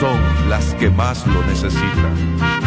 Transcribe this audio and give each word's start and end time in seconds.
son 0.00 0.20
las 0.48 0.74
que 0.74 0.90
más 0.90 1.26
lo 1.26 1.42
necesitan. 1.46 2.65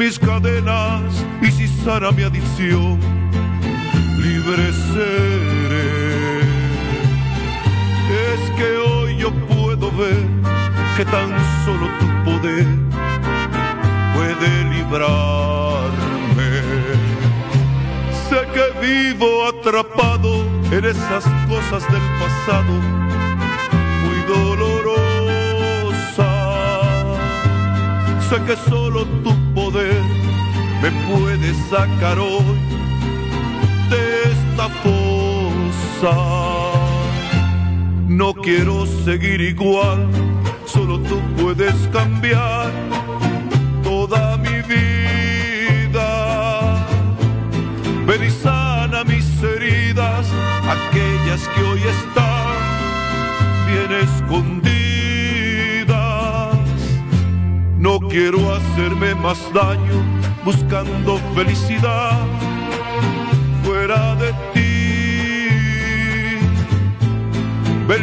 Mis 0.00 0.18
cadenas 0.18 1.02
y 1.42 1.50
si 1.50 1.68
sana 1.68 2.10
mi 2.10 2.22
adicción, 2.22 2.98
libre 4.16 4.72
seré. 4.72 6.40
Es 8.30 8.40
que 8.56 8.78
hoy 8.78 9.18
yo 9.18 9.30
puedo 9.46 9.92
ver 9.92 10.24
que 10.96 11.04
tan 11.04 11.28
solo 11.66 11.86
tu 11.98 12.06
poder 12.24 12.66
puede 14.14 14.64
librarme. 14.74 16.50
Sé 18.30 18.40
que 18.54 18.66
vivo 18.80 19.28
atrapado 19.48 20.30
en 20.72 20.82
esas 20.82 21.24
cosas 21.46 21.82
del 21.92 22.06
pasado, 22.22 22.72
muy 24.02 24.18
dolorosas. 24.34 25.10
Sé 28.30 28.36
que 28.46 28.56
solo 28.70 29.09
me 30.90 31.14
puede 31.14 31.54
sacar 31.68 32.18
hoy 32.18 32.58
de 33.90 34.22
esta 34.32 34.68
fosa. 34.82 36.16
No 38.08 38.34
quiero 38.34 38.86
seguir 38.86 39.40
igual, 39.40 40.08
solo 40.66 40.98
tú 41.00 41.20
puedes 41.40 41.74
cambiar 41.92 42.70
toda 43.82 44.36
mi 44.38 44.62
vida. 44.62 46.08
Ven 48.06 48.24
y 48.24 48.30
sana 48.30 49.04
mis 49.04 49.42
heridas, 49.42 50.26
aquellas 50.68 51.46
que 51.48 51.62
hoy 51.62 51.80
están 51.80 52.50
bien 53.66 53.92
escondidas 54.02 54.70
no 57.80 57.98
quiero 57.98 58.54
hacerme 58.54 59.14
más 59.14 59.38
daño 59.54 60.19
buscando 60.44 61.18
felicidad 61.34 62.18
fuera 63.62 64.14
de 64.16 64.32
ti. 64.52 64.60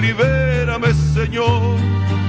Libérame, 0.02 0.94
Señor, 0.94 1.77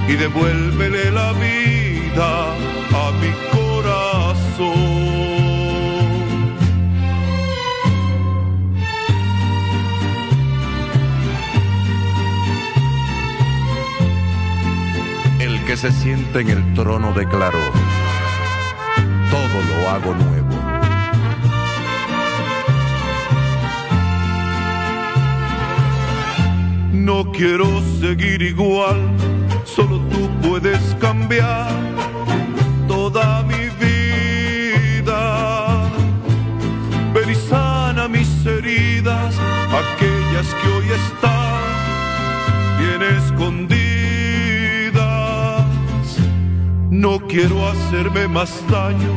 y 0.08 0.14
devuélvele 0.14 1.10
la 1.10 1.32
vida 1.32 2.54
a 2.94 3.12
mi 3.20 3.30
corazón. 3.52 5.08
que 15.68 15.76
se 15.76 15.92
siente 15.92 16.40
en 16.40 16.48
el 16.48 16.72
trono 16.72 17.12
declaró, 17.12 17.58
todo 19.52 19.62
lo 19.68 19.88
hago 19.88 20.14
nuevo. 20.14 20.54
No 26.92 27.32
quiero 27.32 27.66
seguir 28.00 28.42
igual, 28.42 29.00
solo 29.64 29.98
tú 30.10 30.28
puedes 30.42 30.94
cambiar 31.00 31.70
toda 32.86 33.42
mi 33.44 33.68
vida. 33.84 35.22
Ven 37.14 37.34
sana 37.34 38.08
mis 38.08 38.28
heridas, 38.44 39.34
aquellas 39.82 40.54
que 40.54 40.68
hoy 40.68 40.88
están 41.02 41.38
bien 42.78 43.02
escondidas 43.16 43.88
No 46.90 47.20
quiero 47.28 47.68
hacerme 47.68 48.26
más 48.26 48.50
daño 48.70 49.12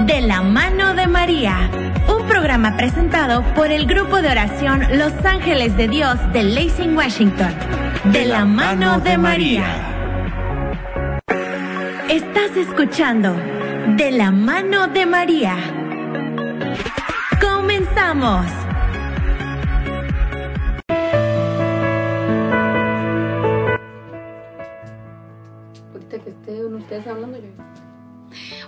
De 0.06 0.20
la 0.20 0.42
mano 0.42 0.94
de 0.94 1.06
María, 1.06 1.70
un 2.08 2.26
programa 2.26 2.76
presentado 2.76 3.42
por 3.54 3.70
el 3.70 3.86
grupo 3.86 4.20
de 4.22 4.30
oración 4.30 4.86
Los 4.98 5.12
Ángeles 5.24 5.76
de 5.76 5.88
Dios 5.88 6.16
de 6.32 6.42
Lacing, 6.42 6.96
Washington. 6.96 7.54
De, 8.12 8.24
la, 8.24 8.44
mano, 8.44 9.00
de, 9.00 9.16
María. 9.16 9.83
Estás 12.08 12.54
escuchando 12.56 13.34
De 13.96 14.12
la 14.12 14.30
mano 14.30 14.88
de 14.88 15.06
María. 15.06 15.56
Comenzamos. 17.40 18.44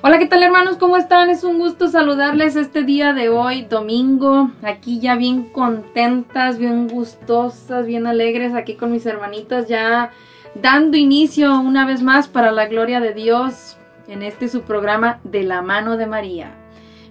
Hola, 0.02 0.18
¿qué 0.18 0.26
tal 0.26 0.42
hermanos? 0.42 0.76
¿Cómo 0.78 0.96
están? 0.96 1.28
Es 1.28 1.44
un 1.44 1.58
gusto 1.58 1.88
saludarles 1.88 2.56
este 2.56 2.84
día 2.84 3.12
de 3.12 3.28
hoy, 3.28 3.62
domingo. 3.62 4.50
Aquí 4.62 4.98
ya 4.98 5.14
bien 5.14 5.50
contentas, 5.50 6.58
bien 6.58 6.88
gustosas, 6.88 7.86
bien 7.86 8.06
alegres, 8.06 8.54
aquí 8.54 8.76
con 8.76 8.92
mis 8.92 9.04
hermanitas 9.04 9.68
ya 9.68 10.10
dando 10.62 10.96
inicio 10.96 11.60
una 11.60 11.86
vez 11.86 12.02
más 12.02 12.28
para 12.28 12.50
la 12.50 12.66
gloria 12.66 13.00
de 13.00 13.12
Dios 13.12 13.76
en 14.08 14.22
este 14.22 14.48
su 14.48 14.62
programa 14.62 15.20
de 15.24 15.42
la 15.42 15.60
mano 15.60 15.96
de 15.96 16.06
María. 16.06 16.54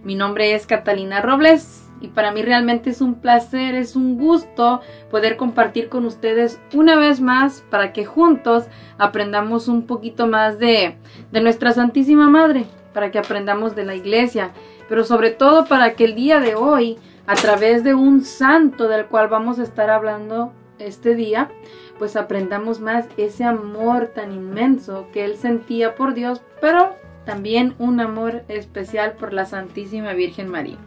Mi 0.04 0.16
nombre 0.16 0.56
es 0.56 0.66
Catalina 0.66 1.22
Robles 1.22 1.88
y 2.02 2.08
para 2.08 2.32
mí 2.32 2.42
realmente 2.42 2.90
es 2.90 3.02
un 3.02 3.16
placer, 3.16 3.76
es 3.76 3.96
un 3.96 4.18
gusto 4.18 4.82
poder 5.12 5.38
compartir 5.38 5.90
con 5.90 6.06
ustedes 6.06 6.60
una 6.74 6.96
vez 6.96 7.22
más 7.22 7.64
para 7.70 7.94
que 7.94 8.06
juntos 8.06 8.66
aprendamos 8.98 9.68
un 9.68 9.86
poquito 9.86 10.28
más 10.28 10.58
de, 10.58 10.98
de 11.32 11.42
nuestra 11.42 11.72
Santísima 11.72 12.30
Madre, 12.30 12.66
para 12.94 13.12
que 13.12 13.20
aprendamos 13.20 13.76
de 13.76 13.86
la 13.86 13.96
iglesia, 13.96 14.52
pero 14.90 15.04
sobre 15.04 15.32
todo 15.32 15.66
para 15.66 15.94
que 15.94 16.06
el 16.06 16.16
día 16.16 16.40
de 16.40 16.56
hoy, 16.56 16.98
a 17.28 17.36
través 17.36 17.84
de 17.84 17.94
un 17.94 18.24
santo 18.24 18.88
del 18.88 19.06
cual 19.06 19.28
vamos 19.28 19.60
a 19.60 19.64
estar 19.64 19.90
hablando 19.90 20.52
este 20.80 21.16
día, 21.16 21.50
pues 21.98 22.16
aprendamos 22.16 22.80
más 22.80 23.06
ese 23.18 23.44
amor 23.44 24.08
tan 24.08 24.32
inmenso 24.32 25.08
que 25.14 25.26
él 25.26 25.38
sentía 25.38 25.96
por 25.96 26.14
Dios, 26.14 26.42
pero 26.62 26.96
también 27.26 27.76
un 27.80 28.00
amor 28.00 28.44
especial 28.48 29.14
por 29.14 29.34
la 29.34 29.46
Santísima 29.46 30.14
Virgen 30.14 30.50
María. 30.50 30.78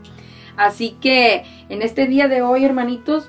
Así 0.56 0.96
que 1.00 1.44
en 1.68 1.82
este 1.82 2.06
día 2.06 2.28
de 2.28 2.42
hoy, 2.42 2.64
hermanitos, 2.64 3.28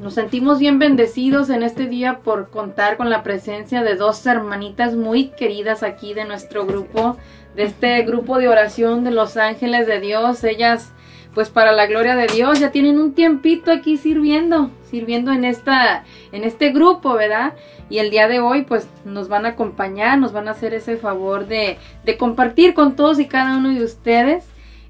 nos 0.00 0.12
sentimos 0.12 0.58
bien 0.58 0.78
bendecidos 0.78 1.48
en 1.48 1.62
este 1.62 1.86
día 1.86 2.18
por 2.18 2.50
contar 2.50 2.98
con 2.98 3.08
la 3.08 3.22
presencia 3.22 3.82
de 3.82 3.94
dos 3.94 4.24
hermanitas 4.26 4.94
muy 4.94 5.28
queridas 5.28 5.82
aquí 5.82 6.12
de 6.12 6.26
nuestro 6.26 6.66
grupo, 6.66 7.16
de 7.54 7.62
este 7.62 8.02
grupo 8.02 8.36
de 8.38 8.48
oración 8.48 9.04
de 9.04 9.10
los 9.10 9.38
ángeles 9.38 9.86
de 9.86 10.00
Dios. 10.00 10.44
Ellas, 10.44 10.92
pues 11.36 11.50
para 11.50 11.72
la 11.72 11.86
gloria 11.86 12.16
de 12.16 12.28
Dios, 12.28 12.60
ya 12.60 12.70
tienen 12.70 12.98
un 12.98 13.12
tiempito 13.12 13.70
aquí 13.70 13.98
sirviendo, 13.98 14.70
sirviendo 14.90 15.32
en 15.32 15.44
esta, 15.44 16.02
en 16.32 16.44
este 16.44 16.70
grupo, 16.70 17.12
¿verdad? 17.12 17.52
Y 17.90 17.98
el 17.98 18.08
día 18.08 18.26
de 18.26 18.40
hoy, 18.40 18.62
pues 18.62 18.88
nos 19.04 19.28
van 19.28 19.44
a 19.44 19.50
acompañar, 19.50 20.18
nos 20.18 20.32
van 20.32 20.48
a 20.48 20.52
hacer 20.52 20.72
ese 20.72 20.96
favor 20.96 21.46
de, 21.46 21.76
de 22.06 22.16
compartir 22.16 22.72
con 22.72 22.96
todos 22.96 23.18
y 23.18 23.26
cada 23.26 23.58
uno 23.58 23.68
de 23.68 23.84
ustedes 23.84 24.46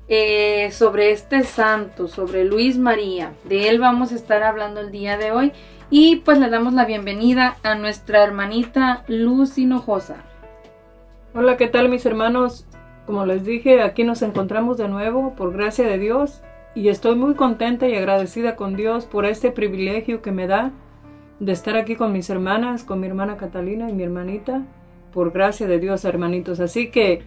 eh, 0.07 0.71
sobre 0.71 1.11
este 1.11 1.43
santo, 1.43 2.07
sobre 2.07 2.45
Luis 2.45 2.79
María. 2.79 3.33
De 3.43 3.69
él 3.69 3.81
vamos 3.81 4.13
a 4.13 4.15
estar 4.15 4.45
hablando 4.45 4.79
el 4.79 4.93
día 4.93 5.17
de 5.17 5.33
hoy. 5.33 5.51
Y 5.91 6.17
pues 6.25 6.39
le 6.39 6.49
damos 6.49 6.75
la 6.75 6.85
bienvenida 6.85 7.57
a 7.65 7.75
nuestra 7.75 8.23
hermanita 8.23 9.03
Luz 9.09 9.59
Hinojosa. 9.59 10.19
Hola, 11.35 11.57
¿qué 11.57 11.67
tal 11.67 11.89
mis 11.89 12.07
hermanos? 12.07 12.67
Como 13.07 13.25
les 13.25 13.45
dije, 13.45 13.83
aquí 13.83 14.05
nos 14.05 14.23
encontramos 14.23 14.77
de 14.79 14.89
nuevo 14.89 15.35
por 15.37 15.53
gracia 15.53 15.87
de 15.87 15.99
Dios 15.99 16.43
y 16.75 16.89
estoy 16.89 17.15
muy 17.15 17.35
contenta 17.35 17.89
y 17.89 17.95
agradecida 17.95 18.57
con 18.57 18.77
Dios 18.77 19.07
por 19.07 19.25
este 19.25 19.51
privilegio 19.51 20.23
que 20.23 20.33
me 20.33 20.47
da 20.47 20.73
de 21.39 21.53
estar 21.53 21.77
aquí 21.77 21.97
con 21.97 22.13
mis 22.13 22.29
hermanas, 22.31 22.85
con 22.85 23.01
mi 23.01 23.07
hermana 23.07 23.37
Catalina 23.37 23.89
y 23.89 23.93
mi 23.93 24.03
hermanita, 24.03 24.63
por 25.13 25.33
gracia 25.33 25.67
de 25.67 25.79
Dios, 25.79 26.05
hermanitos. 26.05 26.61
Así 26.61 26.91
que 26.91 27.23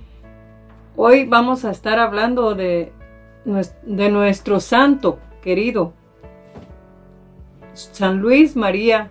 Hoy 1.02 1.24
vamos 1.24 1.64
a 1.64 1.72
estar 1.72 1.98
hablando 1.98 2.56
de, 2.56 2.92
nuestro 3.46 4.60
santo 4.60 5.18
querido, 5.42 5.94
San 7.72 8.20
Luis 8.20 8.58
María 8.58 9.10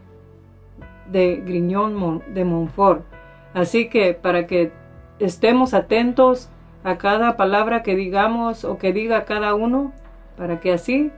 de 1.10 1.36
Griñón 1.36 2.22
de 2.34 2.44
Montfort. 2.44 3.06
Así 3.54 3.88
que 3.88 4.12
para 4.12 4.46
que 4.46 4.70
estemos 5.18 5.72
atentos 5.72 6.50
a 6.84 6.98
cada 6.98 7.36
palabra 7.36 7.82
que 7.82 7.96
digamos 7.96 8.64
o 8.64 8.78
que 8.78 8.92
diga 8.92 9.24
cada 9.24 9.54
uno, 9.54 9.92
para 10.36 10.60
que 10.60 10.72
así 10.72 11.10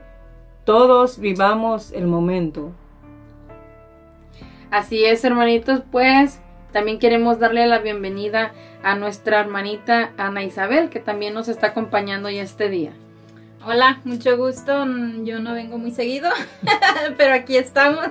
todos 0.65 1.19
vivamos 1.19 1.91
el 1.91 2.07
momento. 2.07 2.71
Así 4.69 5.03
es, 5.03 5.23
hermanitos, 5.23 5.81
pues 5.91 6.39
también 6.71 6.99
queremos 6.99 7.39
darle 7.39 7.67
la 7.67 7.79
bienvenida 7.79 8.53
a 8.83 8.95
nuestra 8.95 9.41
hermanita 9.41 10.11
Ana 10.17 10.43
Isabel, 10.43 10.89
que 10.89 10.99
también 10.99 11.33
nos 11.33 11.49
está 11.49 11.67
acompañando 11.67 12.29
hoy 12.29 12.39
este 12.39 12.69
día. 12.69 12.93
Hola, 13.65 13.99
mucho 14.05 14.37
gusto. 14.37 14.85
Yo 15.23 15.39
no 15.39 15.53
vengo 15.53 15.77
muy 15.77 15.91
seguido, 15.91 16.29
pero 17.17 17.35
aquí 17.35 17.57
estamos. 17.57 18.07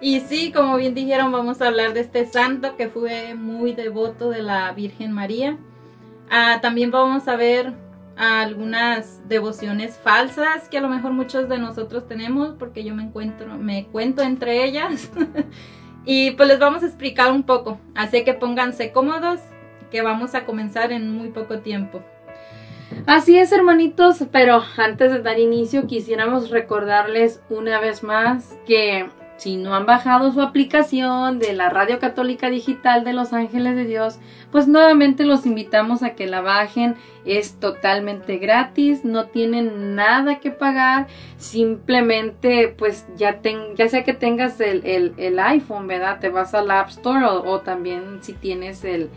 Y 0.00 0.20
sí, 0.20 0.52
como 0.52 0.76
bien 0.76 0.94
dijeron, 0.94 1.32
vamos 1.32 1.60
a 1.60 1.66
hablar 1.66 1.94
de 1.94 2.00
este 2.00 2.26
santo 2.26 2.76
que 2.76 2.88
fue 2.88 3.34
muy 3.34 3.72
devoto 3.72 4.30
de 4.30 4.42
la 4.42 4.70
Virgen 4.72 5.10
María. 5.10 5.56
Ah, 6.30 6.58
también 6.60 6.90
vamos 6.90 7.28
a 7.28 7.36
ver 7.36 7.72
algunas 8.16 9.26
devociones 9.28 9.96
falsas 9.96 10.68
que 10.68 10.78
a 10.78 10.80
lo 10.80 10.88
mejor 10.88 11.12
muchos 11.12 11.48
de 11.48 11.58
nosotros 11.58 12.06
tenemos, 12.08 12.54
porque 12.58 12.82
yo 12.82 12.94
me 12.94 13.04
encuentro, 13.04 13.56
me 13.56 13.86
cuento 13.86 14.22
entre 14.22 14.64
ellas. 14.64 15.10
Y 16.10 16.30
pues 16.30 16.48
les 16.48 16.58
vamos 16.58 16.82
a 16.82 16.86
explicar 16.86 17.30
un 17.32 17.42
poco, 17.42 17.78
así 17.94 18.24
que 18.24 18.32
pónganse 18.32 18.92
cómodos, 18.92 19.40
que 19.90 20.00
vamos 20.00 20.34
a 20.34 20.46
comenzar 20.46 20.90
en 20.90 21.10
muy 21.10 21.28
poco 21.28 21.58
tiempo. 21.58 22.02
Así 23.04 23.38
es, 23.38 23.52
hermanitos, 23.52 24.24
pero 24.32 24.62
antes 24.78 25.12
de 25.12 25.20
dar 25.20 25.38
inicio 25.38 25.86
quisiéramos 25.86 26.48
recordarles 26.48 27.42
una 27.50 27.78
vez 27.78 28.02
más 28.02 28.56
que 28.66 29.10
si 29.38 29.56
no 29.56 29.74
han 29.74 29.86
bajado 29.86 30.32
su 30.32 30.42
aplicación 30.42 31.38
de 31.38 31.52
la 31.52 31.70
Radio 31.70 32.00
Católica 32.00 32.50
Digital 32.50 33.04
de 33.04 33.12
Los 33.12 33.32
Ángeles 33.32 33.76
de 33.76 33.84
Dios, 33.84 34.18
pues 34.50 34.66
nuevamente 34.66 35.24
los 35.24 35.46
invitamos 35.46 36.02
a 36.02 36.10
que 36.10 36.26
la 36.26 36.40
bajen. 36.40 36.96
Es 37.24 37.54
totalmente 37.60 38.38
gratis, 38.38 39.04
no 39.04 39.26
tienen 39.26 39.94
nada 39.94 40.40
que 40.40 40.50
pagar. 40.50 41.06
Simplemente, 41.36 42.74
pues 42.76 43.06
ya, 43.16 43.40
sea 43.88 44.04
que 44.04 44.14
tengas 44.14 44.60
el, 44.60 45.38
iPhone, 45.38 45.86
¿verdad? 45.86 46.18
Te 46.18 46.30
vas 46.30 46.52
al 46.54 46.70
App 46.72 46.88
Store 46.88 47.24
o, 47.24 47.60
también 47.60 48.18
si 48.22 48.32
tienes 48.32 48.84
el 48.84 49.08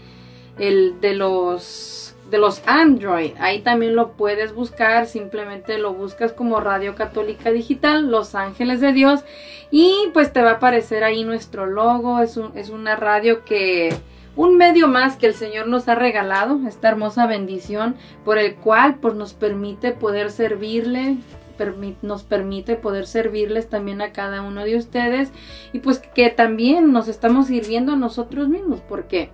de 0.57 1.13
los 1.15 2.10
de 2.31 2.37
los 2.39 2.63
Android. 2.65 3.33
Ahí 3.39 3.59
también 3.59 3.95
lo 3.95 4.13
puedes 4.13 4.55
buscar, 4.55 5.05
simplemente 5.05 5.77
lo 5.77 5.93
buscas 5.93 6.31
como 6.31 6.59
Radio 6.59 6.95
Católica 6.95 7.51
Digital, 7.51 8.09
Los 8.09 8.33
Ángeles 8.33 8.81
de 8.81 8.93
Dios, 8.93 9.23
y 9.69 10.09
pues 10.13 10.33
te 10.33 10.41
va 10.41 10.51
a 10.51 10.53
aparecer 10.53 11.03
ahí 11.03 11.23
nuestro 11.23 11.67
logo. 11.67 12.21
Es, 12.21 12.37
un, 12.37 12.57
es 12.57 12.69
una 12.69 12.95
radio 12.95 13.43
que, 13.45 13.93
un 14.35 14.57
medio 14.57 14.87
más 14.87 15.17
que 15.17 15.27
el 15.27 15.33
Señor 15.33 15.67
nos 15.67 15.87
ha 15.89 15.95
regalado, 15.95 16.59
esta 16.67 16.87
hermosa 16.87 17.27
bendición, 17.27 17.95
por 18.23 18.37
el 18.37 18.55
cual 18.55 18.95
pues 18.95 19.13
nos 19.13 19.33
permite 19.33 19.91
poder 19.91 20.31
servirle 20.31 21.17
nos 22.01 22.23
permite 22.23 22.75
poder 22.75 23.05
servirles 23.05 23.69
también 23.69 24.01
a 24.01 24.11
cada 24.11 24.41
uno 24.41 24.63
de 24.63 24.77
ustedes 24.77 25.31
y 25.73 25.79
pues 25.79 25.99
que 25.99 26.31
también 26.31 26.91
nos 26.91 27.07
estamos 27.07 27.45
sirviendo 27.45 27.93
a 27.93 27.97
nosotros 27.97 28.49
mismos 28.49 28.81
porque 28.89 29.29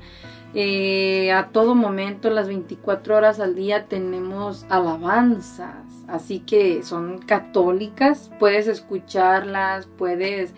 eh, 0.56 1.32
a 1.32 1.48
todo 1.48 1.74
momento, 1.74 2.30
las 2.30 2.48
24 2.48 3.16
horas 3.16 3.40
al 3.40 3.56
día 3.56 3.86
tenemos 3.86 4.66
alabanzas, 4.70 5.86
así 6.08 6.40
que 6.40 6.84
son 6.84 7.20
católicas, 7.20 8.30
puedes 8.40 8.68
escucharlas, 8.68 9.88
puedes 9.98 10.54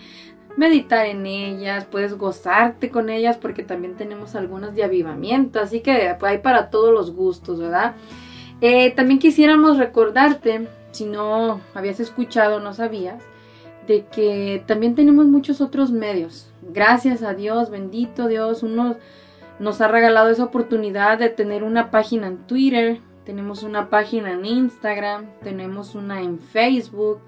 meditar 0.57 1.05
en 1.05 1.25
ellas, 1.25 1.85
puedes 1.85 2.17
gozarte 2.17 2.89
con 2.89 3.09
ellas 3.09 3.37
porque 3.37 3.63
también 3.63 3.95
tenemos 3.95 4.35
algunas 4.35 4.75
de 4.75 4.83
avivamiento, 4.83 5.59
así 5.59 5.79
que 5.79 6.15
hay 6.21 6.37
para 6.39 6.69
todos 6.69 6.93
los 6.93 7.11
gustos, 7.11 7.59
¿verdad? 7.59 7.95
Eh, 8.61 8.91
también 8.91 9.19
quisiéramos 9.19 9.77
recordarte, 9.77 10.67
si 10.91 11.05
no 11.05 11.61
habías 11.73 11.99
escuchado, 11.99 12.59
no 12.59 12.73
sabías, 12.73 13.23
de 13.87 14.05
que 14.05 14.63
también 14.65 14.95
tenemos 14.95 15.25
muchos 15.27 15.61
otros 15.61 15.91
medios. 15.91 16.51
Gracias 16.75 17.23
a 17.23 17.33
Dios, 17.33 17.69
bendito 17.69 18.27
Dios, 18.27 18.61
uno 18.61 18.97
nos 19.59 19.79
ha 19.79 19.87
regalado 19.87 20.29
esa 20.29 20.43
oportunidad 20.43 21.17
de 21.17 21.29
tener 21.29 21.63
una 21.63 21.89
página 21.89 22.27
en 22.27 22.45
Twitter, 22.47 22.99
tenemos 23.23 23.63
una 23.63 23.89
página 23.89 24.33
en 24.33 24.45
Instagram, 24.45 25.27
tenemos 25.41 25.95
una 25.95 26.21
en 26.21 26.37
Facebook, 26.37 27.21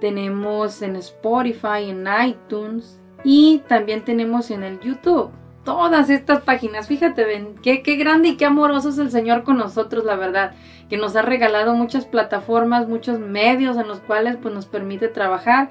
tenemos 0.00 0.82
en 0.82 0.96
Spotify, 0.96 1.90
en 1.90 2.08
iTunes 2.26 2.98
y 3.22 3.62
también 3.68 4.04
tenemos 4.04 4.50
en 4.50 4.64
el 4.64 4.80
YouTube. 4.80 5.30
Todas 5.68 6.08
estas 6.08 6.40
páginas, 6.44 6.88
fíjate, 6.88 7.24
ven, 7.24 7.54
qué, 7.62 7.82
qué 7.82 7.96
grande 7.96 8.28
y 8.28 8.36
qué 8.38 8.46
amoroso 8.46 8.88
es 8.88 8.96
el 8.96 9.10
Señor 9.10 9.42
con 9.42 9.58
nosotros, 9.58 10.02
la 10.02 10.16
verdad 10.16 10.52
que 10.88 10.96
nos 10.96 11.14
ha 11.14 11.20
regalado 11.20 11.74
muchas 11.74 12.06
plataformas, 12.06 12.88
muchos 12.88 13.18
medios 13.18 13.76
en 13.76 13.86
los 13.86 14.00
cuales 14.00 14.38
pues 14.40 14.54
nos 14.54 14.64
permite 14.64 15.08
trabajar, 15.08 15.68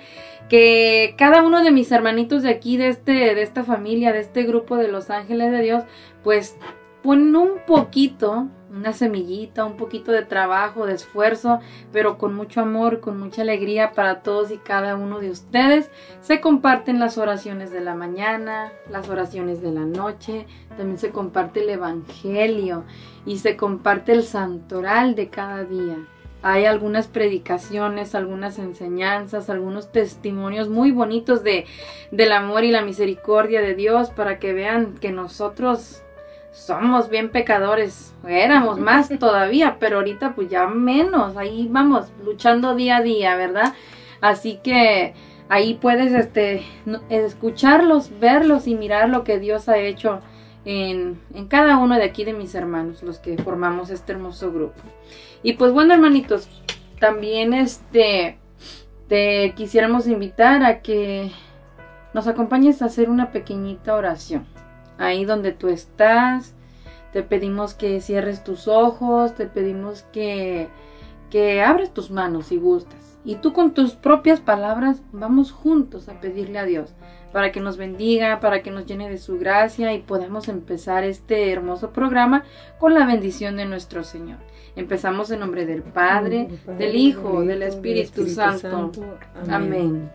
que 0.49 1.15
cada 1.17 1.41
uno 1.41 1.63
de 1.63 1.71
mis 1.71 1.91
hermanitos 1.91 2.43
de 2.43 2.49
aquí, 2.51 2.77
de, 2.77 2.89
este, 2.89 3.11
de 3.11 3.41
esta 3.41 3.63
familia, 3.63 4.13
de 4.13 4.19
este 4.19 4.43
grupo 4.43 4.77
de 4.77 4.87
los 4.87 5.09
ángeles 5.09 5.51
de 5.51 5.63
Dios, 5.63 5.83
pues 6.23 6.59
ponen 7.01 7.35
un 7.35 7.53
poquito 7.65 8.49
una 8.69 8.93
semillita, 8.93 9.65
un 9.65 9.77
poquito 9.77 10.11
de 10.11 10.23
trabajo, 10.23 10.85
de 10.85 10.93
esfuerzo, 10.93 11.59
pero 11.91 12.17
con 12.17 12.35
mucho 12.35 12.61
amor, 12.61 12.99
con 12.99 13.19
mucha 13.19 13.41
alegría 13.41 13.91
para 13.91 14.21
todos 14.21 14.51
y 14.51 14.57
cada 14.57 14.95
uno 14.95 15.19
de 15.19 15.31
ustedes. 15.31 15.89
Se 16.21 16.41
comparten 16.41 16.99
las 16.99 17.17
oraciones 17.17 17.71
de 17.71 17.81
la 17.81 17.95
mañana, 17.95 18.71
las 18.89 19.09
oraciones 19.09 19.61
de 19.61 19.71
la 19.71 19.85
noche, 19.85 20.45
también 20.75 20.97
se 20.97 21.11
comparte 21.11 21.63
el 21.63 21.69
Evangelio 21.69 22.83
y 23.25 23.39
se 23.39 23.55
comparte 23.55 24.11
el 24.11 24.23
santoral 24.23 25.15
de 25.15 25.29
cada 25.29 25.63
día. 25.63 25.97
Hay 26.43 26.65
algunas 26.65 27.07
predicaciones, 27.07 28.13
algunas 28.13 28.59
enseñanzas, 28.59 29.49
algunos 29.49 29.91
testimonios 29.91 30.69
muy 30.69 30.91
bonitos 30.91 31.43
de, 31.43 31.65
del 32.11 32.31
amor 32.31 32.63
y 32.63 32.71
la 32.71 32.83
misericordia 32.83 33.59
de 33.61 33.73
Dios 33.73 34.11
para 34.11 34.37
que 34.37 34.53
vean 34.53 34.93
que 34.95 35.11
nosotros 35.11 36.03
somos 36.57 37.09
bien 37.09 37.29
pecadores, 37.29 38.13
éramos 38.27 38.79
más 38.79 39.09
todavía, 39.19 39.77
pero 39.79 39.97
ahorita 39.97 40.33
pues 40.33 40.49
ya 40.49 40.67
menos, 40.67 41.37
ahí 41.37 41.67
vamos 41.69 42.11
luchando 42.23 42.75
día 42.75 42.97
a 42.97 43.01
día, 43.01 43.35
¿verdad? 43.35 43.73
Así 44.21 44.59
que 44.63 45.13
ahí 45.49 45.75
puedes 45.75 46.13
este 46.13 46.63
escucharlos, 47.09 48.19
verlos 48.19 48.67
y 48.67 48.75
mirar 48.75 49.09
lo 49.09 49.23
que 49.23 49.39
Dios 49.39 49.69
ha 49.69 49.77
hecho 49.77 50.21
en, 50.65 51.21
en 51.33 51.47
cada 51.47 51.77
uno 51.77 51.95
de 51.95 52.03
aquí 52.03 52.25
de 52.25 52.33
mis 52.33 52.55
hermanos, 52.55 53.03
los 53.03 53.19
que 53.19 53.37
formamos 53.37 53.89
este 53.91 54.13
hermoso 54.13 54.51
grupo. 54.51 54.81
Y 55.43 55.53
pues 55.53 55.71
bueno, 55.71 55.93
hermanitos, 55.93 56.49
también 56.99 57.53
este 57.53 58.39
te 59.07 59.53
quisiéramos 59.55 60.07
invitar 60.07 60.63
a 60.63 60.81
que 60.81 61.31
nos 62.13 62.27
acompañes 62.27 62.81
a 62.81 62.85
hacer 62.85 63.09
una 63.09 63.31
pequeñita 63.31 63.95
oración 63.95 64.56
ahí 64.97 65.25
donde 65.25 65.51
tú 65.51 65.69
estás. 65.69 66.53
Te 67.13 67.23
pedimos 67.23 67.73
que 67.73 68.01
cierres 68.01 68.43
tus 68.43 68.67
ojos, 68.67 69.35
te 69.35 69.47
pedimos 69.47 70.03
que, 70.11 70.67
que 71.29 71.61
abres 71.61 71.93
tus 71.93 72.11
manos 72.11 72.47
si 72.47 72.57
gustas. 72.57 73.17
Y 73.23 73.35
tú 73.35 73.53
con 73.53 73.73
tus 73.73 73.93
propias 73.93 74.39
palabras 74.39 75.01
vamos 75.11 75.51
juntos 75.51 76.09
a 76.09 76.19
pedirle 76.19 76.59
a 76.59 76.65
Dios 76.65 76.93
para 77.31 77.51
que 77.51 77.59
nos 77.59 77.77
bendiga, 77.77 78.39
para 78.39 78.61
que 78.61 78.71
nos 78.71 78.85
llene 78.85 79.09
de 79.09 79.17
su 79.17 79.37
gracia 79.37 79.93
y 79.93 79.99
podamos 79.99 80.47
empezar 80.47 81.03
este 81.03 81.51
hermoso 81.51 81.91
programa 81.91 82.43
con 82.79 82.93
la 82.93 83.05
bendición 83.05 83.57
de 83.57 83.65
nuestro 83.65 84.03
Señor. 84.03 84.37
Empezamos 84.75 85.29
en 85.31 85.41
nombre 85.41 85.65
del 85.65 85.83
Padre, 85.83 86.47
del 86.77 86.95
Hijo, 86.95 87.43
del 87.43 87.63
Espíritu, 87.63 88.27
Santo. 88.27 88.91
Amén. 89.49 90.09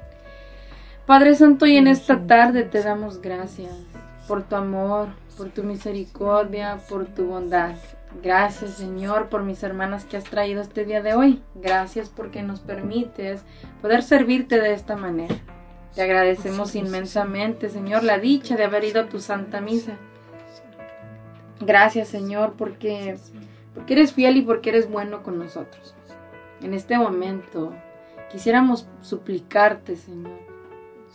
Padre 1.04 1.34
Santo, 1.34 1.66
y 1.66 1.76
en 1.76 1.88
esta 1.88 2.26
tarde 2.26 2.62
te 2.62 2.82
damos 2.82 3.20
gracias 3.20 3.91
por 4.26 4.42
tu 4.44 4.56
amor, 4.56 5.08
por 5.36 5.50
tu 5.50 5.62
misericordia, 5.62 6.78
por 6.88 7.06
tu 7.06 7.26
bondad. 7.26 7.74
Gracias 8.22 8.72
Señor 8.72 9.28
por 9.28 9.42
mis 9.42 9.62
hermanas 9.62 10.04
que 10.04 10.16
has 10.16 10.24
traído 10.24 10.60
este 10.60 10.84
día 10.84 11.02
de 11.02 11.14
hoy. 11.14 11.42
Gracias 11.54 12.08
porque 12.08 12.42
nos 12.42 12.60
permites 12.60 13.42
poder 13.80 14.02
servirte 14.02 14.60
de 14.60 14.74
esta 14.74 14.96
manera. 14.96 15.34
Te 15.94 16.02
agradecemos 16.02 16.74
inmensamente 16.74 17.68
Señor 17.68 18.04
la 18.04 18.18
dicha 18.18 18.56
de 18.56 18.64
haber 18.64 18.84
ido 18.84 19.00
a 19.00 19.08
tu 19.08 19.18
santa 19.18 19.60
misa. 19.60 19.96
Gracias 21.60 22.08
Señor 22.08 22.54
porque, 22.58 23.16
porque 23.74 23.94
eres 23.94 24.12
fiel 24.12 24.36
y 24.36 24.42
porque 24.42 24.70
eres 24.70 24.90
bueno 24.90 25.22
con 25.22 25.38
nosotros. 25.38 25.94
En 26.60 26.74
este 26.74 26.98
momento 26.98 27.72
quisiéramos 28.30 28.86
suplicarte 29.00 29.96
Señor 29.96 30.41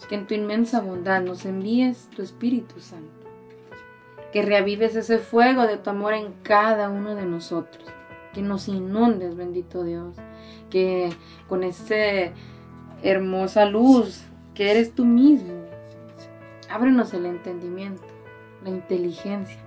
que 0.05 0.15
en 0.15 0.27
tu 0.27 0.33
inmensa 0.33 0.81
bondad 0.81 1.21
nos 1.21 1.45
envíes 1.45 2.09
tu 2.15 2.21
Espíritu 2.21 2.79
Santo, 2.79 3.27
que 4.31 4.41
reavives 4.41 4.95
ese 4.95 5.17
fuego 5.17 5.63
de 5.63 5.77
tu 5.77 5.89
amor 5.89 6.13
en 6.13 6.33
cada 6.43 6.89
uno 6.89 7.15
de 7.15 7.25
nosotros, 7.25 7.85
que 8.33 8.41
nos 8.41 8.67
inundes, 8.67 9.35
bendito 9.35 9.83
Dios, 9.83 10.15
que 10.69 11.09
con 11.47 11.63
esa 11.63 12.31
hermosa 13.01 13.65
luz 13.65 14.23
que 14.53 14.71
eres 14.71 14.93
tú 14.93 15.05
mismo, 15.05 15.53
ábrenos 16.69 17.13
el 17.13 17.25
entendimiento, 17.25 18.03
la 18.63 18.69
inteligencia, 18.69 19.59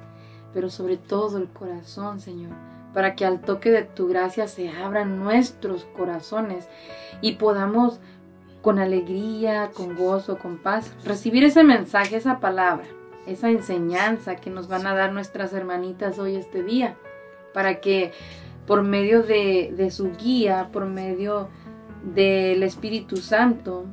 pero 0.52 0.68
sobre 0.68 0.96
todo 0.96 1.38
el 1.38 1.48
corazón, 1.48 2.20
Señor, 2.20 2.52
para 2.92 3.14
que 3.14 3.24
al 3.24 3.40
toque 3.40 3.70
de 3.70 3.82
tu 3.82 4.08
gracia 4.08 4.48
se 4.48 4.68
abran 4.68 5.18
nuestros 5.18 5.84
corazones 5.96 6.68
y 7.20 7.36
podamos 7.36 8.00
con 8.62 8.78
alegría, 8.78 9.70
con 9.74 9.96
gozo, 9.96 10.38
con 10.38 10.58
paz, 10.58 10.92
recibir 11.04 11.44
ese 11.44 11.64
mensaje, 11.64 12.16
esa 12.16 12.40
palabra, 12.40 12.86
esa 13.26 13.50
enseñanza 13.50 14.36
que 14.36 14.50
nos 14.50 14.68
van 14.68 14.86
a 14.86 14.94
dar 14.94 15.12
nuestras 15.12 15.52
hermanitas 15.52 16.18
hoy 16.18 16.36
este 16.36 16.62
día, 16.62 16.96
para 17.54 17.80
que 17.80 18.12
por 18.66 18.82
medio 18.82 19.22
de, 19.22 19.88
su 19.90 20.12
guía, 20.12 20.68
por 20.72 20.86
medio 20.86 21.48
del 22.14 22.62
Espíritu 22.62 23.16
Santo, 23.16 23.86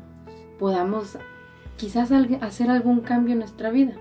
podamos 0.59 1.17
quizás 1.77 2.12
hacer 2.41 2.69
algún 2.69 3.01
cambio 3.01 3.33
en 3.33 3.39
nuestra 3.39 3.71
vida, 3.71 3.93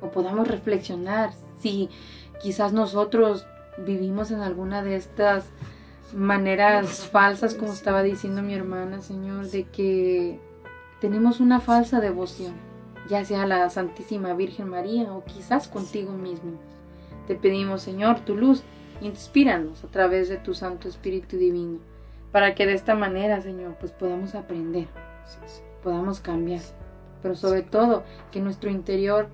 o 0.00 0.10
podamos 0.10 0.48
reflexionar 0.48 1.32
si 1.58 1.88
quizás 2.40 2.72
nosotros 2.72 3.46
vivimos 3.78 4.30
en 4.30 4.40
alguna 4.40 4.82
de 4.82 4.96
estas 4.96 5.50
maneras 6.14 7.06
falsas, 7.06 7.54
como 7.54 7.72
estaba 7.72 8.02
diciendo 8.02 8.42
mi 8.42 8.54
hermana, 8.54 9.00
Señor, 9.00 9.48
de 9.48 9.64
que 9.64 10.38
tenemos 11.00 11.40
una 11.40 11.60
falsa 11.60 12.00
devoción, 12.00 12.54
ya 13.08 13.24
sea 13.24 13.42
a 13.42 13.46
la 13.46 13.68
Santísima 13.70 14.34
Virgen 14.34 14.68
María 14.68 15.12
o 15.12 15.24
quizás 15.24 15.68
contigo 15.68 16.12
mismo. 16.12 16.52
Te 17.26 17.34
pedimos, 17.34 17.82
Señor, 17.82 18.20
tu 18.20 18.36
luz, 18.36 18.62
inspíranos 19.00 19.84
a 19.84 19.88
través 19.88 20.28
de 20.28 20.36
tu 20.36 20.54
Santo 20.54 20.88
Espíritu 20.88 21.36
Divino, 21.36 21.78
para 22.30 22.54
que 22.54 22.66
de 22.66 22.74
esta 22.74 22.94
manera, 22.94 23.40
Señor, 23.40 23.76
pues 23.80 23.92
podamos 23.92 24.34
aprender, 24.34 24.86
podamos 25.82 26.20
cambiar, 26.20 26.62
pero 27.22 27.34
sobre 27.34 27.62
todo 27.62 28.04
que 28.30 28.40
nuestro 28.40 28.70
interior 28.70 29.28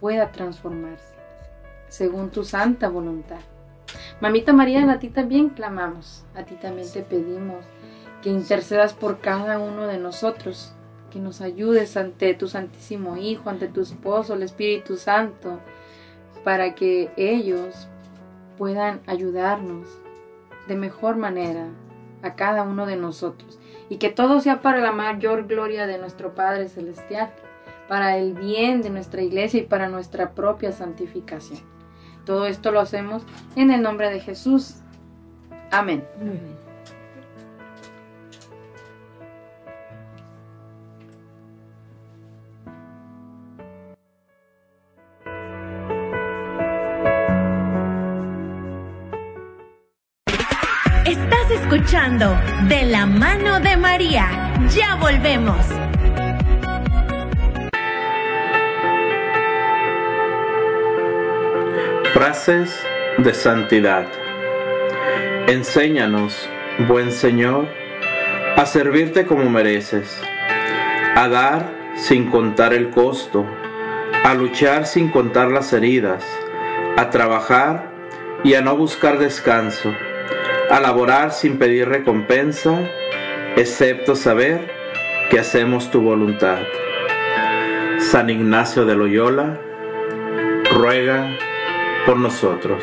pueda 0.00 0.32
transformarse, 0.32 1.14
según 1.88 2.30
tu 2.30 2.44
santa 2.44 2.88
voluntad. 2.88 3.40
Mamita 4.20 4.52
María, 4.52 4.90
a 4.90 4.98
ti 4.98 5.08
también 5.08 5.50
clamamos, 5.50 6.24
a 6.34 6.44
ti 6.44 6.54
también 6.54 6.90
te 6.90 7.02
pedimos 7.02 7.64
que 8.22 8.30
intercedas 8.30 8.94
por 8.94 9.18
cada 9.18 9.58
uno 9.58 9.86
de 9.86 9.98
nosotros, 9.98 10.72
que 11.10 11.18
nos 11.18 11.40
ayudes 11.40 11.96
ante 11.96 12.34
tu 12.34 12.48
Santísimo 12.48 13.16
Hijo, 13.16 13.50
ante 13.50 13.68
tu 13.68 13.82
esposo, 13.82 14.34
el 14.34 14.42
Espíritu 14.42 14.96
Santo, 14.96 15.60
para 16.42 16.74
que 16.74 17.10
ellos 17.16 17.88
puedan 18.56 19.00
ayudarnos 19.06 19.86
de 20.68 20.76
mejor 20.76 21.16
manera 21.16 21.66
a 22.22 22.34
cada 22.34 22.62
uno 22.62 22.86
de 22.86 22.96
nosotros 22.96 23.58
y 23.88 23.96
que 23.96 24.08
todo 24.08 24.40
sea 24.40 24.62
para 24.62 24.78
la 24.78 24.92
mayor 24.92 25.46
gloria 25.46 25.86
de 25.86 25.98
nuestro 25.98 26.34
Padre 26.34 26.68
Celestial, 26.68 27.30
para 27.88 28.16
el 28.16 28.32
bien 28.32 28.80
de 28.82 28.90
nuestra 28.90 29.22
iglesia 29.22 29.60
y 29.60 29.66
para 29.66 29.88
nuestra 29.88 30.32
propia 30.32 30.72
santificación. 30.72 31.73
Todo 32.24 32.46
esto 32.46 32.72
lo 32.72 32.80
hacemos 32.80 33.22
en 33.56 33.70
el 33.70 33.82
nombre 33.82 34.10
de 34.10 34.20
Jesús. 34.20 34.76
Amén. 35.70 36.04
Estás 51.06 51.50
escuchando 51.50 52.36
De 52.68 52.86
la 52.86 53.04
mano 53.06 53.60
de 53.60 53.76
María. 53.76 54.54
Ya 54.74 54.94
volvemos. 54.96 55.83
Frases 62.14 62.80
de 63.18 63.34
santidad. 63.34 64.06
Enséñanos, 65.48 66.48
buen 66.86 67.10
Señor, 67.10 67.66
a 68.56 68.66
servirte 68.66 69.26
como 69.26 69.50
mereces, 69.50 70.22
a 71.16 71.26
dar 71.26 71.74
sin 71.96 72.30
contar 72.30 72.72
el 72.72 72.90
costo, 72.90 73.44
a 74.22 74.32
luchar 74.34 74.86
sin 74.86 75.08
contar 75.08 75.50
las 75.50 75.72
heridas, 75.72 76.24
a 76.96 77.10
trabajar 77.10 77.90
y 78.44 78.54
a 78.54 78.60
no 78.60 78.76
buscar 78.76 79.18
descanso, 79.18 79.92
a 80.70 80.78
laborar 80.78 81.32
sin 81.32 81.58
pedir 81.58 81.88
recompensa, 81.88 82.78
excepto 83.56 84.14
saber 84.14 84.70
que 85.30 85.40
hacemos 85.40 85.90
tu 85.90 86.00
voluntad. 86.00 86.60
San 87.98 88.30
Ignacio 88.30 88.84
de 88.84 88.94
Loyola 88.94 89.58
ruega 90.70 91.36
por 92.06 92.18
nosotros. 92.18 92.82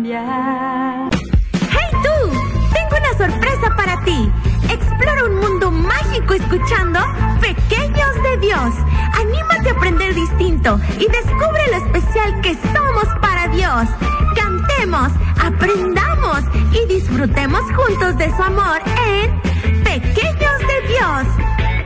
Y 10.61 11.07
descubre 11.07 11.67
lo 11.71 11.77
especial 11.77 12.39
que 12.41 12.53
somos 12.53 13.07
para 13.19 13.47
Dios. 13.47 13.87
Cantemos, 14.35 15.11
aprendamos 15.43 16.41
y 16.71 16.85
disfrutemos 16.85 17.61
juntos 17.75 18.15
de 18.17 18.29
su 18.35 18.43
amor 18.43 18.79
en 19.07 19.41
Pequeños 19.83 20.59
de 20.59 20.87
Dios. 20.87 21.25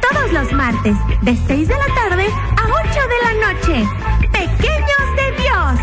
Todos 0.01 0.33
los 0.33 0.51
martes, 0.51 0.97
de 1.21 1.37
6 1.47 1.67
de 1.69 1.73
la 1.73 1.95
tarde 1.95 2.27
a 2.27 2.65
8 2.65 2.99
de 3.13 3.19
la 3.23 3.47
noche. 3.47 3.87
Pequeños 4.33 5.05
de 5.15 5.41
Dios. 5.41 5.79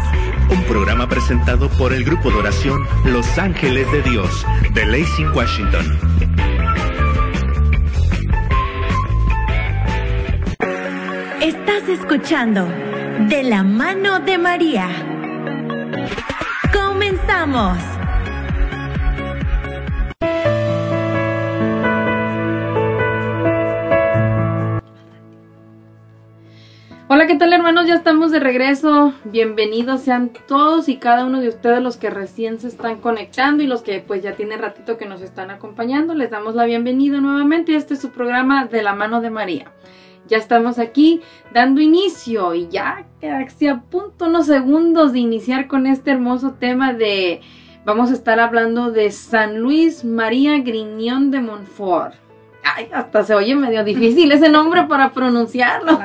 Un 0.50 0.62
programa 0.64 1.08
presentado 1.08 1.70
por 1.70 1.94
el 1.94 2.04
grupo 2.04 2.30
de 2.30 2.36
oración 2.36 2.86
Los 3.06 3.38
Ángeles 3.38 3.90
de 3.90 4.02
Dios 4.02 4.46
de 4.74 4.84
Lacey, 4.84 5.24
Washington. 5.34 6.21
Escuchando 11.92 12.66
De 13.28 13.42
la 13.42 13.62
mano 13.62 14.20
de 14.20 14.38
María. 14.38 14.88
Comenzamos. 16.72 17.76
Hola, 27.08 27.26
¿qué 27.26 27.34
¿qué 27.34 27.38
tal 27.38 27.52
hermanos? 27.52 27.86
Ya 27.86 27.96
estamos 27.96 28.30
de 28.30 28.40
regreso. 28.40 29.12
Bienvenidos 29.24 30.00
sean 30.00 30.30
todos 30.48 30.88
y 30.88 30.96
cada 30.96 31.26
uno 31.26 31.42
de 31.42 31.48
ustedes 31.48 31.82
los 31.82 31.98
que 31.98 32.08
recién 32.08 32.58
se 32.58 32.68
están 32.68 33.00
conectando 33.00 33.62
y 33.62 33.66
los 33.66 33.82
que 33.82 34.00
pues 34.00 34.22
ya 34.22 34.32
tienen 34.32 34.60
ratito 34.60 34.96
que 34.96 35.04
nos 35.04 35.20
están 35.20 35.50
acompañando. 35.50 36.14
Les 36.14 36.30
damos 36.30 36.54
la 36.54 36.64
bienvenida 36.64 37.20
nuevamente. 37.20 37.76
Este 37.76 37.94
es 37.94 38.00
su 38.00 38.12
programa 38.12 38.64
de 38.64 38.82
la 38.82 38.94
mano 38.94 39.20
de 39.20 39.28
María. 39.28 39.72
Ya 40.28 40.38
estamos 40.38 40.78
aquí 40.78 41.20
dando 41.52 41.80
inicio 41.80 42.54
y 42.54 42.68
ya 42.68 43.06
casi 43.20 43.66
a 43.66 43.80
punto 43.80 44.26
unos 44.26 44.46
segundos 44.46 45.12
de 45.12 45.18
iniciar 45.18 45.66
con 45.66 45.86
este 45.86 46.10
hermoso 46.12 46.52
tema 46.52 46.92
de... 46.92 47.40
Vamos 47.84 48.10
a 48.10 48.14
estar 48.14 48.38
hablando 48.38 48.92
de 48.92 49.10
San 49.10 49.58
Luis 49.58 50.04
María 50.04 50.58
Griñón 50.58 51.32
de 51.32 51.40
Montfort. 51.40 52.14
Ay, 52.62 52.88
hasta 52.92 53.24
se 53.24 53.34
oye 53.34 53.56
medio 53.56 53.82
difícil 53.82 54.30
ese 54.30 54.48
nombre 54.48 54.84
para 54.84 55.10
pronunciarlo. 55.10 55.98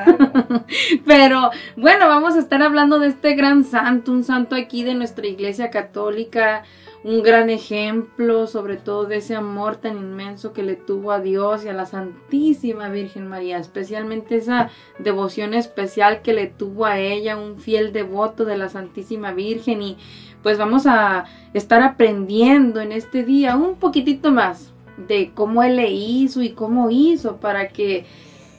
Pero 1.06 1.50
bueno, 1.76 2.08
vamos 2.08 2.34
a 2.34 2.40
estar 2.40 2.62
hablando 2.62 2.98
de 2.98 3.08
este 3.08 3.34
gran 3.34 3.62
santo, 3.64 4.10
un 4.10 4.24
santo 4.24 4.56
aquí 4.56 4.82
de 4.82 4.94
nuestra 4.94 5.26
iglesia 5.26 5.70
católica, 5.70 6.64
un 7.04 7.22
gran 7.22 7.48
ejemplo 7.48 8.46
sobre 8.46 8.76
todo 8.76 9.04
de 9.04 9.18
ese 9.18 9.34
amor 9.36 9.76
tan 9.76 9.96
inmenso 9.96 10.52
que 10.52 10.62
le 10.62 10.74
tuvo 10.74 11.12
a 11.12 11.20
Dios 11.20 11.64
y 11.64 11.68
a 11.68 11.72
la 11.72 11.86
Santísima 11.86 12.88
Virgen 12.88 13.28
María, 13.28 13.58
especialmente 13.58 14.36
esa 14.36 14.70
devoción 14.98 15.54
especial 15.54 16.22
que 16.22 16.32
le 16.32 16.46
tuvo 16.46 16.86
a 16.86 16.98
ella, 16.98 17.36
un 17.36 17.58
fiel 17.58 17.92
devoto 17.92 18.44
de 18.44 18.58
la 18.58 18.68
Santísima 18.68 19.32
Virgen 19.32 19.82
y 19.82 19.96
pues 20.42 20.58
vamos 20.58 20.86
a 20.86 21.24
estar 21.54 21.82
aprendiendo 21.82 22.80
en 22.80 22.92
este 22.92 23.24
día 23.24 23.56
un 23.56 23.76
poquitito 23.76 24.30
más 24.30 24.72
de 24.96 25.30
cómo 25.34 25.62
él 25.62 25.76
le 25.76 25.90
hizo 25.90 26.42
y 26.42 26.50
cómo 26.50 26.90
hizo 26.90 27.36
para 27.36 27.68
que 27.68 28.06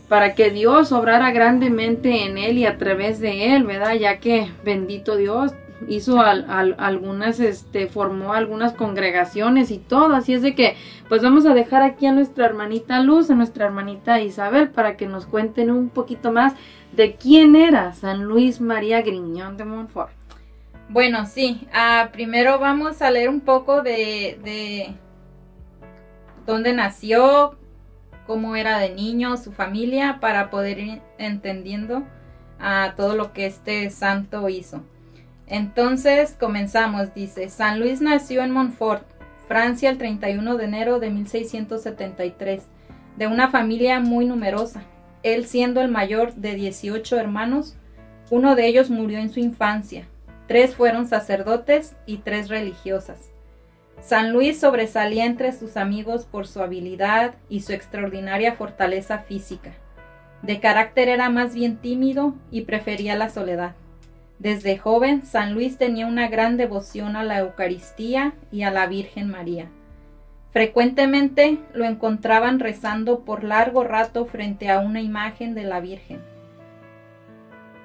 para 0.08 0.34
que 0.34 0.50
Dios 0.50 0.92
obrara 0.92 1.32
grandemente 1.32 2.26
en 2.26 2.40
él 2.40 2.58
y 2.58 2.66
a 2.66 2.80
través 2.80 3.20
de 3.20 3.54
él, 3.54 3.64
¿verdad? 3.64 3.94
Ya 3.94 4.18
que 4.20 4.52
bendito 4.66 5.16
Dios 5.16 5.54
hizo 5.88 6.22
algunas, 6.22 7.40
este, 7.40 7.88
formó 7.88 8.34
algunas 8.34 8.74
congregaciones 8.74 9.72
y 9.72 9.78
todo, 9.78 10.14
así 10.14 10.34
es 10.34 10.42
de 10.42 10.56
que, 10.56 10.76
pues 11.08 11.22
vamos 11.22 11.46
a 11.46 11.54
dejar 11.54 11.82
aquí 11.82 12.06
a 12.06 12.12
nuestra 12.12 12.46
hermanita 12.46 13.00
Luz, 13.02 13.30
a 13.30 13.36
nuestra 13.36 13.66
hermanita 13.66 14.22
Isabel, 14.22 14.70
para 14.70 14.98
que 14.98 15.08
nos 15.08 15.26
cuenten 15.26 15.72
un 15.72 15.90
poquito 15.90 16.32
más 16.32 16.54
de 16.92 17.16
quién 17.16 17.56
era 17.56 17.94
San 17.94 18.24
Luis 18.24 18.62
María 18.62 19.02
Griñón 19.02 19.58
de 19.58 19.66
Montfort. 19.66 20.12
Bueno, 20.90 21.26
sí, 21.26 21.68
ah, 21.72 22.10
primero 22.12 22.60
vamos 22.60 23.02
a 23.02 23.12
leer 23.12 23.30
un 23.30 23.42
poco 23.42 23.84
de, 23.84 24.40
de 24.44 24.96
dónde 26.48 26.74
nació, 26.74 27.58
cómo 28.26 28.56
era 28.56 28.80
de 28.80 28.90
niño, 28.90 29.38
su 29.38 29.52
familia, 29.52 30.18
para 30.20 30.50
poder 30.50 30.80
ir 30.80 31.02
entendiendo 31.20 32.04
a 32.60 32.94
todo 32.98 33.16
lo 33.16 33.34
que 33.34 33.46
este 33.46 33.90
santo 33.92 34.50
hizo. 34.50 34.84
Entonces 35.50 36.36
comenzamos, 36.40 37.14
dice, 37.16 37.50
San 37.50 37.80
Luis 37.80 38.02
nació 38.02 38.44
en 38.44 38.52
Montfort, 38.52 39.04
Francia, 39.48 39.90
el 39.90 39.98
31 39.98 40.58
de 40.58 40.66
enero 40.66 41.00
de 41.00 41.10
1673, 41.10 42.64
de 43.18 43.28
una 43.28 43.50
familia 43.50 44.00
muy 44.00 44.26
numerosa. 44.26 44.84
Él 45.24 45.48
siendo 45.48 45.82
el 45.82 45.90
mayor 45.90 46.36
de 46.36 46.54
18 46.54 47.18
hermanos, 47.18 47.76
uno 48.30 48.56
de 48.56 48.68
ellos 48.68 48.92
murió 48.92 49.18
en 49.18 49.32
su 49.32 49.40
infancia, 49.40 50.06
tres 50.48 50.76
fueron 50.76 51.08
sacerdotes 51.08 51.96
y 52.06 52.18
tres 52.18 52.48
religiosas. 52.48 53.32
San 54.02 54.32
Luis 54.32 54.60
sobresalía 54.60 55.26
entre 55.26 55.52
sus 55.52 55.78
amigos 55.78 56.26
por 56.26 56.46
su 56.48 56.62
habilidad 56.62 57.34
y 57.50 57.62
su 57.62 57.74
extraordinaria 57.74 58.54
fortaleza 58.54 59.20
física. 59.20 59.72
De 60.44 60.60
carácter 60.60 61.10
era 61.10 61.30
más 61.30 61.56
bien 61.56 61.78
tímido 61.78 62.36
y 62.52 62.62
prefería 62.62 63.16
la 63.16 63.30
soledad. 63.30 63.74
Desde 64.40 64.78
joven, 64.78 65.24
San 65.24 65.54
Luis 65.54 65.78
tenía 65.78 66.08
una 66.08 66.30
gran 66.30 66.56
devoción 66.56 67.18
a 67.18 67.24
la 67.24 67.40
Eucaristía 67.40 68.34
y 68.54 68.64
a 68.64 68.72
la 68.72 68.88
Virgen 68.88 69.30
María. 69.30 69.68
Frecuentemente 70.52 71.60
lo 71.74 71.84
encontraban 71.84 72.60
rezando 72.60 73.20
por 73.26 73.44
largo 73.44 73.84
rato 73.84 74.26
frente 74.26 74.70
a 74.70 74.80
una 74.80 75.02
imagen 75.02 75.56
de 75.56 75.64
la 75.66 75.82
Virgen. 75.82 76.22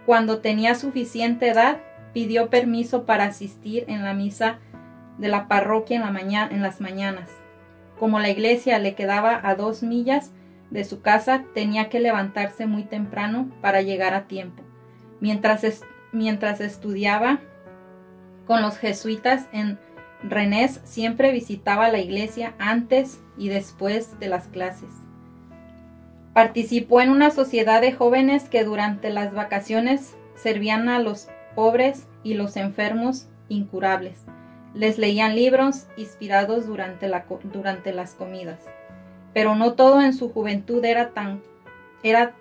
Cuando 0.07 0.38
tenía 0.38 0.77
suficiente 0.77 1.49
edad, 1.49 1.79
pidió 2.12 2.49
permiso 2.51 3.05
para 3.05 3.25
asistir 3.25 3.85
en 3.88 4.05
la 4.05 4.14
misa 4.14 4.61
de 5.19 5.29
la 5.29 5.49
parroquia 5.49 5.97
en, 5.97 6.03
la 6.03 6.12
mañana, 6.12 6.55
en 6.55 6.62
las 6.62 6.81
mañanas. 6.81 7.31
Como 7.99 8.21
la 8.21 8.31
iglesia 8.31 8.79
le 8.79 8.95
quedaba 8.95 9.40
a 9.43 9.57
dos 9.57 9.83
millas 9.83 10.31
de 10.71 10.85
su 10.85 11.01
casa, 11.01 11.45
tenía 11.53 11.88
que 11.88 11.99
levantarse 11.99 12.67
muy 12.67 12.85
temprano 12.85 13.51
para 13.61 13.83
llegar 13.83 14.14
a 14.14 14.27
tiempo. 14.29 14.62
Mientras, 15.21 15.64
mientras 16.14 16.61
estudiaba 16.61 17.40
con 18.46 18.62
los 18.62 18.79
jesuitas 18.79 19.46
en 19.53 19.79
Renés, 20.22 20.81
siempre 20.85 21.33
visitaba 21.33 21.90
la 21.90 21.98
iglesia 21.98 22.55
antes 22.59 23.20
y 23.37 23.48
después 23.48 24.18
de 24.18 24.29
las 24.29 24.46
clases. 24.48 24.90
Participó 26.33 27.03
en 27.03 27.11
una 27.11 27.31
sociedad 27.31 27.83
de 27.83 27.92
jóvenes 27.92 28.48
que 28.48 28.64
durante 28.64 29.11
las 29.11 29.35
vacaciones 29.35 30.16
servían 30.35 30.88
a 30.88 30.98
los 30.98 31.29
pobres 31.55 32.07
y 32.22 32.35
los 32.35 32.57
enfermos 32.57 33.29
incurables 33.48 34.24
les 34.74 34.98
leían 34.98 35.37
libros 35.37 35.87
inspirados 35.96 36.66
durante, 36.66 37.09
la, 37.09 37.24
durante 37.44 37.92
las 37.92 38.14
comidas. 38.14 38.59
Pero 39.33 39.55
no 39.55 39.74
todo 39.74 40.03
en 40.03 40.12
su 40.12 40.31
juventud 40.33 40.85
era 40.85 41.11
tan 41.11 41.42
era 42.03 42.35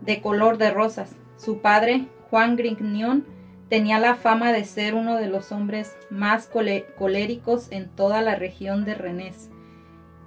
de 0.00 0.22
color 0.22 0.56
de 0.56 0.70
rosas. 0.70 1.14
Su 1.36 1.58
padre, 1.58 2.06
Juan 2.34 2.56
Grignion, 2.56 3.24
tenía 3.68 4.00
la 4.00 4.16
fama 4.16 4.50
de 4.50 4.64
ser 4.64 4.96
uno 4.96 5.14
de 5.14 5.28
los 5.28 5.52
hombres 5.52 5.94
más 6.10 6.48
coléricos 6.48 7.68
en 7.70 7.88
toda 7.88 8.22
la 8.22 8.34
región 8.34 8.84
de 8.84 8.96
Renés. 8.96 9.50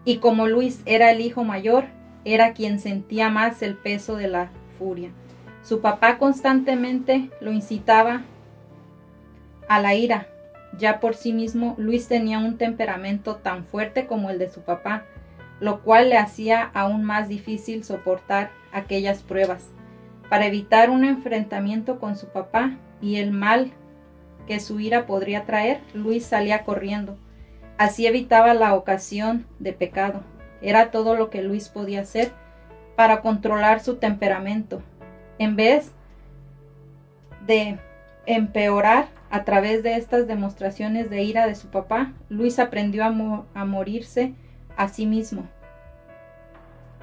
Y 0.06 0.20
como 0.20 0.48
Luis 0.48 0.82
era 0.86 1.12
el 1.12 1.20
hijo 1.20 1.44
mayor, 1.44 1.84
era 2.24 2.54
quien 2.54 2.80
sentía 2.80 3.30
más 3.30 3.62
el 3.62 3.76
peso 3.76 4.16
de 4.16 4.30
la 4.30 4.52
furia. 4.80 5.10
Su 5.64 5.82
papá 5.82 6.18
constantemente 6.18 7.30
lo 7.42 7.52
incitaba 7.52 8.22
a 9.68 9.82
la 9.82 9.94
ira, 9.94 10.28
ya 10.78 11.02
por 11.02 11.14
sí 11.14 11.34
mismo, 11.34 11.76
Luis 11.78 12.08
tenía 12.08 12.40
un 12.40 12.58
temperamento 12.58 13.36
tan 13.36 13.66
fuerte 13.66 14.08
como 14.08 14.30
el 14.30 14.40
de 14.40 14.50
su 14.50 14.62
papá, 14.62 15.04
lo 15.60 15.82
cual 15.82 16.08
le 16.08 16.18
hacía 16.18 16.72
aún 16.74 17.04
más 17.04 17.28
difícil 17.28 17.84
soportar 17.84 18.52
aquellas 18.72 19.24
pruebas. 19.24 19.72
Para 20.30 20.46
evitar 20.46 20.90
un 20.90 21.06
enfrentamiento 21.06 22.00
con 22.00 22.16
su 22.16 22.28
papá 22.28 22.78
y 23.02 23.18
el 23.18 23.32
mal 23.32 23.72
que 24.46 24.60
su 24.60 24.80
ira 24.80 25.06
podría 25.06 25.46
traer, 25.46 25.82
Luis 25.94 26.26
salía 26.26 26.64
corriendo. 26.64 27.18
Así 27.78 28.08
evitaba 28.08 28.54
la 28.54 28.74
ocasión 28.74 29.46
de 29.60 29.74
pecado. 29.74 30.22
Era 30.62 30.92
todo 30.92 31.16
lo 31.16 31.30
que 31.30 31.44
Luis 31.44 31.70
podía 31.70 32.02
hacer 32.02 32.32
para 32.96 33.22
controlar 33.22 33.80
su 33.80 33.98
temperamento. 33.98 34.82
En 35.38 35.56
vez 35.56 35.92
de 37.46 37.78
empeorar 38.26 39.08
a 39.30 39.44
través 39.44 39.84
de 39.84 39.96
estas 39.96 40.28
demostraciones 40.28 41.10
de 41.10 41.24
ira 41.24 41.46
de 41.48 41.56
su 41.56 41.68
papá, 41.68 42.14
Luis 42.30 42.60
aprendió 42.60 43.04
a, 43.06 43.66
morirse 43.66 44.34
a 44.76 44.88
sí 44.88 45.06
mismo 45.06 45.48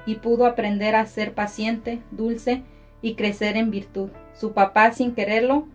y 0.05 0.15
pudo 0.15 0.45
aprender 0.45 0.95
a 0.95 1.05
ser 1.05 1.33
paciente, 1.33 2.01
dulce 2.11 2.63
y 3.05 3.13
crecer 3.13 3.55
en 3.55 3.69
virtud. 3.69 4.09
Su 4.33 4.53
papá, 4.53 4.91
sin 4.91 5.13
quererlo, 5.13 5.67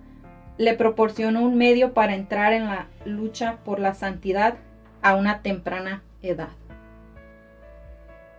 le 0.59 0.75
proporcionó 0.75 1.43
un 1.43 1.57
medio 1.57 1.93
para 1.93 2.16
entrar 2.16 2.53
en 2.53 2.64
la 2.66 2.88
lucha 3.05 3.59
por 3.64 3.79
la 3.79 3.95
santidad 3.95 4.55
a 5.01 5.14
una 5.14 5.40
temprana 5.40 6.03
edad. 6.23 6.49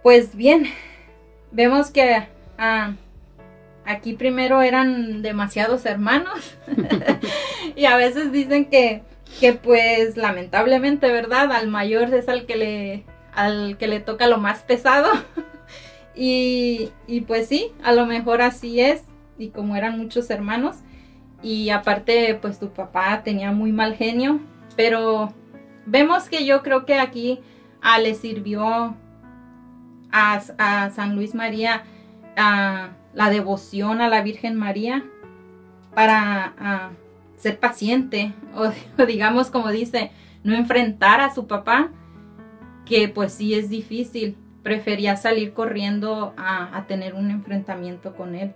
Pues 0.04 0.36
bien, 0.36 0.66
vemos 1.54 1.90
que 1.90 2.28
ah, 2.58 2.96
aquí 3.86 4.12
primero 4.12 4.62
eran 4.62 5.22
demasiados 5.22 5.86
hermanos 5.86 6.58
y 7.78 7.86
a 7.86 7.96
veces 7.96 8.34
dicen 8.34 8.66
que, 8.66 9.04
que 9.40 9.54
pues 9.54 10.18
lamentablemente, 10.18 11.10
¿verdad? 11.10 11.50
Al 11.54 11.70
mayor 11.70 12.14
es 12.14 12.28
al 12.28 12.46
que 12.46 12.58
le, 12.58 13.06
al 13.34 13.78
que 13.78 13.88
le 13.88 14.02
toca 14.02 14.28
lo 14.28 14.38
más 14.38 14.64
pesado. 14.64 15.10
Y, 16.16 16.92
pues 17.28 17.48
sí, 17.48 17.72
a 17.84 17.94
lo 17.94 18.06
mejor 18.06 18.42
así 18.42 18.80
es. 18.80 19.04
Y 19.38 19.50
como 19.50 19.76
eran 19.76 19.98
muchos 19.98 20.30
hermanos. 20.30 20.78
Y 21.42 21.70
aparte, 21.70 22.38
pues 22.42 22.60
tu 22.60 22.70
papá 22.70 23.24
tenía 23.24 23.52
muy 23.52 23.72
mal 23.72 23.96
genio. 23.96 24.40
Pero 24.76 25.34
vemos 25.86 26.30
que 26.30 26.46
yo 26.46 26.62
creo 26.64 26.86
que 26.86 27.00
aquí 27.00 27.40
a, 27.82 28.00
le 28.00 28.14
sirvió 28.14 28.96
a, 30.12 30.42
a 30.58 30.90
San 30.92 31.16
Luis 31.16 31.34
María 31.34 31.84
la 33.14 33.30
devoción 33.30 34.02
a 34.02 34.08
la 34.08 34.22
Virgen 34.22 34.56
María 34.56 35.04
para 35.94 36.92
ser 37.38 37.60
paciente 37.60 38.34
o, 38.56 39.06
digamos 39.06 39.50
como 39.50 39.70
dice, 39.70 40.12
no 40.44 40.54
enfrentar 40.54 41.22
a 41.22 41.34
su 41.34 41.48
papá, 41.48 41.90
que 42.86 43.08
pues 43.08 43.34
sí 43.34 43.54
es 43.54 43.70
difícil, 43.70 44.38
prefería 44.64 45.16
salir 45.16 45.54
corriendo 45.54 46.34
a, 46.38 46.86
tener 46.88 47.16
un 47.16 47.32
enfrentamiento 47.32 48.16
con 48.16 48.36
él. 48.36 48.54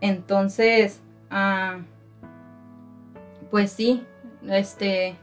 Entonces, 0.00 1.00
ah, 1.30 1.78
pues 3.50 3.72
sí, 3.72 4.02
este, 4.48 5.16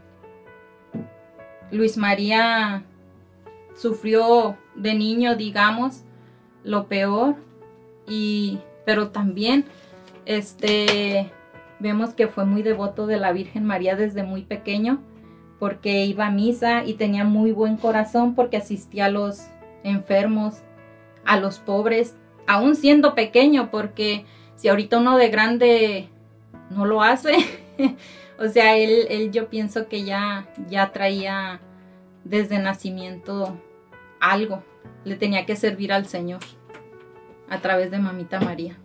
Luis 1.71 1.97
María 1.97 2.83
sufrió 3.75 4.57
de 4.75 4.93
niño, 4.93 5.35
digamos, 5.35 6.03
lo 6.63 6.87
peor, 6.87 7.35
y, 8.07 8.59
pero 8.85 9.09
también, 9.09 9.65
este, 10.25 11.31
vemos 11.79 12.13
que 12.13 12.27
fue 12.27 12.45
muy 12.45 12.63
devoto 12.63 13.07
de 13.07 13.17
la 13.17 13.31
Virgen 13.31 13.65
María 13.65 13.95
desde 13.95 14.23
muy 14.23 14.43
pequeño, 14.43 15.01
porque 15.59 16.05
iba 16.05 16.27
a 16.27 16.31
misa 16.31 16.83
y 16.83 16.95
tenía 16.95 17.23
muy 17.23 17.51
buen 17.51 17.77
corazón 17.77 18.33
porque 18.33 18.57
asistía 18.57 19.05
a 19.05 19.09
los 19.09 19.50
enfermos, 19.83 20.61
a 21.25 21.39
los 21.39 21.59
pobres, 21.59 22.17
aún 22.47 22.75
siendo 22.75 23.15
pequeño, 23.15 23.69
porque 23.71 24.25
si 24.55 24.67
ahorita 24.67 24.97
uno 24.97 25.17
de 25.17 25.29
grande 25.29 26.09
no 26.69 26.85
lo 26.85 27.03
hace, 27.03 27.35
o 28.39 28.47
sea, 28.47 28.77
él, 28.77 29.07
él 29.09 29.31
yo 29.31 29.49
pienso 29.49 29.87
que 29.87 30.03
ya, 30.03 30.47
ya 30.67 30.91
traía 30.91 31.61
desde 32.23 32.59
nacimiento 32.59 33.57
algo, 34.19 34.63
le 35.03 35.15
tenía 35.15 35.45
que 35.45 35.55
servir 35.55 35.91
al 35.93 36.05
Señor 36.05 36.41
a 37.49 37.59
través 37.59 37.91
de 37.91 37.99
Mamita 37.99 38.39
María. 38.39 38.77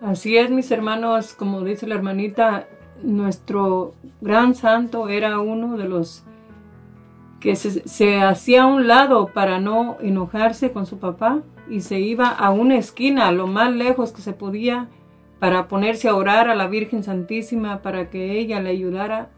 Así 0.00 0.36
es, 0.36 0.50
mis 0.50 0.70
hermanos, 0.70 1.34
como 1.34 1.62
dice 1.62 1.86
la 1.86 1.96
hermanita, 1.96 2.68
nuestro 3.02 3.94
gran 4.20 4.54
santo 4.54 5.08
era 5.08 5.40
uno 5.40 5.76
de 5.76 5.88
los 5.88 6.24
que 7.40 7.54
se, 7.56 8.20
hacía 8.20 8.62
a 8.62 8.66
un 8.66 8.88
lado 8.88 9.28
para 9.28 9.60
no 9.60 9.96
enojarse 10.00 10.72
con 10.72 10.86
su 10.86 10.98
papá 10.98 11.42
y 11.68 11.80
se 11.82 12.00
iba 12.00 12.28
a 12.28 12.50
una 12.50 12.76
esquina, 12.76 13.30
lo 13.30 13.46
más 13.46 13.72
lejos 13.72 14.12
que 14.12 14.22
se 14.22 14.32
podía, 14.32 14.88
para 15.38 15.68
ponerse 15.68 16.08
a 16.08 16.16
orar 16.16 16.48
a 16.48 16.56
la 16.56 16.66
Virgen 16.66 17.04
Santísima 17.04 17.80
para 17.80 18.10
que 18.10 18.38
ella 18.38 18.60
le 18.60 18.70
ayudara 18.70 19.30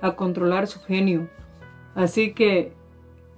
a 0.00 0.12
controlar 0.12 0.68
su 0.68 0.80
genio. 0.80 1.28
Así 1.96 2.32
que 2.32 2.72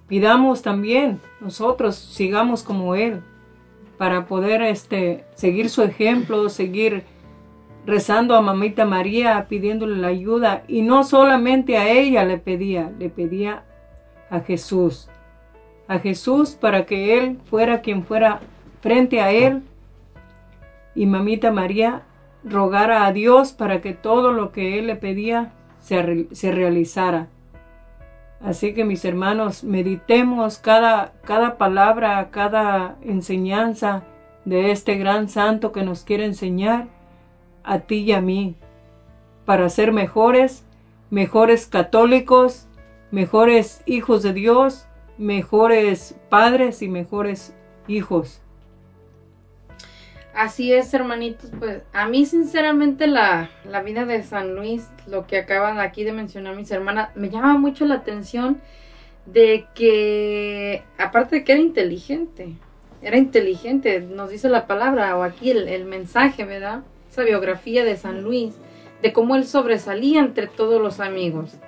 pidamos 0.08 0.60
también 0.60 1.20
nosotros, 1.40 1.96
sigamos 1.96 2.62
como 2.62 2.94
Él, 2.94 3.22
para 3.96 4.26
poder 4.26 4.62
este, 4.62 5.24
seguir 5.34 5.70
su 5.70 5.82
ejemplo, 5.82 6.48
seguir 6.50 7.04
rezando 7.86 8.34
a 8.36 8.42
mamita 8.42 8.84
María, 8.84 9.46
pidiéndole 9.48 9.96
la 9.96 10.08
ayuda. 10.08 10.64
Y 10.68 10.82
no 10.82 11.04
solamente 11.04 11.78
a 11.78 11.90
ella 11.90 12.24
le 12.24 12.36
pedía, 12.36 12.92
le 12.98 13.08
pedía 13.08 13.64
a 14.32 14.40
Jesús. 14.40 15.08
A 15.86 15.98
Jesús 15.98 16.56
para 16.58 16.86
que 16.86 17.18
Él 17.18 17.38
fuera 17.44 17.82
quien 17.82 18.02
fuera 18.02 18.40
frente 18.80 19.20
a 19.20 19.30
Él. 19.30 19.62
Y 20.94 21.06
mamita 21.06 21.52
María 21.52 22.02
rogara 22.42 23.06
a 23.06 23.12
Dios 23.12 23.52
para 23.52 23.80
que 23.80 23.92
todo 23.92 24.32
lo 24.32 24.50
que 24.50 24.78
Él 24.78 24.88
le 24.88 24.96
pedía 24.96 25.52
se, 25.80 26.26
se 26.32 26.50
realizara. 26.50 27.28
Así 28.42 28.74
que 28.74 28.84
mis 28.84 29.04
hermanos, 29.04 29.62
meditemos 29.62 30.58
cada, 30.58 31.12
cada 31.24 31.58
palabra, 31.58 32.28
cada 32.30 32.96
enseñanza 33.02 34.02
de 34.44 34.72
este 34.72 34.96
gran 34.96 35.28
santo 35.28 35.70
que 35.70 35.84
nos 35.84 36.02
quiere 36.02 36.24
enseñar 36.24 36.88
a 37.62 37.80
ti 37.80 37.98
y 37.98 38.12
a 38.12 38.20
mí, 38.20 38.56
para 39.44 39.68
ser 39.68 39.92
mejores, 39.92 40.64
mejores 41.10 41.66
católicos, 41.66 42.66
mejores 43.12 43.82
hijos 43.86 44.22
de 44.24 44.32
Dios, 44.32 44.86
mejores 45.18 46.16
padres 46.28 46.82
y 46.82 46.88
mejores 46.88 47.54
hijos. 47.86 48.40
Así 50.34 50.72
es, 50.72 50.92
hermanitos, 50.94 51.50
pues 51.58 51.82
a 51.92 52.08
mí 52.08 52.24
sinceramente 52.24 53.06
la, 53.06 53.50
la 53.68 53.82
vida 53.82 54.06
de 54.06 54.22
San 54.22 54.54
Luis, 54.54 54.88
lo 55.06 55.26
que 55.26 55.36
acaban 55.36 55.78
aquí 55.78 56.04
de 56.04 56.12
mencionar 56.12 56.56
mis 56.56 56.70
hermanas, 56.70 57.14
me 57.14 57.28
llama 57.28 57.58
mucho 57.58 57.84
la 57.84 57.96
atención 57.96 58.62
de 59.26 59.66
que, 59.74 60.82
aparte 60.96 61.36
de 61.36 61.44
que 61.44 61.52
era 61.52 61.60
inteligente, 61.60 62.54
era 63.02 63.18
inteligente, 63.18 64.00
nos 64.00 64.30
dice 64.30 64.48
la 64.48 64.66
palabra 64.66 65.18
o 65.18 65.22
aquí 65.22 65.50
el, 65.50 65.68
el 65.68 65.84
mensaje, 65.84 66.46
¿verdad? 66.46 66.82
Esa 67.10 67.24
biografía 67.24 67.84
de 67.84 67.98
San 67.98 68.22
Luis, 68.22 68.54
de 69.02 69.12
cómo 69.12 69.36
él 69.36 69.44
sobresalía 69.44 70.20
entre 70.20 70.46
todos 70.46 70.80
los 70.80 70.98
amigos, 70.98 71.58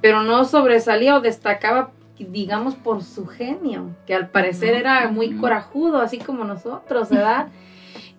pero 0.00 0.22
no 0.22 0.44
sobresalía 0.44 1.16
o 1.16 1.20
destacaba 1.20 1.92
digamos 2.24 2.74
por 2.74 3.02
su 3.02 3.26
genio, 3.26 3.94
que 4.06 4.14
al 4.14 4.30
parecer 4.30 4.74
era 4.74 5.08
muy 5.08 5.36
corajudo, 5.36 5.98
así 6.00 6.18
como 6.18 6.44
nosotros, 6.44 7.10
¿verdad? 7.10 7.48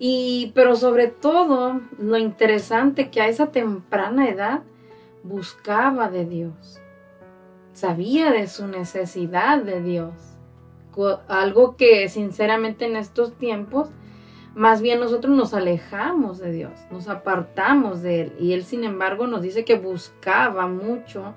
Y, 0.01 0.53
pero 0.55 0.77
sobre 0.77 1.07
todo, 1.07 1.81
lo 1.97 2.17
interesante 2.17 3.09
que 3.09 3.19
a 3.19 3.27
esa 3.27 3.51
temprana 3.51 4.29
edad 4.29 4.61
buscaba 5.23 6.09
de 6.09 6.25
Dios. 6.25 6.79
Sabía 7.73 8.31
de 8.31 8.47
su 8.47 8.65
necesidad 8.67 9.61
de 9.61 9.81
Dios. 9.81 10.13
Algo 11.27 11.75
que 11.75 12.07
sinceramente 12.07 12.85
en 12.85 12.95
estos 12.95 13.37
tiempos, 13.37 13.89
más 14.55 14.81
bien 14.81 15.01
nosotros 15.01 15.35
nos 15.35 15.53
alejamos 15.53 16.39
de 16.39 16.53
Dios, 16.53 16.71
nos 16.91 17.09
apartamos 17.09 18.01
de 18.01 18.21
Él. 18.21 18.33
Y 18.39 18.53
Él, 18.53 18.63
sin 18.63 18.85
embargo, 18.85 19.27
nos 19.27 19.41
dice 19.41 19.65
que 19.65 19.77
buscaba 19.77 20.67
mucho 20.67 21.35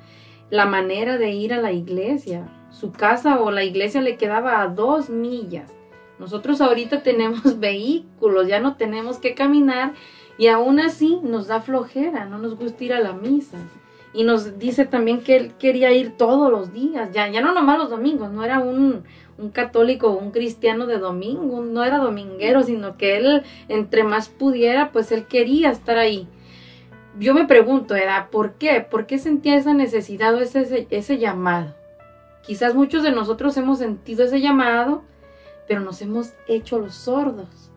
la 0.52 0.66
manera 0.66 1.18
de 1.18 1.32
ir 1.32 1.52
a 1.52 1.60
la 1.60 1.72
iglesia. 1.72 2.46
Su 2.70 2.92
casa 2.92 3.40
o 3.40 3.50
la 3.50 3.64
iglesia 3.64 4.00
le 4.00 4.16
quedaba 4.16 4.62
a 4.62 4.68
dos 4.68 5.10
millas 5.10 5.72
nosotros 6.22 6.60
ahorita 6.60 7.02
tenemos 7.02 7.58
vehículos, 7.58 8.46
ya 8.46 8.60
no 8.60 8.76
tenemos 8.76 9.18
que 9.18 9.34
caminar 9.34 9.92
y 10.38 10.46
aún 10.46 10.78
así 10.78 11.18
nos 11.22 11.48
da 11.48 11.60
flojera, 11.60 12.24
no 12.26 12.38
nos 12.38 12.56
gusta 12.56 12.84
ir 12.84 12.92
a 12.94 13.00
la 13.00 13.12
misa. 13.12 13.58
Y 14.14 14.24
nos 14.24 14.58
dice 14.58 14.84
también 14.84 15.22
que 15.22 15.36
él 15.36 15.52
quería 15.58 15.90
ir 15.90 16.12
todos 16.18 16.50
los 16.50 16.72
días, 16.72 17.10
ya, 17.12 17.28
ya 17.28 17.40
no 17.40 17.54
nomás 17.54 17.78
los 17.78 17.88
domingos, 17.90 18.30
no 18.30 18.44
era 18.44 18.60
un, 18.60 19.04
un 19.38 19.50
católico 19.50 20.08
o 20.08 20.18
un 20.18 20.32
cristiano 20.32 20.86
de 20.86 20.98
domingo, 20.98 21.62
no 21.62 21.82
era 21.82 21.96
dominguero, 21.96 22.62
sino 22.62 22.98
que 22.98 23.16
él, 23.16 23.42
entre 23.68 24.04
más 24.04 24.28
pudiera, 24.28 24.92
pues 24.92 25.12
él 25.12 25.24
quería 25.24 25.70
estar 25.70 25.96
ahí. 25.96 26.28
Yo 27.18 27.34
me 27.34 27.46
pregunto, 27.46 27.94
era, 27.94 28.30
¿por 28.30 28.54
qué? 28.54 28.80
¿Por 28.80 29.06
qué 29.06 29.18
sentía 29.18 29.56
esa 29.56 29.74
necesidad 29.74 30.34
o 30.34 30.40
ese, 30.40 30.86
ese 30.90 31.18
llamado? 31.18 31.74
Quizás 32.42 32.74
muchos 32.74 33.02
de 33.02 33.12
nosotros 33.12 33.56
hemos 33.56 33.78
sentido 33.78 34.24
ese 34.24 34.40
llamado, 34.40 35.02
pero 35.68 35.80
nos 35.80 36.00
hemos 36.02 36.32
hecho 36.48 36.78
los 36.78 36.94
sordos. 36.94 37.70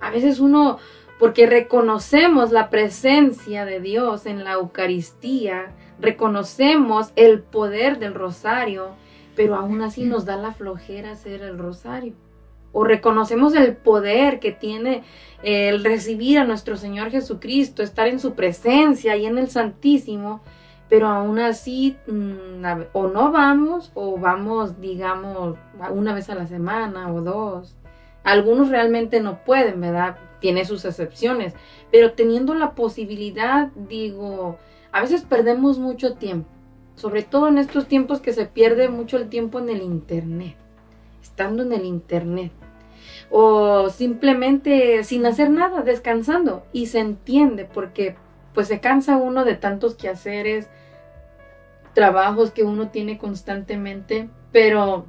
A 0.00 0.10
veces 0.10 0.40
uno, 0.40 0.78
porque 1.18 1.46
reconocemos 1.46 2.50
la 2.50 2.70
presencia 2.70 3.64
de 3.64 3.80
Dios 3.80 4.26
en 4.26 4.42
la 4.42 4.54
Eucaristía, 4.54 5.72
reconocemos 6.00 7.12
el 7.14 7.40
poder 7.40 8.00
del 8.00 8.14
rosario, 8.14 8.90
pero 9.36 9.54
aún 9.54 9.80
así 9.82 10.04
nos 10.04 10.24
da 10.24 10.36
la 10.36 10.52
flojera 10.52 11.12
hacer 11.12 11.42
el 11.42 11.56
rosario. 11.56 12.14
O 12.72 12.84
reconocemos 12.84 13.54
el 13.54 13.76
poder 13.76 14.40
que 14.40 14.52
tiene 14.52 15.02
el 15.42 15.84
recibir 15.84 16.38
a 16.38 16.44
nuestro 16.44 16.76
Señor 16.76 17.10
Jesucristo, 17.10 17.82
estar 17.82 18.08
en 18.08 18.20
su 18.20 18.34
presencia 18.34 19.16
y 19.16 19.26
en 19.26 19.38
el 19.38 19.48
Santísimo, 19.48 20.40
pero 20.88 21.08
aún 21.08 21.38
así 21.38 21.96
mm, 22.06 22.64
o 22.92 23.08
no 23.08 23.32
vamos 23.32 23.90
o 23.94 24.18
vamos, 24.18 24.80
digamos, 24.80 25.56
una 25.90 26.14
vez 26.14 26.30
a 26.30 26.34
la 26.34 26.46
semana 26.46 27.12
o 27.12 27.22
dos. 27.22 27.76
Algunos 28.24 28.68
realmente 28.68 29.20
no 29.20 29.42
pueden, 29.44 29.80
¿verdad? 29.80 30.16
Tiene 30.40 30.64
sus 30.64 30.84
excepciones, 30.84 31.54
pero 31.90 32.12
teniendo 32.12 32.54
la 32.54 32.74
posibilidad, 32.74 33.68
digo, 33.74 34.58
a 34.92 35.00
veces 35.00 35.22
perdemos 35.22 35.78
mucho 35.78 36.14
tiempo, 36.14 36.48
sobre 36.94 37.22
todo 37.22 37.48
en 37.48 37.58
estos 37.58 37.86
tiempos 37.88 38.20
que 38.20 38.32
se 38.32 38.46
pierde 38.46 38.88
mucho 38.88 39.16
el 39.16 39.28
tiempo 39.28 39.58
en 39.58 39.70
el 39.70 39.82
Internet, 39.82 40.56
estando 41.20 41.64
en 41.64 41.72
el 41.72 41.84
Internet 41.84 42.52
o 43.32 43.88
simplemente 43.88 45.02
sin 45.04 45.24
hacer 45.24 45.50
nada, 45.50 45.82
descansando. 45.82 46.64
Y 46.72 46.86
se 46.86 47.00
entiende 47.00 47.64
porque 47.64 48.14
pues 48.54 48.68
se 48.68 48.80
cansa 48.80 49.16
uno 49.16 49.44
de 49.44 49.54
tantos 49.54 49.94
quehaceres, 49.94 50.68
trabajos 51.94 52.50
que 52.50 52.62
uno 52.62 52.90
tiene 52.90 53.18
constantemente, 53.18 54.28
pero 54.52 55.06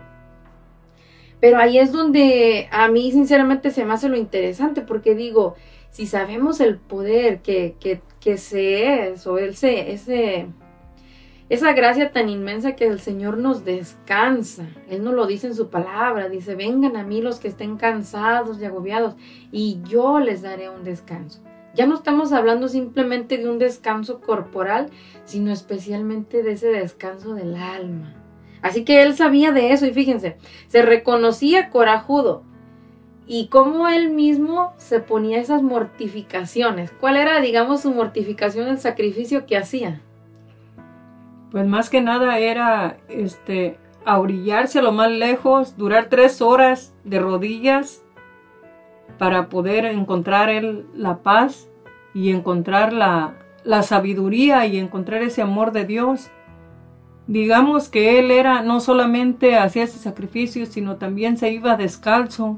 pero 1.41 1.57
ahí 1.57 1.77
es 1.77 1.91
donde 1.91 2.69
a 2.71 2.87
mí 2.87 3.11
sinceramente 3.11 3.69
se 3.69 3.83
me 3.83 3.93
hace 3.93 4.07
lo 4.07 4.15
interesante 4.15 4.81
porque 4.81 5.13
digo, 5.13 5.55
si 5.89 6.07
sabemos 6.07 6.61
el 6.61 6.77
poder 6.77 7.41
que, 7.41 7.75
que, 7.81 7.99
que 8.21 8.37
se 8.37 9.09
es 9.09 9.27
o 9.27 9.37
ese, 9.37 10.47
esa 11.49 11.73
gracia 11.73 12.11
tan 12.11 12.29
inmensa 12.29 12.75
que 12.75 12.87
el 12.87 12.99
Señor 12.99 13.37
nos 13.37 13.65
descansa, 13.65 14.65
Él 14.89 15.03
nos 15.03 15.13
lo 15.13 15.27
dice 15.27 15.47
en 15.47 15.55
su 15.55 15.69
palabra, 15.69 16.29
dice, 16.29 16.55
vengan 16.55 16.95
a 16.95 17.03
mí 17.03 17.21
los 17.21 17.39
que 17.39 17.49
estén 17.49 17.77
cansados 17.77 18.61
y 18.61 18.65
agobiados 18.65 19.15
y 19.51 19.79
yo 19.83 20.19
les 20.19 20.41
daré 20.41 20.69
un 20.69 20.83
descanso. 20.83 21.41
Ya 21.75 21.85
no 21.85 21.95
estamos 21.95 22.31
hablando 22.31 22.67
simplemente 22.67 23.37
de 23.37 23.49
un 23.49 23.59
descanso 23.59 24.21
corporal, 24.21 24.89
sino 25.25 25.51
especialmente 25.51 26.43
de 26.43 26.53
ese 26.53 26.67
descanso 26.67 27.33
del 27.33 27.55
alma. 27.55 28.13
Así 28.61 28.85
que 28.85 29.01
él 29.01 29.15
sabía 29.15 29.51
de 29.51 29.73
eso 29.73 29.85
y 29.85 29.91
fíjense, 29.91 30.37
se 30.67 30.81
reconocía 30.81 31.69
corajudo. 31.69 32.43
y 33.25 33.47
cómo 33.47 33.87
él 33.87 34.09
mismo 34.09 34.73
se 34.77 34.99
ponía 34.99 35.39
esas 35.39 35.63
mortificaciones. 35.63 36.91
¿Cuál 36.91 37.15
era, 37.15 37.39
digamos, 37.39 37.81
su 37.81 37.91
mortificación, 37.91 38.67
el 38.67 38.79
sacrificio 38.79 39.45
que 39.45 39.55
hacía? 39.55 40.01
Pues 41.53 41.67
más 41.67 41.91
que 41.91 42.01
nada 42.01 42.39
era 42.39 42.97
este 43.09 43.77
a 44.05 44.19
orillarse 44.19 44.79
a 44.79 44.81
lo 44.81 44.91
más 44.91 45.11
lejos, 45.11 45.77
durar 45.77 46.07
tres 46.09 46.41
horas 46.41 46.95
de 47.03 47.19
rodillas 47.19 48.03
para 49.19 49.49
poder 49.49 49.85
encontrar 49.85 50.49
él 50.49 50.87
la 50.95 51.19
paz 51.19 51.69
y 52.15 52.31
encontrar 52.31 52.91
la, 52.91 53.35
la 53.63 53.83
sabiduría 53.83 54.65
y 54.65 54.79
encontrar 54.79 55.21
ese 55.21 55.43
amor 55.43 55.73
de 55.73 55.85
Dios. 55.85 56.31
Digamos 57.27 57.87
que 57.87 58.17
él 58.17 58.31
era, 58.31 58.63
no 58.63 58.79
solamente 58.79 59.55
hacía 59.55 59.83
ese 59.83 59.99
sacrificio, 59.99 60.65
sino 60.65 60.95
también 60.95 61.37
se 61.37 61.51
iba 61.51 61.77
descalzo 61.77 62.57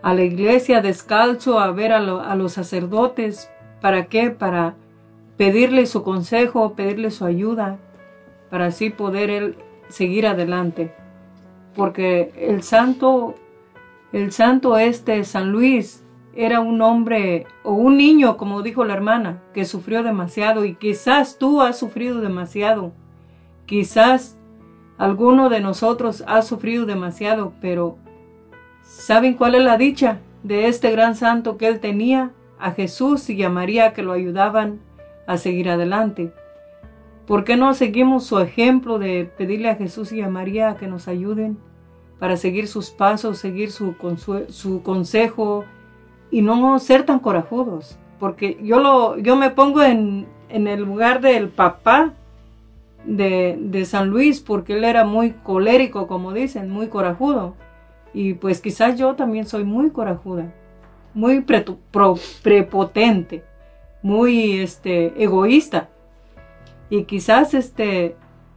a 0.00 0.14
la 0.14 0.22
iglesia 0.22 0.80
descalzo 0.80 1.58
a 1.58 1.72
ver 1.72 1.92
a, 1.92 1.98
a 1.98 2.36
los 2.36 2.52
sacerdotes. 2.52 3.50
¿Para 3.80 4.06
qué? 4.06 4.30
Para 4.30 4.76
pedirle 5.38 5.86
su 5.86 6.02
consejo, 6.02 6.74
pedirle 6.74 7.10
su 7.10 7.24
ayuda, 7.24 7.78
para 8.50 8.66
así 8.66 8.90
poder 8.90 9.30
él 9.30 9.56
seguir 9.88 10.26
adelante. 10.26 10.92
Porque 11.74 12.32
el 12.36 12.62
santo, 12.62 13.36
el 14.12 14.32
santo 14.32 14.76
este, 14.76 15.24
San 15.24 15.52
Luis, 15.52 16.04
era 16.34 16.60
un 16.60 16.82
hombre 16.82 17.46
o 17.62 17.72
un 17.72 17.96
niño, 17.96 18.36
como 18.36 18.62
dijo 18.62 18.84
la 18.84 18.94
hermana, 18.94 19.42
que 19.54 19.64
sufrió 19.64 20.02
demasiado 20.02 20.64
y 20.64 20.74
quizás 20.74 21.38
tú 21.38 21.62
has 21.62 21.78
sufrido 21.78 22.20
demasiado. 22.20 22.92
Quizás 23.66 24.38
alguno 24.98 25.48
de 25.48 25.60
nosotros 25.60 26.24
ha 26.26 26.42
sufrido 26.42 26.84
demasiado, 26.84 27.52
pero 27.60 27.96
¿saben 28.82 29.34
cuál 29.34 29.54
es 29.54 29.62
la 29.62 29.76
dicha 29.76 30.20
de 30.42 30.66
este 30.66 30.90
gran 30.90 31.14
santo 31.14 31.56
que 31.58 31.68
él 31.68 31.80
tenía? 31.80 32.32
A 32.60 32.72
Jesús 32.72 33.30
y 33.30 33.40
a 33.44 33.50
María 33.50 33.92
que 33.92 34.02
lo 34.02 34.12
ayudaban 34.12 34.80
a 35.28 35.36
seguir 35.36 35.68
adelante. 35.68 36.32
¿Por 37.26 37.44
qué 37.44 37.56
no 37.58 37.74
seguimos 37.74 38.24
su 38.24 38.40
ejemplo 38.40 38.98
de 38.98 39.30
pedirle 39.36 39.68
a 39.68 39.76
Jesús 39.76 40.10
y 40.10 40.22
a 40.22 40.30
María 40.30 40.76
que 40.76 40.88
nos 40.88 41.06
ayuden 41.06 41.58
para 42.18 42.38
seguir 42.38 42.66
sus 42.66 42.88
pasos, 42.90 43.38
seguir 43.38 43.70
su, 43.70 43.94
consejo 44.82 45.66
y 46.30 46.40
no 46.40 46.78
ser 46.78 47.04
tan 47.04 47.18
corajudos? 47.18 47.98
Porque 48.18 48.58
yo, 48.62 48.80
lo, 48.80 49.18
yo 49.18 49.36
me 49.36 49.50
pongo 49.50 49.82
en, 49.82 50.26
en 50.48 50.66
el 50.66 50.80
lugar 50.80 51.20
del 51.20 51.50
papá 51.50 52.14
de, 53.04 53.58
de, 53.60 53.84
San 53.84 54.08
Luis, 54.08 54.40
porque 54.40 54.72
él 54.72 54.84
era 54.84 55.04
muy 55.04 55.32
colérico, 55.32 56.06
como 56.06 56.32
dicen, 56.32 56.70
muy 56.70 56.88
corajudo. 56.88 57.54
Y 58.14 58.32
pues 58.32 58.62
quizás 58.62 58.98
yo 58.98 59.14
también 59.14 59.44
soy 59.44 59.64
muy 59.64 59.90
corajuda, 59.90 60.54
muy 61.12 61.44
prepotente, 62.42 63.44
muy 64.02 64.60
este, 64.60 65.22
egoísta. 65.22 65.88
Y 66.90 67.04
quizás 67.04 67.54
este 67.54 68.16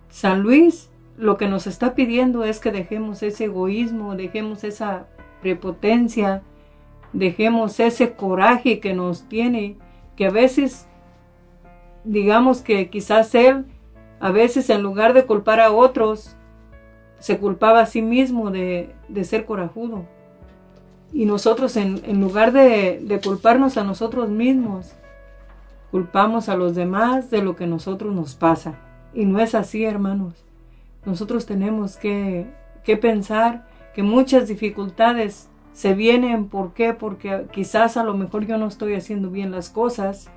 San 0.10 0.42
Luis 0.42 0.90
lo 1.18 1.38
que 1.38 1.48
nos 1.48 1.68
está 1.68 1.94
pidiendo 1.94 2.44
es 2.44 2.60
que 2.60 2.72
dejemos 2.72 3.22
ese 3.22 3.46
egoísmo, 3.46 4.16
dejemos 4.16 4.64
esa 4.64 5.08
prepotencia, 5.42 6.42
dejemos 7.14 7.80
ese 7.80 8.14
coraje 8.14 8.80
que 8.80 8.94
nos 8.94 9.28
tiene, 9.28 9.76
que 10.16 10.28
a 10.28 10.32
veces 10.32 10.88
digamos 12.04 12.62
que 12.62 12.90
quizás 12.90 13.36
él 13.36 13.66
a 14.22 14.30
veces 14.32 14.70
en 14.70 14.84
lugar 14.84 15.14
de 15.14 15.26
culpar 15.26 15.60
a 15.60 15.72
otros, 15.72 16.36
se 17.20 17.40
culpaba 17.40 17.82
a 17.82 17.86
sí 17.88 18.04
mismo 18.04 18.52
de, 18.52 18.96
de 19.08 19.24
ser 19.24 19.46
corajudo. 19.46 20.06
Y 21.12 21.26
nosotros 21.26 21.76
en, 21.76 22.02
en 22.06 22.22
lugar 22.22 22.52
de, 22.52 23.00
de, 23.02 23.20
culparnos 23.20 23.78
a 23.78 23.84
nosotros 23.84 24.30
mismos, 24.30 24.94
culpamos 25.92 26.48
a 26.50 26.56
los 26.56 26.74
demás 26.74 27.30
de 27.30 27.44
lo 27.44 27.56
que 27.56 27.68
nosotros 27.68 28.16
nos 28.16 28.36
pasa. 28.36 28.76
Y 29.14 29.26
no 29.26 29.40
es 29.40 29.54
así, 29.54 29.84
hermanos. 29.84 30.46
Nosotros 31.06 31.46
tenemos 31.46 31.98
que, 31.98 32.48
que 32.84 32.96
pensar 32.96 33.68
que 33.94 34.02
muchas 34.02 34.48
dificultades 34.48 35.50
se 35.74 35.94
vienen. 35.94 36.48
¿Por 36.48 36.74
qué? 36.74 36.94
Porque 36.94 37.46
quizás 37.52 37.98
a 37.98 38.04
lo 38.04 38.14
mejor 38.14 38.46
yo 38.46 38.58
no 38.58 38.68
estoy 38.68 38.96
haciendo 38.96 39.30
bien 39.30 39.52
las 39.52 39.70
cosas. 39.70 40.30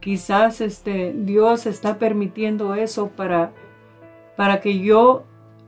Quizás 0.00 0.60
este, 0.60 1.12
Dios 1.12 1.66
está 1.66 1.98
permitiendo 1.98 2.74
eso 2.74 3.08
para, 3.08 3.52
para 4.36 4.60
que 4.60 4.80
yo 4.80 5.22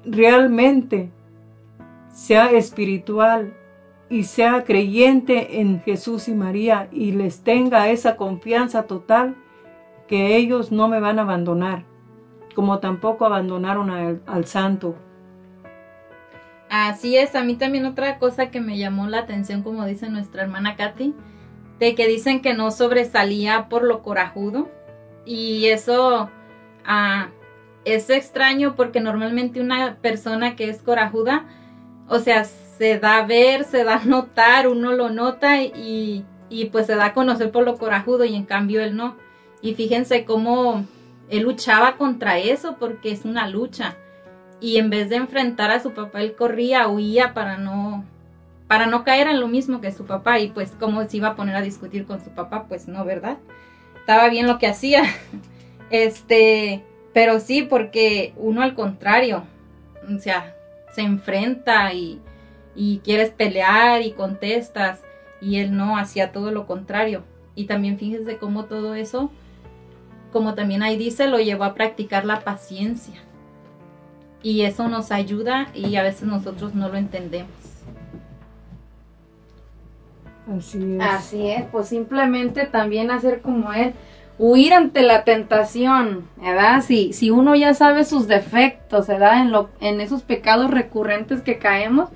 realmente 0.04 1.10
sea 2.12 2.50
espiritual 2.50 3.54
y 4.08 4.24
sea 4.24 4.64
creyente 4.64 5.60
en 5.60 5.80
Jesús 5.80 6.28
y 6.28 6.34
María 6.34 6.88
y 6.92 7.12
les 7.12 7.42
tenga 7.42 7.88
esa 7.88 8.16
confianza 8.16 8.84
total 8.84 9.36
que 10.06 10.36
ellos 10.36 10.70
no 10.70 10.88
me 10.88 11.00
van 11.00 11.18
a 11.18 11.22
abandonar, 11.22 11.84
como 12.54 12.78
tampoco 12.78 13.24
abandonaron 13.24 13.90
al, 13.90 14.22
al 14.26 14.44
santo. 14.44 14.94
Así 16.68 17.16
es, 17.16 17.34
a 17.34 17.44
mí 17.44 17.56
también 17.56 17.86
otra 17.86 18.18
cosa 18.18 18.50
que 18.50 18.60
me 18.60 18.78
llamó 18.78 19.06
la 19.06 19.20
atención, 19.20 19.62
como 19.62 19.86
dice 19.86 20.10
nuestra 20.10 20.42
hermana 20.42 20.76
Katy, 20.76 21.14
de 21.78 21.94
que 21.94 22.06
dicen 22.06 22.42
que 22.42 22.54
no 22.54 22.70
sobresalía 22.70 23.68
por 23.68 23.84
lo 23.84 24.02
corajudo 24.02 24.68
y 25.24 25.66
eso 25.66 26.30
ah, 26.84 27.28
es 27.84 28.10
extraño 28.10 28.74
porque 28.76 29.00
normalmente 29.00 29.60
una 29.60 29.96
persona 29.96 30.56
que 30.56 30.68
es 30.68 30.82
corajuda, 30.82 31.44
o 32.08 32.18
sea, 32.18 32.44
se 32.84 32.98
da 32.98 33.16
a 33.16 33.24
ver, 33.24 33.64
se 33.64 33.82
da 33.82 33.94
a 33.94 34.04
notar, 34.04 34.68
uno 34.68 34.92
lo 34.92 35.08
nota 35.08 35.62
y, 35.62 36.22
y 36.50 36.66
pues 36.66 36.84
se 36.84 36.94
da 36.94 37.06
a 37.06 37.14
conocer 37.14 37.50
por 37.50 37.64
lo 37.64 37.78
corajudo 37.78 38.26
y 38.26 38.34
en 38.34 38.44
cambio 38.44 38.82
él 38.82 38.94
no. 38.94 39.16
Y 39.62 39.74
fíjense 39.74 40.26
cómo 40.26 40.84
él 41.30 41.44
luchaba 41.44 41.96
contra 41.96 42.36
eso 42.36 42.76
porque 42.78 43.10
es 43.10 43.24
una 43.24 43.48
lucha. 43.48 43.96
Y 44.60 44.76
en 44.76 44.90
vez 44.90 45.08
de 45.08 45.16
enfrentar 45.16 45.70
a 45.70 45.80
su 45.80 45.94
papá, 45.94 46.20
él 46.20 46.34
corría, 46.36 46.86
huía 46.88 47.32
para 47.32 47.56
no, 47.56 48.04
para 48.68 48.84
no 48.84 49.02
caer 49.02 49.28
en 49.28 49.40
lo 49.40 49.48
mismo 49.48 49.80
que 49.80 49.90
su 49.90 50.04
papá. 50.04 50.38
Y 50.38 50.48
pues 50.48 50.72
cómo 50.78 51.02
se 51.08 51.16
iba 51.16 51.28
a 51.28 51.36
poner 51.36 51.56
a 51.56 51.62
discutir 51.62 52.04
con 52.04 52.22
su 52.22 52.32
papá, 52.32 52.66
pues 52.68 52.86
no, 52.86 53.06
¿verdad? 53.06 53.38
Estaba 53.96 54.28
bien 54.28 54.46
lo 54.46 54.58
que 54.58 54.66
hacía. 54.66 55.04
Este, 55.90 56.82
pero 57.12 57.40
sí, 57.40 57.62
porque 57.62 58.32
uno 58.36 58.62
al 58.62 58.74
contrario, 58.74 59.44
o 60.12 60.18
sea, 60.18 60.56
se 60.92 61.02
enfrenta 61.02 61.92
y, 61.92 62.20
y 62.74 62.98
quieres 62.98 63.30
pelear 63.30 64.02
y 64.02 64.12
contestas 64.12 65.02
y 65.40 65.58
él 65.58 65.76
no 65.76 65.96
hacía 65.96 66.32
todo 66.32 66.50
lo 66.50 66.66
contrario. 66.66 67.22
Y 67.54 67.66
también 67.66 67.98
fíjense 67.98 68.38
cómo 68.38 68.64
todo 68.64 68.94
eso, 68.94 69.30
como 70.32 70.54
también 70.54 70.82
ahí 70.82 70.96
dice, 70.96 71.28
lo 71.28 71.38
llevó 71.38 71.64
a 71.64 71.74
practicar 71.74 72.24
la 72.24 72.40
paciencia. 72.40 73.22
Y 74.42 74.62
eso 74.62 74.88
nos 74.88 75.12
ayuda 75.12 75.68
y 75.74 75.96
a 75.96 76.02
veces 76.02 76.24
nosotros 76.24 76.74
no 76.74 76.88
lo 76.88 76.96
entendemos. 76.96 77.50
Así 80.46 80.96
es. 80.96 81.00
Así 81.00 81.50
es, 81.50 81.64
pues 81.70 81.88
simplemente 81.88 82.66
también 82.66 83.10
hacer 83.10 83.40
como 83.40 83.72
él, 83.72 83.94
huir 84.38 84.74
ante 84.74 85.02
la 85.02 85.24
tentación, 85.24 86.28
¿verdad? 86.36 86.82
Si, 86.82 87.12
si 87.12 87.30
uno 87.30 87.54
ya 87.54 87.72
sabe 87.72 88.04
sus 88.04 88.26
defectos, 88.26 89.06
¿verdad? 89.06 89.40
En, 89.40 89.52
lo, 89.52 89.70
en 89.80 90.00
esos 90.00 90.22
pecados 90.22 90.70
recurrentes 90.70 91.40
que 91.40 91.58
caemos, 91.58 92.10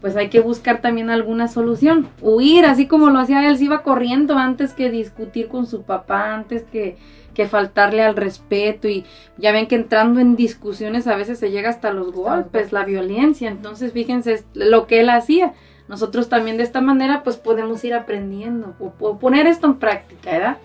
pues 0.00 0.16
hay 0.16 0.30
que 0.30 0.40
buscar 0.40 0.80
también 0.80 1.10
alguna 1.10 1.48
solución. 1.48 2.08
Huir, 2.20 2.64
así 2.64 2.86
como 2.86 3.10
lo 3.10 3.18
hacía 3.18 3.46
él, 3.46 3.58
se 3.58 3.64
iba 3.64 3.82
corriendo 3.82 4.36
antes 4.36 4.72
que 4.72 4.90
discutir 4.90 5.48
con 5.48 5.66
su 5.66 5.82
papá, 5.82 6.34
antes 6.34 6.62
que, 6.62 6.96
que 7.34 7.46
faltarle 7.46 8.02
al 8.02 8.16
respeto. 8.16 8.88
Y 8.88 9.04
ya 9.36 9.52
ven 9.52 9.66
que 9.66 9.74
entrando 9.74 10.20
en 10.20 10.36
discusiones 10.36 11.06
a 11.06 11.16
veces 11.16 11.38
se 11.38 11.50
llega 11.50 11.68
hasta 11.68 11.92
los 11.92 12.12
golpes, 12.12 12.72
la 12.72 12.84
violencia. 12.84 13.48
Entonces, 13.48 13.92
fíjense 13.92 14.42
lo 14.54 14.86
que 14.86 15.00
él 15.00 15.10
hacía. 15.10 15.52
Nosotros 15.86 16.28
también 16.28 16.56
de 16.56 16.62
esta 16.62 16.80
manera, 16.80 17.22
pues 17.22 17.36
podemos 17.36 17.84
ir 17.84 17.94
aprendiendo 17.94 18.74
o, 18.78 18.92
o 19.00 19.18
poner 19.18 19.46
esto 19.46 19.66
en 19.66 19.74
práctica, 19.74 20.30
¿verdad? 20.30 20.58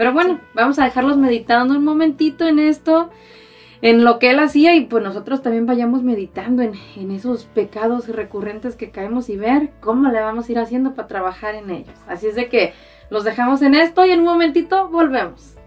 Pero 0.00 0.14
bueno, 0.14 0.40
vamos 0.54 0.78
a 0.78 0.84
dejarlos 0.84 1.18
meditando 1.18 1.76
un 1.76 1.84
momentito 1.84 2.48
en 2.48 2.58
esto, 2.58 3.10
en 3.82 4.04
lo 4.04 4.18
que 4.18 4.30
él 4.30 4.38
hacía 4.38 4.74
y 4.74 4.82
pues 4.82 5.02
nosotros 5.02 5.42
también 5.42 5.66
vayamos 5.66 6.02
meditando 6.02 6.62
en, 6.62 6.74
esos 7.10 7.44
pecados 7.44 8.08
recurrentes 8.08 8.76
que 8.76 8.90
caemos 8.90 9.28
y 9.30 9.36
ver 9.36 9.70
cómo 9.80 10.10
le 10.10 10.20
vamos 10.20 10.48
a 10.48 10.52
ir 10.52 10.58
haciendo 10.58 10.94
para 10.94 11.08
trabajar 11.08 11.54
en 11.54 11.70
ellos. 11.70 11.98
Así 12.06 12.26
es 12.26 12.34
de 12.34 12.48
que 12.48 12.72
los 13.08 13.24
dejamos 13.24 13.62
en 13.62 13.74
esto 13.74 14.04
y 14.04 14.10
en 14.10 14.20
un 14.20 14.26
momentito 14.26 14.88
volvemos. 14.88 15.59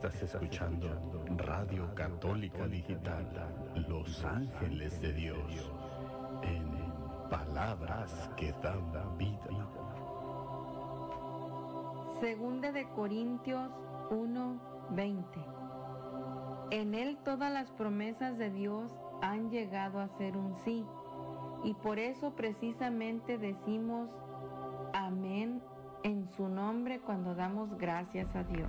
Estás 0.00 0.22
escuchando 0.22 0.88
Radio 1.38 1.92
Católica 1.96 2.68
Digital, 2.68 3.26
Los 3.88 4.24
Ángeles 4.24 5.00
de 5.02 5.12
Dios. 5.12 5.72
en 6.42 6.70
palabras 7.28 8.30
que 8.36 8.52
dan 8.62 9.18
vida. 9.18 9.68
Segunda 12.20 12.70
de 12.70 12.88
Corintios 12.90 13.72
1:20. 14.10 15.44
En 16.70 16.94
él 16.94 17.18
todas 17.24 17.52
las 17.52 17.68
promesas 17.72 18.38
de 18.38 18.50
Dios 18.50 18.96
han 19.20 19.50
llegado 19.50 19.98
a 19.98 20.06
ser 20.16 20.36
un 20.36 20.54
sí, 20.64 20.86
y 21.64 21.74
por 21.74 21.98
eso 21.98 22.36
precisamente 22.36 23.36
decimos 23.36 24.08
amén 24.94 25.60
en 26.04 26.28
su 26.36 26.48
nombre 26.48 27.00
cuando 27.00 27.34
damos 27.34 27.76
gracias 27.76 28.28
a 28.36 28.44
Dios. 28.44 28.68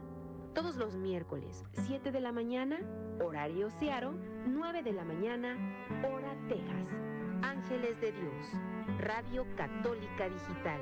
todos 0.53 0.75
los 0.75 0.95
miércoles, 0.95 1.63
7 1.73 2.11
de 2.11 2.19
la 2.19 2.31
mañana, 2.31 2.79
horario 3.23 3.69
Searo, 3.69 4.13
9 4.45 4.83
de 4.83 4.91
la 4.91 5.05
mañana, 5.05 5.57
hora 6.03 6.35
Texas. 6.49 6.89
Ángeles 7.41 7.99
de 8.01 8.11
Dios, 8.11 8.45
Radio 8.99 9.45
Católica 9.55 10.29
Digital. 10.29 10.81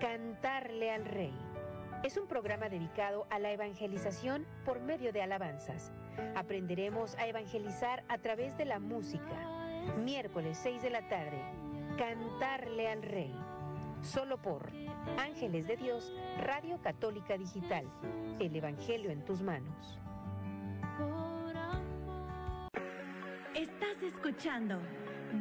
Cantarle 0.00 0.90
al 0.90 1.04
Rey, 1.04 1.34
Es 2.04 2.16
un 2.16 2.28
programa 2.28 2.68
dedicado 2.68 3.26
a 3.28 3.38
la 3.38 3.50
evangelización 3.50 4.46
por 4.64 4.80
medio 4.80 5.12
de 5.12 5.22
alabanzas. 5.22 5.92
Aprenderemos 6.36 7.16
a 7.16 7.26
evangelizar 7.26 8.04
a 8.08 8.18
través 8.18 8.56
de 8.56 8.64
la 8.64 8.78
música. 8.78 9.94
Miércoles 9.98 10.58
6 10.62 10.82
de 10.82 10.90
la 10.90 11.08
tarde, 11.08 11.42
Cantarle 11.96 12.88
al 12.88 13.02
Rey. 13.02 13.34
Solo 14.02 14.38
por 14.38 14.70
Ángeles 15.18 15.66
de 15.66 15.76
Dios, 15.76 16.12
Radio 16.38 16.80
Católica 16.80 17.36
Digital. 17.36 17.84
El 18.38 18.54
Evangelio 18.54 19.10
en 19.10 19.24
tus 19.24 19.42
manos. 19.42 19.98
Estás 23.54 24.02
escuchando 24.02 24.80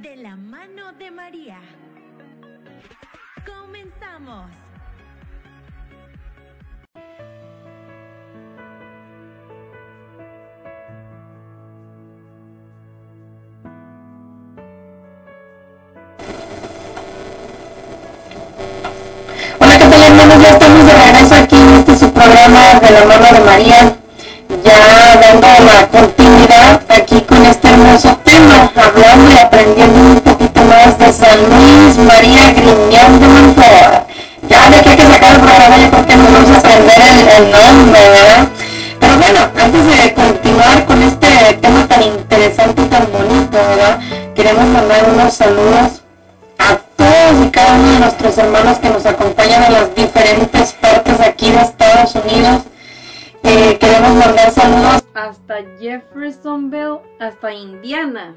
De 0.01 0.15
la 0.17 0.35
mano 0.35 0.91
de 0.93 1.11
María. 1.11 1.59
Comenzamos. 3.45 4.66
La 23.05 23.31
de 23.31 23.39
María, 23.41 23.95
ya 24.63 25.19
dando 25.21 25.47
la 25.65 26.16
hasta 57.19 57.53
Indiana. 57.53 58.35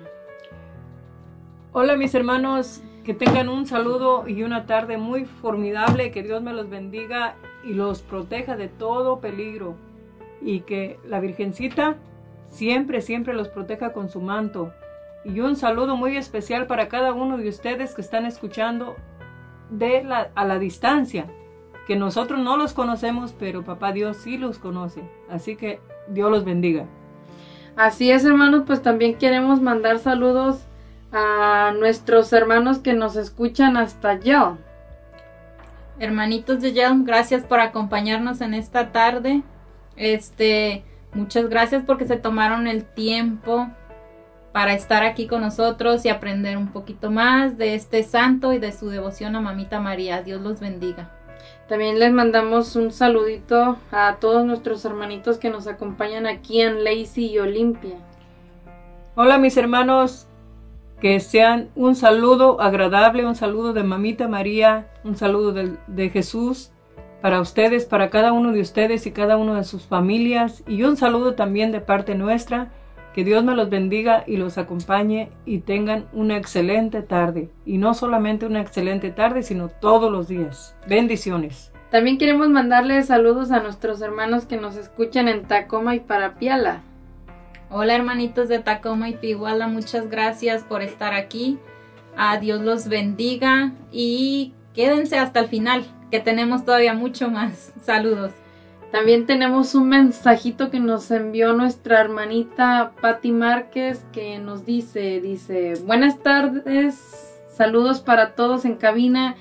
Hola 1.73 1.97
mis 1.97 2.15
hermanos, 2.15 2.83
que 3.05 3.15
tengan 3.15 3.49
un 3.49 3.67
saludo 3.67 4.27
y 4.29 4.43
una 4.43 4.67
tarde 4.67 4.99
muy 4.99 5.25
formidable, 5.25 6.11
que 6.11 6.23
Dios 6.23 6.43
me 6.43 6.53
los 6.53 6.69
bendiga 6.69 7.37
y 7.65 7.75
los 7.75 8.03
proteja 8.03 8.57
de 8.57 8.69
todo 8.69 9.21
peligro 9.21 9.77
y 10.41 10.61
que 10.61 10.99
la 11.07 11.21
Virgencita 11.21 11.97
siempre, 12.47 13.01
siempre 13.01 13.35
los 13.35 13.49
proteja 13.49 13.93
con 13.93 14.09
su 14.09 14.21
manto. 14.21 14.73
Y 15.25 15.41
un 15.41 15.57
saludo 15.57 15.97
muy 15.97 16.17
especial 16.17 16.67
para 16.67 16.89
cada 16.89 17.13
uno 17.13 17.37
de 17.37 17.49
ustedes 17.49 17.95
que 17.95 18.01
están 18.01 18.27
escuchando 18.27 18.97
de 19.71 20.07
a 20.35 20.45
la 20.45 20.59
distancia, 20.59 21.27
que 21.87 21.97
nosotros 21.97 22.41
no 22.41 22.57
los 22.57 22.73
conocemos, 22.73 23.35
pero 23.39 23.65
papá 23.65 23.93
Dios 23.93 24.17
sí 24.17 24.39
los 24.39 24.59
conoce. 24.59 25.03
Así 25.29 25.57
que 25.57 25.81
Dios 26.09 26.31
los 26.31 26.45
bendiga. 26.45 26.87
Así 27.77 28.11
es, 28.11 28.25
hermanos, 28.25 28.65
pues 28.67 28.83
también 28.83 29.17
queremos 29.17 29.61
mandar 29.61 29.99
saludos 29.99 30.67
a 31.13 31.73
nuestros 31.79 32.33
hermanos 32.33 32.79
que 32.79 32.93
nos 32.93 33.17
escuchan 33.17 33.77
hasta 33.77 34.11
allá. 34.11 34.57
Hermanitos 35.99 36.61
de 36.61 36.73
Yelm, 36.73 37.05
gracias 37.05 37.45
por 37.45 37.61
acompañarnos 37.61 38.41
en 38.41 38.55
esta 38.55 38.93
tarde. 38.93 39.43
Este, 39.97 40.85
muchas 41.13 41.49
gracias 41.49 41.85
porque 41.85 42.07
se 42.07 42.17
tomaron 42.17 42.67
el 42.67 42.85
tiempo 42.85 43.69
para 44.53 44.73
estar 44.73 45.05
aquí 45.05 45.27
con 45.27 45.43
nosotros 45.43 46.05
y 46.05 46.09
aprender 46.09 46.57
un 46.57 46.69
poquito 46.69 47.11
más 47.11 47.57
de 47.57 47.75
este 47.75 48.03
santo 48.03 48.53
y 48.53 48.59
de 48.59 48.73
su 48.73 48.89
devoción 48.89 49.37
a 49.37 49.41
Mamita 49.41 49.81
María. 49.81 50.23
Dios 50.23 50.41
los 50.41 50.61
bendiga. 50.61 51.20
También 51.71 52.01
les 52.01 52.13
mandamos 52.13 52.75
un 52.75 52.91
saludito 52.91 53.77
a 53.93 54.17
todos 54.17 54.45
nuestros 54.45 54.85
hermanitos 54.85 55.39
que 55.39 55.51
nos 55.51 55.69
acompañan 55.69 56.27
aquí 56.27 56.61
en 56.61 56.83
Lacey 56.83 57.27
y 57.27 57.39
Olimpia. 57.39 57.95
Hola 59.15 59.39
mis 59.39 59.57
hermanos, 59.57 60.27
que 61.01 61.21
sean 61.21 61.71
un 61.77 61.95
saludo 61.95 62.61
agradable, 62.61 63.25
un 63.25 63.37
saludo 63.37 63.73
de 63.73 63.85
Mamita 63.85 64.27
María, 64.27 64.89
un 65.05 65.15
saludo 65.15 65.53
de, 65.53 65.77
de 65.87 66.11
Jesús 66.11 66.73
para 67.23 67.41
ustedes, 67.41 67.85
para 67.85 68.11
cada 68.11 68.33
uno 68.33 68.51
de 68.51 68.63
ustedes 68.63 69.07
y 69.07 69.13
cada 69.13 69.37
uno 69.37 69.55
de 69.55 69.63
sus 69.63 69.87
familias 69.87 70.65
y 70.67 70.83
un 70.83 70.97
saludo 70.97 71.37
también 71.37 71.71
de 71.71 71.81
parte 71.81 72.17
nuestra. 72.17 72.73
Que 73.15 73.25
Dios 73.25 73.43
me 73.45 73.55
los 73.55 73.71
bendiga 73.71 74.25
y 74.27 74.37
los 74.37 74.57
acompañe 74.59 75.31
y 75.45 75.59
tengan 75.59 76.07
una 76.13 76.37
excelente 76.37 77.03
tarde. 77.03 77.51
Y 77.67 77.79
no 77.79 77.95
solamente 77.95 78.47
una 78.47 78.61
excelente 78.61 79.11
tarde, 79.11 79.43
sino 79.43 79.69
todos 79.69 80.13
los 80.13 80.29
días. 80.29 80.77
Bendiciones. 80.87 81.73
También 81.91 82.19
queremos 82.19 82.49
mandarles 82.49 83.07
saludos 83.07 83.51
a 83.51 83.61
nuestros 83.61 84.01
hermanos 84.01 84.47
que 84.47 84.57
nos 84.57 84.77
escuchan 84.77 85.27
en 85.27 85.43
Tacoma 85.43 85.97
y 85.97 86.01
Parapiala. 86.01 86.83
Hola 87.69 87.97
hermanitos 87.97 88.49
de 88.49 88.61
Tacoma 88.61 89.09
y 89.09 89.15
Piguala, 89.15 89.67
muchas 89.67 90.09
gracias 90.09 90.63
por 90.63 90.83
estar 90.83 91.15
aquí. 91.15 91.59
A 92.17 92.37
Dios 92.39 92.61
los 92.61 92.89
bendiga 92.89 93.73
y 93.91 94.55
quédense 94.75 95.19
hasta 95.19 95.41
el 95.41 95.47
final, 95.47 95.85
que 96.11 96.21
tenemos 96.21 96.65
todavía 96.65 96.95
mucho 96.95 97.29
más. 97.29 97.73
Saludos. 97.83 98.33
También 98.93 99.25
tenemos 99.27 99.77
un 99.77 99.89
mensajito 99.89 100.71
que 100.71 100.81
nos 100.81 101.11
envió 101.13 101.53
nuestra 101.53 102.01
hermanita 102.01 102.93
Patti 103.01 103.31
Márquez 103.31 104.05
que 104.13 104.39
nos 104.39 104.67
dice, 104.67 105.21
dice, 105.21 105.75
buenas 105.85 106.19
tardes, 106.23 106.99
saludos 107.53 108.01
para 108.01 108.35
todos 108.35 108.65
en 108.65 108.75
cabina 108.75 109.37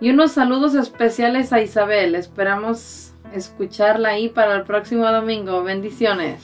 y 0.00 0.10
unos 0.10 0.32
saludos 0.32 0.76
especiales 0.76 1.52
a 1.52 1.60
Isabel. 1.60 2.14
Esperamos 2.14 3.12
escucharla 3.32 4.10
ahí 4.10 4.28
para 4.28 4.54
el 4.54 4.62
próximo 4.62 5.10
domingo. 5.10 5.64
Bendiciones. 5.64 6.40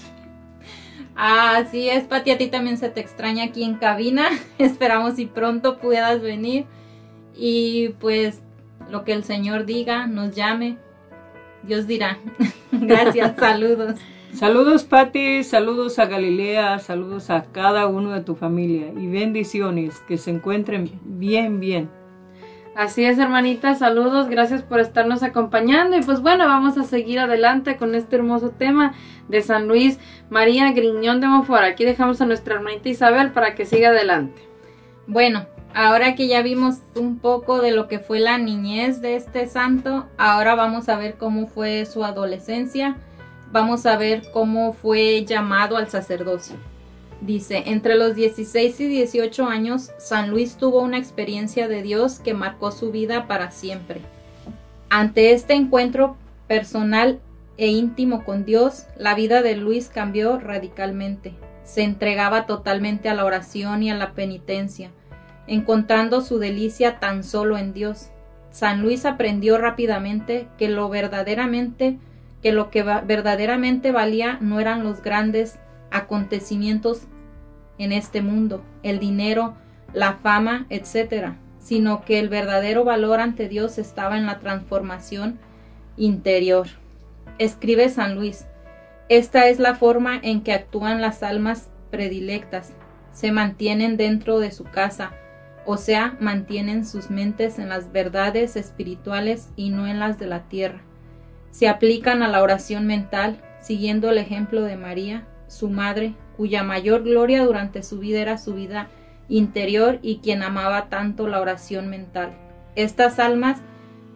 Así 1.15 1.89
es, 1.89 2.05
Pati, 2.05 2.33
a 2.33 2.39
ti 2.39 2.49
también 2.49 2.77
se 2.77 2.89
te 2.89 3.01
extraña 3.01 3.45
aquí 3.45 3.63
en 3.63 3.75
cabina. 3.75 4.29
Esperamos 4.59 5.19
y 5.21 5.27
pronto 5.27 5.79
puedas 5.79 6.21
venir 6.21 6.67
y 7.37 7.91
pues 8.01 8.43
lo 8.91 9.05
que 9.05 9.13
el 9.13 9.23
Señor 9.23 9.65
diga, 9.65 10.09
nos 10.09 10.35
llame. 10.35 10.79
Dios 11.63 11.87
dirá. 11.87 12.19
Gracias, 12.73 13.37
saludos. 13.39 13.97
Saludos 14.33 14.85
Pati, 14.85 15.43
saludos 15.43 15.99
a 15.99 16.07
Galilea, 16.07 16.79
saludos 16.79 17.31
a 17.31 17.45
cada 17.51 17.87
uno 17.87 18.13
de 18.13 18.21
tu 18.21 18.37
familia 18.37 18.93
y 18.97 19.07
bendiciones, 19.07 20.01
que 20.07 20.19
se 20.19 20.31
encuentren 20.31 21.01
bien, 21.03 21.61
bien. 21.61 21.91
Así 22.77 23.05
es, 23.05 23.19
hermanita, 23.19 23.75
saludos, 23.75 24.29
gracias 24.29 24.63
por 24.63 24.79
estarnos 24.79 25.25
acompañando 25.25 25.97
y 25.97 26.03
pues 26.03 26.21
bueno, 26.21 26.47
vamos 26.47 26.79
a 26.79 26.85
seguir 26.85 27.19
adelante 27.19 27.77
con 27.77 27.97
este 27.97 28.17
hermoso 28.17 28.51
tema 28.51 28.95
de 29.29 29.43
San 29.43 29.67
Luis 29.67 29.99
María 30.31 30.71
Griñón 30.71 31.21
de 31.21 31.27
Monfort. 31.27 31.65
Aquí 31.65 31.85
dejamos 31.85 32.21
a 32.21 32.27
nuestra 32.27 32.55
hermanita 32.55 32.89
Isabel 32.89 33.33
para 33.33 33.57
que 33.57 33.65
siga 33.65 33.89
adelante. 33.89 34.41
Bueno, 35.09 35.47
ahora 35.75 36.15
que 36.15 36.29
ya 36.29 36.43
vimos 36.43 36.77
un 36.97 37.19
poco 37.19 37.61
de 37.61 37.71
lo 37.71 37.89
que 37.89 37.99
fue 37.99 38.21
la 38.21 38.39
niñez 38.39 39.01
de 39.01 39.17
este 39.17 39.47
santo, 39.47 40.07
ahora 40.17 40.55
vamos 40.55 40.89
a 40.89 40.97
ver 40.97 41.17
cómo 41.17 41.47
fue 41.47 41.87
su 41.87 42.05
adolescencia, 42.05 42.97
vamos 43.53 43.87
a 43.87 43.97
ver 43.97 44.31
cómo 44.33 44.73
fue 44.73 45.25
llamado 45.25 45.77
al 45.77 45.89
sacerdocio. 45.89 46.57
Dice, 47.21 47.65
entre 47.67 47.97
los 47.97 48.15
16 48.15 48.81
y 48.81 48.87
18 48.87 49.47
años, 49.47 49.91
San 49.99 50.31
Luis 50.31 50.57
tuvo 50.57 50.81
una 50.81 50.99
experiencia 50.99 51.67
de 51.67 51.83
Dios 51.83 52.21
que 52.21 52.33
marcó 52.33 52.71
su 52.71 52.93
vida 52.93 53.27
para 53.27 53.51
siempre. 53.51 54.01
Ante 54.89 55.33
este 55.33 55.55
encuentro 55.55 56.17
personal 56.47 57.19
e 57.57 57.67
íntimo 57.67 58.25
con 58.25 58.45
Dios, 58.45 58.87
la 58.97 59.15
vida 59.15 59.43
de 59.43 59.57
Luis 59.57 59.89
cambió 59.89 60.39
radicalmente. 60.39 61.35
Se 61.65 61.83
entregaba 61.83 62.47
totalmente 62.47 63.09
a 63.09 63.15
la 63.15 63.25
oración 63.25 63.83
y 63.83 63.91
a 63.91 63.97
la 63.97 64.13
penitencia, 64.13 64.93
encontrando 65.49 66.21
su 66.21 66.39
delicia 66.39 67.01
tan 67.01 67.25
solo 67.25 67.59
en 67.59 67.73
Dios. 67.73 68.11
San 68.51 68.83
Luis 68.83 69.05
aprendió 69.05 69.59
rápidamente 69.59 70.49
que 70.57 70.69
lo 70.69 70.89
verdaderamente 70.89 71.99
que 72.43 72.53
lo 72.53 72.71
que 72.71 72.83
verdaderamente 72.83 73.93
valía 73.93 74.39
no 74.41 74.61
eran 74.61 74.85
los 74.85 75.03
grandes 75.03 75.59
acontecimientos 75.91 77.03
en 77.79 77.93
este 77.93 78.23
mundo, 78.23 78.63
el 78.83 78.99
dinero, 78.99 79.55
la 79.93 80.15
fama, 80.15 80.67
etc., 80.71 81.33
sino 81.59 82.05
que 82.05 82.19
el 82.19 82.29
verdadero 82.29 82.85
valor 82.85 83.21
ante 83.21 83.49
Dios 83.49 83.79
estaba 83.79 84.17
en 84.17 84.27
la 84.27 84.39
transformación 84.39 85.39
interior. 85.97 86.69
Escribe 87.39 87.89
San 87.89 88.15
Luis, 88.15 88.47
esta 89.09 89.49
es 89.49 89.59
la 89.59 89.75
forma 89.75 90.19
en 90.23 90.43
que 90.43 90.53
actúan 90.53 91.01
las 91.01 91.23
almas 91.23 91.71
predilectas, 91.91 92.73
se 93.13 93.33
mantienen 93.33 93.97
dentro 93.97 94.39
de 94.39 94.51
su 94.51 94.65
casa, 94.65 95.13
o 95.71 95.77
sea, 95.77 96.17
mantienen 96.19 96.87
sus 96.87 97.11
mentes 97.11 97.59
en 97.59 97.69
las 97.69 97.93
verdades 97.93 98.57
espirituales 98.57 99.51
y 99.55 99.69
no 99.69 99.87
en 99.87 99.99
las 99.99 100.19
de 100.19 100.27
la 100.27 100.45
tierra. 100.45 100.81
se 101.51 101.69
aplican 101.69 102.23
a 102.23 102.29
la 102.29 102.43
oración 102.43 102.87
mental, 102.87 103.43
siguiendo 103.61 104.09
el 104.09 104.17
ejemplo 104.17 104.63
de 104.63 104.77
María, 104.77 105.27
su 105.47 105.69
madre, 105.69 106.15
cuya 106.39 106.63
mayor 106.63 107.03
gloria 107.03 107.45
durante 107.45 107.83
su 107.83 107.99
vida 107.99 108.21
era 108.21 108.39
su 108.39 108.55
vida 108.55 108.89
interior 109.29 109.99
y 110.01 110.21
quien 110.21 110.43
amaba 110.43 110.89
tanto 110.89 111.29
la 111.29 111.39
oración 111.39 111.91
mental. 111.91 112.33
Estas 112.75 113.19
almas 113.19 113.59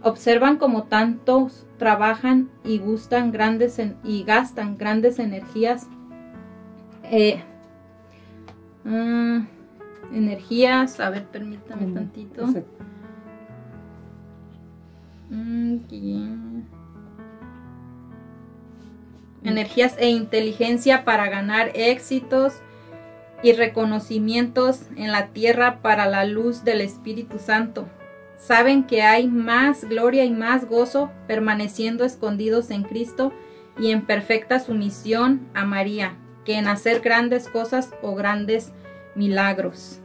observan 0.03 0.57
como 0.57 0.85
tantos 0.85 1.67
trabajan 1.77 2.49
y 2.65 2.79
gustan 2.79 3.31
grandes 3.31 3.79
y 4.05 4.25
gastan 4.25 4.79
grandes 4.79 5.19
energías 5.19 5.87
eh, 7.05 7.43
mm, 8.85 9.62
energías 10.13 11.01
a 11.01 11.11
ver 11.11 11.25
permítame 11.27 11.87
Mm, 11.87 11.95
tantito. 11.95 12.47
Mm, 15.31 16.61
energías 19.45 19.97
e 19.99 20.11
inteligencia 20.11 21.05
para 21.05 21.29
ganar 21.29 21.71
éxitos 21.75 22.55
y 23.43 23.53
reconocimientos 23.53 24.83
en 24.97 25.11
la 25.11 25.29
tierra 25.29 25.81
para 25.83 26.07
la 26.07 26.25
luz 26.25 26.65
del 26.65 26.81
Espíritu 26.81 27.39
Santo. 27.39 27.89
Saben 28.37 28.85
que 28.85 29.03
hay 29.03 29.27
más 29.27 29.85
gloria 29.85 30.25
y 30.25 30.31
más 30.31 30.69
gozo 30.69 31.11
permaneciendo 31.27 32.05
escondidos 32.05 32.71
en 32.71 32.83
Cristo 32.83 33.33
y 33.79 33.91
en 33.91 34.03
perfecta 34.03 34.61
sumisión 34.61 35.41
a 35.55 35.65
María 35.65 36.17
que 36.45 36.57
en 36.57 36.67
hacer 36.67 37.01
grandes 37.01 37.49
cosas 37.49 37.95
o 38.03 38.15
grandes 38.15 38.73
milagros. 39.15 40.02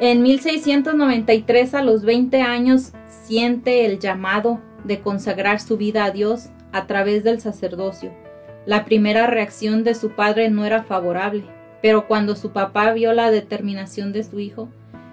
En 0.00 0.22
1693 0.22 1.74
a 1.74 1.82
los 1.82 2.02
20 2.02 2.42
años 2.42 2.92
siente 3.06 3.86
el 3.86 4.00
llamado 4.00 4.60
de 4.82 5.00
consagrar 5.00 5.60
su 5.60 5.76
vida 5.76 6.04
a 6.04 6.10
Dios 6.10 6.50
a 6.72 6.86
través 6.86 7.22
del 7.22 7.40
sacerdocio. 7.40 8.12
La 8.66 8.84
primera 8.84 9.28
reacción 9.28 9.84
de 9.84 9.94
su 9.94 10.10
padre 10.10 10.50
no 10.50 10.64
era 10.64 10.82
favorable, 10.82 11.44
pero 11.80 12.08
cuando 12.08 12.34
su 12.34 12.50
papá 12.50 12.92
vio 12.92 13.12
la 13.12 13.30
determinación 13.30 14.12
de 14.12 14.24
su 14.24 14.40
hijo, 14.40 14.68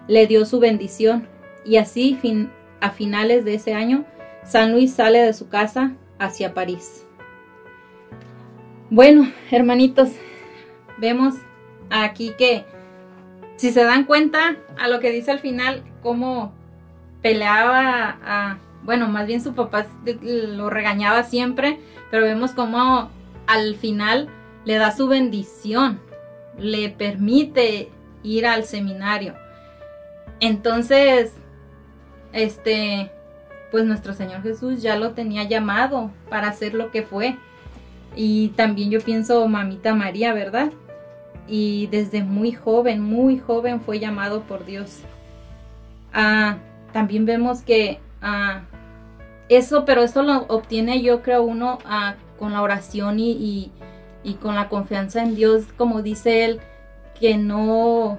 le 0.07 0.25
dio 0.25 0.45
su 0.45 0.59
bendición 0.59 1.27
y 1.63 1.77
así 1.77 2.17
a 2.79 2.89
finales 2.89 3.45
de 3.45 3.53
ese 3.53 3.73
año 3.73 4.05
San 4.43 4.71
Luis 4.71 4.93
sale 4.93 5.19
de 5.19 5.34
su 5.34 5.47
casa 5.47 5.93
hacia 6.17 6.55
París. 6.55 7.05
Bueno, 8.89 9.32
hermanitos, 9.51 10.09
vemos 10.97 11.36
aquí 11.91 12.34
que 12.38 12.65
si 13.62 13.72
se 13.72 13.84
dan 13.84 14.05
cuenta 14.05 14.55
a 14.80 14.88
lo 14.88 14.99
que 14.99 15.12
dice 15.12 15.30
al 15.30 15.38
final, 15.38 15.84
cómo 16.01 16.51
peleaba 17.22 18.18
a, 18.26 18.57
bueno, 18.82 19.07
más 19.07 19.28
bien 19.28 19.39
su 19.39 19.53
papá 19.53 19.86
lo 20.24 20.72
regañaba 20.72 21.22
siempre, 21.22 21.80
pero 22.09 22.24
vemos 22.24 22.53
cómo 22.53 23.12
al 23.45 23.76
final 23.76 24.30
le 24.66 24.78
da 24.78 24.91
su 24.91 25.07
bendición, 25.07 25.99
le 26.57 26.89
permite 26.89 27.91
ir 28.24 28.47
al 28.47 28.64
seminario. 28.64 29.36
Entonces, 30.39 31.32
este, 32.34 33.12
pues 33.70 33.86
nuestro 33.86 34.16
Señor 34.16 34.41
Jesús 34.41 34.82
ya 34.82 34.95
lo 34.95 35.12
tenía 35.12 35.43
llamado 35.43 36.09
para 36.32 36.47
hacer 36.47 36.74
lo 36.74 36.89
que 36.89 37.03
fue. 37.03 37.38
Y 38.16 38.47
también 38.55 38.89
yo 38.89 39.01
pienso 39.01 39.47
mamita 39.47 39.93
María, 39.93 40.34
¿verdad? 40.34 40.72
Y 41.47 41.87
desde 41.87 42.23
muy 42.23 42.51
joven, 42.51 43.01
muy 43.01 43.39
joven 43.39 43.81
fue 43.81 43.99
llamado 43.99 44.41
por 44.41 44.65
Dios. 44.65 45.01
Ah, 46.13 46.57
también 46.93 47.25
vemos 47.25 47.61
que 47.61 47.99
ah, 48.21 48.61
eso, 49.49 49.85
pero 49.85 50.03
eso 50.03 50.23
lo 50.23 50.45
obtiene 50.47 51.01
yo 51.01 51.21
creo 51.21 51.43
uno 51.43 51.79
ah, 51.85 52.15
con 52.39 52.53
la 52.53 52.61
oración 52.61 53.19
y, 53.19 53.31
y, 53.31 53.71
y 54.23 54.35
con 54.35 54.55
la 54.55 54.69
confianza 54.69 55.21
en 55.21 55.35
Dios, 55.35 55.65
como 55.77 56.01
dice 56.01 56.45
él, 56.45 56.59
que 57.19 57.37
no, 57.37 58.17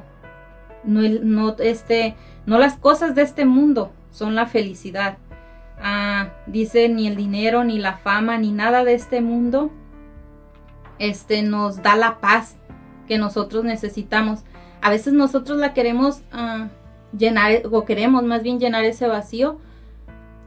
no, 0.84 1.00
no, 1.22 1.56
este, 1.58 2.14
no 2.46 2.58
las 2.58 2.76
cosas 2.76 3.14
de 3.14 3.22
este 3.22 3.44
mundo 3.44 3.92
son 4.10 4.34
la 4.34 4.46
felicidad. 4.46 5.18
Ah, 5.80 6.28
dice 6.46 6.88
ni 6.88 7.08
el 7.08 7.16
dinero, 7.16 7.64
ni 7.64 7.78
la 7.78 7.96
fama, 7.96 8.38
ni 8.38 8.52
nada 8.52 8.84
de 8.84 8.94
este 8.94 9.20
mundo, 9.20 9.72
este, 10.98 11.42
nos 11.42 11.82
da 11.82 11.96
la 11.96 12.20
paz 12.20 12.56
que 13.12 13.18
nosotros 13.18 13.62
necesitamos. 13.62 14.40
A 14.80 14.88
veces 14.88 15.12
nosotros 15.12 15.58
la 15.58 15.74
queremos 15.74 16.22
ah, 16.32 16.68
llenar, 17.14 17.60
o 17.70 17.84
queremos 17.84 18.22
más 18.22 18.42
bien 18.42 18.58
llenar 18.58 18.84
ese 18.84 19.06
vacío 19.06 19.58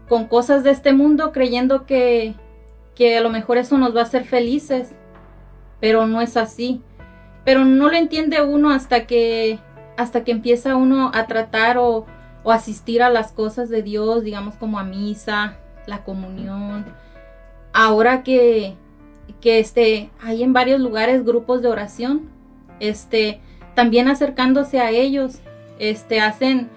con 0.09 0.25
cosas 0.25 0.63
de 0.63 0.71
este 0.71 0.91
mundo, 0.91 1.31
creyendo 1.31 1.85
que, 1.85 2.33
que 2.95 3.19
a 3.19 3.21
lo 3.21 3.29
mejor 3.29 3.59
eso 3.59 3.77
nos 3.77 3.95
va 3.95 3.99
a 3.99 4.05
hacer 4.05 4.23
felices, 4.23 4.95
pero 5.79 6.07
no 6.07 6.21
es 6.21 6.37
así. 6.37 6.81
Pero 7.43 7.65
no 7.65 7.87
lo 7.87 7.97
entiende 7.97 8.41
uno 8.41 8.71
hasta 8.71 9.05
que, 9.05 9.59
hasta 9.95 10.23
que 10.23 10.31
empieza 10.31 10.75
uno 10.75 11.11
a 11.13 11.27
tratar 11.27 11.77
o, 11.77 12.07
o 12.43 12.51
asistir 12.51 13.03
a 13.03 13.11
las 13.11 13.31
cosas 13.31 13.69
de 13.69 13.83
Dios, 13.83 14.23
digamos 14.23 14.55
como 14.55 14.79
a 14.79 14.83
misa, 14.83 15.59
la 15.85 16.03
comunión. 16.03 16.83
Ahora 17.73 18.23
que, 18.23 18.73
que 19.39 19.59
este, 19.59 20.09
hay 20.19 20.41
en 20.41 20.51
varios 20.51 20.79
lugares 20.79 21.23
grupos 21.23 21.61
de 21.61 21.67
oración, 21.67 22.33
este, 22.79 23.39
también 23.73 24.07
acercándose 24.07 24.79
a 24.79 24.91
ellos, 24.91 25.39
este, 25.79 26.21
hacen 26.21 26.69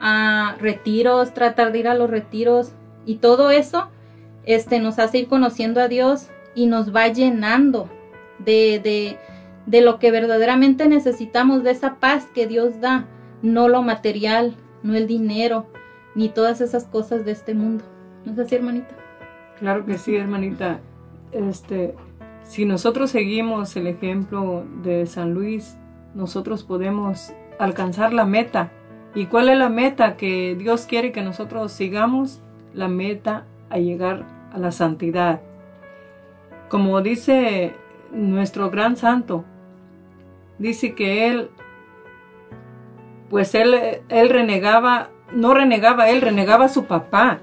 ah, 0.00 0.56
retiros, 0.60 1.32
tratar 1.34 1.72
de 1.72 1.78
ir 1.80 1.88
a 1.88 1.94
los 1.94 2.10
retiros 2.10 2.72
y 3.06 3.16
todo 3.16 3.50
eso, 3.50 3.88
este, 4.44 4.80
nos 4.80 4.98
hace 4.98 5.18
ir 5.18 5.28
conociendo 5.28 5.80
a 5.80 5.88
Dios 5.88 6.28
y 6.54 6.66
nos 6.66 6.94
va 6.94 7.08
llenando 7.08 7.88
de, 8.38 8.80
de, 8.82 9.18
de 9.66 9.80
lo 9.80 9.98
que 9.98 10.10
verdaderamente 10.10 10.88
necesitamos, 10.88 11.62
de 11.62 11.70
esa 11.70 11.96
paz 11.96 12.26
que 12.34 12.46
Dios 12.46 12.80
da, 12.80 13.06
no 13.42 13.68
lo 13.68 13.82
material, 13.82 14.56
no 14.82 14.94
el 14.94 15.06
dinero, 15.06 15.66
ni 16.14 16.28
todas 16.28 16.60
esas 16.60 16.84
cosas 16.84 17.24
de 17.24 17.32
este 17.32 17.54
mundo. 17.54 17.84
¿No 18.24 18.32
es 18.32 18.38
así, 18.38 18.54
hermanita? 18.54 18.94
Claro 19.58 19.84
que 19.86 19.98
sí, 19.98 20.16
hermanita. 20.16 20.80
Este, 21.32 21.94
si 22.50 22.64
nosotros 22.64 23.12
seguimos 23.12 23.76
el 23.76 23.86
ejemplo 23.86 24.64
de 24.82 25.06
San 25.06 25.34
Luis, 25.34 25.78
nosotros 26.16 26.64
podemos 26.64 27.32
alcanzar 27.60 28.12
la 28.12 28.24
meta. 28.24 28.72
¿Y 29.14 29.26
cuál 29.26 29.50
es 29.50 29.56
la 29.56 29.68
meta 29.68 30.16
que 30.16 30.56
Dios 30.58 30.84
quiere 30.84 31.12
que 31.12 31.22
nosotros 31.22 31.70
sigamos? 31.70 32.42
La 32.74 32.88
meta 32.88 33.46
a 33.68 33.78
llegar 33.78 34.26
a 34.52 34.58
la 34.58 34.72
santidad. 34.72 35.40
Como 36.68 37.00
dice 37.02 37.72
nuestro 38.10 38.68
gran 38.68 38.96
santo, 38.96 39.44
dice 40.58 40.96
que 40.96 41.28
él, 41.28 41.50
pues 43.28 43.54
él, 43.54 43.76
él 44.08 44.28
renegaba, 44.28 45.10
no 45.32 45.54
renegaba 45.54 46.10
él, 46.10 46.20
renegaba 46.20 46.64
a 46.64 46.68
su 46.68 46.86
papá 46.86 47.38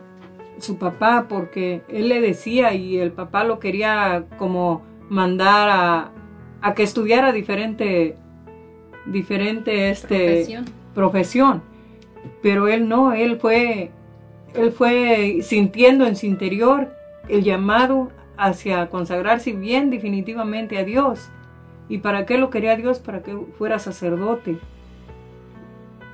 su 0.59 0.77
papá 0.77 1.27
porque 1.29 1.83
él 1.87 2.09
le 2.09 2.19
decía 2.19 2.73
y 2.73 2.97
el 2.97 3.11
papá 3.11 3.43
lo 3.43 3.59
quería 3.59 4.25
como 4.39 4.81
mandar 5.09 5.69
a, 5.69 6.11
a 6.61 6.73
que 6.73 6.83
estudiara 6.83 7.31
diferente 7.31 8.15
diferente 9.05 9.89
este 9.89 10.17
Profesión. 10.17 10.65
profesión. 10.93 11.61
pero 12.41 12.67
él 12.67 12.89
no 12.89 13.13
él 13.13 13.37
fue 13.37 13.91
él 14.53 14.71
fue 14.71 15.39
sintiendo 15.41 16.05
en 16.05 16.15
su 16.15 16.25
interior 16.25 16.89
el 17.29 17.43
llamado 17.43 18.09
hacia 18.37 18.87
consagrarse 18.89 19.53
bien 19.53 19.89
definitivamente 19.89 20.77
a 20.77 20.83
Dios 20.83 21.29
y 21.89 21.99
para 21.99 22.25
qué 22.25 22.37
lo 22.37 22.49
quería 22.49 22.75
Dios 22.75 22.99
para 22.99 23.23
que 23.23 23.37
fuera 23.57 23.79
sacerdote 23.79 24.57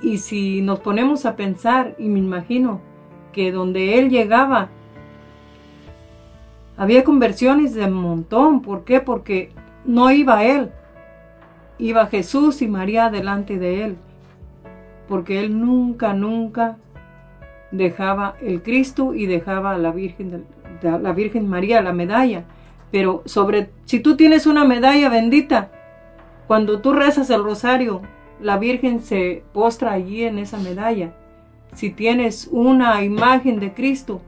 y 0.02 0.18
si 0.18 0.60
nos 0.62 0.80
ponemos 0.80 1.26
a 1.26 1.34
pensar 1.34 1.94
y 1.98 2.08
me 2.08 2.18
imagino 2.20 2.80
que 3.32 3.50
donde 3.50 3.98
él 3.98 4.10
llegaba 4.10 4.68
había 6.76 7.04
conversiones 7.04 7.74
de 7.74 7.88
montón. 7.88 8.62
¿Por 8.62 8.84
qué? 8.84 9.00
Porque 9.00 9.50
no 9.84 10.10
iba 10.10 10.44
él, 10.44 10.70
iba 11.78 12.06
Jesús 12.06 12.62
y 12.62 12.68
María 12.68 13.10
delante 13.10 13.58
de 13.58 13.84
él. 13.84 13.96
Porque 15.08 15.40
él 15.40 15.60
nunca, 15.60 16.14
nunca 16.14 16.76
dejaba 17.70 18.36
el 18.40 18.62
Cristo 18.62 19.14
y 19.14 19.26
dejaba 19.26 19.72
a 19.72 19.78
la 19.78 19.92
Virgen, 19.92 20.44
la 20.82 21.12
Virgen 21.12 21.48
María, 21.48 21.82
la 21.82 21.92
medalla. 21.92 22.44
Pero 22.90 23.22
sobre, 23.24 23.70
si 23.84 24.00
tú 24.00 24.16
tienes 24.16 24.46
una 24.46 24.64
medalla 24.64 25.08
bendita, 25.08 25.70
cuando 26.46 26.80
tú 26.80 26.92
rezas 26.92 27.30
el 27.30 27.42
rosario, 27.42 28.02
la 28.40 28.58
Virgen 28.58 29.00
se 29.00 29.42
postra 29.52 29.92
allí 29.92 30.24
en 30.24 30.38
esa 30.38 30.58
medalla 30.58 31.12
si 31.74 31.90
tienes 31.90 32.48
una 32.50 33.02
imagen 33.02 33.58
de 33.58 33.74
Cristo, 33.74 34.20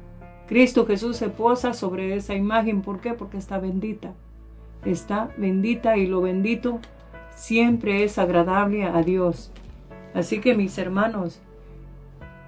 Cristo 0.46 0.86
Jesús 0.86 1.16
se 1.16 1.28
posa 1.28 1.74
sobre 1.74 2.14
esa 2.14 2.34
imagen. 2.34 2.82
¿Por 2.82 3.00
qué? 3.00 3.14
Porque 3.14 3.36
está 3.36 3.58
bendita. 3.58 4.12
Está 4.84 5.30
bendita 5.36 5.96
y 5.96 6.06
lo 6.06 6.20
bendito 6.20 6.80
siempre 7.34 8.02
es 8.02 8.18
agradable 8.18 8.84
a 8.84 9.02
Dios. 9.02 9.52
Así 10.14 10.40
que 10.40 10.54
mis 10.54 10.76
hermanos, 10.78 11.40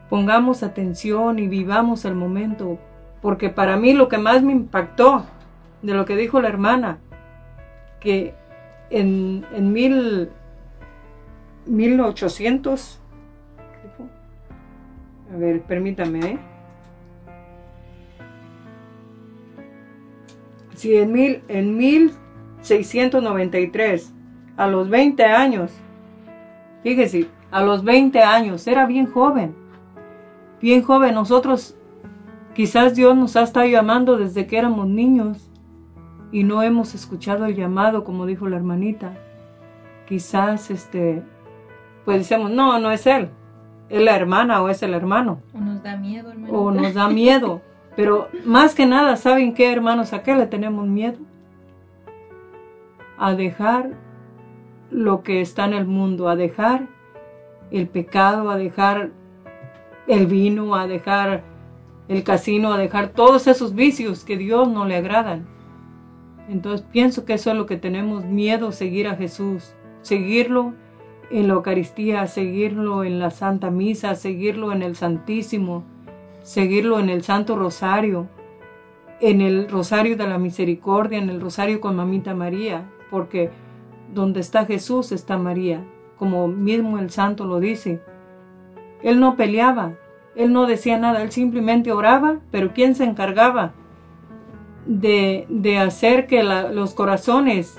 pongamos 0.09 0.63
atención 0.63 1.39
y 1.39 1.49
vivamos 1.49 2.05
el 2.05 2.15
momento 2.15 2.79
Porque 3.21 3.51
para 3.51 3.77
mí 3.77 3.93
lo 3.93 4.09
que 4.09 4.19
más 4.19 4.43
me 4.43 4.53
impactó 4.53 5.27
de 5.83 5.93
lo 5.95 6.05
que 6.05 6.17
dijo 6.17 6.41
la 6.41 6.49
hermana, 6.49 6.99
que 8.01 8.35
en, 8.91 9.45
en 9.53 9.73
mil, 9.73 10.31
1800, 11.67 13.01
¿qué 13.83 13.89
fue? 13.97 14.07
a 15.35 15.39
ver, 15.39 15.63
permítame, 15.63 16.21
¿eh? 16.21 16.39
Sí, 20.79 20.97
en, 20.97 21.13
mil, 21.13 21.43
en 21.49 21.77
1693, 21.77 24.15
a 24.57 24.69
los 24.69 24.89
20 24.89 25.25
años, 25.25 25.73
fíjese, 26.85 27.27
a 27.51 27.63
los 27.63 27.83
20 27.83 28.23
años, 28.23 28.65
era 28.69 28.87
bien 28.87 29.11
joven, 29.11 29.57
bien 30.61 30.85
joven. 30.85 31.15
Nosotros, 31.15 31.75
quizás 32.55 32.95
Dios 32.95 33.17
nos 33.17 33.35
ha 33.35 33.43
estado 33.43 33.67
llamando 33.67 34.19
desde 34.19 34.47
que 34.47 34.57
éramos 34.57 34.87
niños 34.87 35.51
y 36.31 36.45
no 36.45 36.63
hemos 36.63 36.95
escuchado 36.95 37.47
el 37.47 37.57
llamado, 37.57 38.05
como 38.05 38.25
dijo 38.25 38.49
la 38.49 38.55
hermanita. 38.55 39.15
Quizás, 40.07 40.71
este, 40.71 41.25
pues 42.05 42.19
decimos, 42.19 42.53
no, 42.53 42.79
no 42.79 42.93
es 42.93 43.05
Él, 43.09 43.31
es 43.89 44.01
la 44.01 44.15
hermana 44.15 44.63
o 44.63 44.69
es 44.69 44.81
el 44.85 44.95
hermano, 44.95 45.41
O 45.53 45.59
nos 45.59 45.83
da 45.83 45.97
miedo, 45.97 46.31
hermano. 46.31 46.53
o 46.53 46.71
nos 46.71 46.95
da 46.95 47.09
miedo. 47.09 47.63
Pero 47.99 48.29
más 48.45 48.77
que 48.77 48.87
nada, 48.87 49.17
¿saben 49.17 49.55
qué, 49.55 49.73
hermanos? 49.73 50.13
¿A 50.13 50.23
qué 50.23 50.33
le 50.37 50.47
tenemos 50.47 50.87
miedo? 50.87 51.19
A 53.19 53.35
dejar 53.35 53.91
lo 54.93 55.25
que 55.25 55.41
está 55.41 55.65
en 55.65 55.73
el 55.73 55.85
mundo, 55.85 56.29
a 56.29 56.37
dejar 56.37 56.87
el 57.73 57.89
pecado, 57.89 58.51
a 58.51 58.57
dejar 58.57 59.11
el 60.07 60.29
vino, 60.29 60.77
a 60.77 60.87
dejar 60.87 61.43
el 62.07 62.23
casino, 62.23 62.73
a 62.73 62.79
dejar 62.79 63.09
todos 63.09 63.49
esos 63.49 63.75
vicios 63.75 64.25
que 64.25 64.37
Dios 64.37 64.69
no 64.69 64.85
le 64.85 64.95
agradan. 64.95 65.49
Entonces 66.49 66.87
pienso 66.93 67.25
que 67.25 67.33
eso 67.33 67.51
es 67.51 67.57
lo 67.57 67.67
que 67.67 67.79
tenemos 67.79 68.25
miedo, 68.25 68.71
seguir 68.71 69.09
a 69.09 69.17
Jesús, 69.17 69.75
seguirlo 70.03 70.73
en 71.33 71.49
la 71.49 71.55
Eucaristía, 71.55 72.29
seguirlo 72.29 73.03
en 73.03 73.19
la 73.19 73.33
Santa 73.33 73.73
Misa, 73.73 74.15
seguirlo 74.15 74.71
en 74.71 74.85
el 74.85 74.95
Santísimo, 74.95 75.83
seguirlo 76.43 76.99
en 76.99 77.09
el 77.11 77.23
Santo 77.23 77.57
Rosario, 77.57 78.29
en 79.21 79.41
el 79.41 79.69
Rosario 79.69 80.17
de 80.17 80.29
la 80.29 80.39
Misericordia, 80.39 81.19
en 81.19 81.31
el 81.31 81.41
Rosario 81.41 81.81
con 81.81 81.97
Mamita 81.97 82.35
María, 82.35 82.89
porque 83.11 83.51
donde 84.15 84.41
está 84.41 84.65
Jesús 84.65 85.13
está 85.13 85.39
María, 85.39 85.85
como 86.19 86.49
mismo 86.49 86.99
el 86.99 87.11
Santo 87.11 87.45
lo 87.45 87.61
dice. 87.61 88.01
Él 89.03 89.21
no 89.21 89.37
peleaba, 89.37 89.95
él 90.35 90.53
no 90.53 90.67
decía 90.67 90.99
nada, 90.99 91.23
él 91.23 91.31
simplemente 91.33 91.93
oraba, 91.93 92.39
pero 92.51 92.73
¿quién 92.73 92.95
se 92.95 93.05
encargaba 93.05 93.73
de, 94.87 95.47
de 95.49 95.79
hacer 95.79 96.27
que 96.27 96.43
los 96.43 96.95
corazones 96.95 97.79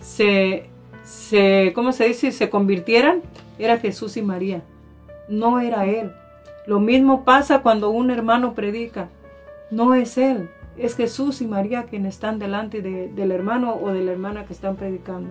se, 0.00 0.68
se, 1.02 1.72
¿cómo 1.74 1.92
se 1.92 2.08
dice?, 2.08 2.32
se 2.32 2.50
convirtieran? 2.50 3.22
Era 3.58 3.78
Jesús 3.78 4.16
y 4.16 4.22
María, 4.22 4.62
no 5.28 5.60
era 5.60 5.86
él. 5.86 6.12
Lo 6.66 6.80
mismo 6.80 7.24
pasa 7.24 7.62
cuando 7.62 7.90
un 7.90 8.10
hermano 8.10 8.54
predica, 8.54 9.08
no 9.70 9.94
es 9.94 10.18
él, 10.18 10.50
es 10.76 10.96
Jesús 10.96 11.40
y 11.40 11.46
María 11.46 11.84
quienes 11.84 12.14
están 12.14 12.38
delante 12.38 12.82
de- 12.82 13.08
del 13.08 13.32
hermano 13.32 13.74
o 13.74 13.92
de 13.92 14.02
la 14.02 14.12
hermana 14.12 14.44
que 14.44 14.52
están 14.52 14.76
predicando. 14.76 15.30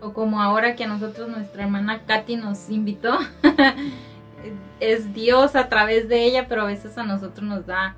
O 0.00 0.12
como 0.12 0.40
ahora 0.40 0.76
que 0.76 0.84
a 0.84 0.88
nosotros 0.88 1.28
nuestra 1.28 1.64
hermana 1.64 2.02
Katy 2.06 2.36
nos 2.36 2.70
invitó. 2.70 3.18
es 4.80 5.12
Dios 5.12 5.54
a 5.56 5.68
través 5.68 6.08
de 6.08 6.24
ella, 6.24 6.46
pero 6.48 6.62
a 6.62 6.66
veces 6.66 6.96
a 6.96 7.02
nosotros 7.04 7.46
nos 7.46 7.66
da 7.66 7.96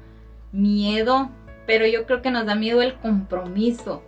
miedo. 0.50 1.30
Pero 1.66 1.86
yo 1.86 2.06
creo 2.06 2.22
que 2.22 2.30
nos 2.30 2.44
da 2.46 2.54
miedo 2.56 2.82
el 2.82 2.94
compromiso. 2.94 4.02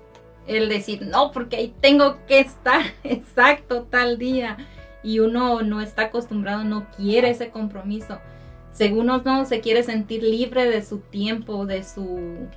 El 0.46 0.68
decir, 0.68 1.06
no, 1.06 1.30
porque 1.30 1.56
ahí 1.56 1.74
tengo 1.80 2.18
que 2.26 2.40
estar 2.40 2.80
exacto 3.04 3.84
tal 3.88 4.18
día. 4.18 4.56
Y 5.04 5.20
uno 5.20 5.62
no 5.62 5.80
está 5.80 6.06
acostumbrado, 6.06 6.64
no 6.64 6.86
quiere 6.96 7.30
ese 7.30 7.50
compromiso. 7.50 8.18
Según 8.72 9.10
uno 9.10 9.44
se 9.44 9.60
quiere 9.60 9.84
sentir 9.84 10.24
libre 10.24 10.68
de 10.68 10.82
su 10.82 10.98
tiempo, 10.98 11.66
de 11.66 11.84
su 11.84 12.48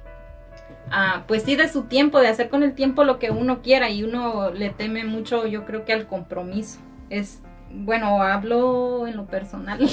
ah, 0.91 1.23
pues 1.27 1.43
sí, 1.43 1.55
de 1.55 1.69
su 1.69 1.83
tiempo, 1.83 2.19
de 2.19 2.27
hacer 2.27 2.49
con 2.49 2.63
el 2.63 2.73
tiempo 2.73 3.03
lo 3.03 3.19
que 3.19 3.31
uno 3.31 3.61
quiera 3.61 3.89
y 3.89 4.03
uno 4.03 4.51
le 4.51 4.69
teme 4.69 5.03
mucho, 5.03 5.47
yo 5.47 5.65
creo 5.65 5.85
que 5.85 5.93
al 5.93 6.07
compromiso. 6.07 6.79
Es, 7.09 7.41
bueno, 7.71 8.21
hablo 8.21 9.07
en 9.07 9.15
lo 9.15 9.25
personal, 9.25 9.87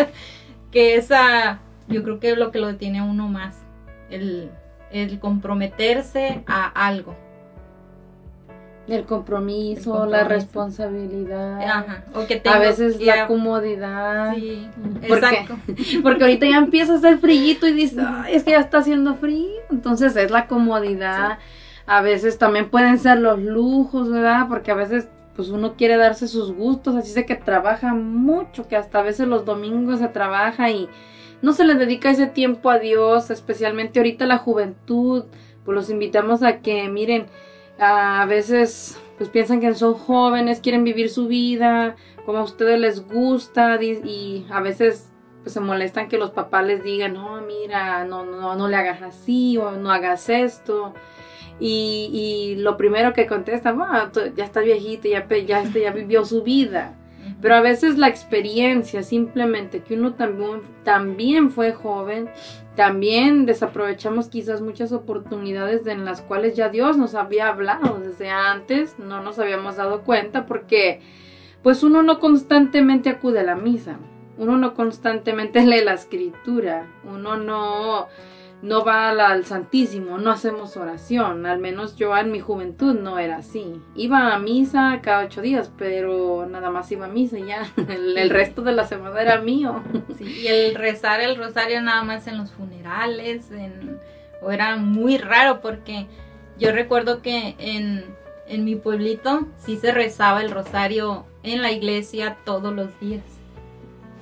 que 0.72 0.96
esa, 0.96 1.60
yo 1.88 2.02
creo 2.02 2.20
que 2.20 2.30
es 2.30 2.38
lo 2.38 2.50
que 2.50 2.58
lo 2.58 2.66
detiene 2.68 2.98
a 2.98 3.04
uno 3.04 3.28
más, 3.28 3.56
el, 4.10 4.50
el 4.90 5.18
comprometerse 5.20 6.42
a 6.46 6.66
algo. 6.66 7.14
El 8.88 9.04
compromiso, 9.04 9.80
El 9.80 9.84
compromiso. 9.84 10.06
la 10.06 10.24
responsabilidad. 10.24 11.60
Ajá, 11.62 12.04
o 12.14 12.26
que 12.26 12.34
A 12.34 12.42
tengo 12.42 12.58
veces 12.60 12.96
que- 12.96 13.04
la 13.06 13.26
comodidad. 13.26 14.34
Sí, 14.34 14.66
Porque, 15.08 15.12
exacto. 15.14 15.56
porque 16.02 16.22
ahorita 16.24 16.46
ya 16.46 16.56
empieza 16.58 16.94
a 16.94 16.96
hacer 16.96 17.18
frillito 17.18 17.66
y 17.68 17.72
dices, 17.74 17.98
"Ay, 18.06 18.34
es 18.34 18.44
que 18.44 18.52
ya 18.52 18.60
está 18.60 18.78
haciendo 18.78 19.14
frío. 19.16 19.48
Entonces 19.70 20.16
es 20.16 20.30
la 20.30 20.46
comodidad. 20.46 21.38
A 21.86 22.00
veces 22.02 22.38
también 22.38 22.70
pueden 22.70 22.98
ser 22.98 23.18
los 23.20 23.38
lujos, 23.38 24.10
¿verdad? 24.10 24.46
Porque 24.48 24.70
a 24.70 24.74
veces 24.74 25.08
pues 25.36 25.50
uno 25.50 25.74
quiere 25.74 25.96
darse 25.96 26.26
sus 26.26 26.52
gustos, 26.52 26.96
así 26.96 27.12
sé 27.12 27.24
que 27.24 27.36
trabaja 27.36 27.94
mucho, 27.94 28.66
que 28.66 28.74
hasta 28.74 28.98
a 28.98 29.02
veces 29.04 29.28
los 29.28 29.44
domingos 29.44 30.00
se 30.00 30.08
trabaja 30.08 30.68
y 30.70 30.88
no 31.42 31.52
se 31.52 31.62
le 31.64 31.76
dedica 31.76 32.10
ese 32.10 32.26
tiempo 32.26 32.70
a 32.70 32.80
Dios, 32.80 33.30
especialmente 33.30 34.00
ahorita 34.00 34.26
la 34.26 34.38
juventud, 34.38 35.26
pues 35.64 35.74
los 35.76 35.90
invitamos 35.90 36.42
a 36.42 36.58
que 36.58 36.88
miren, 36.88 37.26
a 37.78 38.24
veces 38.26 39.00
pues 39.16 39.30
piensan 39.30 39.60
que 39.60 39.74
son 39.74 39.94
jóvenes, 39.94 40.60
quieren 40.60 40.84
vivir 40.84 41.10
su 41.10 41.26
vida 41.26 41.96
como 42.24 42.38
a 42.38 42.42
ustedes 42.44 42.78
les 42.78 43.06
gusta 43.06 43.82
y 43.82 44.46
a 44.50 44.60
veces 44.60 45.10
pues 45.42 45.54
se 45.54 45.60
molestan 45.60 46.08
que 46.08 46.18
los 46.18 46.30
papás 46.30 46.66
les 46.66 46.82
digan, 46.84 47.14
no, 47.14 47.40
mira, 47.40 48.04
no, 48.04 48.24
no, 48.24 48.54
no 48.54 48.68
le 48.68 48.76
hagas 48.76 49.02
así 49.02 49.56
o 49.56 49.72
no 49.72 49.90
hagas 49.90 50.28
esto. 50.28 50.92
Y, 51.60 52.10
y 52.12 52.56
lo 52.60 52.76
primero 52.76 53.12
que 53.14 53.26
contestan, 53.26 53.80
"Ah, 53.80 54.10
tú 54.12 54.20
ya 54.36 54.44
estás 54.44 54.64
viejito, 54.64 55.08
ya, 55.08 55.26
ya, 55.26 55.62
este, 55.62 55.80
ya 55.80 55.90
vivió 55.90 56.24
su 56.24 56.42
vida. 56.42 56.94
Pero 57.40 57.54
a 57.56 57.60
veces 57.60 57.98
la 57.98 58.08
experiencia, 58.08 59.02
simplemente 59.02 59.80
que 59.80 59.94
uno 59.94 60.14
también, 60.14 60.60
también 60.84 61.50
fue 61.50 61.72
joven, 61.72 62.28
también 62.78 63.44
desaprovechamos 63.44 64.28
quizás 64.28 64.60
muchas 64.60 64.92
oportunidades 64.92 65.84
en 65.88 66.04
las 66.04 66.22
cuales 66.22 66.54
ya 66.54 66.68
Dios 66.68 66.96
nos 66.96 67.16
había 67.16 67.48
hablado 67.48 67.98
desde 67.98 68.30
antes, 68.30 69.00
no 69.00 69.20
nos 69.20 69.40
habíamos 69.40 69.74
dado 69.74 70.02
cuenta 70.02 70.46
porque 70.46 71.00
pues 71.64 71.82
uno 71.82 72.04
no 72.04 72.20
constantemente 72.20 73.10
acude 73.10 73.40
a 73.40 73.42
la 73.42 73.56
misa, 73.56 73.98
uno 74.36 74.56
no 74.58 74.74
constantemente 74.74 75.60
lee 75.66 75.82
la 75.82 75.94
escritura, 75.94 76.86
uno 77.02 77.36
no 77.36 78.06
no 78.60 78.84
va 78.84 79.10
al, 79.10 79.44
Santísimo, 79.44 80.18
no 80.18 80.32
hacemos 80.32 80.76
oración, 80.76 81.46
al 81.46 81.58
menos 81.58 81.96
yo 81.96 82.16
en 82.16 82.32
mi 82.32 82.40
juventud 82.40 82.94
no 82.94 83.18
era 83.18 83.36
así. 83.36 83.80
Iba 83.94 84.34
a 84.34 84.38
misa 84.38 84.98
cada 85.02 85.24
ocho 85.24 85.42
días, 85.42 85.70
pero 85.78 86.46
nada 86.50 86.70
más 86.70 86.90
iba 86.90 87.06
a 87.06 87.08
misa 87.08 87.38
y 87.38 87.46
ya, 87.46 87.70
el, 87.88 88.30
resto 88.30 88.62
de 88.62 88.72
la 88.72 88.84
semana 88.84 89.20
era 89.20 89.40
mío. 89.40 89.82
Y 90.18 90.46
el 90.48 90.74
rezar 90.74 91.20
el 91.20 91.36
rosario 91.36 91.80
nada 91.82 92.02
más 92.02 92.26
en 92.26 92.38
los 92.38 92.50
funerales, 92.52 93.48
o 94.42 94.50
era 94.50 94.76
muy 94.76 95.18
raro 95.18 95.60
porque 95.60 96.06
yo 96.58 96.72
recuerdo 96.72 97.22
que 97.22 97.54
en, 97.58 98.04
en 98.48 98.64
mi 98.64 98.74
pueblito 98.74 99.46
sí 99.58 99.76
se 99.76 99.92
rezaba 99.92 100.42
el 100.42 100.50
rosario 100.50 101.26
en 101.44 101.62
la 101.62 101.70
iglesia 101.70 102.38
todos 102.44 102.74
los 102.74 102.98
días. 102.98 103.22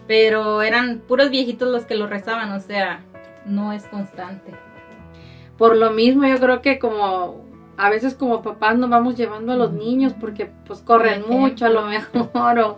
Pero 0.07 0.63
eran 0.63 0.99
puros 0.99 1.31
viejitos 1.31 1.69
los 1.69 1.85
que 1.85 1.97
lo 1.97 2.07
rezaban, 2.07 2.53
o 2.53 2.61
sea, 2.61 3.03
no 3.47 3.73
es 3.73 3.85
constante. 3.87 4.53
Por 5.59 5.77
lo 5.77 5.91
mismo 5.91 6.27
yo 6.27 6.39
creo 6.39 6.61
que 6.61 6.79
como 6.79 7.45
a 7.79 7.91
veces 7.91 8.15
como 8.15 8.41
papás 8.43 8.79
nos 8.79 8.89
vamos 8.89 9.17
llevando 9.17 9.53
a 9.53 9.57
los 9.57 9.73
niños 9.73 10.15
porque 10.19 10.51
pues 10.67 10.81
corren 10.81 11.25
mucho 11.29 11.67
a 11.67 11.69
lo 11.69 11.83
mejor 11.87 12.59
o, 12.59 12.77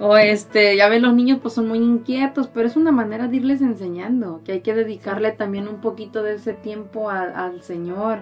o 0.00 0.16
este, 0.16 0.76
ya 0.76 0.88
ven 0.88 1.02
los 1.02 1.14
niños 1.14 1.38
pues 1.40 1.54
son 1.54 1.68
muy 1.68 1.78
inquietos, 1.78 2.48
pero 2.48 2.66
es 2.66 2.76
una 2.76 2.90
manera 2.92 3.28
de 3.28 3.36
irles 3.36 3.62
enseñando 3.62 4.40
que 4.44 4.52
hay 4.52 4.60
que 4.60 4.74
dedicarle 4.74 5.32
también 5.32 5.68
un 5.68 5.80
poquito 5.80 6.22
de 6.22 6.34
ese 6.34 6.52
tiempo 6.52 7.10
al- 7.10 7.34
al 7.34 7.62
Señor. 7.62 8.18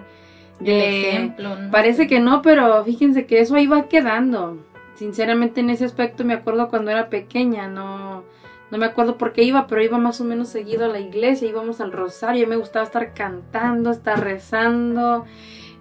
El 0.59 0.65
De, 0.65 1.09
ejemplo, 1.09 1.55
¿no? 1.55 1.71
Parece 1.71 2.05
que 2.07 2.19
no, 2.19 2.41
pero 2.41 2.83
fíjense 2.83 3.25
que 3.25 3.39
eso 3.39 3.55
ahí 3.55 3.65
va 3.65 3.87
quedando. 3.87 4.57
Sinceramente 4.95 5.61
en 5.61 5.69
ese 5.69 5.85
aspecto 5.85 6.25
me 6.25 6.33
acuerdo 6.33 6.67
cuando 6.67 6.91
era 6.91 7.09
pequeña, 7.09 7.67
no, 7.69 8.23
no 8.71 8.77
me 8.77 8.85
acuerdo 8.85 9.17
por 9.17 9.33
qué 9.33 9.43
iba, 9.43 9.67
pero 9.67 9.81
iba 9.81 9.97
más 9.97 10.21
o 10.21 10.23
menos 10.23 10.49
seguido 10.49 10.85
a 10.85 10.89
la 10.89 10.99
iglesia, 10.99 11.47
íbamos 11.47 11.81
al 11.81 11.91
rosario, 11.91 12.47
me 12.47 12.55
gustaba 12.55 12.85
estar 12.85 13.13
cantando, 13.13 13.91
estar 13.91 14.23
rezando. 14.23 15.25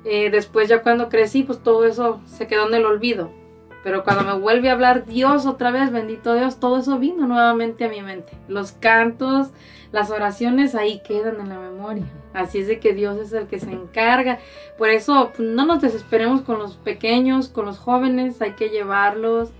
Eh, 0.04 0.30
después 0.30 0.68
ya 0.68 0.82
cuando 0.82 1.08
crecí, 1.08 1.42
pues 1.42 1.62
todo 1.62 1.84
eso 1.84 2.20
se 2.26 2.46
quedó 2.46 2.66
en 2.68 2.74
el 2.74 2.86
olvido. 2.86 3.30
Pero 3.84 4.04
cuando 4.04 4.24
me 4.24 4.38
vuelve 4.38 4.70
a 4.70 4.72
hablar 4.72 5.06
Dios 5.06 5.46
otra 5.46 5.70
vez, 5.70 5.92
bendito 5.92 6.34
Dios, 6.34 6.58
todo 6.58 6.78
eso 6.78 6.98
vino 6.98 7.26
nuevamente 7.26 7.84
a 7.84 7.88
mi 7.88 8.02
mente. 8.02 8.32
Los 8.48 8.72
cantos, 8.72 9.48
las 9.92 10.10
oraciones 10.10 10.74
ahí 10.74 11.00
quedan 11.06 11.40
en 11.40 11.48
la 11.48 11.58
memoria. 11.58 12.04
Así 12.32 12.58
es 12.58 12.66
de 12.66 12.80
que 12.80 12.92
Dios 12.92 13.18
es 13.18 13.32
el 13.32 13.46
que 13.46 13.60
se 13.60 13.70
encarga. 13.70 14.38
Por 14.76 14.88
eso 14.88 15.30
pues, 15.34 15.48
no 15.48 15.64
nos 15.64 15.80
desesperemos 15.80 16.42
con 16.42 16.58
los 16.58 16.76
pequeños, 16.76 17.48
con 17.48 17.66
los 17.66 17.78
jóvenes, 17.78 18.42
hay 18.42 18.52
que 18.52 18.70
llevarlos. 18.70 19.50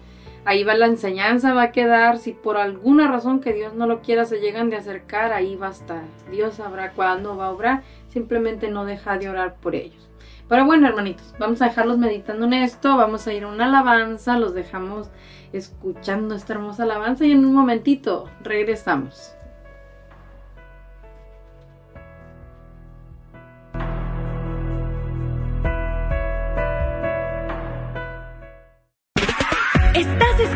Ahí 0.45 0.65
va 0.65 0.75
la 0.75 0.87
enseñanza, 0.87 1.53
va 1.53 1.65
a 1.65 1.73
quedar. 1.73 2.19
Si 2.19 2.33
por 2.33 2.57
alguna 2.57 3.09
razón 3.09 3.41
que 3.41 3.53
Dios 3.53 3.75
no 3.75 3.87
lo 3.87 4.01
quiera 4.01 4.25
se 4.25 4.41
llegan 4.41 4.71
de 4.71 4.77
acercar, 4.77 5.33
ahí 5.33 5.57
va 5.57 5.69
a 5.69 5.73
estar. 5.73 6.03
Dios 6.31 6.55
sabrá 6.55 6.93
cuándo 6.93 7.37
va 7.37 7.47
a 7.47 7.51
obrar. 7.51 7.83
Simplemente 8.09 8.71
no 8.71 8.85
deja 8.85 9.19
de 9.19 9.29
orar 9.29 9.57
por 9.57 9.75
ellos. 9.75 10.09
Pero 10.49 10.65
bueno, 10.65 10.89
hermanitos, 10.89 11.35
vamos 11.39 11.61
a 11.61 11.67
dejarlos 11.67 11.99
meditando 11.99 12.47
en 12.47 12.55
esto. 12.55 12.97
Vamos 12.97 13.27
a 13.27 13.35
ir 13.35 13.45
a 13.45 13.49
una 13.49 13.67
alabanza. 13.67 14.39
Los 14.39 14.55
dejamos 14.55 15.11
escuchando 15.53 16.35
esta 16.35 16.55
hermosa 16.55 16.85
alabanza 16.85 17.27
y 17.27 17.33
en 17.33 17.45
un 17.45 17.55
momentito 17.55 18.31
regresamos. 18.43 19.38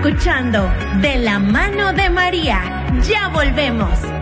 Escuchando 0.03 0.69
De 1.01 1.17
la 1.19 1.39
mano 1.39 1.93
de 1.93 2.11
María. 2.11 2.61
Ya 3.09 3.29
volvemos. 3.29 4.22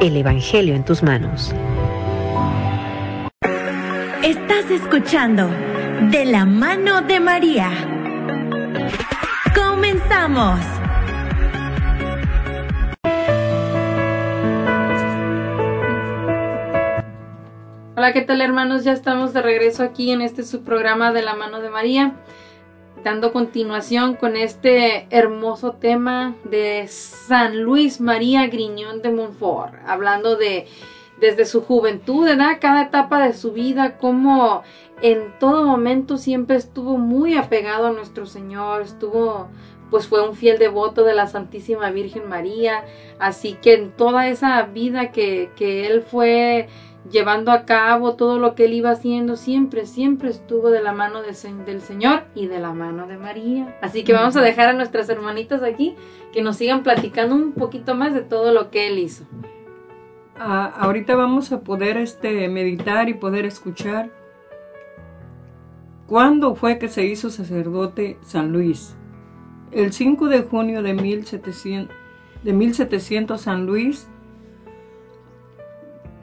El 0.00 0.16
Evangelio 0.16 0.74
en 0.74 0.82
tus 0.82 1.02
manos. 1.02 1.54
Estás 4.22 4.70
escuchando 4.70 5.46
De 6.10 6.24
la 6.24 6.46
mano 6.46 7.02
de 7.02 7.20
María. 7.20 7.70
Comenzamos. 9.54 10.58
Hola, 17.94 18.14
¿qué 18.14 18.22
tal 18.22 18.40
hermanos? 18.40 18.84
Ya 18.84 18.92
estamos 18.92 19.34
de 19.34 19.42
regreso 19.42 19.82
aquí 19.82 20.12
en 20.12 20.22
este 20.22 20.44
su 20.44 20.64
programa 20.64 21.12
de 21.12 21.20
la 21.20 21.34
mano 21.34 21.60
de 21.60 21.68
María, 21.68 22.14
dando 23.04 23.32
continuación 23.32 24.14
con 24.14 24.36
este 24.36 25.06
hermoso 25.10 25.72
tema 25.72 26.36
de 26.44 26.86
San 26.88 27.62
Luis 27.62 28.00
María 28.00 28.46
Griñón 28.46 29.02
de 29.02 29.10
Montfort, 29.10 29.74
hablando 29.86 30.36
de 30.36 30.66
desde 31.20 31.44
su 31.44 31.62
juventud, 31.62 32.24
¿verdad? 32.24 32.58
Cada 32.60 32.84
etapa 32.84 33.26
de 33.26 33.34
su 33.34 33.52
vida, 33.52 33.98
cómo 33.98 34.62
en 35.02 35.38
todo 35.38 35.64
momento 35.64 36.16
siempre 36.16 36.56
estuvo 36.56 36.96
muy 36.96 37.36
apegado 37.36 37.88
a 37.88 37.92
nuestro 37.92 38.26
Señor, 38.26 38.82
estuvo 38.82 39.48
pues 39.90 40.06
fue 40.06 40.26
un 40.26 40.36
fiel 40.36 40.58
devoto 40.58 41.02
de 41.02 41.14
la 41.14 41.26
Santísima 41.26 41.90
Virgen 41.90 42.28
María, 42.28 42.84
así 43.18 43.54
que 43.54 43.74
en 43.74 43.90
toda 43.90 44.28
esa 44.28 44.62
vida 44.62 45.10
que, 45.10 45.50
que 45.56 45.86
él 45.88 46.02
fue 46.02 46.68
llevando 47.08 47.52
a 47.52 47.64
cabo 47.64 48.14
todo 48.14 48.38
lo 48.38 48.54
que 48.54 48.66
él 48.66 48.74
iba 48.74 48.90
haciendo, 48.90 49.36
siempre, 49.36 49.86
siempre 49.86 50.30
estuvo 50.30 50.70
de 50.70 50.82
la 50.82 50.92
mano 50.92 51.22
de 51.22 51.30
del 51.64 51.80
Señor 51.80 52.24
y 52.34 52.46
de 52.46 52.58
la 52.58 52.72
mano 52.72 53.06
de 53.06 53.16
María. 53.16 53.78
Así 53.80 54.04
que 54.04 54.12
vamos 54.12 54.36
a 54.36 54.42
dejar 54.42 54.68
a 54.68 54.72
nuestras 54.72 55.08
hermanitas 55.08 55.62
aquí 55.62 55.94
que 56.32 56.42
nos 56.42 56.56
sigan 56.56 56.82
platicando 56.82 57.34
un 57.34 57.52
poquito 57.52 57.94
más 57.94 58.14
de 58.14 58.22
todo 58.22 58.52
lo 58.52 58.70
que 58.70 58.88
él 58.88 58.98
hizo. 58.98 59.24
Ah, 60.36 60.72
ahorita 60.76 61.16
vamos 61.16 61.52
a 61.52 61.60
poder 61.60 61.96
este, 61.96 62.48
meditar 62.48 63.08
y 63.08 63.14
poder 63.14 63.46
escuchar. 63.46 64.10
¿Cuándo 66.06 66.54
fue 66.54 66.78
que 66.78 66.88
se 66.88 67.04
hizo 67.04 67.30
sacerdote 67.30 68.18
San 68.22 68.52
Luis? 68.52 68.96
El 69.70 69.92
5 69.92 70.28
de 70.28 70.42
junio 70.42 70.82
de 70.82 70.94
1700, 70.94 71.94
de 72.42 72.52
1700 72.52 73.40
San 73.40 73.66
Luis, 73.66 74.08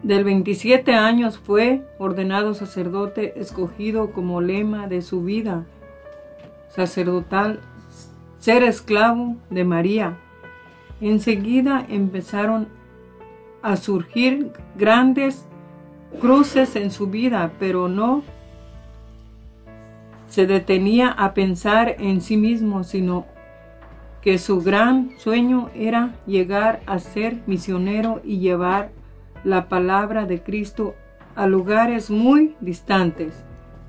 del 0.04 0.24
27 0.24 0.94
años, 0.94 1.38
fue 1.38 1.84
ordenado 1.98 2.54
sacerdote, 2.54 3.40
escogido 3.40 4.12
como 4.12 4.42
lema 4.42 4.88
de 4.88 5.02
su 5.02 5.24
vida 5.24 5.66
sacerdotal, 6.70 7.60
ser 8.40 8.64
esclavo 8.64 9.36
de 9.50 9.64
María. 9.64 10.18
Enseguida 11.02 11.86
empezaron 11.90 12.68
a 13.62 13.76
surgir 13.76 14.52
grandes 14.76 15.46
cruces 16.22 16.76
en 16.76 16.92
su 16.92 17.08
vida, 17.08 17.52
pero 17.60 17.88
no 17.88 18.24
se 20.28 20.46
detenía 20.46 21.10
a 21.10 21.34
pensar 21.34 21.96
en 22.00 22.22
sí 22.22 22.38
mismo, 22.38 22.84
sino 22.84 23.26
que 24.22 24.38
su 24.38 24.62
gran 24.62 25.12
sueño 25.18 25.70
era 25.74 26.16
llegar 26.26 26.82
a 26.86 27.00
ser 27.00 27.42
misionero 27.48 28.22
y 28.24 28.40
llevar 28.40 28.92
la 29.48 29.70
palabra 29.70 30.26
de 30.26 30.44
Cristo 30.44 30.94
a 31.38 31.48
lugares 31.48 32.12
muy 32.12 32.58
distantes. 32.60 33.46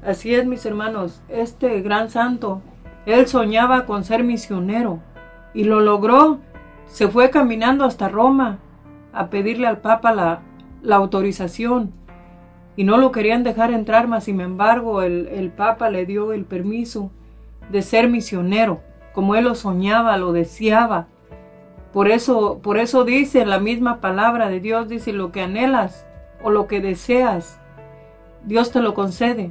Así 0.07 0.33
es, 0.33 0.47
mis 0.47 0.65
hermanos, 0.65 1.21
este 1.29 1.81
gran 1.81 2.11
santo, 2.11 2.63
él 3.07 3.27
soñaba 3.27 3.85
con 3.85 4.05
ser 4.05 4.23
misionero 4.23 5.01
y 5.55 5.65
lo 5.65 5.81
logró. 5.81 6.39
Se 6.87 7.09
fue 7.09 7.31
caminando 7.31 7.85
hasta 7.85 8.09
Roma 8.09 8.59
a 9.13 9.31
pedirle 9.31 9.67
al 9.67 9.79
Papa 9.79 10.13
la, 10.13 10.43
autorización 10.95 11.93
y 12.77 12.85
no 12.85 12.97
lo 12.97 13.11
querían 13.11 13.43
dejar 13.43 13.73
entrar, 13.73 14.07
mas 14.07 14.25
sin 14.25 14.41
embargo 14.41 15.03
el, 15.03 15.27
el 15.27 15.51
Papa 15.51 15.91
le 15.91 16.07
dio 16.07 16.33
el 16.33 16.45
permiso 16.45 17.11
de 17.69 17.83
ser 17.83 18.09
misionero, 18.09 18.81
como 19.13 19.35
él 19.35 19.43
lo 19.43 19.57
soñaba, 19.57 20.19
lo 20.19 20.31
deseaba. 20.31 21.09
Por 21.99 22.07
eso, 22.09 22.61
por 22.63 22.79
eso 22.79 23.03
dice 23.03 23.45
la 23.45 23.59
misma 23.59 24.01
palabra 24.01 24.49
de 24.49 24.61
Dios, 24.61 24.89
dice 24.89 25.13
lo 25.13 25.33
que 25.33 25.41
anhelas 25.41 26.07
o 26.41 26.49
lo 26.49 26.69
que 26.69 26.81
deseas, 26.81 27.59
Dios 28.45 28.71
te 28.71 28.81
lo 28.81 28.95
concede. 28.95 29.51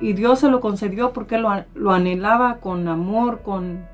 Y 0.00 0.12
Dios 0.12 0.38
se 0.38 0.48
lo 0.48 0.60
concedió 0.60 1.12
porque 1.12 1.38
lo, 1.38 1.50
lo 1.74 1.90
anhelaba 1.90 2.58
con 2.58 2.86
amor, 2.86 3.42
con, 3.42 3.84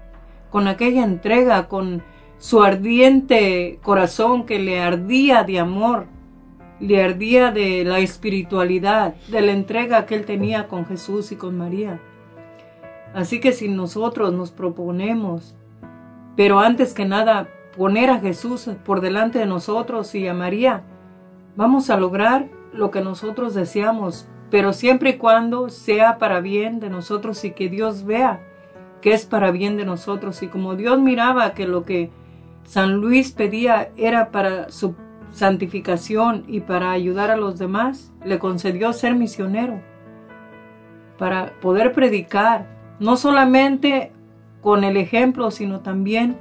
con 0.51 0.69
aquella 0.69 1.03
entrega, 1.03 1.67
con 1.69 2.03
su 2.37 2.63
ardiente 2.63 3.79
corazón 3.83 4.45
que 4.45 4.59
le 4.59 4.83
ardía 4.83 5.45
de 5.45 5.59
amor, 5.59 6.09
le 6.81 7.03
ardía 7.03 7.53
de 7.53 7.85
la 7.85 8.01
espiritualidad, 8.01 9.15
de 9.29 9.41
la 9.41 9.53
entrega 9.53 10.05
que 10.05 10.15
él 10.15 10.27
tenía 10.27 10.69
con 10.69 10.85
Jesús 10.85 11.33
y 11.33 11.37
con 11.37 11.57
María. 11.57 11.99
Así 13.15 13.41
que 13.41 13.53
si 13.53 13.71
nosotros 13.71 14.35
nos 14.35 14.51
proponemos, 14.51 15.57
pero 16.37 16.61
antes 16.61 16.93
que 16.93 17.07
nada 17.07 17.49
poner 17.79 18.11
a 18.11 18.19
Jesús 18.19 18.69
por 18.85 19.01
delante 19.01 19.39
de 19.39 19.47
nosotros 19.47 20.15
y 20.17 20.27
a 20.27 20.35
María, 20.35 20.83
vamos 21.57 21.89
a 21.91 21.97
lograr 21.97 22.49
lo 22.73 22.91
que 22.91 23.01
nosotros 23.01 23.55
deseamos, 23.55 24.29
pero 24.51 24.73
siempre 24.73 25.11
y 25.11 25.17
cuando 25.17 25.69
sea 25.71 26.19
para 26.19 26.41
bien 26.41 26.81
de 26.81 26.91
nosotros 26.91 27.45
y 27.45 27.53
que 27.53 27.69
Dios 27.69 28.05
vea 28.05 28.41
que 29.01 29.13
es 29.13 29.27
para 29.27 29.53
bien 29.53 29.77
de 29.77 29.85
nosotros. 29.85 30.43
Y 30.43 30.49
como 30.49 30.75
Dios 30.75 30.99
miraba 30.99 31.55
que 31.55 31.69
lo 31.69 31.85
que 31.85 32.11
San 32.65 32.95
Luis 32.95 33.31
pedía 33.31 33.91
era 33.97 34.31
para 34.33 34.71
su 34.71 34.97
santificación 35.31 36.45
y 36.49 36.61
para 36.61 36.91
ayudar 36.91 37.31
a 37.31 37.37
los 37.37 37.59
demás, 37.59 38.13
le 38.25 38.41
concedió 38.41 38.93
ser 38.93 39.15
misionero, 39.15 39.81
para 41.17 41.53
poder 41.61 41.93
predicar, 41.93 42.67
no 42.99 43.17
solamente 43.17 44.11
con 44.63 44.83
el 44.83 44.97
ejemplo, 44.97 45.51
sino 45.51 45.81
también 45.81 46.37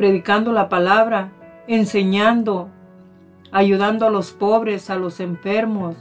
predicando 0.00 0.52
la 0.52 0.70
palabra, 0.70 1.30
enseñando, 1.66 2.70
ayudando 3.52 4.06
a 4.06 4.10
los 4.10 4.30
pobres, 4.30 4.88
a 4.88 4.96
los 4.96 5.20
enfermos, 5.20 5.94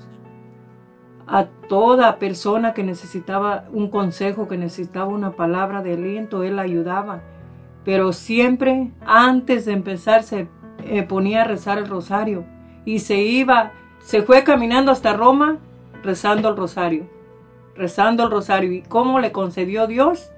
a 1.28 1.47
toda 1.68 2.18
persona 2.18 2.74
que 2.74 2.82
necesitaba 2.82 3.66
un 3.74 3.89
consejo, 3.89 4.47
que 4.47 4.58
necesitaba 4.58 5.08
una 5.08 5.32
palabra 5.32 5.82
de 5.82 5.95
aliento, 5.95 6.43
él 6.43 6.60
ayudaba. 6.60 7.24
Pero 7.84 8.14
siempre 8.14 8.89
antes 9.06 9.66
de 9.66 9.74
empezar 9.74 10.24
se 10.24 10.47
eh, 10.86 11.04
ponía 11.04 11.41
a 11.41 11.47
rezar 11.47 11.78
el 11.78 11.89
rosario 11.89 12.45
y 12.86 13.00
se 13.00 13.18
iba, 13.18 13.74
se 14.00 14.22
fue 14.22 14.45
caminando 14.45 14.93
hasta 14.93 15.12
Roma 15.12 15.58
rezando 16.04 16.47
el 16.47 16.56
rosario, 16.56 17.06
rezando 17.76 18.24
el 18.24 18.32
rosario. 18.32 18.72
¿Y 18.72 18.82
cómo 18.82 19.20
le 19.20 19.34
concedió 19.34 19.88
Dios? 19.88 20.32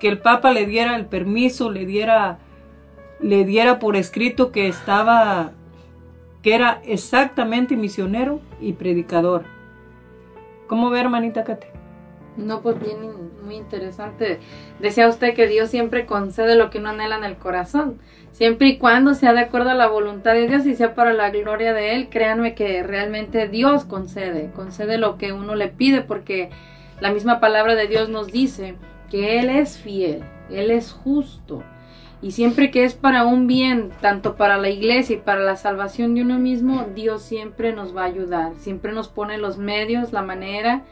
Que 0.00 0.08
el 0.08 0.20
Papa 0.20 0.52
le 0.52 0.64
diera 0.64 0.96
el 0.96 1.04
permiso, 1.04 1.70
le 1.70 1.84
diera 1.84 2.38
le 3.22 3.44
diera 3.44 3.78
por 3.78 3.96
escrito 3.96 4.52
que 4.52 4.68
estaba, 4.68 5.52
que 6.42 6.54
era 6.54 6.82
exactamente 6.84 7.76
misionero 7.76 8.40
y 8.60 8.72
predicador. 8.74 9.44
¿Cómo 10.66 10.90
ve, 10.90 11.00
hermanita 11.00 11.44
Kate? 11.44 11.68
No, 12.36 12.62
pues 12.62 12.80
bien, 12.80 12.98
muy 13.44 13.56
interesante. 13.56 14.40
Decía 14.80 15.08
usted 15.08 15.34
que 15.34 15.46
Dios 15.46 15.70
siempre 15.70 16.06
concede 16.06 16.56
lo 16.56 16.70
que 16.70 16.78
uno 16.78 16.90
anhela 16.90 17.16
en 17.16 17.24
el 17.24 17.36
corazón, 17.36 17.98
siempre 18.32 18.68
y 18.68 18.78
cuando 18.78 19.14
sea 19.14 19.34
de 19.34 19.40
acuerdo 19.40 19.70
a 19.70 19.74
la 19.74 19.88
voluntad 19.88 20.32
de 20.32 20.48
Dios 20.48 20.64
y 20.66 20.74
sea 20.74 20.94
para 20.94 21.12
la 21.12 21.30
gloria 21.30 21.74
de 21.74 21.94
Él. 21.94 22.08
Créanme 22.08 22.54
que 22.54 22.82
realmente 22.82 23.48
Dios 23.48 23.84
concede, 23.84 24.50
concede 24.54 24.98
lo 24.98 25.18
que 25.18 25.32
uno 25.32 25.54
le 25.54 25.68
pide, 25.68 26.00
porque 26.00 26.50
la 27.00 27.12
misma 27.12 27.38
palabra 27.38 27.74
de 27.74 27.86
Dios 27.86 28.08
nos 28.08 28.32
dice 28.32 28.74
que 29.10 29.38
Él 29.38 29.50
es 29.50 29.76
fiel, 29.78 30.24
Él 30.50 30.70
es 30.70 30.92
justo. 30.92 31.62
Y 32.22 32.30
siempre 32.30 32.70
que 32.70 32.84
es 32.84 32.94
para 32.94 33.24
un 33.24 33.48
bien, 33.48 33.90
tanto 34.00 34.36
para 34.36 34.56
la 34.56 34.70
iglesia 34.70 35.16
y 35.16 35.18
para 35.18 35.40
la 35.40 35.56
salvación 35.56 36.14
de 36.14 36.22
uno 36.22 36.38
mismo, 36.38 36.86
Dios 36.94 37.22
siempre 37.22 37.72
nos 37.72 37.96
va 37.96 38.02
a 38.02 38.06
ayudar, 38.06 38.52
siempre 38.58 38.92
nos 38.92 39.08
pone 39.08 39.38
los 39.38 39.58
medios, 39.58 40.12
la 40.12 40.22
manera. 40.22 40.84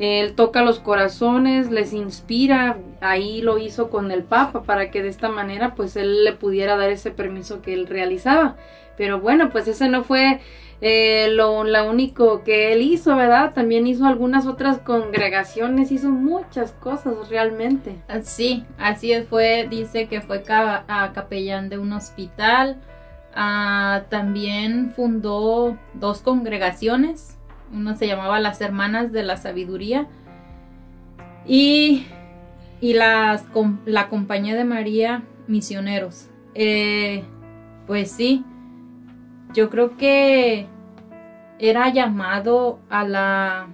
Él 0.00 0.34
toca 0.34 0.62
los 0.62 0.80
corazones, 0.80 1.70
les 1.70 1.92
inspira, 1.92 2.78
ahí 3.00 3.40
lo 3.40 3.58
hizo 3.58 3.88
con 3.88 4.10
el 4.10 4.24
Papa 4.24 4.64
para 4.64 4.90
que 4.90 5.02
de 5.02 5.08
esta 5.08 5.28
manera 5.28 5.76
pues 5.76 5.94
él 5.94 6.24
le 6.24 6.32
pudiera 6.32 6.76
dar 6.76 6.90
ese 6.90 7.12
permiso 7.12 7.62
que 7.62 7.72
él 7.72 7.86
realizaba. 7.86 8.56
Pero 8.96 9.20
bueno, 9.20 9.50
pues 9.50 9.68
ese 9.68 9.88
no 9.88 10.04
fue 10.04 10.40
eh, 10.80 11.28
lo, 11.30 11.60
único 11.88 12.42
que 12.42 12.72
él 12.72 12.82
hizo, 12.82 13.16
¿verdad? 13.16 13.54
También 13.54 13.86
hizo 13.86 14.06
algunas 14.06 14.46
otras 14.46 14.78
congregaciones, 14.78 15.90
hizo 15.92 16.10
muchas 16.10 16.72
cosas 16.72 17.30
realmente. 17.30 17.96
Sí, 18.22 18.64
así 18.78 19.14
fue, 19.22 19.66
dice 19.70 20.08
que 20.08 20.20
fue 20.20 20.42
capellán 20.42 21.68
de 21.68 21.78
un 21.78 21.92
hospital, 21.92 22.76
ah, 23.34 24.02
también 24.10 24.92
fundó 24.94 25.78
dos 25.94 26.20
congregaciones, 26.20 27.38
uno 27.72 27.96
se 27.96 28.06
llamaba 28.06 28.38
las 28.38 28.60
Hermanas 28.60 29.10
de 29.10 29.22
la 29.22 29.36
Sabiduría 29.36 30.06
y, 31.46 32.06
y 32.80 32.92
las, 32.92 33.46
la 33.86 34.08
Compañía 34.08 34.54
de 34.54 34.64
María 34.64 35.22
Misioneros. 35.46 36.28
Eh, 36.54 37.24
pues 37.86 38.10
sí, 38.10 38.44
yo 39.54 39.70
creo 39.70 39.96
que 39.96 40.66
era 41.58 41.88
llamado 41.88 42.80
a 42.90 43.04
la 43.04 43.68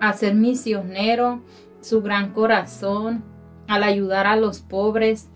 a 0.00 0.12
ser 0.14 0.34
misionero, 0.34 1.42
su 1.80 2.00
gran 2.00 2.32
corazón, 2.32 3.22
al 3.68 3.82
ayudar 3.82 4.26
a 4.26 4.36
los 4.36 4.60
pobres. 4.60 5.28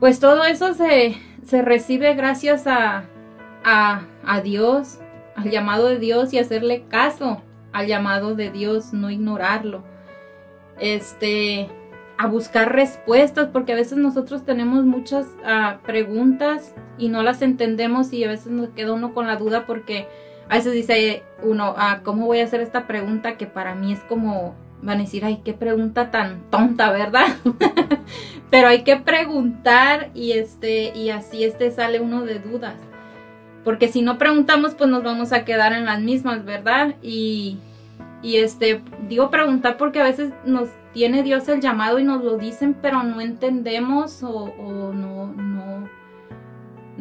Pues 0.00 0.18
todo 0.20 0.44
eso 0.44 0.72
se, 0.74 1.16
se 1.44 1.62
recibe 1.62 2.14
gracias 2.14 2.66
a, 2.66 3.04
a, 3.64 4.02
a 4.24 4.40
Dios, 4.40 4.98
al 5.34 5.50
llamado 5.50 5.88
de 5.88 5.98
Dios 5.98 6.32
y 6.32 6.38
hacerle 6.38 6.84
caso 6.88 7.42
al 7.72 7.86
llamado 7.86 8.34
de 8.34 8.50
Dios, 8.50 8.94
no 8.94 9.10
ignorarlo. 9.10 9.84
Este, 10.78 11.68
a 12.18 12.26
buscar 12.26 12.72
respuestas, 12.72 13.48
porque 13.48 13.72
a 13.72 13.76
veces 13.76 13.98
nosotros 13.98 14.44
tenemos 14.44 14.84
muchas 14.84 15.26
ah, 15.44 15.78
preguntas 15.84 16.74
y 16.98 17.08
no 17.08 17.22
las 17.22 17.42
entendemos 17.42 18.12
y 18.12 18.24
a 18.24 18.28
veces 18.28 18.48
nos 18.48 18.70
queda 18.70 18.94
uno 18.94 19.12
con 19.12 19.26
la 19.26 19.36
duda 19.36 19.66
porque 19.66 20.08
a 20.48 20.54
veces 20.56 20.72
dice 20.72 21.22
uno, 21.42 21.74
ah, 21.76 22.00
¿cómo 22.04 22.26
voy 22.26 22.40
a 22.40 22.44
hacer 22.44 22.60
esta 22.60 22.86
pregunta 22.86 23.36
que 23.36 23.46
para 23.46 23.74
mí 23.74 23.92
es 23.92 24.00
como, 24.00 24.54
van 24.80 24.98
a 24.98 25.02
decir, 25.02 25.24
ay, 25.24 25.42
qué 25.44 25.52
pregunta 25.52 26.10
tan 26.10 26.50
tonta, 26.50 26.90
¿verdad? 26.90 27.26
Pero 28.50 28.68
hay 28.68 28.82
que 28.82 28.96
preguntar 28.96 30.10
y 30.14 30.32
este, 30.32 30.96
y 30.96 31.10
así 31.10 31.44
este 31.44 31.70
sale 31.70 32.00
uno 32.00 32.24
de 32.24 32.38
dudas. 32.38 32.76
Porque 33.64 33.88
si 33.88 34.00
no 34.00 34.16
preguntamos, 34.16 34.74
pues 34.74 34.88
nos 34.88 35.02
vamos 35.02 35.32
a 35.32 35.44
quedar 35.44 35.72
en 35.72 35.86
las 35.86 36.00
mismas, 36.00 36.44
¿verdad? 36.44 36.94
Y, 37.02 37.58
y 38.26 38.38
este, 38.38 38.82
digo 39.08 39.30
preguntar 39.30 39.76
porque 39.76 40.00
a 40.00 40.02
veces 40.02 40.32
nos 40.44 40.68
tiene 40.92 41.22
Dios 41.22 41.48
el 41.48 41.60
llamado 41.60 42.00
y 42.00 42.02
nos 42.02 42.24
lo 42.24 42.36
dicen, 42.36 42.74
pero 42.82 43.04
no 43.04 43.20
entendemos 43.20 44.20
o, 44.24 44.92
no, 44.92 45.26
no. 45.28 45.88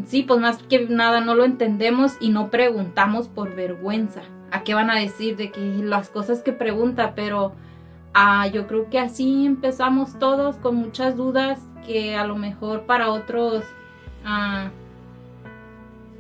Sí, 0.06 0.22
pues 0.22 0.40
más 0.40 0.62
que 0.62 0.86
nada 0.88 1.22
no 1.22 1.34
lo 1.34 1.44
entendemos 1.44 2.16
y 2.20 2.30
no 2.30 2.52
preguntamos 2.52 3.28
por 3.28 3.56
vergüenza. 3.56 4.22
¿A 4.52 4.64
qué 4.64 4.76
van 4.76 4.92
a 4.92 5.00
decir 5.00 5.36
de 5.36 5.50
que 5.50 5.62
las 5.62 6.10
cosas 6.10 6.44
que 6.44 6.52
pregunta? 6.52 7.14
Pero 7.16 7.54
ah, 8.14 8.46
yo 8.46 8.68
creo 8.68 8.92
que 8.92 9.00
así 9.00 9.48
empezamos 9.48 10.20
todos 10.20 10.58
con 10.58 10.76
muchas 10.76 11.18
dudas 11.18 11.60
que 11.88 12.16
a 12.16 12.28
lo 12.28 12.36
mejor 12.36 12.86
para 12.86 13.10
otros 13.10 13.64
ah, 14.24 14.70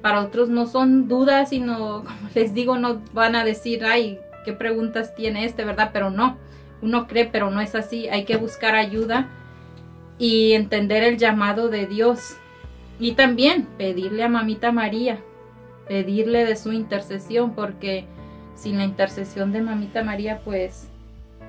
para 0.05 0.21
otros 0.21 0.49
no 0.49 0.67
son 0.67 1.07
dudas, 1.07 1.49
sino, 1.49 2.03
como 2.05 2.29
les 2.35 2.53
digo, 2.53 2.77
no 2.77 3.01
van 3.13 3.35
a 3.35 3.43
decir, 3.43 3.83
ay, 3.83 4.19
qué 4.45 4.53
preguntas 4.53 5.15
tiene 5.15 5.43
este, 5.43 5.65
¿verdad? 5.65 5.89
Pero 5.91 6.11
no, 6.11 6.37
uno 6.81 7.07
cree, 7.07 7.25
pero 7.25 7.49
no 7.49 7.59
es 7.59 7.75
así. 7.75 8.07
Hay 8.07 8.23
que 8.23 8.37
buscar 8.37 8.75
ayuda 8.75 9.27
y 10.17 10.53
entender 10.53 11.03
el 11.03 11.17
llamado 11.17 11.67
de 11.67 11.87
Dios. 11.87 12.37
Y 12.99 13.13
también 13.13 13.67
pedirle 13.77 14.23
a 14.23 14.29
Mamita 14.29 14.71
María, 14.71 15.19
pedirle 15.87 16.45
de 16.45 16.55
su 16.55 16.71
intercesión, 16.71 17.53
porque 17.53 18.05
sin 18.55 18.77
la 18.77 18.85
intercesión 18.85 19.51
de 19.51 19.61
Mamita 19.61 20.03
María, 20.03 20.39
pues, 20.45 20.87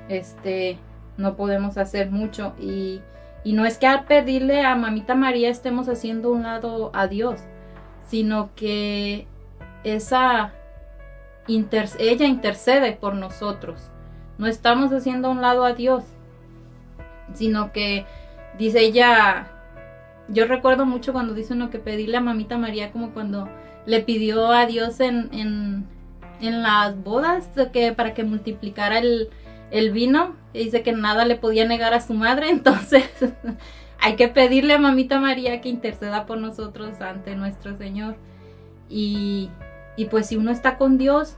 este, 0.09 0.79
no 1.17 1.37
podemos 1.37 1.79
hacer 1.79 2.11
mucho. 2.11 2.55
Y, 2.59 3.01
y 3.45 3.53
no 3.53 3.65
es 3.65 3.79
que 3.79 3.87
al 3.87 4.07
pedirle 4.07 4.63
a 4.63 4.75
Mamita 4.75 5.15
María 5.15 5.51
estemos 5.51 5.89
haciendo 5.89 6.33
un 6.33 6.43
lado 6.43 6.91
a 6.95 7.07
Dios, 7.07 7.41
sino 8.09 8.51
que 8.57 9.27
esa 9.85 10.53
ella 11.49 12.27
intercede 12.27 12.93
por 12.93 13.15
nosotros. 13.15 13.91
No 14.39 14.47
estamos 14.47 14.93
haciendo 14.93 15.29
a 15.29 15.31
un 15.31 15.41
lado 15.41 15.65
a 15.65 15.73
Dios, 15.73 16.05
sino 17.35 17.73
que 17.73 18.07
dice 18.59 18.81
ella, 18.81 19.49
yo 20.29 20.47
recuerdo 20.47 20.87
mucho 20.87 21.13
cuando 21.13 21.35
dice 21.35 21.55
uno 21.55 21.71
que 21.71 21.79
pedirle 21.79 22.17
a 22.17 22.21
mamita 22.21 22.59
María 22.59 22.93
como 22.93 23.11
cuando 23.11 23.49
le 23.87 24.01
pidió 24.01 24.51
a 24.51 24.67
Dios 24.67 25.01
en, 25.01 25.29
en, 25.33 25.87
en 26.41 26.63
las 26.63 27.03
bodas 27.03 27.49
que 27.73 27.93
para 27.93 28.15
que 28.15 28.25
multiplicara 28.25 28.99
el, 28.99 29.31
el 29.71 29.93
vino 29.93 30.35
y 30.53 30.65
dice 30.65 30.83
que 30.83 30.93
nada 30.93 31.25
le 31.25 31.37
podía 31.37 31.67
negar 31.67 31.95
a 31.95 32.01
su 32.01 32.15
madre, 32.15 32.51
entonces 32.51 33.09
hay 34.01 34.17
que 34.17 34.29
pedirle 34.29 34.75
a 34.75 34.79
mamita 34.79 35.21
María 35.21 35.61
que 35.61 35.69
interceda 35.69 36.27
por 36.27 36.39
nosotros 36.39 37.01
ante 37.01 37.35
nuestro 37.35 37.77
Señor. 37.77 38.17
Y, 38.89 39.51
y 39.97 40.07
pues 40.07 40.27
si 40.27 40.37
uno 40.37 40.51
está 40.51 40.77
con 40.77 40.99
Dios, 40.99 41.37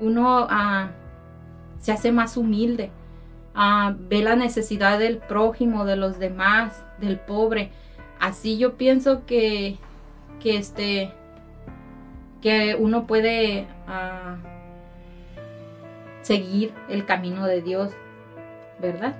uno 0.00 0.46
ah, 0.50 0.90
se 1.78 1.92
hace 1.92 2.12
más 2.12 2.36
humilde, 2.36 2.90
ah, 3.54 3.94
ve 3.98 4.22
la 4.22 4.36
necesidad 4.36 4.98
del 4.98 5.18
prójimo, 5.18 5.84
de 5.84 5.96
los 5.96 6.18
demás, 6.18 6.84
del 6.98 7.18
pobre. 7.18 7.70
Así 8.20 8.58
yo 8.58 8.74
pienso 8.76 9.24
que, 9.26 9.78
que 10.40 10.56
este 10.56 11.12
que 12.42 12.76
uno 12.78 13.06
puede 13.06 13.66
ah, 13.86 14.36
seguir 16.22 16.74
el 16.88 17.06
camino 17.06 17.46
de 17.46 17.62
Dios, 17.62 17.92
¿verdad? 18.80 19.16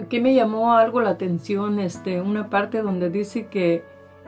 Aquí 0.00 0.20
me 0.20 0.34
llamó 0.34 0.74
algo 0.74 1.00
la 1.00 1.10
atención, 1.10 1.78
este, 1.80 2.20
una 2.20 2.50
parte 2.50 2.80
donde 2.80 3.10
dice 3.10 3.46
que, 3.46 3.84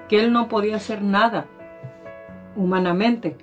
que 0.08 0.20
él 0.20 0.32
no 0.32 0.48
podía 0.48 0.76
hacer 0.76 1.02
nada 1.02 1.46
humanamente, 2.56 3.36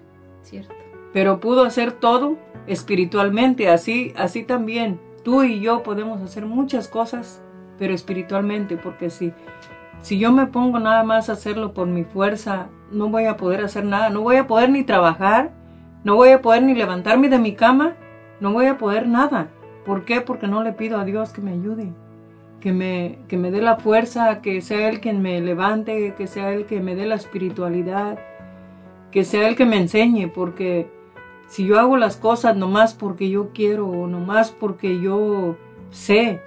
Pero 1.13 1.39
pudo 1.39 1.63
hacer 1.63 1.91
todo 1.91 2.37
espiritualmente. 2.67 3.69
Así, 3.69 4.13
así 4.15 4.43
también 4.43 4.99
tú 5.23 5.43
y 5.43 5.59
yo 5.59 5.83
podemos 5.83 6.21
hacer 6.21 6.45
muchas 6.45 6.87
cosas, 6.87 7.41
pero 7.79 7.93
espiritualmente, 7.93 8.77
porque 8.77 9.09
si, 9.09 9.33
si 10.01 10.19
yo 10.19 10.31
me 10.31 10.47
pongo 10.47 10.79
nada 10.79 11.03
más 11.03 11.29
a 11.29 11.33
hacerlo 11.33 11.73
por 11.73 11.87
mi 11.87 12.03
fuerza, 12.03 12.67
no 12.91 13.09
voy 13.09 13.25
a 13.25 13.37
poder 13.37 13.63
hacer 13.63 13.85
nada, 13.85 14.09
no 14.09 14.21
voy 14.21 14.35
a 14.35 14.47
poder 14.47 14.69
ni 14.69 14.83
trabajar, 14.83 15.51
no 16.03 16.15
voy 16.15 16.29
a 16.29 16.41
poder 16.41 16.63
ni 16.63 16.73
levantarme 16.75 17.29
de 17.29 17.39
mi 17.39 17.55
cama, 17.55 17.95
no 18.39 18.51
voy 18.51 18.67
a 18.67 18.77
poder 18.77 19.07
nada. 19.07 19.47
¿Por 19.85 20.05
qué? 20.05 20.21
Porque 20.21 20.47
no 20.47 20.63
le 20.63 20.73
pido 20.73 20.99
a 20.99 21.05
Dios 21.05 21.31
que 21.31 21.41
me 21.41 21.51
ayude, 21.51 21.91
que 22.59 22.71
me, 22.71 23.19
que 23.27 23.37
me 23.37 23.51
dé 23.51 23.61
la 23.61 23.77
fuerza, 23.77 24.41
que 24.41 24.61
sea 24.61 24.89
Él 24.89 24.99
quien 24.99 25.21
me 25.21 25.41
levante, 25.41 26.13
que 26.17 26.27
sea 26.27 26.51
Él 26.53 26.65
que 26.65 26.79
me 26.79 26.95
dé 26.95 27.05
la 27.05 27.15
espiritualidad, 27.15 28.19
que 29.13 29.23
sea 29.23 29.47
Él 29.47 29.55
que 29.55 29.65
me 29.65 29.77
enseñe, 29.77 30.27
porque 30.27 30.87
si 31.47 31.65
yo 31.65 31.79
hago 31.79 31.97
las 31.97 32.17
cosas 32.17 32.57
nomás 32.57 32.95
porque 32.95 33.29
yo 33.29 33.49
quiero 33.53 33.87
o 33.87 34.07
nomás 34.07 34.49
porque 34.49 34.99
yo 34.99 35.55
sé, 35.91 36.41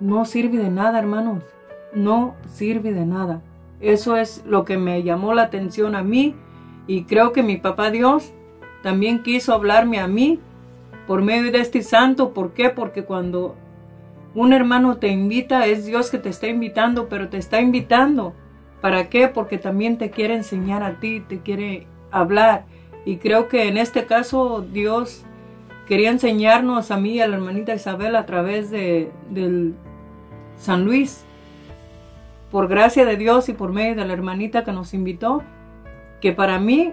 no 0.00 0.24
sirve 0.24 0.58
de 0.58 0.70
nada, 0.70 1.00
hermanos, 1.00 1.42
no 1.92 2.36
sirve 2.46 2.92
de 2.92 3.04
nada. 3.04 3.42
Eso 3.80 4.16
es 4.16 4.44
lo 4.46 4.64
que 4.64 4.78
me 4.78 5.02
llamó 5.02 5.34
la 5.34 5.42
atención 5.42 5.96
a 5.96 6.04
mí 6.04 6.36
y 6.86 7.02
creo 7.02 7.32
que 7.32 7.42
mi 7.42 7.56
papá 7.56 7.90
Dios 7.90 8.32
también 8.84 9.24
quiso 9.24 9.52
hablarme 9.52 9.98
a 9.98 10.06
mí 10.06 10.38
por 11.08 11.20
medio 11.22 11.50
de 11.50 11.60
este 11.60 11.82
santo. 11.82 12.32
¿Por 12.32 12.52
qué? 12.52 12.70
Porque 12.70 13.02
cuando 13.02 13.56
un 14.36 14.52
hermano 14.52 14.98
te 14.98 15.08
invita, 15.08 15.66
es 15.66 15.84
Dios 15.84 16.12
que 16.12 16.18
te 16.18 16.28
está 16.28 16.46
invitando, 16.46 17.08
pero 17.08 17.28
te 17.28 17.38
está 17.38 17.60
invitando. 17.60 18.34
¿Para 18.82 19.08
qué? 19.08 19.28
Porque 19.28 19.58
también 19.58 19.96
te 19.96 20.10
quiere 20.10 20.34
enseñar 20.34 20.82
a 20.82 20.98
ti, 20.98 21.20
te 21.20 21.38
quiere 21.38 21.86
hablar. 22.10 22.64
Y 23.04 23.18
creo 23.18 23.48
que 23.48 23.68
en 23.68 23.78
este 23.78 24.06
caso 24.06 24.60
Dios 24.60 25.24
quería 25.86 26.10
enseñarnos 26.10 26.90
a 26.90 26.96
mí 26.96 27.12
y 27.12 27.20
a 27.20 27.28
la 27.28 27.36
hermanita 27.36 27.74
Isabel 27.74 28.16
a 28.16 28.26
través 28.26 28.70
de, 28.72 29.12
del 29.30 29.74
San 30.56 30.84
Luis. 30.84 31.24
Por 32.50 32.66
gracia 32.66 33.06
de 33.06 33.16
Dios 33.16 33.48
y 33.48 33.52
por 33.52 33.72
medio 33.72 33.94
de 33.94 34.04
la 34.04 34.12
hermanita 34.12 34.64
que 34.64 34.72
nos 34.72 34.94
invitó, 34.94 35.42
que 36.20 36.32
para 36.32 36.58
mí 36.58 36.92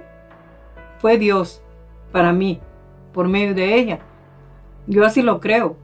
fue 0.99 1.17
Dios, 1.17 1.63
para 2.11 2.33
mí, 2.33 2.59
por 3.13 3.27
medio 3.27 3.55
de 3.55 3.75
ella. 3.75 3.99
Yo 4.85 5.05
así 5.05 5.23
lo 5.23 5.39
creo. 5.39 5.75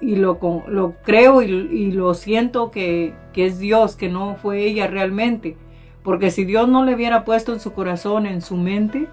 Y 0.00 0.16
lo, 0.16 0.38
con- 0.38 0.64
lo 0.68 0.94
creo 1.02 1.40
y, 1.42 1.46
y 1.46 1.92
lo 1.92 2.14
siento 2.14 2.70
que, 2.70 3.14
que 3.32 3.46
es 3.46 3.58
Dios, 3.58 3.96
que 3.96 4.08
no 4.08 4.36
fue 4.36 4.60
ella 4.64 4.86
realmente. 4.86 5.56
Porque 6.02 6.30
si 6.30 6.44
Dios 6.44 6.68
no 6.68 6.84
le 6.84 6.94
hubiera 6.94 7.24
puesto 7.24 7.52
en 7.52 7.60
su 7.60 7.72
corazón, 7.72 8.26
en 8.26 8.42
su 8.42 8.56
mente, 8.56 9.08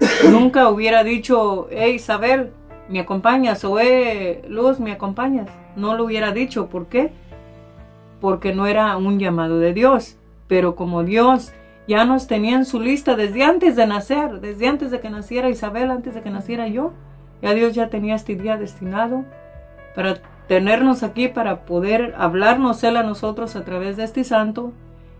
nunca 0.30 0.68
hubiera 0.68 1.04
dicho, 1.04 1.68
hey 1.70 1.94
Isabel, 1.94 2.50
¿me 2.88 3.00
acompañas? 3.00 3.64
O 3.64 3.78
hey 3.78 4.42
Luz, 4.48 4.80
¿me 4.80 4.92
acompañas? 4.92 5.48
No 5.76 5.94
lo 5.96 6.04
hubiera 6.04 6.32
dicho. 6.32 6.66
¿Por 6.68 6.86
qué? 6.86 7.12
Porque 8.20 8.52
no 8.54 8.66
era 8.66 8.96
un 8.96 9.18
llamado 9.18 9.58
de 9.58 9.72
Dios. 9.72 10.16
Pero 10.48 10.74
como 10.74 11.04
Dios 11.04 11.52
ya 11.86 12.04
nos 12.04 12.26
tenía 12.26 12.56
en 12.56 12.64
su 12.64 12.80
lista 12.80 13.14
desde 13.14 13.44
antes 13.44 13.76
de 13.76 13.86
nacer, 13.86 14.40
desde 14.40 14.66
antes 14.66 14.90
de 14.90 15.00
que 15.00 15.10
naciera 15.10 15.48
Isabel, 15.48 15.90
antes 15.90 16.14
de 16.14 16.22
que 16.22 16.30
naciera 16.30 16.66
yo, 16.66 16.92
ya 17.42 17.54
Dios 17.54 17.74
ya 17.74 17.88
tenía 17.88 18.16
este 18.16 18.34
día 18.34 18.56
destinado 18.56 19.24
para 19.94 20.16
tenernos 20.48 21.02
aquí, 21.02 21.28
para 21.28 21.64
poder 21.64 22.14
hablarnos 22.16 22.82
Él 22.82 22.96
a 22.96 23.02
nosotros 23.02 23.56
a 23.56 23.64
través 23.64 23.96
de 23.96 24.04
este 24.04 24.24
santo 24.24 24.72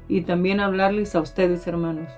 y 0.09 0.23
también 0.23 0.61
hablarles 0.61 1.15
a 1.15 1.21
ustedes, 1.21 1.67
hermanos. 1.67 2.09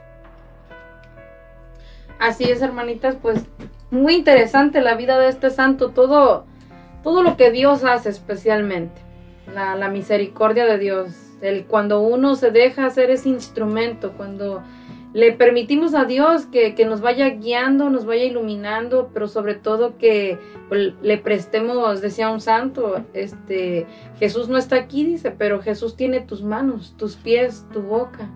Así 2.19 2.45
es, 2.45 2.63
hermanitas, 2.63 3.17
pues 3.21 3.45
muy 3.91 4.15
interesante 4.15 4.81
la 4.81 4.95
vida 4.95 5.19
de 5.19 5.29
este 5.29 5.51
santo, 5.51 5.91
todo, 5.91 6.47
todo 7.03 7.23
lo 7.23 7.37
que 7.37 7.51
Dios 7.51 7.85
hace 7.85 8.09
especialmente, 8.09 9.01
la, 9.53 9.75
la 9.75 9.89
misericordia 9.89 10.65
de 10.65 10.79
Dios, 10.79 11.15
el 11.43 11.67
cuando 11.67 12.01
uno 12.01 12.37
se 12.37 12.51
deja 12.51 12.87
hacer 12.87 13.11
ese 13.11 13.29
instrumento, 13.29 14.13
cuando 14.13 14.63
le 15.15 15.33
permitimos 15.33 15.95
a 15.95 16.05
Dios 16.05 16.47
que, 16.47 16.75
que 16.75 16.87
nos 16.87 17.03
vaya 17.03 17.29
guiando, 17.29 17.91
nos 17.91 18.07
vaya 18.07 18.25
iluminando, 18.25 19.11
pero 19.13 19.29
sobre 19.29 19.55
todo 19.55 19.99
que 19.99 20.39
pues, 20.69 20.95
le 21.03 21.19
prestemos, 21.19 22.01
decía 22.01 22.31
un 22.31 22.41
santo, 22.41 23.05
este, 23.13 23.87
Jesús 24.19 24.49
no 24.49 24.57
está 24.57 24.77
aquí, 24.77 25.05
dice, 25.05 25.31
pero 25.31 25.61
Jesús 25.61 25.97
tiene 25.97 26.21
tus 26.21 26.43
manos, 26.43 26.95
tus 26.97 27.17
pies, 27.17 27.67
tu 27.73 27.83
boca, 27.83 28.31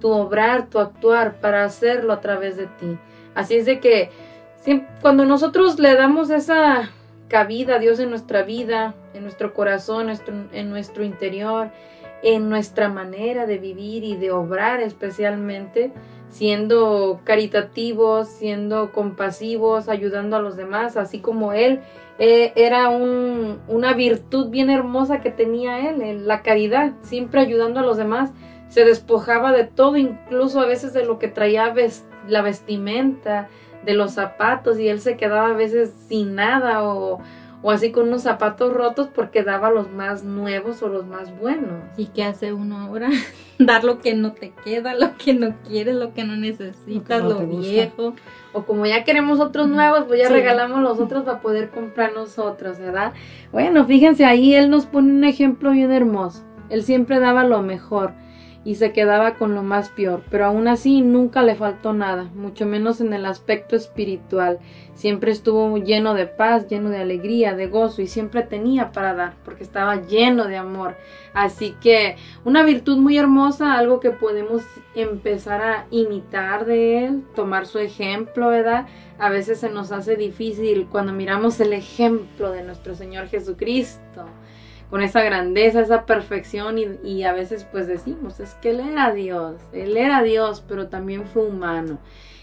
tu 0.00 0.10
obrar, 0.10 0.68
tu 0.68 0.78
actuar 0.78 1.40
para 1.40 1.64
hacerlo 1.64 2.12
a 2.12 2.20
través 2.20 2.58
de 2.58 2.66
ti. 2.66 2.98
Así 3.34 3.54
es 3.54 3.64
de 3.64 3.80
que 3.80 4.10
cuando 5.00 5.24
nosotros 5.24 5.78
le 5.78 5.94
damos 5.94 6.28
esa 6.28 6.90
cabida 7.28 7.76
a 7.76 7.78
Dios 7.78 7.98
en 7.98 8.10
nuestra 8.10 8.42
vida, 8.42 8.94
en 9.14 9.22
nuestro 9.22 9.54
corazón, 9.54 10.10
en 10.52 10.70
nuestro 10.70 11.02
interior, 11.02 11.70
en 12.22 12.48
nuestra 12.48 12.88
manera 12.88 13.46
de 13.46 13.58
vivir 13.58 14.04
y 14.04 14.16
de 14.16 14.30
obrar 14.32 14.80
especialmente, 14.80 15.92
siendo 16.30 17.20
caritativos, 17.24 18.28
siendo 18.28 18.92
compasivos, 18.92 19.88
ayudando 19.88 20.36
a 20.36 20.40
los 20.40 20.56
demás, 20.56 20.96
así 20.96 21.20
como 21.20 21.52
Él 21.52 21.80
eh, 22.20 22.52
era 22.56 22.88
un- 22.88 23.60
una 23.68 23.92
virtud 23.94 24.48
bien 24.50 24.70
hermosa 24.70 25.20
que 25.20 25.30
tenía 25.30 25.88
Él, 25.88 26.26
la 26.26 26.42
caridad, 26.42 26.92
siempre 27.02 27.40
ayudando 27.40 27.78
a 27.80 27.84
los 27.84 27.96
demás, 27.96 28.30
se 28.68 28.84
despojaba 28.84 29.52
de 29.52 29.64
todo, 29.64 29.96
incluso 29.96 30.60
a 30.60 30.66
veces 30.66 30.92
de 30.92 31.04
lo 31.04 31.18
que 31.18 31.28
traía 31.28 31.72
la 32.28 32.42
vestimenta, 32.42 33.48
de 33.84 33.94
los 33.94 34.12
zapatos, 34.12 34.78
y 34.80 34.88
Él 34.88 35.00
se 35.00 35.16
quedaba 35.16 35.50
a 35.50 35.54
veces 35.54 35.94
sin 36.08 36.34
nada 36.34 36.82
o, 36.82 37.20
o 37.62 37.70
así 37.72 37.90
con 37.90 38.08
unos 38.08 38.22
zapatos 38.22 38.72
rotos 38.72 39.08
porque 39.12 39.42
daba 39.42 39.70
los 39.70 39.90
más 39.90 40.22
nuevos 40.24 40.82
o 40.82 40.88
los 40.88 41.06
más 41.06 41.36
buenos. 41.38 41.82
¿Y 41.96 42.06
qué 42.06 42.22
hace 42.24 42.52
uno 42.52 42.78
ahora? 42.78 43.08
Dar 43.58 43.82
lo 43.82 43.98
que 43.98 44.14
no 44.14 44.32
te 44.32 44.52
queda, 44.64 44.94
lo 44.94 45.16
que 45.16 45.34
no 45.34 45.54
quieres, 45.66 45.96
lo 45.96 46.14
que 46.14 46.22
no 46.24 46.36
necesitas, 46.36 47.22
no 47.22 47.28
lo, 47.30 47.36
te 47.38 47.44
gusta. 47.46 47.70
viejo. 47.70 48.14
O 48.52 48.64
como 48.64 48.86
ya 48.86 49.02
queremos 49.02 49.40
otros 49.40 49.68
nuevos, 49.68 50.04
pues 50.06 50.20
ya 50.20 50.28
Sí. 50.28 50.32
regalamos 50.34 50.80
los 50.80 51.00
otros 51.00 51.24
para 51.24 51.40
poder 51.40 51.70
comprar 51.70 52.12
nosotros, 52.14 52.78
¿verdad? 52.78 53.12
Bueno, 53.50 53.84
fíjense, 53.84 54.24
ahí 54.24 54.54
él 54.54 54.70
nos 54.70 54.86
pone 54.86 55.10
un 55.12 55.24
ejemplo 55.24 55.72
bien 55.72 55.90
hermoso. 55.90 56.44
Él 56.70 56.82
siempre 56.84 57.18
daba 57.18 57.42
lo 57.44 57.62
mejor 57.62 58.12
y 58.68 58.74
se 58.74 58.92
quedaba 58.92 59.36
con 59.36 59.54
lo 59.54 59.62
más 59.62 59.88
peor, 59.88 60.22
pero 60.30 60.44
aún 60.44 60.68
así 60.68 61.00
nunca 61.00 61.42
le 61.42 61.54
faltó 61.54 61.94
nada, 61.94 62.24
mucho 62.34 62.66
menos 62.66 63.00
en 63.00 63.14
el 63.14 63.24
aspecto 63.24 63.76
espiritual. 63.76 64.58
Siempre 64.92 65.32
estuvo 65.32 65.78
lleno 65.78 66.12
de 66.12 66.26
paz, 66.26 66.68
lleno 66.68 66.90
de 66.90 67.00
alegría, 67.00 67.54
de 67.54 67.68
gozo 67.68 68.02
y 68.02 68.08
siempre 68.08 68.42
tenía 68.42 68.92
para 68.92 69.14
dar, 69.14 69.36
porque 69.42 69.62
estaba 69.62 70.02
lleno 70.02 70.44
de 70.48 70.58
amor. 70.58 70.96
Así 71.32 71.76
que 71.80 72.16
una 72.44 72.62
virtud 72.62 72.98
muy 72.98 73.16
hermosa, 73.16 73.72
algo 73.72 74.00
que 74.00 74.10
podemos 74.10 74.60
empezar 74.94 75.62
a 75.62 75.86
imitar 75.90 76.66
de 76.66 77.06
él, 77.06 77.24
tomar 77.34 77.64
su 77.64 77.78
ejemplo, 77.78 78.48
¿verdad? 78.48 78.86
A 79.18 79.30
veces 79.30 79.60
se 79.60 79.70
nos 79.70 79.92
hace 79.92 80.14
difícil 80.16 80.88
cuando 80.90 81.14
miramos 81.14 81.58
el 81.60 81.72
ejemplo 81.72 82.52
de 82.52 82.64
nuestro 82.64 82.94
Señor 82.94 83.28
Jesucristo, 83.28 84.26
con 84.90 85.02
esa 85.02 85.22
grandeza, 85.22 85.80
esa 85.80 86.06
perfección 86.06 86.76
y, 86.78 87.22
a 87.24 87.32
veces 87.32 87.66
pues 87.70 87.86
decimos, 87.86 88.40
es 88.40 88.54
que 88.54 88.70
Él 88.70 88.80
era 88.80 89.12
Dios, 89.12 89.56
Él 89.72 89.96
era 89.96 90.22
Dios, 90.22 90.64
pero 90.66 90.88
también 90.88 91.26
fue 91.26 91.46
humano. 91.46 91.98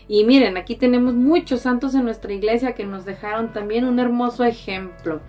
Y 0.08 0.24
miren, 0.24 0.56
aquí 0.56 0.76
tenemos 0.76 1.16
muchos 1.16 1.62
santos 1.62 1.96
en 1.96 2.06
nuestra 2.06 2.32
iglesia 2.32 2.76
que 2.76 2.86
nos 2.86 3.06
dejaron 3.06 3.54
también 3.54 3.86
un 3.86 4.00
hermoso 4.00 4.44
ejemplo 4.44 5.22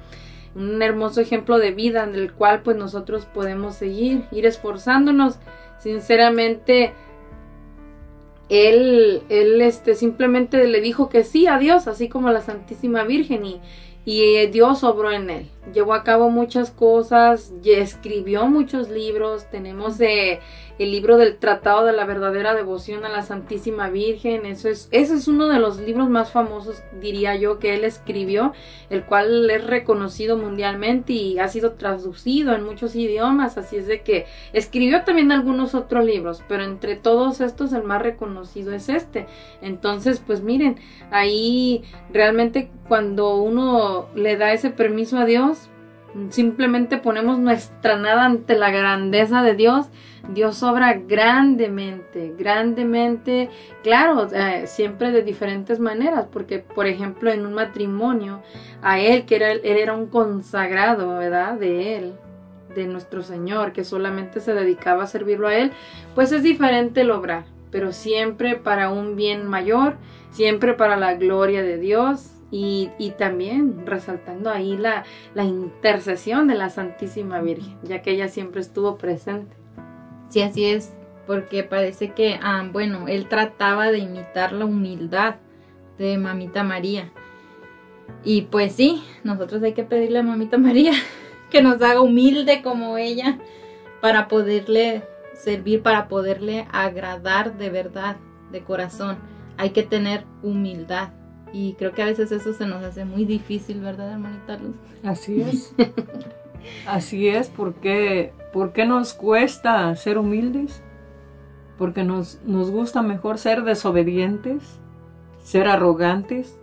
un 0.56 0.82
hermoso 0.82 1.20
ejemplo 1.20 1.58
de 1.58 1.70
vida 1.70 2.04
en 2.04 2.14
el 2.14 2.32
cual 2.32 2.62
pues 2.62 2.76
nosotros 2.76 3.26
podemos 3.26 3.74
seguir, 3.74 4.24
ir 4.32 4.46
esforzándonos. 4.46 5.38
Sinceramente, 5.78 6.94
él, 8.48 9.22
él 9.28 9.60
este, 9.60 9.94
simplemente 9.94 10.66
le 10.66 10.80
dijo 10.80 11.10
que 11.10 11.24
sí 11.24 11.46
a 11.46 11.58
Dios, 11.58 11.86
así 11.86 12.08
como 12.08 12.28
a 12.28 12.32
la 12.32 12.40
Santísima 12.40 13.04
Virgen, 13.04 13.44
y, 13.44 13.60
y 14.06 14.46
Dios 14.46 14.82
obró 14.82 15.12
en 15.12 15.28
él. 15.28 15.50
Llevó 15.72 15.94
a 15.94 16.04
cabo 16.04 16.30
muchas 16.30 16.70
cosas, 16.70 17.52
escribió 17.64 18.46
muchos 18.46 18.88
libros. 18.88 19.50
Tenemos 19.50 20.00
eh, 20.00 20.40
el 20.78 20.90
libro 20.90 21.16
del 21.16 21.38
Tratado 21.38 21.84
de 21.84 21.92
la 21.92 22.04
Verdadera 22.04 22.54
Devoción 22.54 23.04
a 23.04 23.08
la 23.08 23.22
Santísima 23.22 23.88
Virgen. 23.88 24.46
Eso 24.46 24.68
es, 24.68 24.88
ese 24.90 25.14
es 25.14 25.26
uno 25.26 25.48
de 25.48 25.58
los 25.58 25.78
libros 25.78 26.08
más 26.08 26.30
famosos, 26.30 26.82
diría 27.00 27.34
yo, 27.36 27.58
que 27.58 27.74
él 27.74 27.84
escribió, 27.84 28.52
el 28.90 29.04
cual 29.04 29.48
es 29.50 29.66
reconocido 29.66 30.36
mundialmente 30.36 31.12
y 31.12 31.38
ha 31.38 31.48
sido 31.48 31.72
traducido 31.72 32.54
en 32.54 32.64
muchos 32.64 32.94
idiomas. 32.94 33.58
Así 33.58 33.76
es 33.76 33.86
de 33.86 34.02
que 34.02 34.26
escribió 34.52 35.02
también 35.04 35.32
algunos 35.32 35.74
otros 35.74 36.04
libros, 36.04 36.42
pero 36.48 36.62
entre 36.62 36.96
todos 36.96 37.40
estos 37.40 37.72
el 37.72 37.84
más 37.84 38.02
reconocido 38.02 38.72
es 38.72 38.88
este. 38.88 39.26
Entonces, 39.62 40.22
pues 40.24 40.42
miren, 40.42 40.76
ahí 41.10 41.82
realmente 42.12 42.70
cuando 42.88 43.36
uno 43.36 44.08
le 44.14 44.36
da 44.36 44.52
ese 44.52 44.70
permiso 44.70 45.18
a 45.18 45.24
Dios, 45.24 45.55
simplemente 46.30 46.98
ponemos 46.98 47.38
nuestra 47.38 47.96
nada 47.96 48.24
ante 48.24 48.56
la 48.56 48.70
grandeza 48.70 49.42
de 49.42 49.54
Dios, 49.54 49.86
Dios 50.28 50.62
obra 50.62 50.94
grandemente, 50.94 52.34
grandemente, 52.36 53.48
claro, 53.82 54.28
siempre 54.66 55.12
de 55.12 55.22
diferentes 55.22 55.78
maneras, 55.78 56.26
porque 56.32 56.58
por 56.58 56.86
ejemplo 56.86 57.30
en 57.30 57.46
un 57.46 57.54
matrimonio, 57.54 58.42
a 58.82 58.98
él, 58.98 59.24
que 59.24 59.36
era, 59.36 59.52
él 59.52 59.64
era 59.64 59.94
un 59.94 60.06
consagrado, 60.06 61.18
¿verdad? 61.18 61.54
De 61.54 61.96
él, 61.96 62.14
de 62.74 62.86
nuestro 62.86 63.22
Señor, 63.22 63.72
que 63.72 63.84
solamente 63.84 64.40
se 64.40 64.52
dedicaba 64.52 65.04
a 65.04 65.06
servirlo 65.06 65.48
a 65.48 65.54
él, 65.54 65.72
pues 66.14 66.32
es 66.32 66.42
diferente 66.42 67.02
el 67.02 67.10
obrar, 67.10 67.44
pero 67.70 67.92
siempre 67.92 68.56
para 68.56 68.90
un 68.90 69.16
bien 69.16 69.46
mayor, 69.46 69.96
siempre 70.30 70.74
para 70.74 70.96
la 70.96 71.14
gloria 71.14 71.62
de 71.62 71.78
Dios, 71.78 72.35
y, 72.50 73.12
también 73.18 73.86
resaltando 73.86 74.50
ahí 74.50 74.76
la, 74.76 75.04
la, 75.34 75.44
intercesión 75.44 76.46
de 76.46 76.54
la 76.54 76.70
Santísima 76.70 77.40
Virgen, 77.40 77.76
ya 77.82 78.02
que 78.02 78.12
ella 78.12 78.28
siempre 78.28 78.60
estuvo 78.60 78.96
presente. 78.96 79.56
Sí, 80.28 80.42
así 80.42 80.64
es, 80.64 80.94
porque 81.26 81.64
parece 81.64 82.12
que, 82.12 82.38
ah, 82.40 82.64
bueno, 82.72 83.08
él 83.08 83.28
trataba 83.28 83.90
de 83.90 83.98
imitar 83.98 84.52
la 84.52 84.64
humildad 84.64 85.36
de 85.98 86.18
Mamita 86.18 86.62
María. 86.62 87.10
Y 88.24 88.42
pues 88.42 88.72
sí, 88.72 89.02
nosotros 89.24 89.62
hay 89.62 89.72
que 89.72 89.84
pedirle 89.84 90.20
a 90.20 90.22
Mamita 90.22 90.58
María 90.58 90.92
que 91.50 91.62
nos 91.62 91.82
haga 91.82 92.00
humilde 92.00 92.62
como 92.62 92.96
ella 92.96 93.38
para 94.00 94.28
poderle 94.28 95.02
servir, 95.34 95.82
para 95.82 96.06
poderle 96.06 96.66
agradar 96.70 97.56
de 97.58 97.70
verdad, 97.70 98.16
de 98.52 98.62
corazón. 98.62 99.18
Hay 99.56 99.70
que 99.70 99.82
tener 99.82 100.24
humildad 100.42 101.10
Y 101.56 101.72
creo 101.78 101.92
que 101.92 102.02
a 102.02 102.04
veces 102.04 102.30
eso 102.32 102.52
se 102.52 102.66
nos 102.66 102.84
hace 102.84 103.06
muy 103.06 103.24
difícil, 103.24 103.80
¿verdad, 103.80 104.12
hermanita 104.12 104.58
Luz? 104.58 104.76
Así 105.02 105.40
es. 105.40 105.74
Así 106.86 107.28
es, 107.28 107.48
porque 107.48 108.34
¿por 108.52 108.74
qué 108.74 108.84
nos 108.84 109.14
cuesta 109.14 109.96
ser 109.96 110.18
humildes? 110.18 110.82
Porque 111.78 112.04
nos, 112.04 112.42
nos 112.44 112.70
gusta 112.70 113.00
mejor 113.00 113.38
ser 113.38 113.64
desobedientes, 113.64 114.80
ser 115.42 115.66
arrogantes, 115.66 116.60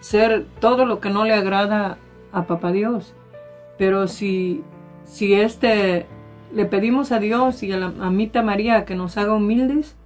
ser 0.00 0.44
todo 0.60 0.84
lo 0.84 1.00
que 1.00 1.08
no 1.08 1.24
le 1.24 1.32
agrada 1.32 1.96
a 2.30 2.46
Papá 2.46 2.72
Dios. 2.72 3.14
Pero 3.78 4.06
si, 4.06 4.62
si 5.04 5.32
este 5.32 6.04
le 6.52 6.66
pedimos 6.66 7.10
a 7.10 7.20
Dios 7.20 7.62
y 7.62 7.72
a 7.72 7.78
la 7.78 7.88
mamita 7.88 8.42
María 8.42 8.84
que 8.84 8.96
nos 8.96 9.16
haga 9.16 9.32
humildes, 9.32 9.96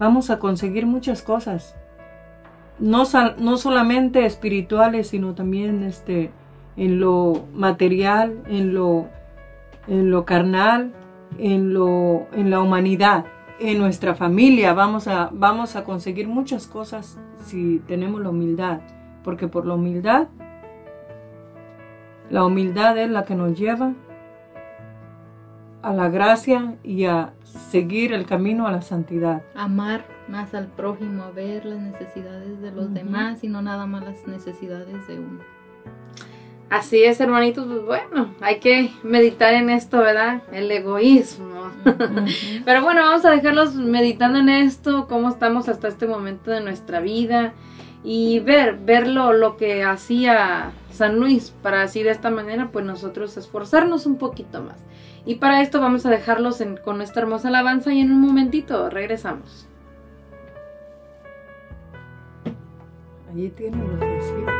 vamos 0.00 0.30
a 0.30 0.40
conseguir 0.40 0.84
muchas 0.84 1.22
cosas. 1.22 1.76
No, 2.78 3.04
no 3.38 3.56
solamente 3.56 4.26
espirituales, 4.26 5.08
sino 5.08 5.34
también 5.34 5.82
este, 5.82 6.30
en 6.76 7.00
lo 7.00 7.46
material, 7.54 8.42
en 8.48 8.74
lo, 8.74 9.06
en 9.88 10.10
lo 10.10 10.24
carnal, 10.24 10.92
en, 11.38 11.72
lo, 11.72 12.26
en 12.32 12.50
la 12.50 12.60
humanidad, 12.60 13.24
en 13.60 13.78
nuestra 13.78 14.14
familia. 14.14 14.74
Vamos 14.74 15.08
a, 15.08 15.30
vamos 15.32 15.76
a 15.76 15.84
conseguir 15.84 16.28
muchas 16.28 16.66
cosas 16.66 17.18
si 17.44 17.78
tenemos 17.86 18.20
la 18.20 18.30
humildad, 18.30 18.80
porque 19.24 19.48
por 19.48 19.66
la 19.66 19.74
humildad, 19.74 20.28
la 22.28 22.44
humildad 22.44 22.98
es 22.98 23.08
la 23.08 23.24
que 23.24 23.34
nos 23.34 23.58
lleva 23.58 23.94
a 25.82 25.92
la 25.92 26.08
gracia 26.08 26.74
y 26.82 27.04
a 27.04 27.32
seguir 27.70 28.12
el 28.12 28.26
camino 28.26 28.66
a 28.66 28.72
la 28.72 28.82
santidad. 28.82 29.42
Amar 29.54 30.15
más 30.28 30.54
al 30.54 30.66
prójimo, 30.66 31.24
a 31.24 31.30
ver 31.30 31.64
las 31.64 31.78
necesidades 31.80 32.60
de 32.60 32.72
los 32.72 32.92
demás 32.92 33.42
y 33.44 33.48
no 33.48 33.62
nada 33.62 33.86
más 33.86 34.04
las 34.04 34.26
necesidades 34.26 35.06
de 35.08 35.18
uno. 35.18 35.40
Así 36.68 37.04
es, 37.04 37.20
hermanitos, 37.20 37.64
pues 37.66 37.84
bueno, 37.84 38.34
hay 38.40 38.58
que 38.58 38.90
meditar 39.04 39.54
en 39.54 39.70
esto, 39.70 39.98
¿verdad? 39.98 40.42
El 40.50 40.68
egoísmo. 40.72 41.70
Pero 42.64 42.82
bueno, 42.82 43.02
vamos 43.02 43.24
a 43.24 43.30
dejarlos 43.30 43.74
meditando 43.76 44.40
en 44.40 44.48
esto, 44.48 45.06
cómo 45.08 45.28
estamos 45.28 45.68
hasta 45.68 45.86
este 45.86 46.08
momento 46.08 46.50
de 46.50 46.60
nuestra 46.60 46.98
vida 47.00 47.52
y 48.02 48.40
ver, 48.40 48.78
ver 48.78 49.06
lo, 49.06 49.32
lo 49.32 49.56
que 49.56 49.84
hacía 49.84 50.72
San 50.90 51.20
Luis 51.20 51.54
para 51.62 51.82
así 51.82 52.02
de 52.02 52.10
esta 52.10 52.30
manera, 52.30 52.70
pues 52.72 52.84
nosotros 52.84 53.36
esforzarnos 53.36 54.04
un 54.06 54.16
poquito 54.18 54.60
más. 54.62 54.76
Y 55.24 55.36
para 55.36 55.60
esto 55.62 55.80
vamos 55.80 56.04
a 56.04 56.10
dejarlos 56.10 56.60
en- 56.60 56.78
con 56.78 57.00
esta 57.00 57.20
hermosa 57.20 57.46
alabanza 57.48 57.92
y 57.92 58.00
en 58.00 58.10
un 58.10 58.20
momentito 58.20 58.90
regresamos. 58.90 59.68
Allí 63.28 63.48
tienen 63.50 63.80
los 63.80 63.98
versículos. 63.98 64.54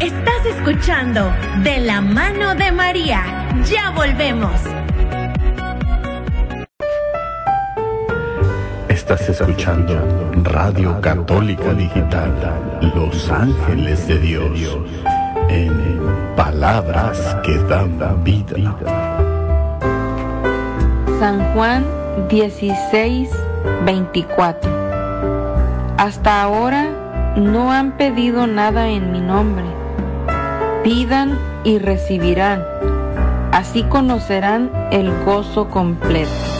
Estás 0.00 0.46
escuchando 0.46 1.32
De 1.62 1.80
la 1.80 2.00
mano 2.00 2.54
de 2.54 2.70
María. 2.72 3.48
Ya 3.64 3.90
volvemos. 3.90 4.60
Estás 8.88 9.28
escuchando 9.28 10.30
Radio 10.42 11.00
Católica 11.00 11.72
Digital, 11.72 12.32
Los 12.94 13.30
Ángeles 13.30 14.06
de 14.08 14.18
Dios, 14.18 14.60
en 15.48 16.00
palabras 16.36 17.36
que 17.44 17.56
dan 17.68 18.22
vida. 18.24 18.76
San 21.18 21.54
Juan 21.54 22.05
16, 22.28 23.30
24. 23.84 24.70
Hasta 25.98 26.42
ahora 26.42 27.34
no 27.36 27.72
han 27.72 27.96
pedido 27.96 28.46
nada 28.46 28.88
en 28.88 29.12
mi 29.12 29.20
nombre. 29.20 29.66
Pidan 30.82 31.38
y 31.64 31.78
recibirán. 31.78 32.64
Así 33.52 33.82
conocerán 33.84 34.70
el 34.90 35.12
gozo 35.24 35.68
completo. 35.68 36.55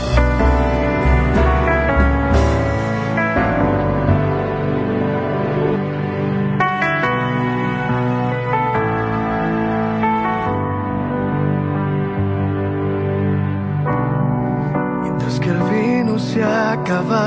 Se 16.87 17.26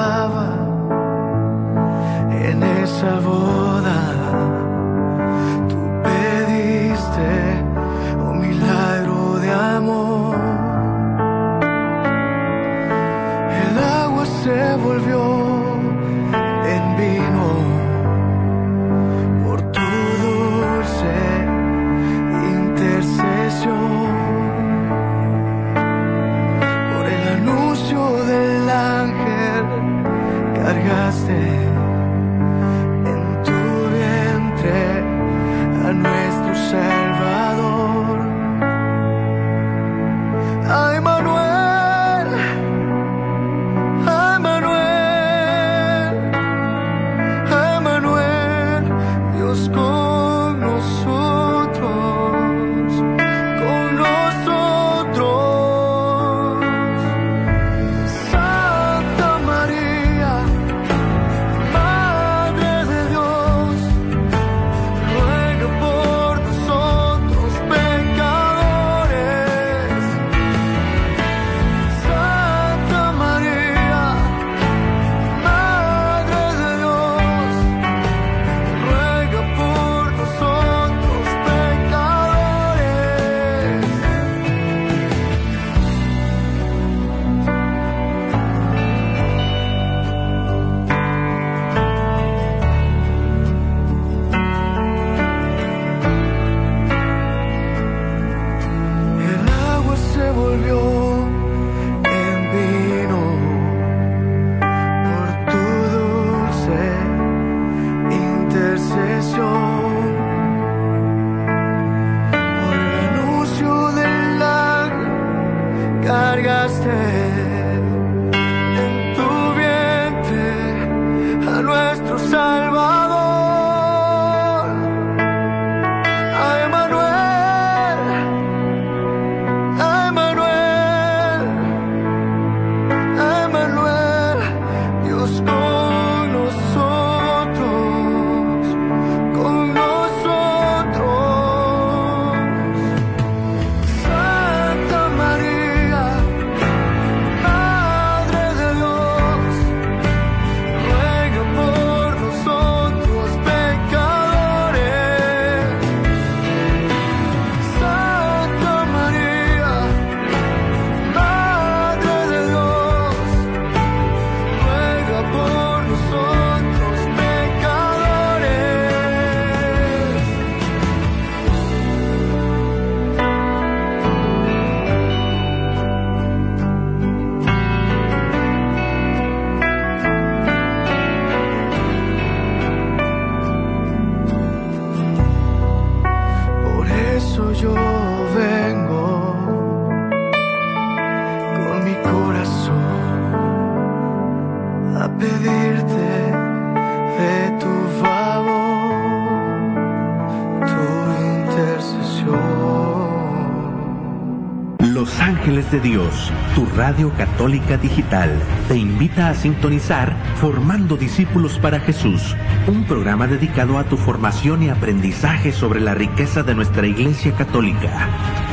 radio 206.89 207.13
católica 207.15 207.77
digital, 207.77 208.31
te 208.67 208.75
invita 208.75 209.29
a 209.29 209.35
sintonizar 209.35 210.15
Formando 210.37 210.97
Discípulos 210.97 211.59
para 211.59 211.79
Jesús, 211.79 212.35
un 212.65 212.83
programa 212.85 213.27
dedicado 213.27 213.77
a 213.77 213.83
tu 213.83 213.95
formación 213.95 214.63
y 214.63 214.69
aprendizaje 214.69 215.51
sobre 215.51 215.81
la 215.81 215.93
riqueza 215.93 216.41
de 216.41 216.55
nuestra 216.55 216.87
Iglesia 216.87 217.35
Católica, 217.35 217.91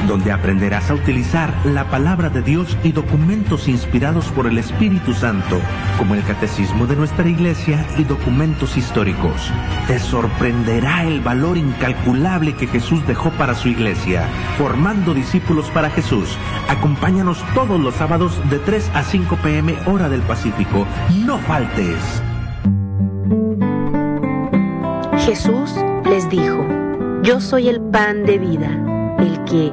donde 0.06 0.32
aprenderás 0.32 0.90
a 0.90 0.94
utilizar 0.94 1.52
la 1.64 1.85
palabra 1.90 2.31
de 2.31 2.43
Dios 2.43 2.77
y 2.82 2.93
documentos 2.93 3.68
inspirados 3.68 4.27
por 4.27 4.47
el 4.47 4.59
Espíritu 4.59 5.14
Santo, 5.14 5.60
como 5.98 6.14
el 6.14 6.23
Catecismo 6.23 6.86
de 6.86 6.97
nuestra 6.97 7.28
Iglesia 7.28 7.85
y 7.98 8.05
documentos 8.05 8.77
históricos. 8.77 9.52
Te 9.86 9.98
sorprenderá 9.98 11.05
el 11.05 11.20
valor 11.20 11.56
incalculable 11.56 12.55
que 12.55 12.66
Jesús 12.66 13.06
dejó 13.06 13.31
para 13.31 13.55
su 13.55 13.68
Iglesia, 13.68 14.28
formando 14.59 15.14
discípulos 15.14 15.70
para 15.70 15.90
Jesús. 15.90 16.36
Acompáñanos 16.68 17.44
todos 17.55 17.81
los 17.81 17.94
sábados 17.94 18.40
de 18.51 18.59
3 18.59 18.90
a 18.94 19.02
5 19.02 19.36
pm 19.36 19.74
hora 19.86 20.09
del 20.09 20.23
Pacífico. 20.23 20.86
No 21.24 21.39
faltes. 21.39 22.23
Jesús 25.18 25.74
les 26.05 26.28
dijo, 26.28 26.64
Yo 27.23 27.40
soy 27.40 27.68
el 27.68 27.81
pan 27.81 28.24
de 28.24 28.39
vida. 28.39 28.68
El 29.18 29.43
que 29.44 29.73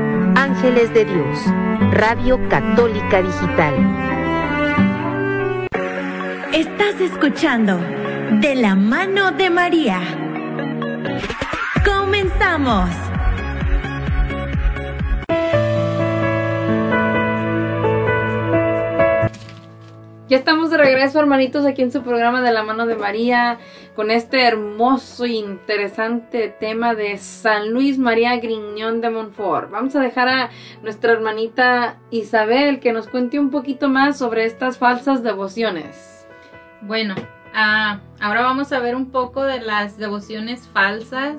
Ángeles 0.61 0.93
de 0.93 1.05
Dios, 1.05 1.39
Radio 1.89 2.39
Católica 2.47 3.19
Digital. 3.23 3.73
Estás 6.53 7.01
escuchando 7.01 7.79
De 8.39 8.53
la 8.53 8.75
mano 8.75 9.31
de 9.31 9.49
María. 9.49 9.99
Comenzamos. 11.83 12.91
Ya 20.29 20.37
estamos 20.37 20.69
de 20.69 20.77
regreso, 20.77 21.19
hermanitos, 21.19 21.65
aquí 21.65 21.81
en 21.81 21.91
su 21.91 22.03
programa 22.03 22.41
de 22.41 22.51
la 22.51 22.61
mano 22.61 22.85
de 22.85 22.95
María, 22.95 23.57
con 24.01 24.09
este 24.09 24.47
hermoso 24.47 25.25
e 25.25 25.33
interesante 25.33 26.47
tema 26.59 26.95
de 26.95 27.19
San 27.19 27.69
Luis 27.69 27.99
María 27.99 28.35
Griñón 28.37 28.99
de 28.99 29.11
Montfort. 29.11 29.69
Vamos 29.69 29.95
a 29.95 29.99
dejar 29.99 30.27
a 30.27 30.49
nuestra 30.81 31.11
hermanita 31.11 31.99
Isabel 32.09 32.79
que 32.79 32.93
nos 32.93 33.07
cuente 33.07 33.39
un 33.39 33.51
poquito 33.51 33.89
más 33.89 34.17
sobre 34.17 34.45
estas 34.45 34.79
falsas 34.79 35.21
devociones. 35.21 36.25
Bueno, 36.81 37.13
ah, 37.53 37.99
ahora 38.19 38.41
vamos 38.41 38.71
a 38.71 38.79
ver 38.79 38.95
un 38.95 39.11
poco 39.11 39.43
de 39.43 39.61
las 39.61 39.99
devociones 39.99 40.67
falsas 40.73 41.35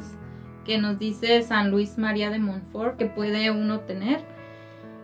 que 0.65 0.79
nos 0.79 1.01
dice 1.01 1.43
San 1.43 1.73
Luis 1.73 1.99
María 1.99 2.31
de 2.31 2.39
Montfort 2.39 2.97
que 2.97 3.07
puede 3.07 3.51
uno 3.51 3.81
tener. 3.81 4.21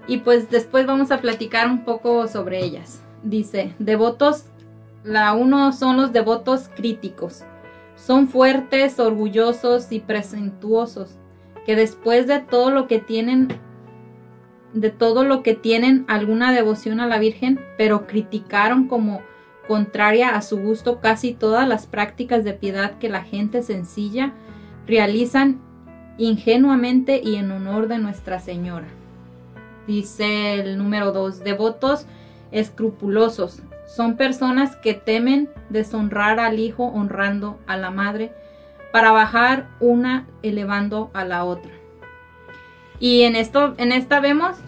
Y 0.07 0.19
pues 0.19 0.49
después 0.49 0.87
vamos 0.87 1.11
a 1.11 1.19
platicar 1.19 1.67
un 1.67 1.85
poco 1.85 2.29
sobre 2.29 2.63
ellas. 2.63 3.03
Dice, 3.25 3.75
devotos, 3.81 4.45
la 5.03 5.33
uno 5.33 5.73
son 5.73 5.97
los 5.97 6.13
devotos 6.13 6.69
críticos. 6.77 7.45
Son 7.99 8.29
fuertes, 8.29 8.99
orgullosos 9.01 9.93
y 9.93 10.01
presentuosos, 10.01 11.19
que 11.66 11.77
después 11.77 12.27
de 12.27 12.39
todo 12.39 12.70
lo 12.70 12.87
que 12.87 13.01
tienen, 13.01 13.49
de 14.73 14.91
todo 14.91 15.25
lo 15.25 15.43
que 15.43 15.55
tienen 15.55 16.05
alguna 16.09 16.53
devoción 16.53 17.01
a 17.01 17.07
la 17.07 17.19
Virgen, 17.19 17.61
pero 17.77 18.07
criticaron 18.07 18.87
como 18.87 19.20
contraria 19.66 20.31
a 20.31 20.43
su 20.43 20.59
gusto 20.59 21.01
casi 21.01 21.35
todas 21.35 21.69
las 21.69 21.87
prácticas 21.87 22.45
de 22.45 22.55
piedad 22.55 22.99
que 22.99 23.11
la 23.11 23.23
gente 23.23 23.62
sencilla 23.62 24.33
realizan 24.87 25.61
ingenuamente 26.16 27.20
y 27.23 27.37
en 27.37 27.51
honor 27.51 27.89
de 27.89 27.99
Nuestra 27.99 28.41
Señora. 28.41 28.89
Dice 29.87 30.55
el 30.55 30.79
número 30.79 31.12
2, 31.12 31.41
devotos 31.45 32.07
escrupulosos. 32.51 33.62
Son 33.89 34.16
personas 34.16 34.77
que 34.77 34.93
temen 34.93 35.48
deshonrar 35.70 36.40
al 36.40 36.59
hijo 36.59 36.85
honrando 36.85 37.59
a 37.66 37.78
la 37.78 37.90
madre 37.90 38.32
para 38.93 39.12
bajar 39.12 39.66
una 39.81 40.27
elevando 40.43 41.10
a 41.15 41.24
la 41.24 41.44
otra. 41.44 41.73
Y 43.01 43.23
en 43.23 43.35
esto, 43.35 43.74
en 43.78 43.93
esta 43.93 44.20
vemos 44.20 44.59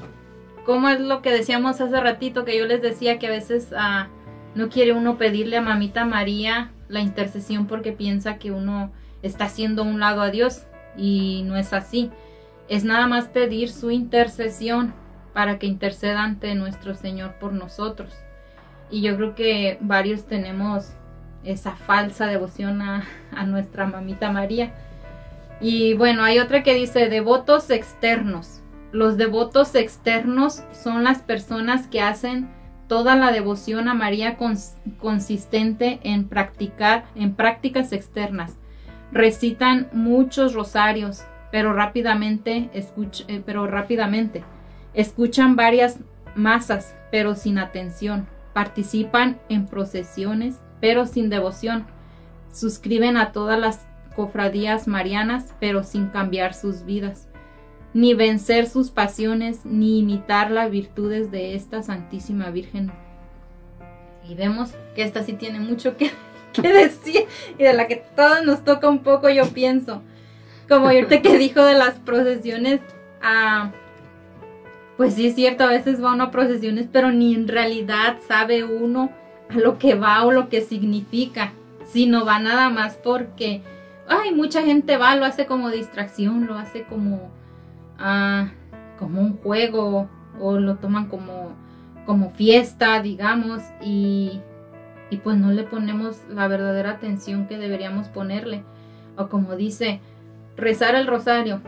cómo 0.64 0.88
es 0.88 1.00
lo 1.00 1.20
que 1.20 1.32
decíamos 1.32 1.82
hace 1.82 2.00
ratito 2.00 2.46
que 2.46 2.56
yo 2.56 2.64
les 2.64 2.80
decía 2.80 3.18
que 3.18 3.26
a 3.26 3.30
veces 3.30 3.74
ah, 3.76 4.08
no 4.54 4.70
quiere 4.70 4.92
uno 4.92 5.18
pedirle 5.18 5.58
a 5.58 5.62
mamita 5.62 6.06
María 6.06 6.70
la 6.88 7.00
intercesión 7.00 7.66
porque 7.66 7.92
piensa 7.92 8.38
que 8.38 8.52
uno 8.52 8.90
está 9.22 9.44
haciendo 9.44 9.82
un 9.82 10.00
lado 10.00 10.22
a 10.22 10.30
Dios 10.30 10.62
y 10.96 11.42
no 11.44 11.56
es 11.56 11.74
así. 11.74 12.10
Es 12.68 12.84
nada 12.84 13.06
más 13.06 13.26
pedir 13.26 13.68
su 13.70 13.90
intercesión 13.90 14.94
para 15.34 15.58
que 15.58 15.66
interceda 15.66 16.22
ante 16.22 16.54
nuestro 16.54 16.94
Señor 16.94 17.34
por 17.34 17.52
nosotros. 17.52 18.14
Y 18.90 19.02
yo 19.02 19.16
creo 19.16 19.34
que 19.34 19.78
varios 19.80 20.24
tenemos 20.26 20.92
esa 21.44 21.72
falsa 21.72 22.26
devoción 22.26 22.82
a, 22.82 23.04
nuestra 23.46 23.86
mamita 23.86 24.30
María. 24.30 24.72
Y 25.60 25.94
bueno, 25.94 26.22
hay 26.24 26.38
otra 26.38 26.62
que 26.62 26.74
dice 26.74 27.08
devotos 27.08 27.70
externos. 27.70 28.62
Los 28.92 29.16
devotos 29.16 29.74
externos 29.74 30.64
son 30.72 31.04
las 31.04 31.18
personas 31.22 31.86
que 31.86 32.02
hacen 32.02 32.48
toda 32.88 33.14
la 33.14 33.30
devoción 33.30 33.86
a 33.88 33.94
María 33.94 34.36
cons- 34.36 34.74
consistente 34.98 36.00
en 36.02 36.26
practicar 36.28 37.04
en 37.14 37.34
prácticas 37.34 37.92
externas. 37.92 38.56
Recitan 39.12 39.88
muchos 39.92 40.54
rosarios, 40.54 41.22
pero 41.52 41.72
rápidamente 41.72 42.68
eh, 42.74 43.42
pero 43.46 43.66
rápidamente 43.66 44.42
escuchan 44.92 45.54
varias 45.54 46.00
masas, 46.34 46.96
pero 47.12 47.34
sin 47.36 47.58
atención. 47.58 48.26
Participan 48.52 49.40
en 49.48 49.66
procesiones, 49.66 50.60
pero 50.80 51.06
sin 51.06 51.30
devoción. 51.30 51.86
Suscriben 52.52 53.16
a 53.16 53.32
todas 53.32 53.58
las 53.58 53.86
cofradías 54.14 54.88
marianas, 54.88 55.54
pero 55.60 55.84
sin 55.84 56.08
cambiar 56.08 56.54
sus 56.54 56.84
vidas, 56.84 57.28
ni 57.94 58.14
vencer 58.14 58.68
sus 58.68 58.90
pasiones, 58.90 59.64
ni 59.64 60.00
imitar 60.00 60.50
las 60.50 60.70
virtudes 60.70 61.30
de 61.30 61.54
esta 61.54 61.82
Santísima 61.82 62.50
Virgen. 62.50 62.92
Y 64.28 64.34
vemos 64.34 64.72
que 64.94 65.02
esta 65.02 65.22
sí 65.22 65.32
tiene 65.32 65.60
mucho 65.60 65.96
que, 65.96 66.10
decir 66.62 67.26
y 67.58 67.62
de 67.62 67.72
la 67.72 67.86
que 67.86 67.96
todos 68.16 68.44
nos 68.44 68.64
toca 68.64 68.88
un 68.88 69.00
poco, 69.00 69.28
yo 69.28 69.48
pienso. 69.48 70.02
Como 70.68 70.86
ahorita 70.86 71.22
que 71.22 71.38
dijo 71.38 71.64
de 71.64 71.74
las 71.74 71.94
procesiones, 71.94 72.80
ah, 73.22 73.72
pues 75.00 75.14
sí 75.14 75.28
es 75.28 75.34
cierto, 75.34 75.64
a 75.64 75.68
veces 75.68 76.04
va 76.04 76.12
uno 76.12 76.24
a 76.24 76.30
procesiones, 76.30 76.86
pero 76.92 77.10
ni 77.10 77.34
en 77.34 77.48
realidad 77.48 78.18
sabe 78.28 78.64
uno 78.64 79.10
a 79.48 79.54
lo 79.54 79.78
que 79.78 79.94
va 79.94 80.26
o 80.26 80.30
lo 80.30 80.50
que 80.50 80.60
significa, 80.60 81.54
sino 81.86 82.26
va 82.26 82.38
nada 82.38 82.68
más 82.68 82.96
porque, 83.02 83.62
ay, 84.06 84.34
mucha 84.34 84.60
gente 84.60 84.98
va, 84.98 85.16
lo 85.16 85.24
hace 85.24 85.46
como 85.46 85.70
distracción, 85.70 86.46
lo 86.46 86.54
hace 86.54 86.84
como, 86.84 87.30
ah, 87.98 88.50
como 88.98 89.22
un 89.22 89.38
juego 89.38 90.10
o 90.38 90.58
lo 90.58 90.76
toman 90.76 91.08
como, 91.08 91.54
como 92.04 92.32
fiesta, 92.32 93.00
digamos, 93.00 93.62
y, 93.80 94.42
y 95.08 95.16
pues 95.16 95.38
no 95.38 95.50
le 95.50 95.62
ponemos 95.62 96.20
la 96.28 96.46
verdadera 96.46 96.90
atención 96.90 97.46
que 97.46 97.56
deberíamos 97.56 98.08
ponerle. 98.08 98.64
O 99.16 99.30
como 99.30 99.56
dice, 99.56 100.00
rezar 100.58 100.94
el 100.94 101.06
rosario. 101.06 101.62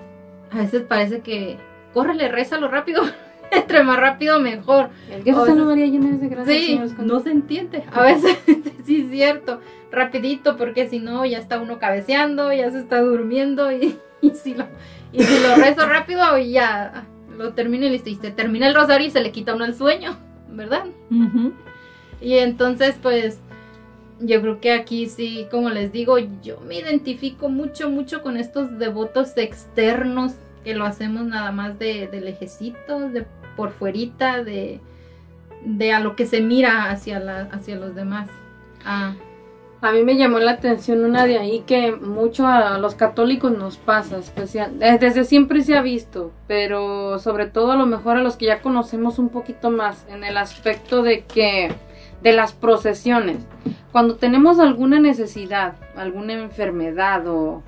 A 0.50 0.58
veces 0.58 0.82
parece 0.82 1.20
que, 1.20 1.56
córrele, 1.92 2.28
rézalo 2.28 2.68
rápido. 2.68 3.02
Entre 3.50 3.82
más 3.82 3.98
rápido, 3.98 4.40
mejor. 4.40 4.88
El 5.10 5.24
que 5.24 5.34
Santa 5.34 5.64
María 5.64 5.86
llena 5.86 6.16
de 6.16 6.28
gracia, 6.28 6.54
Sí, 6.54 6.80
no 6.98 7.20
se 7.20 7.30
entiende. 7.30 7.84
A 7.92 8.02
veces 8.02 8.38
sí 8.84 9.02
es 9.02 9.10
cierto. 9.10 9.60
Rapidito, 9.90 10.56
porque 10.56 10.88
si 10.88 10.98
no, 11.00 11.26
ya 11.26 11.38
está 11.38 11.60
uno 11.60 11.78
cabeceando, 11.78 12.50
ya 12.52 12.70
se 12.70 12.78
está 12.78 13.00
durmiendo 13.02 13.70
y, 13.70 13.98
y 14.22 14.30
si 14.30 14.54
lo, 14.54 14.64
y 15.12 15.22
si 15.22 15.42
lo 15.42 15.56
rezo 15.56 15.86
rápido 15.86 16.38
y 16.38 16.52
ya 16.52 17.04
lo 17.36 17.52
termina 17.52 17.86
y 17.86 17.90
listo. 17.90 18.08
Y 18.08 18.16
se 18.16 18.30
termina 18.30 18.66
el 18.66 18.74
rosario 18.74 19.06
y 19.06 19.10
se 19.10 19.20
le 19.20 19.32
quita 19.32 19.54
uno 19.54 19.66
el 19.66 19.74
sueño, 19.74 20.16
¿verdad? 20.48 20.86
Y 22.22 22.38
entonces, 22.38 22.96
pues, 23.02 23.38
yo 24.20 24.40
creo 24.40 24.60
que 24.60 24.72
aquí 24.72 25.08
sí, 25.08 25.46
como 25.50 25.68
les 25.68 25.92
digo, 25.92 26.16
yo 26.18 26.60
me 26.60 26.78
identifico 26.78 27.50
mucho, 27.50 27.90
mucho 27.90 28.22
con 28.22 28.38
estos 28.38 28.78
devotos 28.78 29.36
externos 29.36 30.32
que 30.64 30.74
lo 30.74 30.84
hacemos 30.84 31.24
nada 31.24 31.52
más 31.52 31.78
de, 31.78 32.08
de 32.08 32.20
lejecitos, 32.20 33.12
de 33.12 33.26
por 33.56 33.70
fuerita, 33.70 34.42
de, 34.42 34.80
de 35.64 35.92
a 35.92 36.00
lo 36.00 36.16
que 36.16 36.26
se 36.26 36.40
mira 36.40 36.90
hacia, 36.90 37.20
la, 37.20 37.48
hacia 37.52 37.76
los 37.76 37.94
demás. 37.94 38.28
Ah, 38.84 39.14
A 39.82 39.92
mí 39.92 40.02
me 40.04 40.16
llamó 40.16 40.38
la 40.38 40.52
atención 40.52 41.04
una 41.04 41.26
de 41.26 41.38
ahí 41.38 41.64
que 41.66 41.92
mucho 41.92 42.46
a 42.46 42.78
los 42.78 42.94
católicos 42.94 43.50
nos 43.50 43.76
pasa, 43.78 44.16
especial, 44.18 44.78
desde 44.78 45.24
siempre 45.24 45.62
se 45.62 45.76
ha 45.76 45.82
visto, 45.82 46.30
pero 46.46 47.18
sobre 47.18 47.46
todo 47.46 47.72
a 47.72 47.76
lo 47.76 47.86
mejor 47.86 48.16
a 48.16 48.22
los 48.22 48.36
que 48.36 48.46
ya 48.46 48.62
conocemos 48.62 49.18
un 49.18 49.28
poquito 49.28 49.70
más 49.70 50.06
en 50.08 50.22
el 50.22 50.36
aspecto 50.36 51.02
de 51.02 51.24
que 51.24 51.72
de 52.22 52.32
las 52.32 52.52
procesiones. 52.52 53.38
Cuando 53.90 54.14
tenemos 54.16 54.60
alguna 54.60 55.00
necesidad, 55.00 55.74
alguna 55.96 56.34
enfermedad 56.34 57.26
o, 57.26 57.62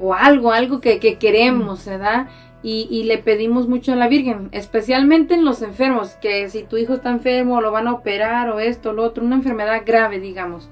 o 0.00 0.14
algo, 0.14 0.52
algo 0.52 0.80
que, 0.80 0.98
que 0.98 1.18
queremos, 1.18 1.86
¿verdad? 1.86 2.28
Y, 2.62 2.88
y 2.90 3.04
le 3.04 3.18
pedimos 3.18 3.68
mucho 3.68 3.92
a 3.92 3.96
la 3.96 4.08
Virgen, 4.08 4.48
especialmente 4.52 5.34
en 5.34 5.44
los 5.44 5.60
enfermos, 5.62 6.14
que 6.20 6.48
si 6.48 6.62
tu 6.62 6.76
hijo 6.78 6.94
está 6.94 7.10
enfermo, 7.10 7.60
lo 7.60 7.70
van 7.70 7.88
a 7.88 7.92
operar 7.92 8.48
o 8.50 8.58
esto, 8.58 8.92
lo 8.92 9.04
otro, 9.04 9.22
una 9.24 9.36
enfermedad 9.36 9.82
grave, 9.84 10.18
digamos 10.20 10.68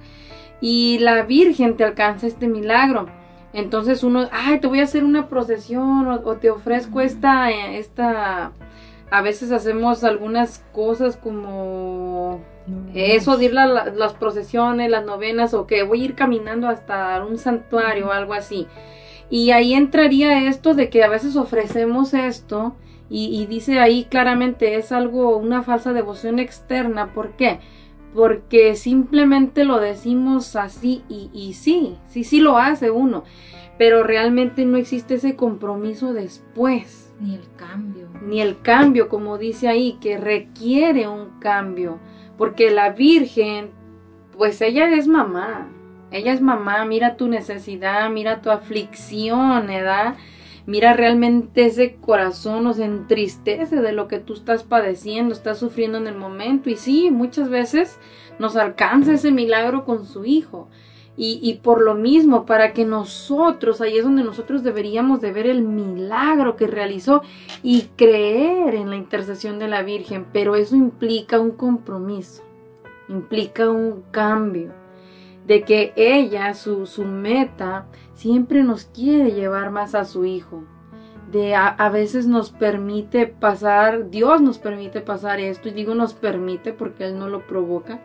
y 0.65 0.99
la 1.01 1.23
Virgen 1.25 1.77
te 1.77 1.83
alcanza 1.83 2.29
este 2.29 2.47
milagro. 2.47 3.07
Entonces 3.53 4.05
uno, 4.05 4.29
ay, 4.31 4.61
te 4.61 4.69
voy 4.69 4.79
a 4.79 4.85
hacer 4.85 5.03
una 5.03 5.29
procesión 5.29 6.07
o, 6.07 6.21
o 6.25 6.37
te 6.37 6.51
ofrezco 6.51 7.01
esta, 7.01 7.51
esta, 7.51 8.53
a 9.11 9.23
veces 9.23 9.51
hacemos 9.51 10.05
algunas 10.05 10.65
cosas 10.73 11.17
como 11.17 12.41
eso, 12.95 13.37
de 13.39 13.47
ir 13.47 13.55
la- 13.55 13.87
las 13.87 14.13
procesiones, 14.15 14.89
las 14.89 15.05
novenas 15.05 15.53
o 15.53 15.67
que 15.67 15.83
voy 15.83 16.03
a 16.03 16.05
ir 16.05 16.15
caminando 16.15 16.69
hasta 16.69 17.25
un 17.25 17.39
santuario 17.39 18.07
o 18.07 18.13
algo 18.13 18.33
así. 18.33 18.69
Y 19.33 19.51
ahí 19.53 19.73
entraría 19.73 20.47
esto 20.47 20.75
de 20.75 20.91
que 20.91 21.03
a 21.03 21.09
veces 21.09 21.37
ofrecemos 21.37 22.13
esto 22.13 22.77
y, 23.09 23.29
y 23.35 23.47
dice 23.47 23.81
ahí 23.81 24.05
claramente 24.05 24.75
es 24.75 24.93
algo, 24.93 25.39
una 25.39 25.63
falsa 25.63 25.95
devoción 25.95 26.39
externa. 26.39 27.15
¿Por 27.15 27.31
qué? 27.31 27.59
Porque 28.15 28.75
simplemente 28.75 29.65
lo 29.65 29.81
decimos 29.81 30.55
así 30.55 31.03
y, 31.09 31.31
y 31.33 31.55
sí, 31.55 31.97
sí, 32.09 32.25
sí 32.25 32.41
lo 32.41 32.59
hace 32.59 32.91
uno, 32.91 33.25
pero 33.79 34.03
realmente 34.03 34.67
no 34.67 34.77
existe 34.77 35.15
ese 35.15 35.35
compromiso 35.35 36.13
después 36.13 37.11
ni 37.19 37.37
el 37.37 37.49
cambio. 37.57 38.09
ni 38.27 38.43
el 38.43 38.61
cambio, 38.61 39.09
como 39.09 39.39
dice 39.39 39.67
ahí, 39.67 39.97
que 39.99 40.19
requiere 40.19 41.09
un 41.09 41.39
cambio, 41.39 42.01
porque 42.37 42.71
la 42.71 42.91
Virgen, 42.91 43.71
pues 44.37 44.61
ella 44.61 44.95
es 44.95 45.09
mamá, 45.09 45.71
ella 46.13 46.33
es 46.33 46.43
mamá, 46.43 46.85
mira 46.85 47.17
tu 47.17 47.27
necesidad, 47.27 48.11
mira 48.11 48.43
tu 48.43 48.51
aflicción, 48.51 49.67
¿verdad? 49.67 50.15
Mira 50.67 50.93
realmente 50.93 51.67
ese 51.67 51.97
corazón 51.97 52.65
nos 52.65 52.79
entristece 52.79 53.81
de 53.81 53.93
lo 53.93 54.09
que 54.09 54.19
tú 54.19 54.35
estás 54.35 54.63
padeciendo, 54.63 55.33
estás 55.33 55.59
sufriendo 55.59 55.99
en 55.99 56.07
el 56.07 56.15
momento. 56.15 56.71
Y 56.71 56.77
sí, 56.77 57.11
muchas 57.11 57.49
veces 57.49 57.99
nos 58.39 58.57
alcanza 58.57 59.15
ese 59.15 59.33
milagro 59.33 59.85
con 59.85 60.07
su 60.07 60.25
hijo. 60.25 60.69
Y, 61.17 61.41
y 61.43 61.55
por 61.55 61.83
lo 61.83 61.95
mismo, 61.95 62.47
para 62.47 62.73
que 62.73 62.85
nosotros, 62.85 63.81
ahí 63.81 63.99
es 63.99 64.05
donde 64.05 64.23
nosotros 64.23 64.63
deberíamos 64.63 65.21
de 65.21 65.33
ver 65.33 65.47
el 65.47 65.63
milagro 65.63 66.57
que 66.57 66.67
realizó 66.67 67.23
y 67.63 67.89
creer 67.97 68.75
en 68.75 68.91
la 68.91 68.97
intercesión 68.97 69.59
de 69.59 69.69
la 69.69 69.83
Virgen. 69.83 70.27
Pero 70.33 70.57
eso 70.57 70.77
implica 70.77 71.41
un 71.41 71.51
compromiso, 71.51 72.43
implica 73.09 73.69
un 73.69 74.05
cambio 74.11 74.82
de 75.47 75.63
que 75.63 75.93
ella, 75.97 76.55
su, 76.55 76.87
su 76.87 77.05
meta, 77.05 77.87
siempre 78.15 78.63
nos 78.63 78.85
quiere 78.85 79.33
llevar 79.33 79.71
más 79.71 79.95
a 79.95 80.05
su 80.05 80.25
hijo. 80.25 80.65
De 81.31 81.55
a, 81.55 81.69
a 81.69 81.89
veces 81.89 82.27
nos 82.27 82.51
permite 82.51 83.27
pasar, 83.27 84.11
Dios 84.11 84.43
nos 84.43 84.59
permite 84.59 85.01
pasar 85.01 85.41
esto, 85.41 85.69
y 85.69 85.73
digo 85.73 85.95
nos 85.95 86.15
permite 86.15 86.73
porque 86.73 87.05
Él 87.05 87.19
no 87.19 87.29
lo 87.29 87.47
provoca, 87.47 88.01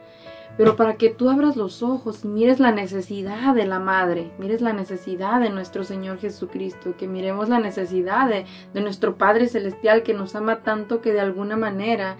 pero 0.57 0.75
para 0.75 0.95
que 0.95 1.09
tú 1.09 1.29
abras 1.29 1.55
los 1.55 1.83
ojos 1.83 2.25
y 2.25 2.27
mires 2.29 2.59
la 2.59 2.71
necesidad 2.71 3.53
de 3.53 3.67
la 3.67 3.79
madre, 3.79 4.31
mires 4.39 4.61
la 4.61 4.73
necesidad 4.73 5.39
de 5.39 5.51
nuestro 5.51 5.83
Señor 5.83 6.17
Jesucristo, 6.17 6.95
que 6.97 7.07
miremos 7.07 7.47
la 7.47 7.59
necesidad 7.59 8.27
de, 8.27 8.45
de 8.73 8.81
nuestro 8.81 9.17
Padre 9.17 9.47
Celestial 9.47 10.01
que 10.01 10.15
nos 10.15 10.35
ama 10.35 10.63
tanto 10.63 10.99
que 10.99 11.13
de 11.13 11.19
alguna 11.19 11.57
manera 11.57 12.17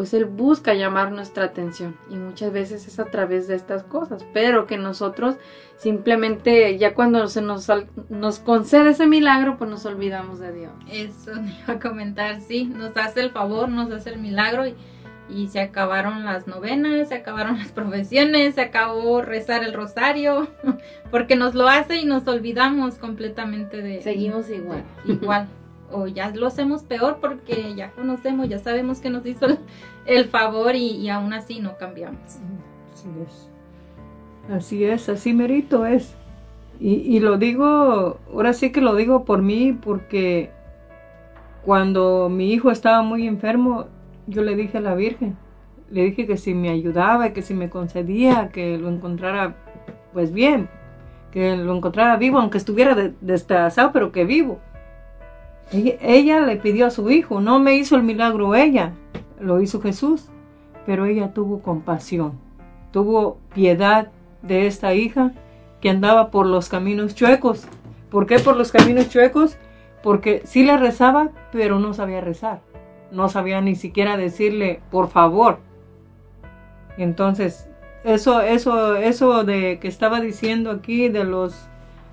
pues 0.00 0.14
Él 0.14 0.24
busca 0.24 0.72
llamar 0.72 1.12
nuestra 1.12 1.44
atención 1.44 1.94
y 2.08 2.16
muchas 2.16 2.50
veces 2.54 2.86
es 2.88 2.98
a 2.98 3.04
través 3.04 3.48
de 3.48 3.54
estas 3.54 3.82
cosas, 3.82 4.24
pero 4.32 4.66
que 4.66 4.78
nosotros 4.78 5.36
simplemente 5.76 6.78
ya 6.78 6.94
cuando 6.94 7.26
se 7.28 7.42
nos, 7.42 7.68
nos 8.08 8.38
concede 8.38 8.92
ese 8.92 9.06
milagro, 9.06 9.58
pues 9.58 9.68
nos 9.68 9.84
olvidamos 9.84 10.38
de 10.38 10.52
Dios. 10.54 10.72
Eso 10.90 11.32
iba 11.64 11.74
a 11.74 11.78
comentar, 11.78 12.40
sí, 12.40 12.64
nos 12.64 12.96
hace 12.96 13.20
el 13.20 13.30
favor, 13.30 13.68
nos 13.68 13.92
hace 13.92 14.08
el 14.08 14.20
milagro 14.20 14.66
y, 14.66 14.74
y 15.28 15.48
se 15.48 15.60
acabaron 15.60 16.24
las 16.24 16.46
novenas, 16.46 17.10
se 17.10 17.16
acabaron 17.16 17.58
las 17.58 17.72
profesiones, 17.72 18.54
se 18.54 18.62
acabó 18.62 19.20
rezar 19.20 19.64
el 19.64 19.74
rosario, 19.74 20.48
porque 21.10 21.36
nos 21.36 21.54
lo 21.54 21.68
hace 21.68 21.96
y 21.98 22.06
nos 22.06 22.26
olvidamos 22.26 22.94
completamente 22.94 23.82
de... 23.82 24.00
Seguimos 24.00 24.48
igual. 24.48 24.82
de- 25.04 25.12
igual. 25.12 25.46
O 25.92 26.06
ya 26.06 26.30
lo 26.30 26.46
hacemos 26.46 26.82
peor 26.84 27.18
porque 27.20 27.74
ya 27.74 27.90
conocemos, 27.92 28.48
ya 28.48 28.58
sabemos 28.58 29.00
que 29.00 29.10
nos 29.10 29.26
hizo 29.26 29.46
el, 30.06 30.24
favor 30.26 30.74
y, 30.74 30.92
y 30.96 31.08
aún 31.08 31.32
así 31.32 31.60
no 31.60 31.76
cambiamos. 31.76 32.20
Así 32.92 33.08
es. 33.24 33.50
Así 34.50 34.84
es, 34.84 35.08
así 35.08 35.32
merito 35.32 35.86
es. 35.86 36.14
Y, 36.78 36.94
y 36.94 37.20
lo 37.20 37.36
digo, 37.38 38.18
ahora 38.32 38.52
sí 38.52 38.72
que 38.72 38.80
lo 38.80 38.94
digo 38.94 39.24
por 39.24 39.42
mí, 39.42 39.72
porque 39.72 40.50
cuando 41.64 42.28
mi 42.30 42.52
hijo 42.52 42.70
estaba 42.70 43.02
muy 43.02 43.26
enfermo, 43.26 43.86
yo 44.26 44.42
le 44.42 44.56
dije 44.56 44.78
a 44.78 44.80
la 44.80 44.94
Virgen, 44.94 45.36
le 45.90 46.04
dije 46.04 46.26
que 46.26 46.36
si 46.36 46.54
me 46.54 46.70
ayudaba, 46.70 47.32
que 47.32 47.42
si 47.42 47.52
me 47.54 47.68
concedía, 47.68 48.48
que 48.48 48.78
lo 48.78 48.88
encontrara 48.88 49.56
pues 50.12 50.32
bien, 50.32 50.68
que 51.32 51.56
lo 51.56 51.76
encontrara 51.76 52.16
vivo, 52.16 52.38
aunque 52.38 52.58
estuviera 52.58 52.94
de- 52.94 53.12
pero 53.92 54.12
que 54.12 54.24
vivo. 54.24 54.58
Ella, 55.72 56.40
le 56.40 56.56
pidió 56.56 56.86
a 56.86 56.90
su 56.90 57.10
hijo, 57.10 57.40
no 57.40 57.60
me 57.60 57.74
hizo 57.74 57.94
el 57.94 58.02
milagro 58.02 58.56
ella, 58.56 58.92
lo 59.38 59.60
hizo 59.60 59.80
Jesús, 59.80 60.26
pero 60.84 61.06
ella 61.06 61.32
tuvo 61.32 61.62
compasión, 61.62 62.32
tuvo 62.90 63.38
piedad 63.54 64.10
de 64.42 64.66
esta 64.66 64.94
hija 64.94 65.32
que 65.80 65.90
andaba 65.90 66.30
por 66.30 66.46
los 66.46 66.68
caminos 66.68 67.14
chuecos. 67.14 67.66
¿Por 68.10 68.26
qué 68.26 68.40
por 68.40 68.56
los 68.56 68.72
caminos 68.72 69.08
chuecos? 69.08 69.56
Porque 70.02 70.42
sí 70.44 70.64
le 70.64 70.76
rezaba, 70.76 71.30
pero 71.52 71.78
no 71.78 71.94
sabía 71.94 72.20
rezar. 72.20 72.60
No 73.12 73.28
sabía 73.28 73.60
ni 73.60 73.76
siquiera 73.76 74.16
decirle, 74.16 74.80
por 74.90 75.08
favor. 75.08 75.58
Entonces, 76.96 77.68
eso, 78.02 78.40
eso, 78.40 78.96
eso 78.96 79.44
de 79.44 79.78
que 79.78 79.86
estaba 79.88 80.20
diciendo 80.20 80.70
aquí 80.70 81.08
de 81.08 81.24
los 81.24 81.68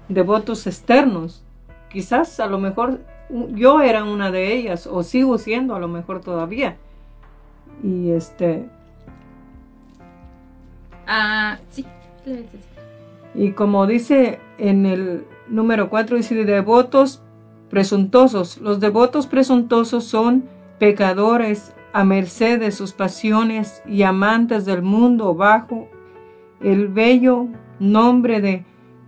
devotos 0.10 0.68
externos, 0.68 1.44
quizás 1.90 2.40
a 2.40 2.48
lo 2.48 2.60
mejor 2.60 3.00
yo 3.30 3.82
era 3.82 4.04
una 4.04 4.32
de 4.32 4.54
ellas, 4.54 4.88
o 4.88 5.04
sigo 5.04 5.38
siendo 5.38 5.76
a 5.76 5.80
lo 5.80 5.88
mejor 5.88 6.22
todavía. 6.22 6.78
Y 7.84 8.12
este, 8.12 8.66
Ah, 11.08 11.58
sí. 11.70 11.86
Y 13.34 13.52
como 13.52 13.88
dice 13.88 14.40
en 14.58 14.86
el 14.86 15.26
número 15.48 15.90
4, 15.90 16.18
dice 16.18 16.36
de 16.36 16.44
devotos 16.44 17.22
presuntuosos. 17.70 18.58
Los 18.58 18.80
devotos 18.82 19.26
presuntuosos 19.26 20.04
son 20.04 20.44
pecadores 20.80 21.74
a 21.94 22.04
merced 22.04 22.60
de 22.60 22.72
sus 22.72 22.92
pasiones 22.92 23.82
y 23.88 24.04
amantes 24.04 24.66
del 24.66 24.82
mundo 24.82 25.34
bajo 25.34 25.88
el 26.62 26.90
bello 26.90 27.48
nombre 27.80 28.42
de 28.42 28.66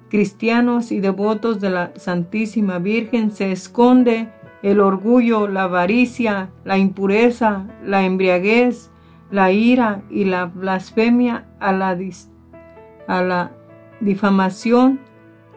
cristianos 0.09 0.91
y 0.91 0.99
devotos 0.99 1.59
de 1.59 1.69
la 1.69 1.91
Santísima 1.95 2.79
Virgen 2.79 3.31
se 3.31 3.51
esconde 3.51 4.29
el 4.61 4.81
orgullo, 4.81 5.47
la 5.47 5.63
avaricia, 5.63 6.49
la 6.65 6.77
impureza, 6.77 7.65
la 7.83 8.03
embriaguez, 8.03 8.91
la 9.31 9.51
ira 9.51 10.01
y 10.09 10.25
la 10.25 10.45
blasfemia 10.45 11.47
a 11.59 11.71
la, 11.71 11.97
a 13.07 13.21
la 13.21 13.51
difamación, 14.01 14.99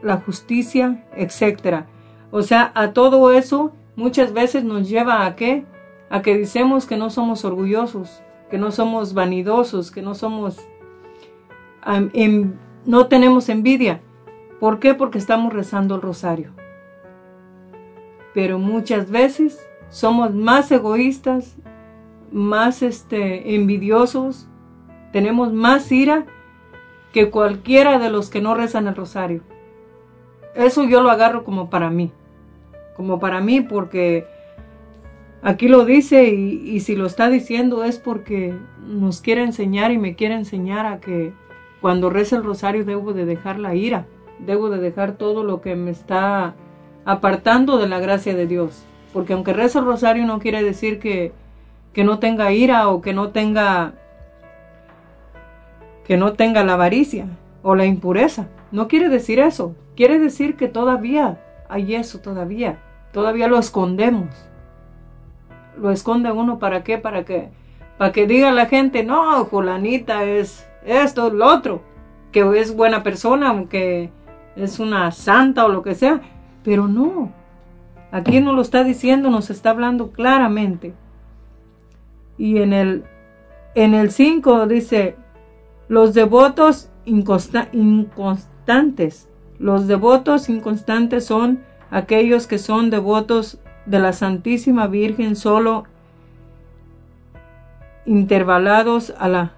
la 0.02 0.18
justicia, 0.18 1.04
etc. 1.16 1.84
O 2.30 2.42
sea, 2.42 2.70
a 2.74 2.92
todo 2.92 3.32
eso 3.32 3.72
muchas 3.96 4.32
veces 4.32 4.64
nos 4.64 4.88
lleva 4.88 5.26
a 5.26 5.36
qué? 5.36 5.64
A 6.10 6.22
que 6.22 6.36
decimos 6.36 6.86
que 6.86 6.96
no 6.96 7.10
somos 7.10 7.44
orgullosos, 7.44 8.22
que 8.50 8.58
no 8.58 8.70
somos 8.70 9.14
vanidosos, 9.14 9.90
que 9.90 10.02
no 10.02 10.14
somos, 10.14 10.58
no 12.84 13.06
tenemos 13.06 13.48
envidia. 13.48 14.00
¿Por 14.62 14.78
qué? 14.78 14.94
Porque 14.94 15.18
estamos 15.18 15.52
rezando 15.52 15.96
el 15.96 16.02
rosario. 16.02 16.52
Pero 18.32 18.60
muchas 18.60 19.10
veces 19.10 19.68
somos 19.88 20.32
más 20.36 20.70
egoístas, 20.70 21.56
más 22.30 22.80
este, 22.84 23.56
envidiosos, 23.56 24.46
tenemos 25.12 25.52
más 25.52 25.90
ira 25.90 26.26
que 27.12 27.28
cualquiera 27.28 27.98
de 27.98 28.08
los 28.08 28.30
que 28.30 28.40
no 28.40 28.54
rezan 28.54 28.86
el 28.86 28.94
rosario. 28.94 29.42
Eso 30.54 30.84
yo 30.84 31.02
lo 31.02 31.10
agarro 31.10 31.42
como 31.42 31.68
para 31.68 31.90
mí. 31.90 32.12
como 32.96 33.18
para 33.18 33.40
mí, 33.40 33.62
porque 33.62 34.28
aquí 35.42 35.66
lo 35.66 35.84
dice 35.84 36.28
y, 36.28 36.70
y 36.70 36.78
si 36.78 36.94
lo 36.94 37.06
está 37.06 37.28
diciendo 37.30 37.82
es 37.82 37.98
porque 37.98 38.54
nos 38.78 39.22
quiere 39.22 39.42
enseñar 39.42 39.90
y 39.90 39.98
me 39.98 40.14
quiere 40.14 40.36
enseñar 40.36 40.86
a 40.86 41.00
que 41.00 41.32
cuando 41.80 42.10
reza 42.10 42.36
el 42.36 42.44
rosario 42.44 42.84
debo 42.84 43.12
de 43.12 43.24
dejar 43.24 43.58
la 43.58 43.74
ira, 43.74 44.06
debo 44.46 44.70
de 44.70 44.78
dejar 44.78 45.12
todo 45.12 45.44
lo 45.44 45.60
que 45.60 45.76
me 45.76 45.90
está 45.90 46.54
apartando 47.04 47.78
de 47.78 47.88
la 47.88 47.98
gracia 47.98 48.34
de 48.34 48.46
Dios. 48.46 48.84
Porque 49.12 49.32
aunque 49.32 49.52
rezo 49.52 49.80
el 49.80 49.84
rosario 49.84 50.26
no 50.26 50.38
quiere 50.38 50.62
decir 50.62 50.98
que, 50.98 51.32
que 51.92 52.04
no 52.04 52.18
tenga 52.18 52.52
ira 52.52 52.88
o 52.88 53.02
que 53.02 53.12
no 53.12 53.30
tenga 53.30 53.94
que 56.04 56.16
no 56.16 56.32
tenga 56.32 56.64
la 56.64 56.74
avaricia 56.74 57.26
o 57.62 57.74
la 57.74 57.86
impureza. 57.86 58.48
No 58.70 58.88
quiere 58.88 59.08
decir 59.08 59.38
eso. 59.38 59.74
Quiere 59.96 60.18
decir 60.18 60.56
que 60.56 60.68
todavía 60.68 61.40
hay 61.68 61.94
eso, 61.94 62.20
todavía. 62.20 62.80
Todavía 63.12 63.46
lo 63.46 63.58
escondemos. 63.58 64.28
Lo 65.78 65.90
esconde 65.90 66.32
uno 66.32 66.58
para 66.58 66.82
qué? 66.82 66.98
Para 66.98 67.24
que, 67.24 67.50
para 67.98 68.12
que 68.12 68.26
diga 68.26 68.50
la 68.50 68.66
gente, 68.66 69.04
no, 69.04 69.44
Julanita 69.44 70.24
es 70.24 70.66
esto, 70.84 71.30
lo 71.30 71.46
otro. 71.46 71.82
Que 72.32 72.40
es 72.58 72.74
buena 72.74 73.02
persona, 73.02 73.50
aunque 73.50 74.10
es 74.56 74.78
una 74.78 75.10
santa 75.12 75.64
o 75.64 75.68
lo 75.68 75.82
que 75.82 75.94
sea. 75.94 76.20
Pero 76.64 76.88
no. 76.88 77.32
Aquí 78.10 78.40
no 78.40 78.52
lo 78.52 78.62
está 78.62 78.84
diciendo, 78.84 79.30
nos 79.30 79.50
está 79.50 79.70
hablando 79.70 80.10
claramente. 80.12 80.94
Y 82.38 82.58
en 82.58 82.72
el 82.72 83.04
en 83.74 83.94
el 83.94 84.10
5 84.10 84.66
dice, 84.66 85.16
los 85.88 86.12
devotos 86.12 86.90
inconsta- 87.06 87.68
inconstantes. 87.72 89.28
Los 89.58 89.86
devotos 89.86 90.48
inconstantes 90.50 91.24
son 91.24 91.60
aquellos 91.90 92.46
que 92.46 92.58
son 92.58 92.90
devotos 92.90 93.58
de 93.86 93.98
la 93.98 94.12
Santísima 94.12 94.86
Virgen 94.88 95.36
solo 95.36 95.84
intervalados 98.04 99.14
a 99.18 99.28
la 99.28 99.52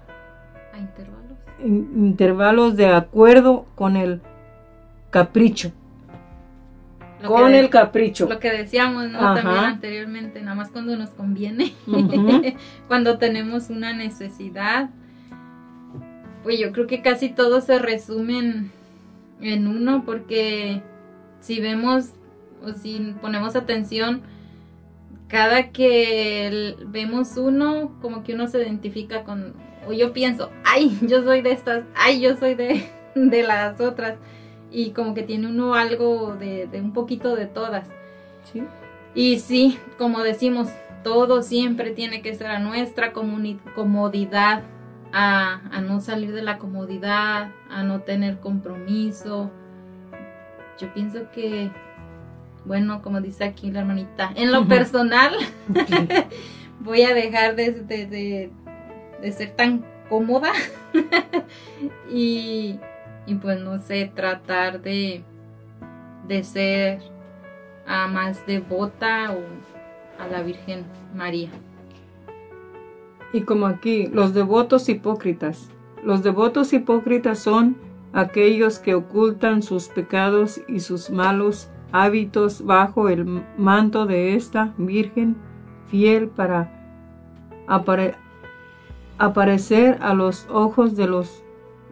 A 0.73 0.77
intervalos. 0.77 1.37
in- 1.63 1.91
intervalos 1.95 2.75
de 2.75 2.87
acuerdo 2.87 3.65
con 3.75 3.95
el 3.97 4.21
capricho. 5.15 5.71
Lo 7.21 7.29
con 7.29 7.53
el 7.53 7.69
capricho. 7.69 8.27
Lo 8.27 8.37
que 8.39 8.51
decíamos, 8.51 9.09
¿no? 9.09 9.19
Ajá. 9.19 9.35
También 9.41 9.63
anteriormente, 9.63 10.41
nada 10.41 10.55
más 10.55 10.69
cuando 10.71 10.97
nos 10.97 11.11
conviene. 11.11 11.71
Cuando 12.89 13.17
tenemos 13.17 13.69
una 13.69 13.93
necesidad. 13.93 14.89
Pues 16.43 16.59
yo 16.59 16.73
creo 16.73 16.85
que 16.85 17.01
casi 17.01 17.29
todo 17.29 17.61
se 17.61 17.79
resume 17.79 18.39
en, 18.39 18.71
en 19.39 19.67
uno, 19.67 20.03
porque 20.05 20.81
si 21.39 21.61
vemos 21.61 22.09
o 22.61 22.73
si 22.73 23.15
ponemos 23.21 23.55
atención, 23.55 24.21
cada 25.29 25.69
que 25.71 26.47
el- 26.47 26.75
vemos 26.87 27.37
uno, 27.37 27.97
como 28.01 28.23
que 28.23 28.33
uno 28.33 28.47
se 28.47 28.59
identifica 28.61 29.23
con, 29.23 29.53
o 29.87 29.93
yo 29.93 30.11
pienso, 30.11 30.51
ay, 30.65 30.95
yo 31.03 31.23
soy 31.23 31.41
de 31.41 31.51
estas, 31.53 31.83
ay, 31.95 32.19
yo 32.19 32.35
soy 32.35 32.53
de, 32.55 32.85
de 33.15 33.43
las 33.43 33.79
otras, 33.81 34.17
y 34.75 34.91
como 34.91 35.13
que 35.13 35.23
tiene 35.23 35.47
uno 35.47 35.73
algo 35.75 36.35
de, 36.35 36.67
de 36.67 36.81
un 36.81 36.91
poquito 36.91 37.35
de 37.35 37.45
todas. 37.45 37.87
Sí. 38.51 38.61
Y 39.13 39.39
sí, 39.39 39.79
como 39.97 40.21
decimos, 40.21 40.67
todo 41.03 41.41
siempre 41.43 41.91
tiene 41.91 42.21
que 42.21 42.35
ser 42.35 42.47
a 42.47 42.59
nuestra 42.59 43.13
comodidad, 43.13 44.63
a, 45.13 45.61
a 45.71 45.79
no 45.81 46.01
salir 46.01 46.33
de 46.33 46.41
la 46.41 46.57
comodidad, 46.57 47.51
a 47.69 47.83
no 47.83 48.01
tener 48.01 48.39
compromiso. 48.41 49.49
Yo 50.77 50.93
pienso 50.93 51.31
que, 51.31 51.71
bueno, 52.65 53.01
como 53.01 53.21
dice 53.21 53.45
aquí 53.45 53.71
la 53.71 53.79
hermanita, 53.79 54.31
en 54.35 54.51
lo 54.51 54.67
personal 54.67 55.33
voy 56.81 57.03
a 57.03 57.13
dejar 57.13 57.55
de, 57.55 57.71
de- 57.71 58.05
de- 58.07 58.51
de 59.21 59.31
ser 59.31 59.51
tan 59.51 59.85
cómoda 60.09 60.51
y, 62.11 62.77
y 63.25 63.35
pues 63.35 63.59
no 63.61 63.79
sé, 63.79 64.11
tratar 64.13 64.81
de, 64.81 65.23
de 66.27 66.43
ser 66.43 67.01
a 67.87 68.07
más 68.07 68.45
devota 68.45 69.31
o 69.31 70.21
a 70.23 70.27
la 70.27 70.41
Virgen 70.41 70.85
María. 71.15 71.49
Y 73.33 73.41
como 73.41 73.67
aquí, 73.67 74.07
los 74.07 74.33
devotos 74.33 74.87
hipócritas. 74.89 75.69
Los 76.03 76.23
devotos 76.23 76.71
hipócritas 76.71 77.39
son 77.39 77.77
aquellos 78.13 78.79
que 78.79 78.95
ocultan 78.95 79.61
sus 79.61 79.89
pecados 79.89 80.61
y 80.67 80.79
sus 80.79 81.09
malos 81.09 81.69
hábitos 81.91 82.63
bajo 82.63 83.09
el 83.09 83.25
manto 83.57 84.05
de 84.05 84.35
esta 84.35 84.73
Virgen 84.77 85.35
fiel 85.89 86.29
para 86.29 86.71
apare- 87.67 88.15
aparecer 89.17 89.97
a 90.01 90.13
los 90.13 90.47
ojos 90.49 90.95
de 90.95 91.07
los 91.07 91.43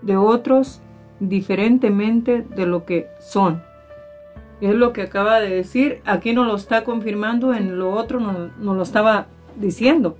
de 0.01 0.15
otros 0.17 0.81
diferentemente 1.29 2.41
de 2.41 2.65
lo 2.65 2.85
que 2.85 3.07
son. 3.19 3.61
Es 4.61 4.75
lo 4.75 4.93
que 4.93 5.01
acaba 5.01 5.39
de 5.39 5.49
decir, 5.49 6.01
aquí 6.05 6.33
nos 6.33 6.47
lo 6.47 6.55
está 6.55 6.83
confirmando, 6.83 7.53
en 7.53 7.77
lo 7.77 7.91
otro 7.91 8.19
nos, 8.19 8.55
nos 8.57 8.77
lo 8.77 8.83
estaba 8.83 9.27
diciendo. 9.57 10.17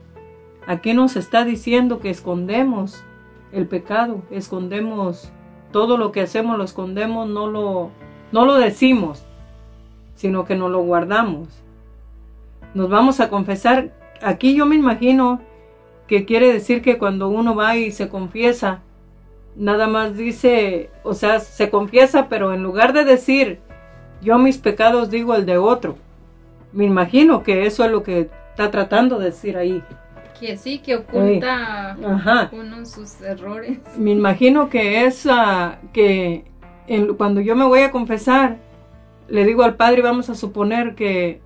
Aquí 0.66 0.94
nos 0.94 1.16
está 1.16 1.46
diciendo 1.46 2.00
que 2.00 2.10
escondemos 2.10 3.04
el 3.52 3.68
pecado, 3.68 4.22
escondemos 4.32 5.32
todo 5.72 5.98
lo 5.98 6.12
que 6.12 6.22
hacemos, 6.22 6.58
lo 6.58 6.64
escondemos, 6.64 7.28
no 7.28 7.48
lo, 7.48 7.92
no 8.32 8.46
lo 8.46 8.56
decimos, 8.56 9.24
sino 10.16 10.46
que 10.46 10.56
nos 10.56 10.72
lo 10.72 10.82
guardamos. 10.82 11.50
Nos 12.74 12.90
vamos 12.90 13.20
a 13.20 13.30
confesar. 13.30 13.92
Aquí 14.22 14.56
yo 14.56 14.66
me 14.66 14.76
imagino 14.76 15.42
que 16.08 16.26
quiere 16.26 16.52
decir 16.52 16.82
que 16.82 16.98
cuando 16.98 17.30
uno 17.30 17.56
va 17.56 17.76
y 17.76 17.92
se 17.92 18.10
confiesa, 18.10 18.82
nada 19.56 19.88
más 19.88 20.16
dice, 20.18 20.90
o 21.04 21.14
sea, 21.14 21.40
se 21.40 21.70
confiesa, 21.70 22.28
pero 22.30 22.54
en 22.54 22.64
lugar 22.64 22.94
de 22.94 23.06
decir 23.06 23.60
yo 24.22 24.38
mis 24.38 24.58
pecados 24.58 25.10
digo 25.10 25.36
el 25.36 25.46
de 25.46 25.58
otro. 25.58 25.98
Me 26.72 26.86
imagino 26.86 27.44
que 27.44 27.66
eso 27.66 27.84
es 27.86 27.92
lo 27.92 28.04
que 28.04 28.30
está 28.52 28.72
tratando 28.72 29.20
de 29.20 29.26
decir 29.26 29.58
ahí. 29.58 29.84
Que 30.40 30.58
sí, 30.58 30.80
que 30.80 30.96
oculta 30.96 31.92
Ajá. 31.92 32.50
uno 32.52 32.86
sus 32.86 33.22
errores. 33.22 33.78
Me 33.98 34.12
imagino 34.12 34.70
que 34.70 35.06
es 35.06 35.28
ah, 35.30 35.78
que 35.94 36.46
en- 36.88 37.14
cuando 37.16 37.42
yo 37.42 37.56
me 37.56 37.66
voy 37.66 37.82
a 37.82 37.92
confesar, 37.92 38.58
le 39.28 39.46
digo 39.46 39.64
al 39.64 39.76
Padre, 39.76 40.02
vamos 40.02 40.30
a 40.30 40.36
suponer 40.36 40.96
que 40.96 41.40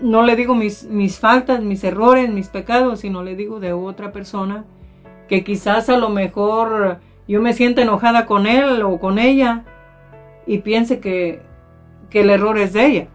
no 0.00 0.22
le 0.22 0.36
digo 0.36 0.54
mis, 0.54 0.84
mis 0.84 1.18
faltas, 1.18 1.62
mis 1.62 1.82
errores, 1.84 2.30
mis 2.30 2.48
pecados, 2.48 3.00
sino 3.00 3.22
le 3.22 3.36
digo 3.36 3.60
de 3.60 3.72
otra 3.72 4.12
persona 4.12 4.64
que 5.28 5.42
quizás 5.44 5.88
a 5.88 5.96
lo 5.96 6.10
mejor 6.10 6.98
yo 7.28 7.40
me 7.40 7.52
sienta 7.52 7.82
enojada 7.82 8.26
con 8.26 8.46
él 8.46 8.82
o 8.82 8.98
con 8.98 9.18
ella 9.18 9.62
y 10.46 10.58
piense 10.58 11.00
que, 11.00 11.40
que 12.10 12.20
el 12.20 12.30
error 12.30 12.58
es 12.58 12.72
de 12.72 12.86
ella. 12.86 13.06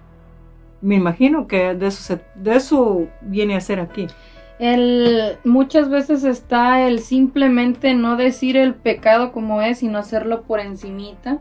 Me 0.82 0.96
imagino 0.96 1.48
que 1.48 1.74
de 1.76 1.88
eso, 1.88 2.02
se- 2.02 2.22
de 2.36 2.56
eso 2.56 3.08
viene 3.22 3.56
a 3.56 3.62
ser 3.62 3.80
aquí. 3.80 4.08
El, 4.60 5.38
muchas 5.46 5.90
veces 5.90 6.24
está 6.24 6.82
el 6.82 7.00
simplemente 7.00 7.94
no 7.94 8.18
decir 8.18 8.58
el 8.58 8.74
pecado 8.76 9.32
como 9.32 9.62
es, 9.62 9.80
sino 9.80 9.98
hacerlo 10.00 10.42
por 10.44 10.60
encimita. 10.60 11.40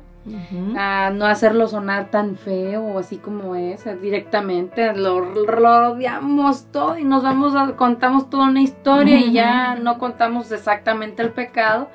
a 0.77 1.11
no 1.11 1.25
hacerlo 1.25 1.69
sonar 1.69 2.11
tan 2.11 2.37
feo 2.37 2.83
o 2.85 2.99
así 2.99 3.17
como 3.17 3.55
es, 3.55 3.87
eh, 3.87 3.97
directamente 3.97 4.93
lo 4.95 5.21
rodeamos 5.47 6.67
todo 6.71 6.99
y 6.99 7.05
nos 7.05 7.23
vamos 7.23 7.55
a, 7.57 7.77
contamos 7.77 8.29
toda 8.29 8.49
una 8.49 8.61
historia 8.61 9.19
y 9.19 9.33
ya 9.33 9.77
no 9.77 9.99
contamos 9.99 10.53
exactamente 10.53 11.23
el 11.23 11.31
pecado. 11.31 11.89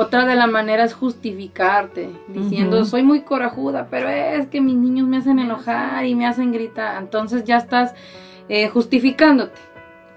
Otra 0.00 0.26
de 0.26 0.36
las 0.36 0.48
maneras 0.48 0.92
es 0.92 0.96
justificarte, 0.96 2.10
diciendo 2.28 2.84
soy 2.84 3.02
muy 3.02 3.22
corajuda, 3.22 3.88
pero 3.90 4.08
es 4.08 4.46
que 4.46 4.60
mis 4.60 4.76
niños 4.76 5.08
me 5.08 5.16
hacen 5.16 5.40
enojar 5.40 6.06
y 6.06 6.14
me 6.14 6.24
hacen 6.24 6.52
gritar. 6.52 7.02
Entonces 7.02 7.42
ya 7.42 7.56
estás 7.56 7.94
eh, 8.48 8.68
justificándote, 8.68 9.58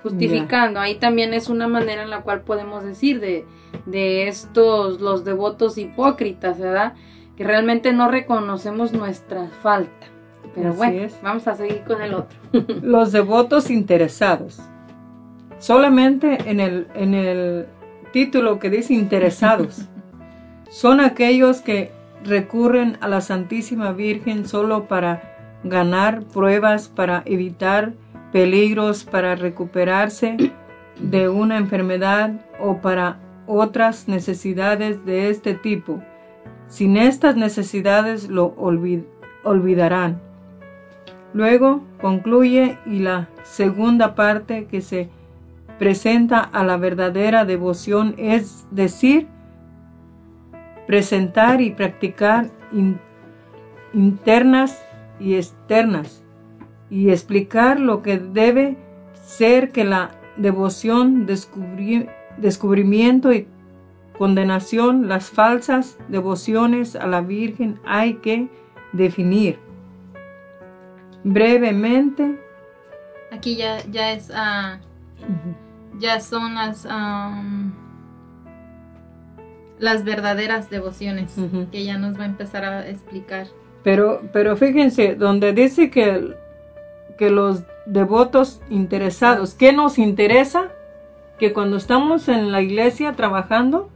justificando. 0.04 0.80
Ahí 0.80 1.00
también 1.00 1.34
es 1.34 1.50
una 1.50 1.68
manera 1.68 2.04
en 2.04 2.12
la 2.12 2.22
cual 2.22 2.42
podemos 2.42 2.84
decir 2.84 3.20
de, 3.20 3.48
de 3.88 4.28
estos, 4.28 5.02
los 5.02 5.26
devotos 5.26 5.80
hipócritas, 5.80 6.60
¿verdad? 6.60 6.94
Que 7.36 7.44
realmente 7.44 7.92
no 7.92 8.08
reconocemos 8.08 8.94
nuestra 8.94 9.48
falta. 9.64 10.06
Pero 10.54 10.70
Así 10.70 10.78
bueno, 10.78 11.02
es. 11.06 11.20
vamos 11.24 11.48
a 11.48 11.56
seguir 11.56 11.82
con 11.88 12.04
el 12.04 12.14
otro. 12.14 12.38
Los 12.84 13.12
devotos 13.12 13.72
interesados. 13.72 14.62
Solamente 15.58 16.38
en 16.46 16.60
el, 16.60 16.88
en 16.94 17.16
el 17.16 17.66
título 18.12 18.60
que 18.60 18.70
dice 18.70 18.94
interesados. 18.94 19.88
Son 20.70 21.00
aquellos 21.00 21.62
que 21.62 21.92
recurren 22.24 22.98
a 23.02 23.08
la 23.08 23.22
Santísima 23.22 23.92
Virgen 23.92 24.48
solo 24.48 24.88
para 24.88 25.60
ganar 25.64 26.24
pruebas, 26.24 26.88
para 26.88 27.24
evitar 27.26 27.94
peligros, 28.32 29.04
para 29.04 29.36
recuperarse 29.36 30.38
de 31.00 31.30
una 31.30 31.58
enfermedad 31.58 32.32
o 32.60 32.78
para 32.78 33.18
otras 33.48 34.08
necesidades 34.08 35.06
de 35.06 35.30
este 35.30 35.54
tipo. 35.56 36.02
Sin 36.68 36.96
estas 36.96 37.36
necesidades 37.36 38.30
lo 38.30 38.56
olvid- 38.56 39.04
olvidarán. 39.44 40.22
Luego 41.34 41.82
concluye 42.00 42.78
y 42.86 43.00
la 43.00 43.30
segunda 43.44 44.16
parte 44.16 44.66
que 44.66 44.82
se 44.82 45.10
presenta 45.82 46.42
a 46.42 46.64
la 46.64 46.78
verdadera 46.78 47.44
devoción, 47.44 48.14
es 48.20 48.68
decir, 48.70 49.28
presentar 50.86 51.60
y 51.60 51.72
practicar 51.72 52.52
in- 52.72 53.00
internas 53.92 54.80
y 55.20 55.34
externas 55.34 56.24
y 56.92 57.10
explicar 57.10 57.80
lo 57.80 58.04
que 58.04 58.20
debe 58.20 58.78
ser 59.24 59.72
que 59.72 59.84
la 59.84 60.12
devoción, 60.38 61.26
descubri- 61.26 62.08
descubrimiento 62.38 63.34
y 63.34 63.48
condenación, 64.20 65.08
las 65.10 65.32
falsas 65.32 65.98
devociones 66.10 66.96
a 66.96 67.08
la 67.08 67.22
Virgen 67.22 67.80
hay 67.88 68.18
que 68.18 68.50
definir. 68.94 69.58
Brevemente, 71.24 72.40
Aquí 73.32 73.56
ya, 73.56 73.84
ya 73.90 74.12
es, 74.12 74.30
ah, 74.32 74.78
ya 76.00 76.20
son 76.20 76.56
las, 76.56 76.86
am, 76.86 77.74
las 79.80 80.04
verdaderas 80.04 80.70
devociones 80.70 81.36
que 81.72 81.84
ya 81.84 81.98
nos 81.98 82.18
va 82.18 82.24
a 82.24 82.28
empezar 82.28 82.64
a 82.64 82.88
explicar. 82.88 83.48
Pero, 83.84 84.22
pero 84.32 84.56
fíjense, 84.56 85.16
donde 85.16 85.54
dice 85.54 85.90
que, 85.90 86.36
que 87.18 87.30
los 87.30 87.64
devotos 87.86 88.62
interesados, 88.70 89.56
¿qué 89.56 89.74
nos 89.74 89.98
interesa? 89.98 90.70
Que 91.40 91.52
cuando 91.54 91.78
estamos 91.78 92.30
en 92.30 92.52
la 92.52 92.62
iglesia 92.62 93.14
trabajando, 93.14 93.90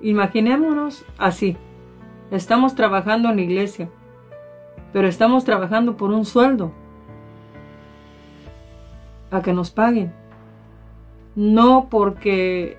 imaginémonos 0.00 1.04
así, 1.18 1.56
estamos 2.30 2.74
trabajando 2.74 3.28
en 3.28 3.36
la 3.36 3.42
iglesia, 3.42 3.90
pero 4.92 5.06
estamos 5.06 5.44
trabajando 5.44 5.96
por 5.98 6.10
un 6.10 6.24
sueldo, 6.24 6.72
a 9.30 9.42
que 9.42 9.52
nos 9.52 9.70
paguen, 9.70 10.14
no 11.36 11.88
porque 11.90 12.76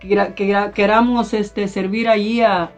quera- 0.00 0.34
quera- 0.34 0.72
queramos 0.72 1.32
este, 1.34 1.68
servir 1.68 2.08
allí 2.08 2.40
a, 2.40 2.72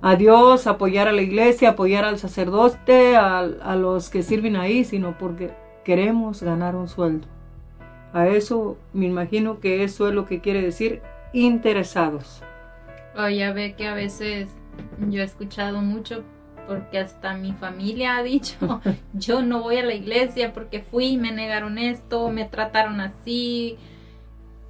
a 0.00 0.16
Dios, 0.16 0.66
apoyar 0.66 1.08
a 1.08 1.12
la 1.12 1.22
iglesia, 1.22 1.70
apoyar 1.70 2.04
al 2.04 2.18
sacerdote, 2.18 3.16
a, 3.16 3.40
a 3.40 3.76
los 3.76 4.08
que 4.10 4.22
sirven 4.22 4.56
ahí, 4.56 4.84
sino 4.84 5.18
porque 5.18 5.50
queremos 5.84 6.42
ganar 6.42 6.76
un 6.76 6.88
sueldo. 6.88 7.26
A 8.12 8.28
eso 8.28 8.78
me 8.92 9.06
imagino 9.06 9.58
que 9.60 9.82
eso 9.84 10.08
es 10.08 10.14
lo 10.14 10.24
que 10.24 10.40
quiere 10.40 10.62
decir 10.62 11.02
interesados. 11.32 12.42
O 13.16 13.28
ya 13.28 13.52
ve 13.52 13.74
que 13.74 13.86
a 13.88 13.94
veces 13.94 14.48
yo 15.08 15.20
he 15.20 15.24
escuchado 15.24 15.80
mucho 15.82 16.22
porque 16.66 16.98
hasta 16.98 17.34
mi 17.34 17.52
familia 17.52 18.16
ha 18.16 18.22
dicho, 18.22 18.80
yo 19.14 19.42
no 19.42 19.62
voy 19.62 19.76
a 19.78 19.84
la 19.84 19.94
iglesia 19.94 20.52
porque 20.52 20.80
fui, 20.80 21.16
me 21.16 21.32
negaron 21.32 21.78
esto, 21.78 22.28
me 22.30 22.44
trataron 22.44 23.00
así. 23.00 23.76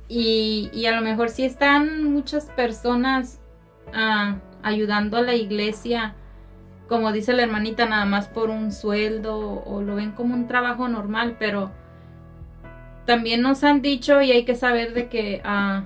Y, 0.09 0.71
y 0.73 0.87
a 0.87 0.95
lo 0.95 1.03
mejor 1.03 1.31
sí 1.31 1.45
están 1.45 2.05
muchas 2.05 2.47
personas 2.47 3.41
ah, 3.95 4.37
ayudando 4.63 5.17
a 5.17 5.23
la 5.23 5.35
iglesia, 5.35 6.15
como 6.89 7.13
dice 7.13 7.33
la 7.33 7.43
hermanita, 7.43 7.87
nada 7.87 8.05
más 8.05 8.29
por 8.29 8.51
un 8.51 8.73
sueldo 8.73 9.63
o 9.65 9.81
lo 9.83 9.95
ven 9.95 10.13
como 10.13 10.35
un 10.35 10.47
trabajo 10.47 10.89
normal, 10.89 11.37
pero 11.39 11.71
también 13.07 13.43
nos 13.43 13.65
han 13.65 13.83
dicho 13.83 14.21
y 14.23 14.33
hay 14.33 14.45
que 14.45 14.55
saber 14.55 14.95
de 14.95 15.09
que 15.09 15.41
ah, 15.45 15.85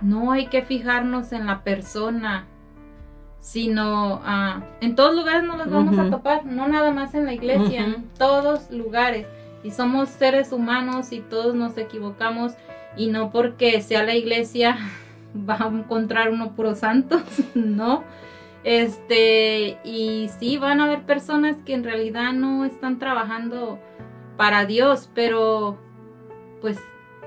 no 0.00 0.32
hay 0.32 0.46
que 0.46 0.62
fijarnos 0.62 1.32
en 1.32 1.46
la 1.46 1.62
persona, 1.62 2.46
sino 3.40 4.20
ah, 4.24 4.62
en 4.80 4.94
todos 4.96 5.14
lugares 5.14 5.44
nos 5.44 5.58
las 5.58 5.70
vamos 5.70 5.98
a 5.98 6.10
topar, 6.10 6.46
no 6.46 6.68
nada 6.68 6.92
más 6.92 7.14
en 7.14 7.26
la 7.26 7.34
iglesia, 7.34 7.84
en 7.84 8.08
todos 8.18 8.70
lugares. 8.70 9.26
Y 9.62 9.70
somos 9.70 10.10
seres 10.10 10.52
humanos 10.52 11.12
y 11.12 11.20
todos 11.20 11.54
nos 11.54 11.78
equivocamos 11.78 12.52
y 12.96 13.08
no 13.08 13.30
porque 13.30 13.80
sea 13.80 14.02
la 14.04 14.14
iglesia 14.14 14.76
va 15.48 15.56
a 15.60 15.68
encontrar 15.68 16.30
uno 16.30 16.54
puros 16.54 16.78
santos, 16.78 17.22
no. 17.54 18.04
Este, 18.64 19.78
y 19.84 20.30
sí 20.38 20.56
van 20.56 20.80
a 20.80 20.84
haber 20.84 21.02
personas 21.02 21.56
que 21.66 21.74
en 21.74 21.84
realidad 21.84 22.32
no 22.32 22.64
están 22.64 22.98
trabajando 22.98 23.78
para 24.38 24.64
Dios, 24.64 25.10
pero 25.14 25.78
pues 26.62 26.78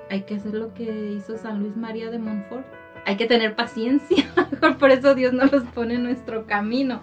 hay 0.09 0.23
que 0.23 0.35
hacer 0.35 0.53
lo 0.55 0.73
que 0.73 1.13
hizo 1.15 1.37
San 1.37 1.59
Luis 1.59 1.77
María 1.77 2.09
de 2.09 2.17
Montfort. 2.17 2.65
Hay 3.05 3.17
que 3.17 3.25
tener 3.27 3.55
paciencia, 3.55 4.25
por 4.79 4.89
eso 4.89 5.15
Dios 5.15 5.33
nos 5.33 5.51
los 5.51 5.63
pone 5.63 5.95
en 5.95 6.03
nuestro 6.03 6.47
camino, 6.47 7.01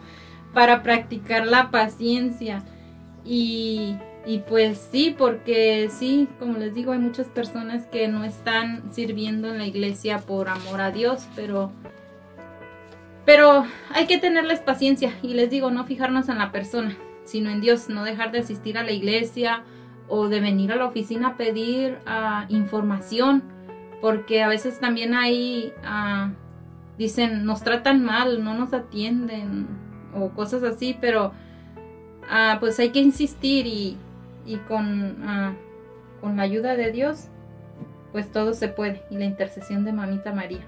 para 0.53 0.83
practicar 0.83 1.47
la 1.47 1.71
paciencia. 1.71 2.63
Y, 3.25 3.97
y 4.27 4.39
pues 4.39 4.79
sí, 4.91 5.15
porque 5.17 5.89
sí, 5.91 6.29
como 6.39 6.59
les 6.59 6.75
digo, 6.75 6.93
hay 6.93 6.99
muchas 6.99 7.29
personas 7.29 7.87
que 7.87 8.09
no 8.09 8.25
están 8.25 8.93
sirviendo 8.93 9.49
en 9.49 9.59
la 9.59 9.67
iglesia 9.67 10.19
por 10.19 10.49
amor 10.49 10.81
a 10.81 10.91
Dios, 10.91 11.27
pero 11.37 11.73
pero 13.25 13.65
hay 13.91 14.07
que 14.07 14.19
tenerles 14.19 14.61
paciencia. 14.61 15.13
Y 15.23 15.35
les 15.35 15.51
digo, 15.51 15.71
no 15.71 15.85
fijarnos 15.85 16.29
en 16.29 16.39
la 16.39 16.53
persona, 16.53 16.97
sino 17.25 17.51
en 17.51 17.61
Dios, 17.61 17.89
no 17.89 18.05
dejar 18.05 18.33
de 18.33 18.41
asistir 18.41 18.77
a 18.79 18.83
la 18.83 18.93
iglesia 18.93 19.63
o 20.09 20.29
de 20.29 20.41
venir 20.41 20.73
a 20.73 20.77
la 20.77 20.87
oficina 20.87 21.29
a 21.29 21.37
pedir 21.37 21.99
ah, 22.07 22.45
información, 22.49 23.43
porque 24.01 24.43
a 24.43 24.49
veces 24.49 24.79
también 24.79 25.15
hay, 25.15 25.73
ah, 25.85 26.33
dicen, 26.99 27.47
nos 27.47 27.63
tratan 27.63 28.05
mal, 28.05 28.45
no 28.45 28.55
nos 28.55 28.75
atienden 28.75 29.67
o 30.15 30.29
cosas 30.31 30.63
así, 30.63 30.97
pero 31.01 31.33
ah, 32.29 32.59
pues 32.61 32.79
hay 32.79 32.91
que 32.91 33.01
insistir 33.01 33.67
y, 33.67 33.97
y 34.47 34.57
con, 34.59 35.17
ah, 35.27 35.53
con 36.21 36.37
la 36.37 36.43
ayuda 36.43 36.77
de 36.77 36.91
Dios, 36.93 37.29
pues 38.13 38.31
todo 38.31 38.55
se 38.55 38.69
puede 38.69 39.03
y 39.11 39.17
la 39.19 39.25
intercesión 39.25 39.85
de 39.85 39.93
Mamita 39.93 40.33
María. 40.33 40.61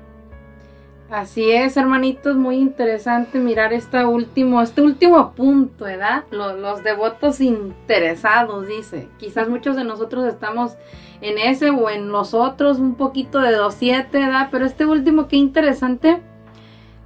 Así 1.08 1.52
es, 1.52 1.76
hermanitos, 1.76 2.34
muy 2.36 2.56
interesante 2.56 3.38
mirar 3.38 3.72
este 3.72 4.04
último, 4.04 4.60
este 4.60 4.82
último 4.82 5.32
punto, 5.34 5.84
¿verdad? 5.84 6.24
Lo- 6.32 6.56
Los, 6.56 6.82
devotos 6.82 7.40
interesados, 7.40 8.66
dice. 8.66 9.08
Quizás 9.18 9.48
muchos 9.48 9.76
de 9.76 9.84
nosotros 9.84 10.24
estamos 10.26 10.76
en 11.20 11.38
ese 11.38 11.70
o 11.70 11.90
en 11.90 12.08
los 12.08 12.34
otros, 12.34 12.80
un 12.80 12.96
poquito 12.96 13.38
de 13.40 13.52
los 13.52 13.74
siete, 13.74 14.18
¿verdad? 14.18 14.48
Pero 14.50 14.66
este 14.66 14.84
último, 14.84 15.28
qué 15.28 15.36
interesante 15.36 16.20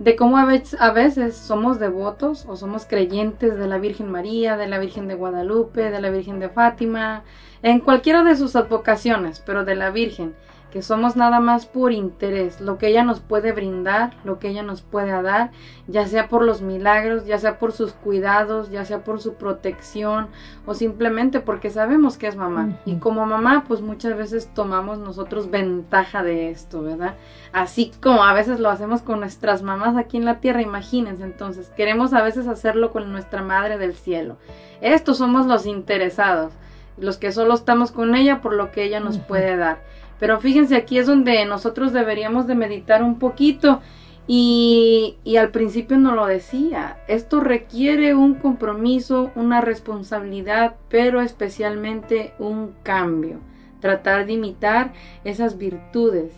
de 0.01 0.17
cómo 0.17 0.39
a 0.39 0.47
veces, 0.47 1.37
somos 1.37 1.79
devotos 1.79 2.47
o 2.49 2.57
somos 2.57 2.87
creyentes 2.87 3.59
de 3.59 3.69
la 3.69 3.77
Virgen 3.77 4.11
María, 4.11 4.57
de 4.57 4.67
la 4.67 4.79
Virgen 4.79 5.09
de 5.09 5.15
Guadalupe, 5.15 5.91
de 5.91 6.01
la 6.01 6.09
Virgen 6.09 6.41
de 6.41 6.49
Fátima, 6.49 7.23
en 7.63 7.81
cualquiera 7.81 8.25
de 8.25 8.35
sus 8.35 8.57
advocaciones, 8.57 9.43
pero 9.45 9.67
de 9.67 9.75
la 9.75 9.91
Virgen 9.91 10.35
que 10.71 10.83
somos 10.83 11.17
nada 11.17 11.41
más 11.41 11.67
por 11.67 11.93
interés, 11.93 12.61
lo 12.61 12.79
que 12.79 12.89
ella 12.89 13.05
nos 13.05 13.21
puede 13.21 13.53
brindar, 13.53 14.15
lo 14.25 14.39
que 14.39 14.49
ella 14.49 14.63
nos 14.63 14.83
puede 14.83 15.21
dar, 15.23 15.51
ya 15.89 16.07
sea 16.07 16.29
por 16.29 16.45
los 16.45 16.63
milagros, 16.63 17.27
ya 17.27 17.39
sea 17.39 17.59
por 17.59 17.73
sus 17.73 17.93
cuidados, 17.93 18.71
ya 18.71 18.85
sea 18.85 19.05
por 19.05 19.21
su 19.21 19.35
protección 19.35 20.29
o 20.67 20.75
simplemente 20.75 21.41
porque 21.41 21.71
sabemos 21.71 22.17
que 22.17 22.29
es 22.29 22.37
mamá. 22.37 22.79
Y 22.85 22.97
como 22.97 23.27
mamá, 23.27 23.65
pues 23.67 23.81
muchas 23.81 24.17
veces 24.17 24.51
tomamos 24.55 24.99
nosotros 24.99 25.51
ventaja 25.51 26.23
de 26.23 26.51
esto, 26.51 26.83
¿verdad? 26.83 27.15
Así 27.53 27.93
como 28.01 28.25
a 28.25 28.33
veces 28.33 28.61
lo 28.61 28.71
hacemos 28.71 29.03
con 29.03 29.21
nuestras 29.21 29.63
mamás 29.63 29.97
aquí 29.97 30.17
en 30.17 30.25
la 30.25 30.41
tierra, 30.41 30.63
imagínense 30.63 31.25
entonces, 31.25 31.71
queremos 31.77 32.13
a 32.13 32.23
veces 32.23 32.47
hacerlo 32.47 32.93
con 32.93 33.11
nuestra 33.11 33.43
madre 33.43 33.79
del 33.79 33.95
cielo. 33.95 34.37
Estos 34.81 35.19
somos 35.19 35.47
los 35.47 35.67
interesados, 35.67 36.53
los 36.97 37.19
que 37.19 37.33
solo 37.33 37.55
estamos 37.55 37.93
con 37.93 38.15
ella 38.15 38.41
por 38.41 38.55
lo 38.55 38.71
que 38.71 38.85
ella 38.85 39.01
nos 39.01 39.19
puede 39.19 39.57
dar. 39.57 39.79
Pero 40.21 40.39
fíjense, 40.39 40.77
aquí 40.77 40.99
es 40.99 41.07
donde 41.07 41.45
nosotros 41.47 41.93
deberíamos 41.93 42.47
de 42.47 42.55
meditar 42.55 43.03
un 43.03 43.19
poquito. 43.19 43.81
Y, 44.27 45.17
y 45.25 45.39
al 45.39 45.51
principio 45.51 45.99
no 45.99 46.15
lo 46.15 46.27
decía. 46.27 46.99
Esto 47.09 47.41
requiere 47.41 48.15
un 48.15 48.35
compromiso, 48.35 49.33
una 49.35 49.61
responsabilidad, 49.61 50.77
pero 50.89 51.21
especialmente 51.21 52.33
un 52.39 52.75
cambio. 52.85 53.41
Tratar 53.81 54.27
de 54.27 54.35
imitar 54.35 54.93
esas 55.25 55.59
virtudes, 55.59 56.33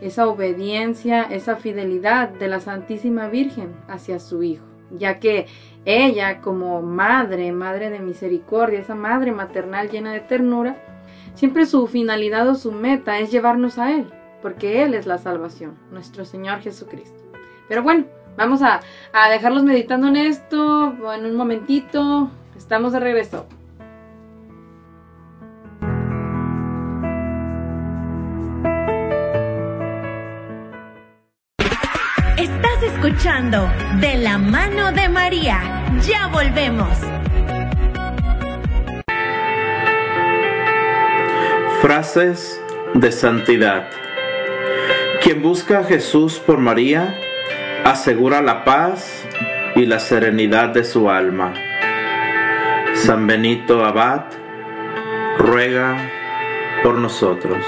esa 0.00 0.26
obediencia, 0.26 1.22
esa 1.22 1.56
fidelidad 1.56 2.30
de 2.30 2.48
la 2.48 2.58
Santísima 2.60 3.28
Virgen 3.28 3.76
hacia 3.86 4.18
su 4.18 4.42
Hijo. 4.42 4.64
Ya 4.90 5.20
que 5.20 5.46
ella 5.84 6.40
como 6.40 6.82
madre, 6.82 7.52
madre 7.52 7.90
de 7.90 8.00
misericordia, 8.00 8.80
esa 8.80 8.94
madre 8.94 9.32
maternal 9.32 9.90
llena 9.90 10.12
de 10.12 10.20
ternura, 10.20 10.76
Siempre 11.36 11.66
su 11.66 11.86
finalidad 11.86 12.48
o 12.48 12.54
su 12.54 12.72
meta 12.72 13.18
es 13.18 13.30
llevarnos 13.30 13.76
a 13.78 13.92
Él, 13.92 14.10
porque 14.40 14.82
Él 14.82 14.94
es 14.94 15.06
la 15.06 15.18
salvación, 15.18 15.76
nuestro 15.90 16.24
Señor 16.24 16.60
Jesucristo. 16.60 17.22
Pero 17.68 17.82
bueno, 17.82 18.06
vamos 18.38 18.62
a, 18.62 18.80
dejarlos 19.28 19.62
meditando 19.62 20.08
en 20.08 20.16
esto 20.16 20.94
en 21.12 21.26
un 21.26 21.36
momentito. 21.36 22.30
Estamos 22.56 22.94
de 22.94 23.00
regreso. 23.00 23.46
Estás 32.38 32.82
escuchando 32.82 33.68
De 34.00 34.16
la 34.16 34.38
mano 34.38 34.90
de 34.90 35.10
María. 35.10 35.60
Ya 36.00 36.28
volvemos. 36.28 36.96
Frases 41.86 42.60
de 42.94 43.12
santidad. 43.12 43.88
Quien 45.22 45.40
busca 45.40 45.78
a 45.78 45.84
Jesús 45.84 46.40
por 46.40 46.58
María 46.58 47.14
asegura 47.84 48.42
la 48.42 48.64
paz 48.64 49.24
y 49.76 49.86
la 49.86 50.00
serenidad 50.00 50.70
de 50.70 50.82
su 50.82 51.08
alma. 51.08 51.54
San 52.94 53.28
Benito 53.28 53.84
Abad 53.84 54.24
ruega 55.38 56.10
por 56.82 56.98
nosotros. 56.98 57.64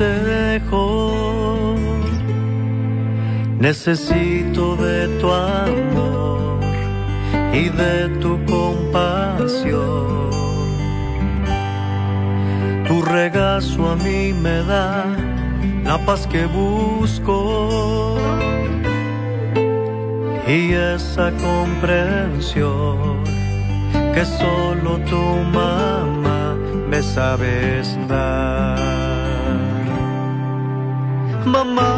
Consejo. 0.00 1.76
Necesito 3.58 4.76
de 4.76 5.08
tu 5.20 5.30
amor 5.30 6.60
y 7.52 7.68
de 7.68 8.08
tu 8.20 8.38
compasión. 8.46 10.30
Tu 12.88 13.02
regazo 13.02 13.90
a 13.90 13.96
mí 13.96 14.32
me 14.32 14.62
da 14.64 15.04
la 15.84 15.98
paz 16.06 16.26
que 16.26 16.46
busco 16.46 18.16
y 20.48 20.72
esa 20.72 21.30
comprensión 21.32 23.22
que 24.14 24.24
solo 24.24 24.98
tu 25.10 25.22
mamá 25.52 26.56
me 26.88 27.02
sabes 27.02 27.96
dar. 28.08 28.89
Mamá, 31.44 31.94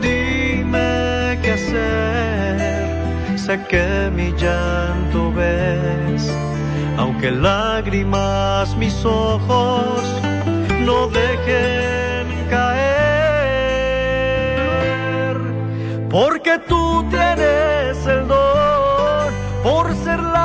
dime 0.00 1.38
qué 1.42 1.52
hacer, 1.52 3.38
sé 3.38 3.60
que 3.68 4.10
mi 4.14 4.32
llanto 4.32 5.32
ves, 5.32 6.32
aunque 6.96 7.30
lágrimas 7.30 8.76
mis 8.76 9.04
ojos 9.04 10.02
no 10.86 11.08
dejen 11.08 12.26
caer, 12.48 12.96
porque 16.08 16.58
tú 16.68 17.04
tienes 17.10 18.06
el 18.06 18.28
don 18.28 19.32
por 19.62 19.94
ser 20.04 20.20
la 20.20 20.37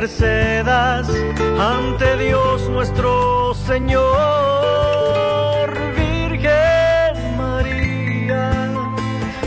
intercedas 0.00 1.10
ante 1.58 2.16
Dios 2.16 2.70
nuestro 2.70 3.52
Señor. 3.66 4.08
Virgen 5.94 7.36
María, 7.36 8.72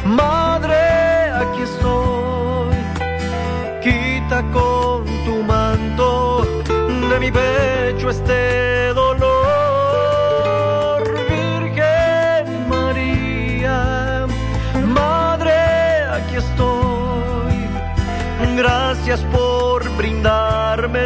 Madre, 0.06 1.32
aquí 1.42 1.64
estoy 1.64 2.76
quita 3.82 4.44
con 4.52 5.06
tu 5.26 5.42
manto 5.42 6.46
de 7.10 7.20
mi 7.20 7.32
pecho 7.32 8.12
este 8.12 8.63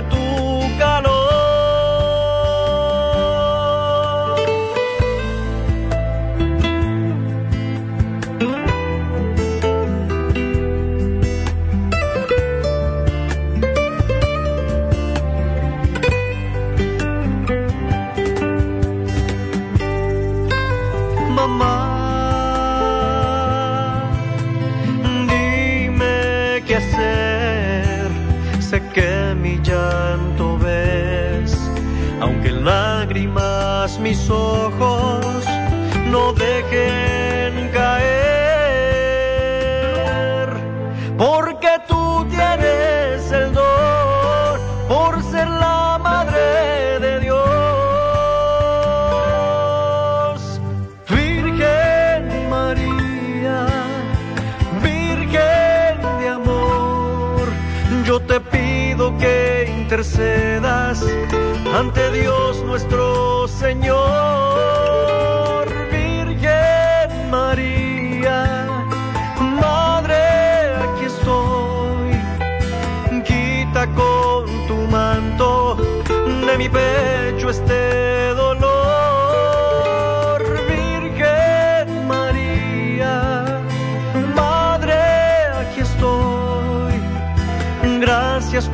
tu 0.03 0.26
lágrimas 34.29 34.56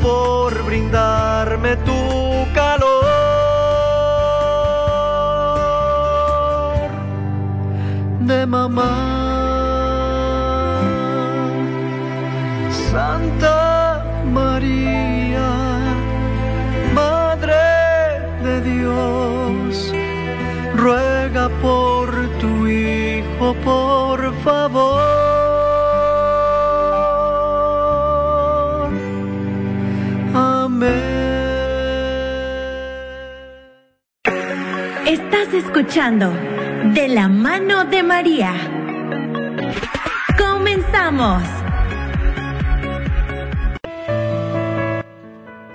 por 0.04 0.52
brindarme 0.64 1.78
tu 1.78 2.02
calor 2.54 3.04
de 8.20 8.46
mamá. 8.46 8.96
Santa 12.92 14.04
María, 14.40 15.50
Madre 16.94 17.64
de 18.46 18.56
Dios, 18.72 19.94
ruega 20.76 21.50
por 21.62 22.08
tu 22.42 22.68
Hijo, 22.68 23.56
por 23.64 24.20
favor. 24.44 25.23
Escuchando 35.54 36.34
De 36.96 37.08
la 37.08 37.30
mano 37.30 37.86
de 37.86 38.02
María. 38.02 38.54
Comenzamos. 40.36 41.44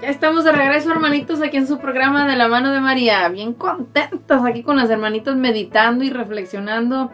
Ya 0.02 0.08
estamos 0.08 0.42
de 0.42 0.50
regreso, 0.50 0.90
hermanitos, 0.90 1.40
aquí 1.42 1.58
en 1.58 1.68
su 1.68 1.78
programa 1.78 2.26
de 2.26 2.34
la 2.34 2.48
mano 2.48 2.72
de 2.72 2.80
María. 2.80 3.28
Bien 3.28 3.54
contentos 3.54 4.44
aquí 4.44 4.64
con 4.64 4.76
las 4.76 4.90
hermanitas 4.90 5.36
meditando 5.36 6.02
y 6.02 6.10
reflexionando 6.10 7.12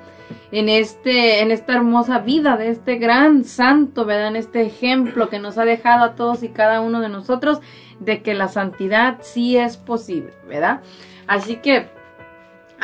en 0.50 0.70
este, 0.70 1.42
en 1.42 1.50
esta 1.50 1.74
hermosa 1.74 2.20
vida 2.20 2.56
de 2.56 2.70
este 2.70 2.96
gran 2.96 3.44
santo, 3.44 4.06
¿verdad? 4.06 4.28
En 4.28 4.36
este 4.36 4.62
ejemplo 4.62 5.28
que 5.28 5.38
nos 5.38 5.58
ha 5.58 5.66
dejado 5.66 6.02
a 6.02 6.14
todos 6.14 6.42
y 6.42 6.48
cada 6.48 6.80
uno 6.80 7.02
de 7.02 7.10
nosotros 7.10 7.60
de 8.00 8.22
que 8.22 8.32
la 8.32 8.48
santidad 8.48 9.18
sí 9.20 9.58
es 9.58 9.76
posible, 9.76 10.32
¿verdad? 10.48 10.80
Así 11.26 11.56
que 11.56 11.92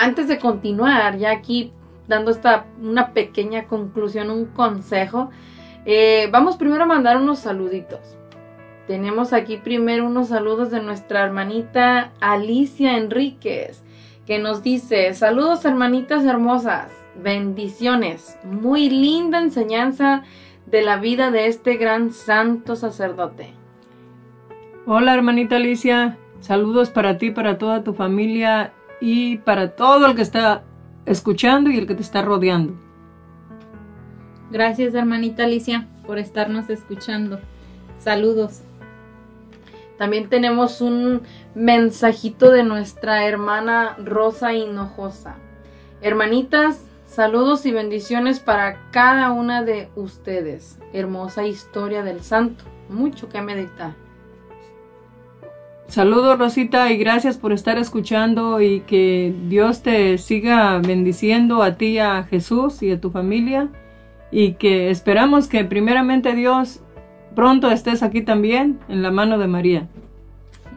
antes 0.00 0.28
de 0.28 0.38
continuar, 0.38 1.18
ya 1.18 1.30
aquí 1.30 1.72
dando 2.08 2.30
esta 2.30 2.64
una 2.82 3.12
pequeña 3.12 3.66
conclusión, 3.66 4.30
un 4.30 4.46
consejo, 4.46 5.30
eh, 5.84 6.28
vamos 6.32 6.56
primero 6.56 6.84
a 6.84 6.86
mandar 6.86 7.18
unos 7.18 7.40
saluditos. 7.40 8.16
Tenemos 8.86 9.34
aquí 9.34 9.58
primero 9.58 10.06
unos 10.06 10.28
saludos 10.28 10.70
de 10.70 10.82
nuestra 10.82 11.22
hermanita 11.22 12.12
Alicia 12.20 12.96
Enríquez, 12.96 13.84
que 14.26 14.38
nos 14.38 14.62
dice, 14.62 15.12
saludos 15.12 15.66
hermanitas 15.66 16.24
hermosas, 16.24 16.90
bendiciones, 17.22 18.38
muy 18.42 18.88
linda 18.88 19.38
enseñanza 19.38 20.22
de 20.64 20.80
la 20.80 20.96
vida 20.96 21.30
de 21.30 21.46
este 21.46 21.76
gran 21.76 22.10
santo 22.10 22.74
sacerdote. 22.74 23.52
Hola 24.86 25.12
hermanita 25.12 25.56
Alicia, 25.56 26.16
saludos 26.40 26.88
para 26.88 27.18
ti, 27.18 27.30
para 27.30 27.58
toda 27.58 27.84
tu 27.84 27.92
familia 27.92 28.72
y 29.00 29.38
para 29.38 29.74
todo 29.76 30.06
el 30.06 30.14
que 30.14 30.22
está 30.22 30.62
escuchando 31.06 31.70
y 31.70 31.78
el 31.78 31.86
que 31.86 31.94
te 31.94 32.02
está 32.02 32.22
rodeando. 32.22 32.74
Gracias, 34.50 34.94
hermanita 34.94 35.44
Alicia, 35.44 35.86
por 36.06 36.18
estarnos 36.18 36.68
escuchando. 36.70 37.38
Saludos. 37.98 38.62
También 39.98 40.28
tenemos 40.28 40.80
un 40.80 41.22
mensajito 41.54 42.50
de 42.50 42.64
nuestra 42.64 43.26
hermana 43.26 43.96
Rosa 43.98 44.54
Hinojosa. 44.54 45.36
Hermanitas, 46.00 46.86
saludos 47.04 47.66
y 47.66 47.72
bendiciones 47.72 48.40
para 48.40 48.90
cada 48.90 49.30
una 49.30 49.62
de 49.62 49.90
ustedes. 49.96 50.78
Hermosa 50.92 51.46
historia 51.46 52.02
del 52.02 52.22
santo. 52.22 52.64
Mucho 52.88 53.28
que 53.28 53.42
meditar. 53.42 53.94
Saludos 55.90 56.38
Rosita 56.38 56.92
y 56.92 56.98
gracias 56.98 57.36
por 57.36 57.52
estar 57.52 57.76
escuchando 57.76 58.60
y 58.60 58.82
que 58.82 59.34
Dios 59.48 59.82
te 59.82 60.18
siga 60.18 60.78
bendiciendo 60.78 61.64
a 61.64 61.74
ti, 61.74 61.98
a 61.98 62.22
Jesús 62.22 62.80
y 62.84 62.92
a 62.92 63.00
tu 63.00 63.10
familia 63.10 63.68
y 64.30 64.52
que 64.52 64.90
esperamos 64.90 65.48
que 65.48 65.64
primeramente 65.64 66.32
Dios 66.36 66.78
pronto 67.34 67.72
estés 67.72 68.04
aquí 68.04 68.22
también 68.22 68.78
en 68.88 69.02
la 69.02 69.10
mano 69.10 69.36
de 69.36 69.48
María. 69.48 69.88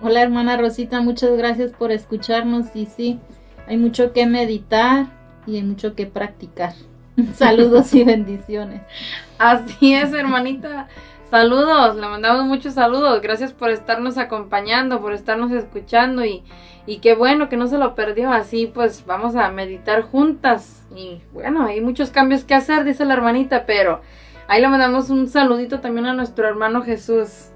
Hola 0.01 0.23
hermana 0.23 0.57
Rosita, 0.57 0.99
muchas 1.01 1.37
gracias 1.37 1.73
por 1.73 1.91
escucharnos 1.91 2.75
y 2.75 2.87
sí, 2.87 3.19
hay 3.67 3.77
mucho 3.77 4.13
que 4.13 4.25
meditar 4.25 5.05
y 5.45 5.57
hay 5.57 5.63
mucho 5.63 5.93
que 5.93 6.07
practicar. 6.07 6.73
Saludos 7.35 7.93
y 7.93 8.03
bendiciones. 8.03 8.81
Así 9.37 9.93
es, 9.93 10.11
hermanita. 10.11 10.87
Saludos, 11.33 11.95
le 11.95 12.07
mandamos 12.07 12.45
muchos 12.45 12.75
saludos. 12.75 13.19
Gracias 13.19 13.53
por 13.53 13.71
estarnos 13.71 14.19
acompañando, 14.19 15.01
por 15.01 15.13
estarnos 15.13 15.51
escuchando 15.51 16.23
y, 16.23 16.43
y 16.85 16.99
qué 16.99 17.15
bueno 17.15 17.49
que 17.49 17.57
no 17.57 17.65
se 17.65 17.79
lo 17.79 17.95
perdió. 17.95 18.31
Así 18.31 18.67
pues 18.71 19.03
vamos 19.07 19.35
a 19.35 19.49
meditar 19.49 20.03
juntas. 20.03 20.85
Y 20.95 21.23
bueno, 21.33 21.65
hay 21.65 21.81
muchos 21.81 22.11
cambios 22.11 22.43
que 22.43 22.53
hacer, 22.53 22.83
dice 22.83 23.03
la 23.03 23.15
hermanita, 23.15 23.65
pero 23.65 24.01
ahí 24.47 24.61
le 24.61 24.67
mandamos 24.67 25.09
un 25.09 25.27
saludito 25.27 25.79
también 25.79 26.05
a 26.05 26.13
nuestro 26.13 26.47
hermano 26.47 26.83
Jesús. 26.83 27.49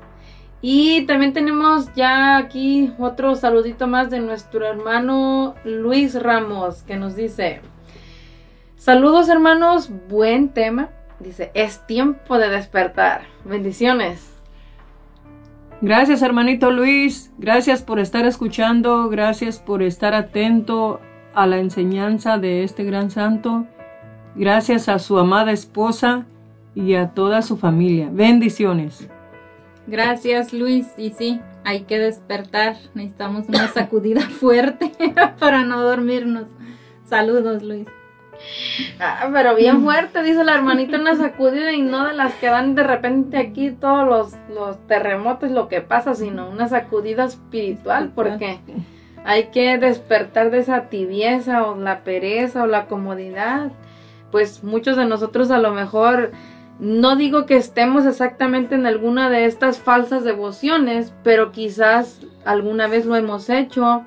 Y 0.60 1.06
también 1.06 1.34
tenemos 1.34 1.94
ya 1.94 2.38
aquí 2.38 2.92
otro 2.98 3.36
saludito 3.36 3.86
más 3.86 4.10
de 4.10 4.18
nuestro 4.18 4.66
hermano 4.66 5.54
Luis 5.64 6.20
Ramos 6.20 6.82
que 6.82 6.96
nos 6.96 7.16
dice, 7.16 7.62
saludos 8.76 9.30
hermanos, 9.30 9.92
buen 10.10 10.50
tema. 10.50 10.90
Dice, 11.20 11.52
es 11.54 11.86
tiempo 11.88 12.38
de 12.38 12.50
despertar. 12.50 13.22
Bendiciones. 13.44 14.38
Gracias 15.80 16.24
hermanito 16.24 16.72
Luis, 16.72 17.32
gracias 17.38 17.84
por 17.84 18.00
estar 18.00 18.26
escuchando, 18.26 19.10
gracias 19.10 19.60
por 19.60 19.84
estar 19.84 20.16
atento 20.16 21.00
a 21.36 21.46
la 21.46 21.60
enseñanza 21.60 22.40
de 22.40 22.64
este 22.64 22.84
gran 22.84 23.12
santo, 23.12 23.68
gracias 24.34 24.90
a 24.90 24.98
su 24.98 25.20
amada 25.20 25.52
esposa 25.52 26.26
y 26.74 26.96
a 26.96 27.10
toda 27.10 27.44
su 27.44 27.58
familia. 27.58 28.10
Bendiciones. 28.12 29.08
Gracias 29.86 30.52
Luis, 30.52 30.88
y 30.98 31.12
sí, 31.12 31.42
hay 31.64 31.82
que 31.82 32.00
despertar, 32.00 32.76
necesitamos 32.96 33.48
una 33.48 33.68
sacudida 33.68 34.22
fuerte 34.40 34.92
para 35.40 35.64
no 35.64 35.84
dormirnos. 35.84 36.48
Saludos 37.06 37.62
Luis. 37.62 37.86
Ah, 39.00 39.30
pero 39.34 39.56
bien 39.56 39.84
fuerte, 39.84 40.24
dice 40.24 40.44
la 40.44 40.56
hermanita, 40.56 41.00
una 41.00 41.16
sacudida 41.16 41.72
y 41.74 41.82
no 41.82 42.08
de 42.08 42.14
las 42.14 42.34
que 42.36 42.48
dan 42.48 42.76
de 42.76 42.84
repente 42.84 43.38
aquí 43.38 43.72
todos 43.72 44.08
los, 44.08 44.34
los 44.54 44.78
terremotos, 44.88 45.52
lo 45.52 45.68
que 45.68 45.82
pasa, 45.82 46.16
sino 46.16 46.50
una 46.50 46.68
sacudida 46.68 47.26
espiritual, 47.26 48.12
porque 48.14 48.60
hay 49.26 49.46
que 49.48 49.78
despertar 49.78 50.52
de 50.52 50.60
esa 50.60 50.90
tibieza 50.90 51.68
o 51.68 51.76
la 51.76 52.04
pereza 52.04 52.64
o 52.64 52.68
la 52.68 52.86
comodidad. 52.86 53.72
Pues 54.32 54.64
muchos 54.64 54.98
de 54.98 55.06
nosotros 55.06 55.52
a 55.52 55.58
lo 55.58 55.74
mejor, 55.74 56.32
no 56.80 57.16
digo 57.16 57.46
que 57.46 57.58
estemos 57.58 58.06
exactamente 58.06 58.76
en 58.76 58.86
alguna 58.86 59.30
de 59.30 59.46
estas 59.46 59.80
falsas 59.80 60.24
devociones, 60.24 61.14
pero 61.24 61.52
quizás 61.52 62.22
alguna 62.46 62.88
vez 62.88 63.06
lo 63.06 63.16
hemos 63.16 63.50
hecho 63.50 64.06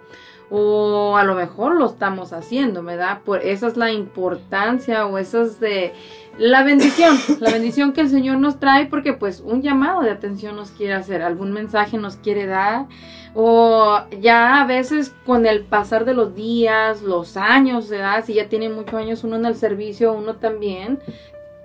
o 0.50 1.16
a 1.16 1.24
lo 1.24 1.36
mejor 1.36 1.76
lo 1.76 1.86
estamos 1.86 2.32
haciendo, 2.32 2.82
¿verdad? 2.82 3.20
Por 3.24 3.40
esa 3.44 3.68
es 3.68 3.76
la 3.76 3.92
importancia 3.92 5.06
o 5.06 5.16
esa 5.16 5.42
es 5.42 5.60
de 5.60 5.92
la 6.38 6.64
bendición, 6.64 7.16
la 7.38 7.50
bendición 7.52 7.92
que 7.92 8.00
el 8.00 8.08
Señor 8.08 8.38
nos 8.38 8.58
trae 8.58 8.86
porque 8.86 9.12
pues 9.12 9.40
un 9.40 9.62
llamado 9.62 10.02
de 10.02 10.10
atención 10.10 10.56
nos 10.56 10.72
quiere 10.72 10.94
hacer, 10.94 11.22
algún 11.22 11.52
mensaje 11.52 11.98
nos 11.98 12.16
quiere 12.16 12.46
dar 12.46 12.86
o 13.34 14.00
ya 14.20 14.60
a 14.60 14.66
veces 14.66 15.14
con 15.24 15.46
el 15.46 15.62
pasar 15.62 16.04
de 16.04 16.14
los 16.14 16.34
días, 16.34 17.02
los 17.02 17.36
años, 17.36 17.88
¿verdad? 17.88 18.24
Si 18.24 18.34
ya 18.34 18.48
tiene 18.48 18.68
muchos 18.68 18.94
años 18.94 19.22
uno 19.22 19.36
en 19.36 19.46
el 19.46 19.54
servicio, 19.54 20.12
uno 20.12 20.34
también 20.34 20.98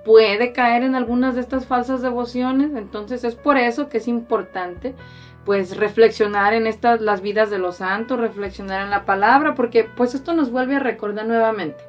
puede 0.05 0.53
caer 0.53 0.83
en 0.83 0.93
algunas 0.93 1.33
de 1.33 1.41
estas 1.41 1.65
falsas 1.65 2.03
devociones, 2.03 2.75
entonces 2.75 3.23
es 3.23 3.33
por 3.33 3.57
eso 3.57 3.89
que 3.89 3.97
es 3.97 4.07
importante 4.07 4.93
pues 5.45 5.77
reflexionar 5.77 6.53
en 6.53 6.65
estas 6.65 7.01
las 7.01 7.21
vidas 7.21 7.49
de 7.49 7.59
los 7.59 7.77
santos, 7.77 8.19
reflexionar 8.19 8.81
en 8.81 8.89
la 8.89 9.05
palabra, 9.05 9.53
porque 9.53 9.83
pues 9.83 10.15
esto 10.15 10.33
nos 10.33 10.51
vuelve 10.51 10.75
a 10.75 10.79
recordar 10.79 11.25
nuevamente. 11.27 11.83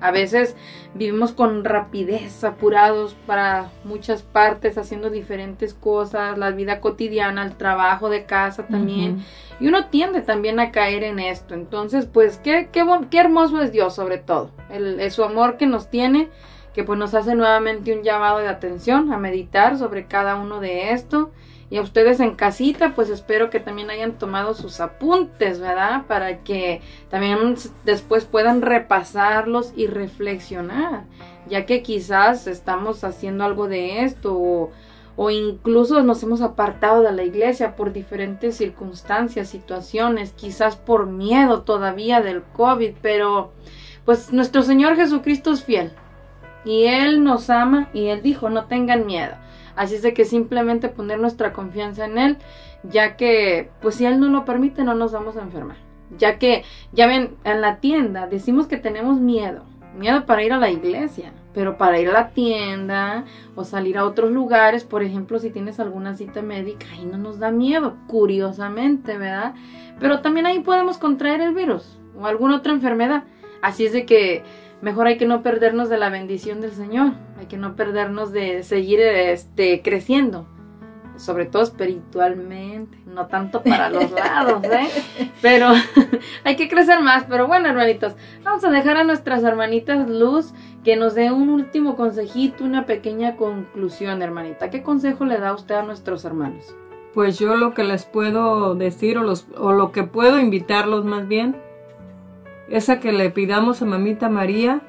A 0.00 0.10
veces 0.10 0.56
vivimos 0.94 1.30
con 1.30 1.64
rapidez, 1.64 2.42
apurados 2.42 3.14
para 3.24 3.70
muchas 3.84 4.24
partes, 4.24 4.76
haciendo 4.76 5.10
diferentes 5.10 5.74
cosas, 5.74 6.36
la 6.38 6.50
vida 6.50 6.80
cotidiana, 6.80 7.44
el 7.44 7.54
trabajo 7.54 8.10
de 8.10 8.24
casa 8.24 8.66
también. 8.66 9.24
Y 9.60 9.68
uno 9.68 9.86
tiende 9.86 10.20
también 10.20 10.58
a 10.58 10.72
caer 10.72 11.04
en 11.04 11.20
esto. 11.20 11.54
Entonces, 11.54 12.06
pues, 12.06 12.38
qué, 12.38 12.68
qué, 12.72 12.84
qué 13.12 13.20
hermoso 13.20 13.62
es 13.62 13.70
Dios 13.70 13.94
sobre 13.94 14.18
todo. 14.18 14.50
El, 14.70 14.98
el, 14.98 15.10
su 15.12 15.22
amor 15.22 15.56
que 15.56 15.66
nos 15.66 15.88
tiene, 15.88 16.30
que 16.74 16.82
pues 16.82 16.98
nos 16.98 17.14
hace 17.14 17.36
nuevamente 17.36 17.96
un 17.96 18.02
llamado 18.02 18.38
de 18.38 18.48
atención 18.48 19.12
a 19.12 19.18
meditar 19.18 19.78
sobre 19.78 20.06
cada 20.06 20.34
uno 20.34 20.58
de 20.58 20.90
esto 20.90 21.30
y 21.72 21.78
a 21.78 21.80
ustedes 21.80 22.20
en 22.20 22.34
casita, 22.34 22.92
pues 22.94 23.08
espero 23.08 23.48
que 23.48 23.58
también 23.58 23.88
hayan 23.88 24.18
tomado 24.18 24.52
sus 24.52 24.78
apuntes, 24.78 25.58
¿verdad? 25.58 26.02
Para 26.06 26.40
que 26.44 26.82
también 27.08 27.54
después 27.86 28.26
puedan 28.26 28.60
repasarlos 28.60 29.72
y 29.74 29.86
reflexionar, 29.86 31.04
ya 31.48 31.64
que 31.64 31.82
quizás 31.82 32.46
estamos 32.46 33.04
haciendo 33.04 33.44
algo 33.44 33.68
de 33.68 34.04
esto 34.04 34.34
o, 34.34 34.70
o 35.16 35.30
incluso 35.30 36.02
nos 36.02 36.22
hemos 36.22 36.42
apartado 36.42 37.00
de 37.00 37.12
la 37.12 37.22
iglesia 37.22 37.74
por 37.74 37.94
diferentes 37.94 38.58
circunstancias, 38.58 39.48
situaciones, 39.48 40.34
quizás 40.34 40.76
por 40.76 41.06
miedo 41.06 41.62
todavía 41.62 42.20
del 42.20 42.42
COVID, 42.42 42.96
pero 43.00 43.50
pues 44.04 44.30
nuestro 44.30 44.60
Señor 44.62 44.96
Jesucristo 44.96 45.52
es 45.52 45.64
fiel 45.64 45.92
y 46.66 46.84
Él 46.84 47.24
nos 47.24 47.48
ama 47.48 47.88
y 47.94 48.08
Él 48.08 48.20
dijo, 48.20 48.50
no 48.50 48.66
tengan 48.66 49.06
miedo. 49.06 49.36
Así 49.76 49.94
es 49.94 50.02
de 50.02 50.14
que 50.14 50.24
simplemente 50.24 50.88
poner 50.88 51.18
nuestra 51.18 51.52
confianza 51.52 52.04
en 52.04 52.18
Él, 52.18 52.36
ya 52.82 53.16
que, 53.16 53.70
pues 53.80 53.96
si 53.96 54.06
Él 54.06 54.20
no 54.20 54.28
lo 54.28 54.44
permite, 54.44 54.84
no 54.84 54.94
nos 54.94 55.12
vamos 55.12 55.36
a 55.36 55.42
enfermar. 55.42 55.76
Ya 56.18 56.38
que, 56.38 56.64
ya 56.92 57.06
ven, 57.06 57.36
en 57.44 57.60
la 57.60 57.76
tienda 57.76 58.26
decimos 58.26 58.66
que 58.66 58.76
tenemos 58.76 59.18
miedo, 59.18 59.64
miedo 59.96 60.26
para 60.26 60.42
ir 60.42 60.52
a 60.52 60.58
la 60.58 60.70
iglesia, 60.70 61.32
pero 61.54 61.78
para 61.78 62.00
ir 62.00 62.08
a 62.08 62.12
la 62.12 62.28
tienda 62.30 63.24
o 63.54 63.64
salir 63.64 63.98
a 63.98 64.04
otros 64.04 64.30
lugares, 64.30 64.84
por 64.84 65.02
ejemplo, 65.02 65.38
si 65.38 65.50
tienes 65.50 65.80
alguna 65.80 66.14
cita 66.14 66.42
médica, 66.42 66.86
ahí 66.92 67.04
no 67.04 67.18
nos 67.18 67.38
da 67.38 67.50
miedo, 67.50 67.96
curiosamente, 68.06 69.16
¿verdad? 69.16 69.54
Pero 70.00 70.20
también 70.20 70.46
ahí 70.46 70.60
podemos 70.60 70.98
contraer 70.98 71.40
el 71.40 71.54
virus 71.54 71.98
o 72.18 72.26
alguna 72.26 72.56
otra 72.56 72.72
enfermedad. 72.72 73.24
Así 73.62 73.86
es 73.86 73.92
de 73.92 74.04
que 74.04 74.42
mejor 74.82 75.06
hay 75.06 75.16
que 75.16 75.26
no 75.26 75.42
perdernos 75.42 75.88
de 75.88 75.96
la 75.96 76.10
bendición 76.10 76.60
del 76.60 76.72
Señor, 76.72 77.12
hay 77.38 77.46
que 77.46 77.56
no 77.56 77.74
perdernos 77.76 78.32
de 78.32 78.62
seguir 78.62 79.00
este, 79.00 79.80
creciendo. 79.80 80.46
sobre 81.16 81.44
todo 81.44 81.62
espiritualmente, 81.62 82.98
no 83.06 83.26
tanto 83.26 83.62
para 83.62 83.90
los 83.90 84.10
lados, 84.12 84.64
¿eh? 84.64 85.30
Pero 85.40 85.68
hay 86.44 86.56
que 86.56 86.68
crecer 86.68 87.00
más. 87.00 87.24
Pero 87.28 87.46
bueno, 87.46 87.68
hermanitos, 87.68 88.14
vamos 88.42 88.64
a 88.64 88.70
dejar 88.70 88.96
a 88.96 89.04
nuestras 89.04 89.44
hermanitas 89.44 90.08
Luz 90.08 90.52
que 90.82 90.96
nos 90.96 91.14
dé 91.14 91.30
un 91.30 91.48
último 91.48 91.94
consejito, 91.94 92.64
una 92.64 92.86
pequeña 92.86 93.36
conclusión, 93.36 94.20
hermanita. 94.20 94.70
¿Qué 94.70 94.82
consejo 94.82 95.24
le 95.24 95.38
da 95.38 95.54
usted 95.54 95.76
a 95.76 95.82
nuestros 95.82 96.24
hermanos? 96.24 96.74
Pues 97.14 97.38
yo 97.38 97.56
lo 97.56 97.74
que 97.74 97.84
les 97.84 98.04
puedo 98.04 98.74
decir 98.74 99.18
o, 99.18 99.22
los, 99.22 99.46
o 99.56 99.72
lo 99.72 99.92
que 99.92 100.02
puedo 100.02 100.40
invitarlos 100.40 101.04
más 101.04 101.28
bien 101.28 101.56
es 102.72 102.88
a 102.88 103.00
que 103.00 103.12
le 103.12 103.28
pidamos 103.28 103.82
a 103.82 103.84
mamita 103.84 104.30
María 104.30 104.80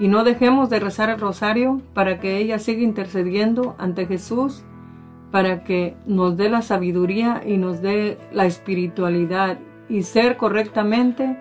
y 0.00 0.08
no 0.08 0.24
dejemos 0.24 0.68
de 0.70 0.80
rezar 0.80 1.08
el 1.08 1.20
rosario 1.20 1.80
para 1.94 2.18
que 2.18 2.38
ella 2.38 2.58
siga 2.58 2.82
intercediendo 2.82 3.76
ante 3.78 4.06
Jesús, 4.06 4.64
para 5.30 5.62
que 5.62 5.96
nos 6.04 6.36
dé 6.36 6.48
la 6.48 6.62
sabiduría 6.62 7.42
y 7.46 7.56
nos 7.56 7.80
dé 7.80 8.18
la 8.32 8.44
espiritualidad 8.44 9.58
y 9.88 10.02
ser 10.02 10.36
correctamente 10.36 11.38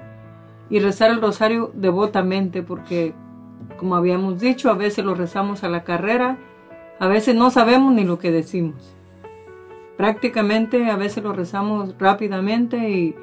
y 0.70 0.80
rezar 0.80 1.10
el 1.10 1.20
rosario 1.20 1.72
devotamente, 1.74 2.62
porque 2.62 3.16
como 3.80 3.96
habíamos 3.96 4.40
dicho, 4.40 4.70
a 4.70 4.76
veces 4.76 5.04
lo 5.04 5.16
rezamos 5.16 5.64
a 5.64 5.70
la 5.70 5.84
carrera, 5.84 6.38
a 7.00 7.08
veces 7.08 7.34
no 7.34 7.50
sabemos 7.50 7.92
ni 7.92 8.04
lo 8.04 8.20
que 8.20 8.30
decimos. 8.30 8.96
Prácticamente 9.98 10.92
a 10.92 10.96
veces 10.96 11.24
lo 11.24 11.34
rezamos 11.34 11.96
rápidamente 11.98 12.88
y 12.88 13.16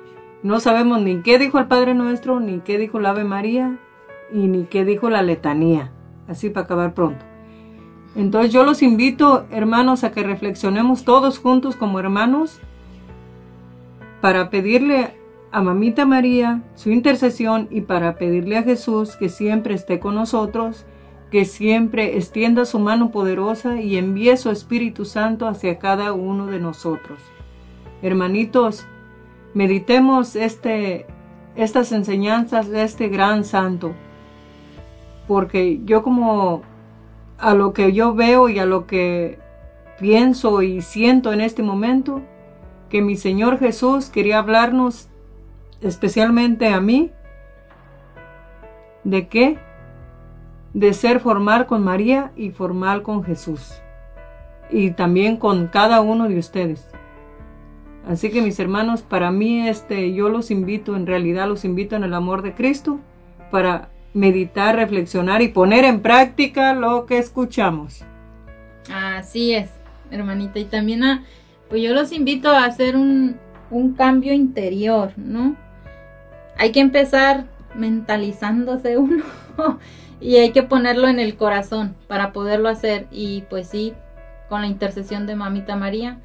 no 0.44 0.60
sabemos 0.60 1.00
ni 1.00 1.22
qué 1.22 1.38
dijo 1.38 1.58
el 1.58 1.68
Padre 1.68 1.94
Nuestro, 1.94 2.38
ni 2.38 2.60
qué 2.60 2.76
dijo 2.76 3.00
la 3.00 3.10
Ave 3.10 3.24
María, 3.24 3.78
y 4.30 4.46
ni 4.46 4.64
qué 4.64 4.84
dijo 4.84 5.08
la 5.08 5.22
letanía. 5.22 5.90
Así 6.28 6.50
para 6.50 6.64
acabar 6.64 6.92
pronto. 6.92 7.24
Entonces 8.14 8.52
yo 8.52 8.62
los 8.62 8.82
invito, 8.82 9.46
hermanos, 9.50 10.04
a 10.04 10.12
que 10.12 10.22
reflexionemos 10.22 11.04
todos 11.04 11.38
juntos 11.38 11.76
como 11.76 11.98
hermanos 11.98 12.60
para 14.20 14.50
pedirle 14.50 15.14
a 15.50 15.62
Mamita 15.62 16.04
María 16.04 16.62
su 16.74 16.90
intercesión 16.90 17.66
y 17.70 17.80
para 17.80 18.16
pedirle 18.16 18.58
a 18.58 18.62
Jesús 18.64 19.16
que 19.16 19.30
siempre 19.30 19.72
esté 19.72 19.98
con 19.98 20.14
nosotros, 20.14 20.84
que 21.30 21.46
siempre 21.46 22.18
extienda 22.18 22.66
su 22.66 22.78
mano 22.78 23.10
poderosa 23.10 23.80
y 23.80 23.96
envíe 23.96 24.36
su 24.36 24.50
Espíritu 24.50 25.06
Santo 25.06 25.48
hacia 25.48 25.78
cada 25.78 26.12
uno 26.12 26.48
de 26.48 26.60
nosotros. 26.60 27.18
Hermanitos, 28.02 28.86
meditemos 29.54 30.36
este, 30.36 31.06
estas 31.56 31.92
enseñanzas 31.92 32.68
de 32.68 32.82
este 32.82 33.08
gran 33.08 33.44
santo, 33.44 33.92
porque 35.26 35.80
yo 35.84 36.02
como 36.02 36.62
a 37.38 37.54
lo 37.54 37.72
que 37.72 37.92
yo 37.92 38.14
veo 38.14 38.48
y 38.48 38.58
a 38.58 38.66
lo 38.66 38.86
que 38.86 39.38
pienso 39.98 40.62
y 40.62 40.82
siento 40.82 41.32
en 41.32 41.40
este 41.40 41.62
momento, 41.62 42.20
que 42.90 43.02
mi 43.02 43.16
Señor 43.16 43.58
Jesús 43.58 44.08
quería 44.08 44.38
hablarnos 44.38 45.08
especialmente 45.80 46.68
a 46.68 46.80
mí, 46.80 47.10
¿de 49.02 49.28
qué? 49.28 49.58
De 50.72 50.92
ser 50.92 51.20
formar 51.20 51.66
con 51.66 51.84
María 51.84 52.32
y 52.36 52.50
formar 52.50 53.02
con 53.02 53.22
Jesús. 53.24 53.74
Y 54.70 54.92
también 54.92 55.36
con 55.36 55.68
cada 55.68 56.00
uno 56.00 56.28
de 56.28 56.38
ustedes. 56.38 56.93
Así 58.06 58.30
que 58.30 58.42
mis 58.42 58.58
hermanos, 58.58 59.02
para 59.02 59.30
mí 59.30 59.66
este 59.66 60.12
yo 60.12 60.28
los 60.28 60.50
invito, 60.50 60.94
en 60.94 61.06
realidad 61.06 61.48
los 61.48 61.64
invito 61.64 61.96
en 61.96 62.04
el 62.04 62.12
amor 62.12 62.42
de 62.42 62.54
Cristo 62.54 63.00
para 63.50 63.88
meditar, 64.12 64.76
reflexionar 64.76 65.42
y 65.42 65.48
poner 65.48 65.84
en 65.84 66.00
práctica 66.00 66.74
lo 66.74 67.06
que 67.06 67.18
escuchamos. 67.18 68.04
Así 68.92 69.54
es, 69.54 69.70
hermanita. 70.10 70.58
Y 70.58 70.66
también 70.66 71.02
a, 71.02 71.24
pues 71.68 71.82
yo 71.82 71.94
los 71.94 72.12
invito 72.12 72.50
a 72.50 72.64
hacer 72.64 72.96
un, 72.96 73.36
un 73.70 73.94
cambio 73.94 74.32
interior, 74.32 75.12
¿no? 75.16 75.56
Hay 76.56 76.72
que 76.72 76.80
empezar 76.80 77.46
mentalizándose 77.74 78.98
uno 78.98 79.24
y 80.20 80.36
hay 80.36 80.52
que 80.52 80.62
ponerlo 80.62 81.08
en 81.08 81.18
el 81.18 81.36
corazón 81.36 81.96
para 82.06 82.32
poderlo 82.32 82.68
hacer. 82.68 83.06
Y 83.10 83.42
pues 83.50 83.68
sí, 83.68 83.94
con 84.48 84.60
la 84.60 84.68
intercesión 84.68 85.26
de 85.26 85.36
Mamita 85.36 85.74
María, 85.74 86.20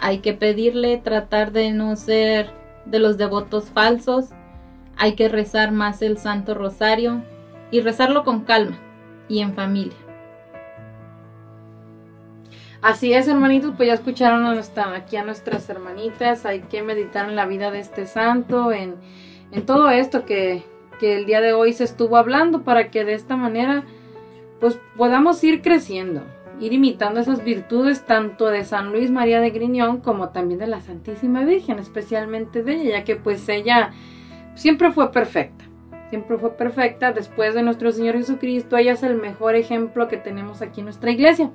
hay 0.00 0.18
que 0.18 0.34
pedirle 0.34 0.98
tratar 0.98 1.52
de 1.52 1.72
no 1.72 1.96
ser 1.96 2.50
de 2.84 2.98
los 2.98 3.18
devotos 3.18 3.70
falsos, 3.70 4.30
hay 4.96 5.14
que 5.14 5.28
rezar 5.28 5.72
más 5.72 6.02
el 6.02 6.18
Santo 6.18 6.54
Rosario 6.54 7.22
y 7.70 7.80
rezarlo 7.80 8.24
con 8.24 8.44
calma 8.44 8.78
y 9.28 9.40
en 9.40 9.54
familia. 9.54 9.96
Así 12.82 13.12
es, 13.12 13.26
hermanitos, 13.26 13.72
pues 13.76 13.88
ya 13.88 13.94
escucharon 13.94 14.46
a 14.46 14.94
aquí 14.94 15.16
a 15.16 15.24
nuestras 15.24 15.68
hermanitas, 15.68 16.46
hay 16.46 16.60
que 16.60 16.82
meditar 16.82 17.28
en 17.28 17.34
la 17.34 17.46
vida 17.46 17.70
de 17.70 17.80
este 17.80 18.06
santo, 18.06 18.70
en, 18.70 18.94
en 19.50 19.66
todo 19.66 19.90
esto 19.90 20.24
que, 20.24 20.62
que 21.00 21.16
el 21.16 21.26
día 21.26 21.40
de 21.40 21.52
hoy 21.52 21.72
se 21.72 21.84
estuvo 21.84 22.16
hablando, 22.16 22.62
para 22.62 22.90
que 22.90 23.04
de 23.04 23.14
esta 23.14 23.36
manera 23.36 23.84
pues 24.60 24.78
podamos 24.96 25.42
ir 25.42 25.62
creciendo, 25.62 26.22
ir 26.60 26.72
imitando 26.72 27.20
esas 27.20 27.44
virtudes 27.44 28.04
tanto 28.04 28.46
de 28.46 28.64
San 28.64 28.92
Luis 28.92 29.10
María 29.10 29.40
de 29.40 29.50
Griñón 29.50 30.00
como 30.00 30.30
también 30.30 30.58
de 30.58 30.66
la 30.66 30.80
Santísima 30.80 31.44
Virgen, 31.44 31.78
especialmente 31.78 32.62
de 32.62 32.74
ella, 32.74 32.98
ya 32.98 33.04
que 33.04 33.16
pues 33.16 33.48
ella 33.48 33.92
siempre 34.54 34.90
fue 34.90 35.12
perfecta, 35.12 35.64
siempre 36.08 36.38
fue 36.38 36.56
perfecta. 36.56 37.12
Después 37.12 37.54
de 37.54 37.62
nuestro 37.62 37.92
Señor 37.92 38.16
Jesucristo, 38.16 38.76
ella 38.76 38.92
es 38.92 39.02
el 39.02 39.16
mejor 39.16 39.54
ejemplo 39.54 40.08
que 40.08 40.16
tenemos 40.16 40.62
aquí 40.62 40.80
en 40.80 40.86
nuestra 40.86 41.10
iglesia. 41.10 41.50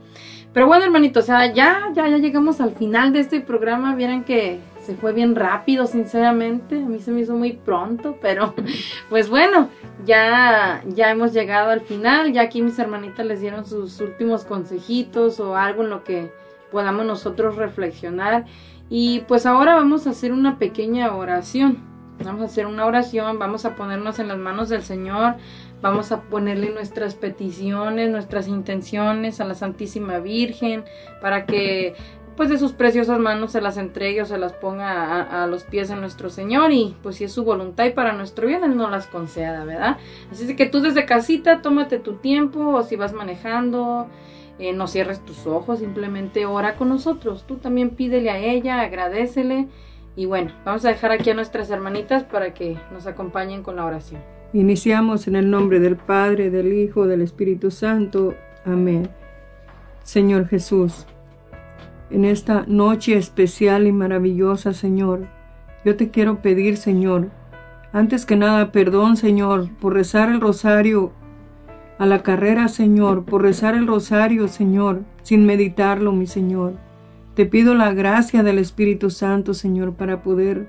Pero 0.54 0.68
bueno, 0.68 0.84
hermanitos, 0.86 1.24
o 1.24 1.28
sea, 1.28 1.52
ya, 1.52 1.90
ya, 1.94 2.08
ya 2.08 2.18
llegamos 2.18 2.62
al 2.62 2.76
final 2.76 3.14
de 3.14 3.22
este 3.22 3.42
programa. 3.42 3.96
Vieran 3.96 4.24
que 4.24 4.60
se 4.82 4.96
fue 4.96 5.14
bien 5.14 5.36
rápido, 5.36 5.86
sinceramente. 5.88 6.76
A 6.76 6.86
mí 6.86 7.00
se 7.00 7.12
me 7.12 7.22
hizo 7.22 7.36
muy 7.36 7.54
pronto, 7.54 8.18
pero 8.22 8.54
pues 9.10 9.30
bueno, 9.30 9.70
ya, 10.06 10.84
ya 10.88 11.12
hemos 11.12 11.34
llegado 11.34 11.70
al 11.70 11.82
final. 11.82 12.34
Ya 12.34 12.42
aquí 12.42 12.62
mis 12.62 12.80
hermanitas 12.80 13.26
les 13.26 13.42
dieron 13.42 13.66
sus 13.66 14.00
últimos 14.02 14.44
consejitos 14.44 15.40
o 15.40 15.56
algo 15.56 15.84
en 15.84 15.90
lo 15.90 16.04
que 16.04 16.32
podamos 16.72 17.06
nosotros 17.06 17.56
reflexionar. 17.56 18.46
Y 18.90 19.22
pues 19.22 19.46
ahora 19.46 19.76
vamos 19.76 20.08
a 20.08 20.12
hacer 20.12 20.34
una 20.34 20.58
pequeña 20.58 21.16
oración. 21.16 21.92
Vamos 22.24 22.42
a 22.42 22.46
hacer 22.46 22.68
una 22.68 22.86
oración, 22.86 23.40
vamos 23.40 23.66
a 23.66 23.76
ponernos 23.76 24.20
en 24.20 24.28
las 24.28 24.38
manos 24.38 24.70
del 24.70 24.84
Señor, 24.84 25.36
vamos 25.82 26.12
a 26.12 26.22
ponerle 26.22 26.70
nuestras 26.70 27.16
peticiones, 27.16 28.12
nuestras 28.12 28.48
intenciones 28.48 29.42
a 29.42 29.46
la 29.46 29.56
Santísima 29.56 30.20
Virgen, 30.20 30.84
para 31.20 31.46
que 31.48 31.96
pues 32.42 32.50
de 32.50 32.58
sus 32.58 32.72
preciosas 32.72 33.20
manos 33.20 33.52
se 33.52 33.62
las 33.62 33.78
entregue 33.78 34.24
o 34.24 34.26
se 34.26 34.40
las 34.40 34.52
ponga 34.54 35.22
a, 35.22 35.46
los 35.46 35.64
pies 35.64 35.90
de 35.90 35.96
nuestro 35.96 36.32
Señor 36.32 36.72
y 36.72 36.96
pues 37.04 37.18
si 37.18 37.26
es 37.26 37.32
su 37.32 37.44
voluntad 37.44 37.86
y 37.86 37.92
para 37.92 38.14
nuestro 38.14 38.48
bien 38.48 38.64
Él 38.64 38.76
no 38.76 38.90
las 38.90 39.06
conceda, 39.06 39.64
¿verdad? 39.64 39.98
Así 40.32 40.56
que 40.56 40.66
tú 40.66 40.82
desde 40.82 41.06
casita 41.06 41.62
tómate 41.62 42.00
tu 42.00 42.14
tiempo 42.14 42.70
o 42.70 42.82
si 42.82 42.96
vas 42.96 43.14
manejando, 43.14 44.08
eh, 44.58 44.74
no 44.74 44.88
cierres 44.88 45.24
tus 45.24 45.46
ojos, 45.46 45.78
simplemente 45.78 46.48
ora 46.48 46.78
con 46.78 46.90
nosotros, 46.90 47.46
tú 47.46 47.58
también 47.58 47.92
pídele 47.92 48.32
a 48.32 48.40
ella, 48.40 48.82
agradecele 48.82 49.68
y 50.16 50.26
bueno, 50.26 50.52
vamos 50.66 50.84
a 50.86 50.88
dejar 50.88 51.12
aquí 51.12 51.30
a 51.30 51.36
nuestras 51.36 51.70
hermanitas 51.70 52.24
para 52.24 52.56
que 52.56 52.76
nos 52.92 53.06
acompañen 53.06 53.62
con 53.62 53.76
la 53.76 53.86
oración. 53.86 54.20
Iniciamos 54.54 55.28
en 55.28 55.36
el 55.36 55.52
nombre 55.52 55.80
del 55.80 55.96
Padre, 55.96 56.50
del 56.50 56.74
Hijo, 56.74 57.06
del 57.06 57.22
Espíritu 57.22 57.70
Santo. 57.70 58.34
Amén. 58.66 59.12
Señor 60.02 60.48
Jesús, 60.48 61.06
en 62.12 62.26
esta 62.26 62.66
noche 62.68 63.18
especial 63.18 63.88
y 63.88 63.92
maravillosa, 63.92 64.74
Señor, 64.74 65.28
yo 65.86 65.96
te 65.96 66.10
quiero 66.10 66.42
pedir, 66.42 66.78
Señor, 66.78 67.30
antes 67.94 68.26
que 68.26 68.36
nada, 68.36 68.72
perdón, 68.72 69.18
Señor, 69.18 69.70
por 69.80 69.94
rezar 69.94 70.30
el 70.30 70.42
rosario 70.42 71.12
a 71.98 72.06
la 72.06 72.24
carrera, 72.24 72.68
Señor, 72.68 73.26
por 73.26 73.42
rezar 73.42 73.76
el 73.76 73.88
rosario, 73.88 74.48
Señor, 74.48 75.02
sin 75.24 75.46
meditarlo, 75.46 76.12
mi 76.12 76.28
Señor. 76.28 76.74
Te 77.34 77.46
pido 77.46 77.76
la 77.76 77.94
gracia 77.94 78.44
del 78.44 78.60
Espíritu 78.60 79.10
Santo, 79.10 79.54
Señor, 79.54 79.94
para 79.94 80.22
poder 80.22 80.68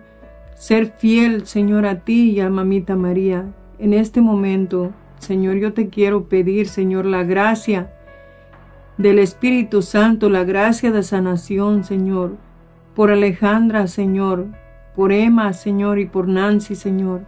ser 0.55 0.93
fiel, 0.99 1.47
Señor, 1.47 1.87
a 1.87 2.01
ti 2.01 2.31
y 2.31 2.41
a 2.41 2.51
Mamita 2.51 2.97
María. 2.97 3.47
En 3.79 3.95
este 3.95 4.21
momento, 4.21 4.93
Señor, 5.19 5.57
yo 5.57 5.73
te 5.73 5.89
quiero 5.89 6.25
pedir, 6.29 6.69
Señor, 6.69 7.05
la 7.05 7.25
gracia 7.25 7.93
del 8.99 9.19
Espíritu 9.19 9.83
Santo, 9.83 10.29
la 10.29 10.45
gracia 10.45 10.93
de 10.93 11.03
sanación, 11.03 11.85
Señor, 11.85 12.37
por 12.95 13.11
Alejandra, 13.11 13.87
Señor, 13.87 14.47
por 14.95 15.13
Emma, 15.13 15.53
Señor, 15.53 15.99
y 15.99 16.07
por 16.07 16.29
Nancy, 16.29 16.75
Señor, 16.75 17.23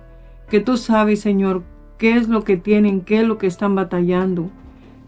que 0.48 0.60
tú 0.60 0.76
sabes, 0.76 1.20
Señor, 1.20 1.62
qué 1.98 2.16
es 2.16 2.28
lo 2.28 2.44
que 2.44 2.56
tienen, 2.56 3.00
qué 3.00 3.20
es 3.20 3.26
lo 3.26 3.38
que 3.38 3.46
están 3.46 3.74
batallando. 3.74 4.50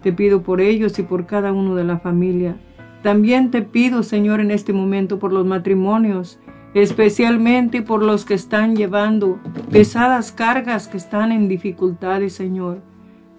Te 0.03 0.13
pido 0.13 0.43
por 0.43 0.61
ellos 0.61 0.99
y 0.99 1.03
por 1.03 1.27
cada 1.27 1.53
uno 1.53 1.75
de 1.75 1.85
la 1.85 1.99
familia. 1.99 2.57
También 3.03 3.51
te 3.51 3.63
pido, 3.63 4.03
Señor, 4.03 4.41
en 4.41 4.51
este 4.51 4.73
momento 4.73 5.19
por 5.19 5.33
los 5.33 5.45
matrimonios, 5.45 6.39
especialmente 6.75 7.83
por 7.83 8.03
los 8.03 8.25
que 8.25 8.35
están 8.35 8.77
llevando 8.77 9.39
pesadas 9.71 10.33
cargas 10.33 10.89
que 10.89 10.97
están 10.97 11.33
en 11.33 11.49
dificultades, 11.49 12.35
Señor, 12.35 12.81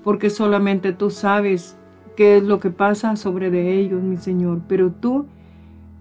porque 0.04 0.30
solamente 0.30 0.94
tú 0.94 1.10
sabes 1.10 1.77
qué 2.18 2.36
es 2.38 2.44
lo 2.44 2.60
que 2.60 2.70
pasa 2.72 3.16
sobre 3.16 3.50
de 3.50 3.80
ellos, 3.80 4.02
mi 4.04 4.18
Señor, 4.18 4.60
pero 4.68 4.92
tú 4.92 5.26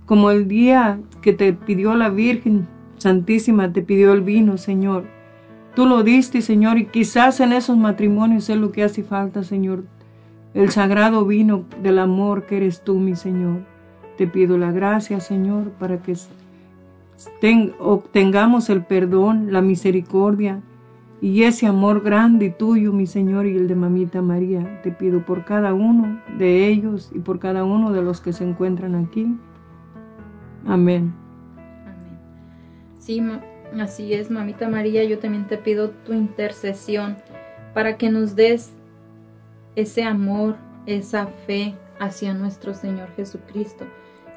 como 0.06 0.30
el 0.32 0.48
día 0.48 0.98
que 1.20 1.32
te 1.32 1.52
pidió 1.52 1.94
la 1.94 2.09
Virgen 2.09 2.66
Santísima, 2.98 3.72
te 3.72 3.82
pidió 3.82 4.12
el 4.12 4.22
vino, 4.22 4.56
Señor. 4.56 5.05
Tú 5.74 5.84
lo 5.84 6.02
diste, 6.02 6.40
Señor, 6.40 6.78
y 6.78 6.86
quizás 6.86 7.38
en 7.40 7.52
esos 7.52 7.76
matrimonios 7.76 8.48
es 8.48 8.56
lo 8.56 8.72
que 8.72 8.82
hace 8.82 9.02
falta, 9.02 9.43
Señor. 9.44 9.84
El 10.55 10.70
sagrado 10.70 11.26
vino 11.26 11.64
del 11.82 11.98
amor 11.98 12.47
que 12.47 12.56
eres 12.56 12.82
tú, 12.82 12.98
mi 12.98 13.14
Señor. 13.14 13.59
Te 14.16 14.26
pido 14.26 14.56
la 14.56 14.72
gracia, 14.72 15.20
Señor, 15.20 15.70
para 15.72 15.98
que 15.98 16.14
ten- 17.40 17.74
obtengamos 17.78 18.70
el 18.70 18.82
perdón, 18.82 19.52
la 19.52 19.60
misericordia 19.60 20.60
y 21.20 21.44
ese 21.44 21.66
amor 21.66 22.02
grande 22.02 22.51
tuyo, 22.51 22.93
mi 22.93 23.06
Señor, 23.06 23.47
y 23.47 23.56
el 23.56 23.68
de 23.68 23.74
Mamita 23.74 24.20
María. 24.22 24.80
Te 24.82 24.93
pido 24.93 25.24
por 25.24 25.44
cada 25.44 25.72
uno 25.72 26.20
de 26.38 26.68
ellos 26.68 27.10
y 27.14 27.20
por 27.20 27.38
cada 27.38 27.64
uno 27.64 27.93
de 27.93 28.02
los 28.02 28.20
que 28.20 28.32
se 28.32 28.44
encuentran 28.44 28.94
aquí. 28.94 29.22
Amén. 30.66 31.14
Amén. 31.16 31.26
Sí, 32.98 33.22
así 33.80 34.14
es, 34.14 34.30
mamita 34.30 34.68
María, 34.68 35.05
yo 35.05 35.20
también 35.20 35.47
te 35.47 35.59
pido 35.59 35.90
tu 35.90 36.12
intercesión 36.12 37.16
para 37.72 37.97
que 37.97 38.10
nos 38.10 38.34
des 38.34 38.72
ese 39.76 40.02
amor, 40.02 40.56
esa 40.86 41.26
fe 41.47 41.74
hacia 42.01 42.34
nuestro 42.34 42.74
Señor 42.74 43.09
Jesucristo. 43.14 43.84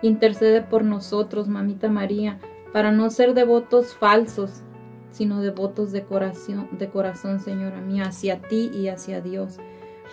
Intercede 0.01 0.61
por 0.61 0.83
nosotros, 0.83 1.47
mamita 1.47 1.89
María, 1.89 2.37
para 2.71 2.91
no 2.91 3.09
ser 3.09 3.33
devotos 3.33 3.95
falsos, 3.95 4.61
sino 5.11 5.41
devotos 5.41 5.91
de 5.91 6.03
corazón, 6.03 6.69
de 6.77 6.89
corazón, 6.89 7.39
Señora 7.39 7.81
mía, 7.81 8.05
hacia 8.05 8.39
ti 8.39 8.71
y 8.73 8.87
hacia 8.87 9.21
Dios. 9.21 9.57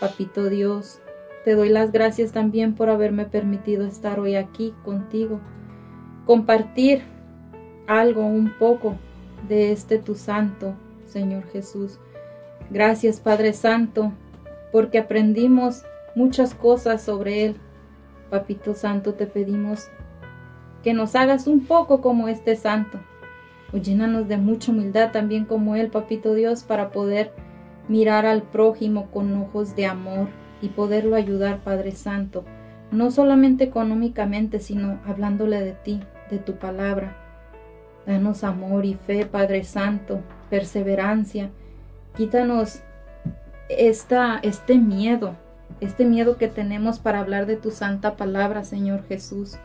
Papito 0.01 0.49
Dios, 0.49 1.01
te 1.45 1.55
doy 1.55 1.69
las 1.69 1.93
gracias 1.93 2.33
también 2.33 2.75
por 2.75 2.91
haberme 2.91 3.25
permitido 3.25 3.87
estar 3.87 4.19
hoy 4.19 4.35
aquí 4.35 4.75
contigo, 4.85 5.41
compartir 6.25 7.03
algo, 7.87 8.27
un 8.27 8.53
poco 8.59 8.97
de 9.49 9.73
este 9.73 9.99
tu 9.99 10.15
santo, 10.15 10.75
Señor 11.07 11.45
Jesús. 11.51 11.99
Gracias, 12.71 13.21
Padre 13.21 13.53
Santo, 13.53 14.13
porque 14.73 14.99
aprendimos 14.99 15.85
muchas 16.15 16.55
cosas 16.55 17.03
sobre 17.03 17.45
Él. 17.45 17.57
Papito 18.29 18.75
Santo, 18.75 19.15
te 19.15 19.27
pedimos 19.27 19.89
que 20.83 20.95
nos 20.95 21.15
hagas 21.15 21.47
un 21.47 21.65
poco 21.67 22.01
como 22.01 22.29
este 22.29 22.57
santo. 22.57 22.99
O 23.77 23.79
llénanos 23.79 24.27
de 24.27 24.39
mucha 24.39 24.73
humildad 24.73 25.13
también 25.13 25.45
como 25.45 25.77
Él, 25.77 25.91
Papito 25.91 26.33
Dios, 26.33 26.63
para 26.63 26.93
poder 26.93 27.33
mirar 27.89 28.25
al 28.25 28.41
prójimo 28.41 29.11
con 29.11 29.35
ojos 29.35 29.77
de 29.77 29.85
amor 29.85 30.29
y 30.63 30.71
poderlo 30.71 31.15
ayudar, 31.15 31.59
Padre 31.59 31.93
Santo, 31.93 32.43
no 32.91 33.11
solamente 33.11 33.65
económicamente, 33.65 34.61
sino 34.61 34.99
hablándole 35.05 35.61
de 35.61 35.73
ti, 35.73 36.01
de 36.31 36.39
tu 36.39 36.55
palabra. 36.55 37.19
Danos 38.07 38.45
amor 38.45 38.87
y 38.87 38.95
fe, 38.95 39.27
Padre 39.27 39.63
Santo, 39.63 40.21
perseverancia. 40.49 41.51
Quítanos 42.17 42.81
esta, 43.69 44.39
este 44.43 44.79
miedo, 44.79 45.37
este 45.83 46.07
miedo 46.07 46.39
que 46.39 46.49
tenemos 46.49 46.99
para 46.99 47.21
hablar 47.21 47.45
de 47.45 47.57
tu 47.57 47.71
santa 47.71 48.17
palabra, 48.17 48.65
Señor 48.65 49.05
Jesús, 49.07 49.59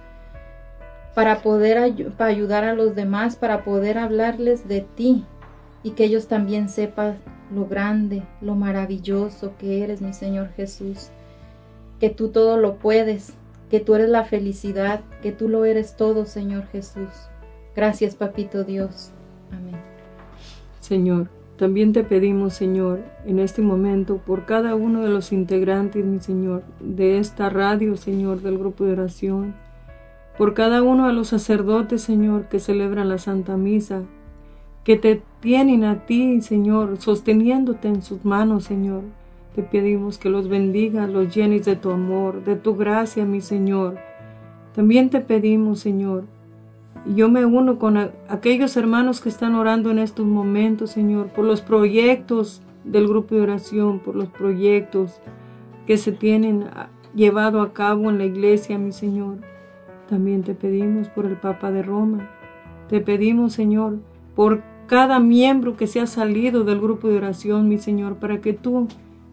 para 1.16 1.42
poder 1.42 1.78
ayu- 1.78 2.12
para 2.12 2.30
ayudar 2.30 2.64
a 2.64 2.74
los 2.74 2.96
demás, 2.96 3.36
para 3.36 3.64
poder 3.64 3.98
hablarles 3.98 4.68
de 4.68 4.82
ti 4.82 5.26
y 5.84 5.92
que 5.92 6.06
ellos 6.06 6.28
también 6.28 6.70
sepan 6.70 7.18
lo 7.54 7.66
grande, 7.66 8.24
lo 8.40 8.56
maravilloso 8.56 9.54
que 9.60 9.84
eres, 9.84 10.02
mi 10.02 10.14
Señor 10.14 10.50
Jesús, 10.56 11.10
que 12.00 12.10
tú 12.10 12.30
todo 12.30 12.58
lo 12.58 12.76
puedes, 12.76 13.34
que 13.70 13.80
tú 13.80 13.96
eres 13.96 14.10
la 14.10 14.24
felicidad, 14.24 15.02
que 15.22 15.32
tú 15.32 15.50
lo 15.50 15.66
eres 15.66 15.96
todo, 15.98 16.26
Señor 16.26 16.66
Jesús. 16.68 17.10
Gracias, 17.76 18.16
Papito 18.16 18.64
Dios. 18.64 19.12
Amén. 19.52 19.76
Señor, 20.80 21.28
también 21.58 21.94
te 21.94 22.04
pedimos, 22.04 22.54
Señor, 22.54 23.00
en 23.26 23.40
este 23.40 23.62
momento, 23.62 24.18
por 24.18 24.46
cada 24.46 24.76
uno 24.76 25.02
de 25.02 25.10
los 25.10 25.32
integrantes, 25.32 26.04
mi 26.04 26.20
Señor, 26.20 26.64
de 26.80 27.18
esta 27.20 27.50
radio, 27.50 27.98
Señor, 27.98 28.42
del 28.42 28.58
grupo 28.58 28.86
de 28.86 28.94
oración, 28.94 29.54
por 30.38 30.54
cada 30.54 30.82
uno 30.82 31.08
de 31.08 31.14
los 31.14 31.30
sacerdotes, 31.30 32.02
Señor, 32.02 32.48
que 32.48 32.60
celebran 32.60 33.10
la 33.10 33.18
Santa 33.18 33.58
Misa, 33.58 34.04
que 34.84 34.98
te 34.98 35.22
tienen 35.40 35.84
a 35.84 36.06
ti, 36.06 36.42
Señor, 36.42 36.98
sosteniéndote 36.98 37.88
en 37.88 38.02
sus 38.02 38.26
manos, 38.26 38.64
Señor. 38.64 39.04
Te 39.56 39.64
pedimos 39.64 40.18
que 40.18 40.30
los 40.30 40.48
bendigas, 40.48 41.10
los 41.10 41.34
llenes 41.36 41.66
de 41.66 41.76
tu 41.76 41.92
amor, 41.92 42.44
de 42.44 42.56
tu 42.56 42.76
gracia, 42.76 43.26
mi 43.26 43.42
Señor. 43.42 43.98
También 44.74 45.10
te 45.10 45.20
pedimos, 45.20 45.80
Señor, 45.82 46.24
y 47.06 47.16
yo 47.16 47.30
me 47.30 47.46
uno 47.46 47.80
con 47.80 47.98
aquellos 48.30 48.78
hermanos 48.78 49.22
que 49.22 49.30
están 49.30 49.56
orando 49.56 49.92
en 49.92 50.00
estos 50.00 50.26
momentos, 50.26 50.92
Señor, 50.92 51.28
por 51.28 51.46
los 51.46 51.62
proyectos 51.62 52.62
del 52.84 53.08
grupo 53.08 53.36
de 53.36 53.42
oración, 53.42 54.00
por 54.00 54.16
los 54.16 54.30
proyectos 54.30 55.20
que 55.88 55.98
se 55.98 56.12
tienen 56.12 56.66
llevado 57.16 57.62
a 57.62 57.74
cabo 57.74 58.10
en 58.10 58.18
la 58.20 58.26
iglesia, 58.26 58.78
mi 58.78 58.92
Señor. 58.92 59.38
También 60.12 60.44
te 60.44 60.56
pedimos 60.56 61.08
por 61.08 61.26
el 61.26 61.38
Papa 61.38 61.72
de 61.72 61.84
Roma. 61.84 62.30
Te 62.90 63.00
pedimos, 63.00 63.54
Señor, 63.54 64.00
por 64.36 64.62
cada 64.86 65.22
miembro 65.22 65.78
que 65.78 65.88
se 65.88 66.02
ha 66.02 66.06
salido 66.06 66.66
del 66.66 66.82
grupo 66.82 67.08
de 67.08 67.16
oración, 67.16 67.70
mi 67.70 67.78
Señor, 67.78 68.18
para 68.18 68.42
que 68.42 68.52
tú 68.52 68.90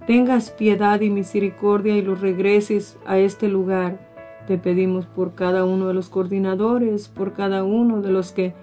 tengas 0.07 0.53
piedad 0.53 1.01
y 1.01 1.11
misericordia 1.11 1.97
y 1.97 2.03
los 2.03 2.21
regreses 2.21 2.97
a 3.07 3.19
este 3.19 3.49
lugar. 3.49 3.99
Te 4.47 4.57
pedimos 4.57 5.05
por 5.07 5.35
cada 5.35 5.65
uno 5.65 5.89
de 5.89 5.95
los 5.95 6.11
coordinadores, 6.11 7.09
por 7.09 7.33
cada 7.33 7.65
uno 7.65 8.01
de 8.01 8.13
los 8.13 8.31
que 8.31 8.55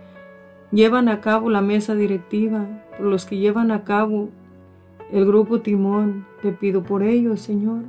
llevan 0.72 1.10
a 1.10 1.20
cabo 1.20 1.50
la 1.50 1.60
mesa 1.60 1.96
directiva, 1.96 2.66
por 2.98 3.08
los 3.08 3.26
que 3.26 3.40
llevan 3.40 3.72
a 3.72 3.84
cabo 3.84 4.30
el 5.12 5.26
grupo 5.26 5.60
Timón. 5.60 6.26
Te 6.42 6.54
pido 6.54 6.82
por 6.82 7.04
ellos, 7.04 7.42
Señor, 7.42 7.84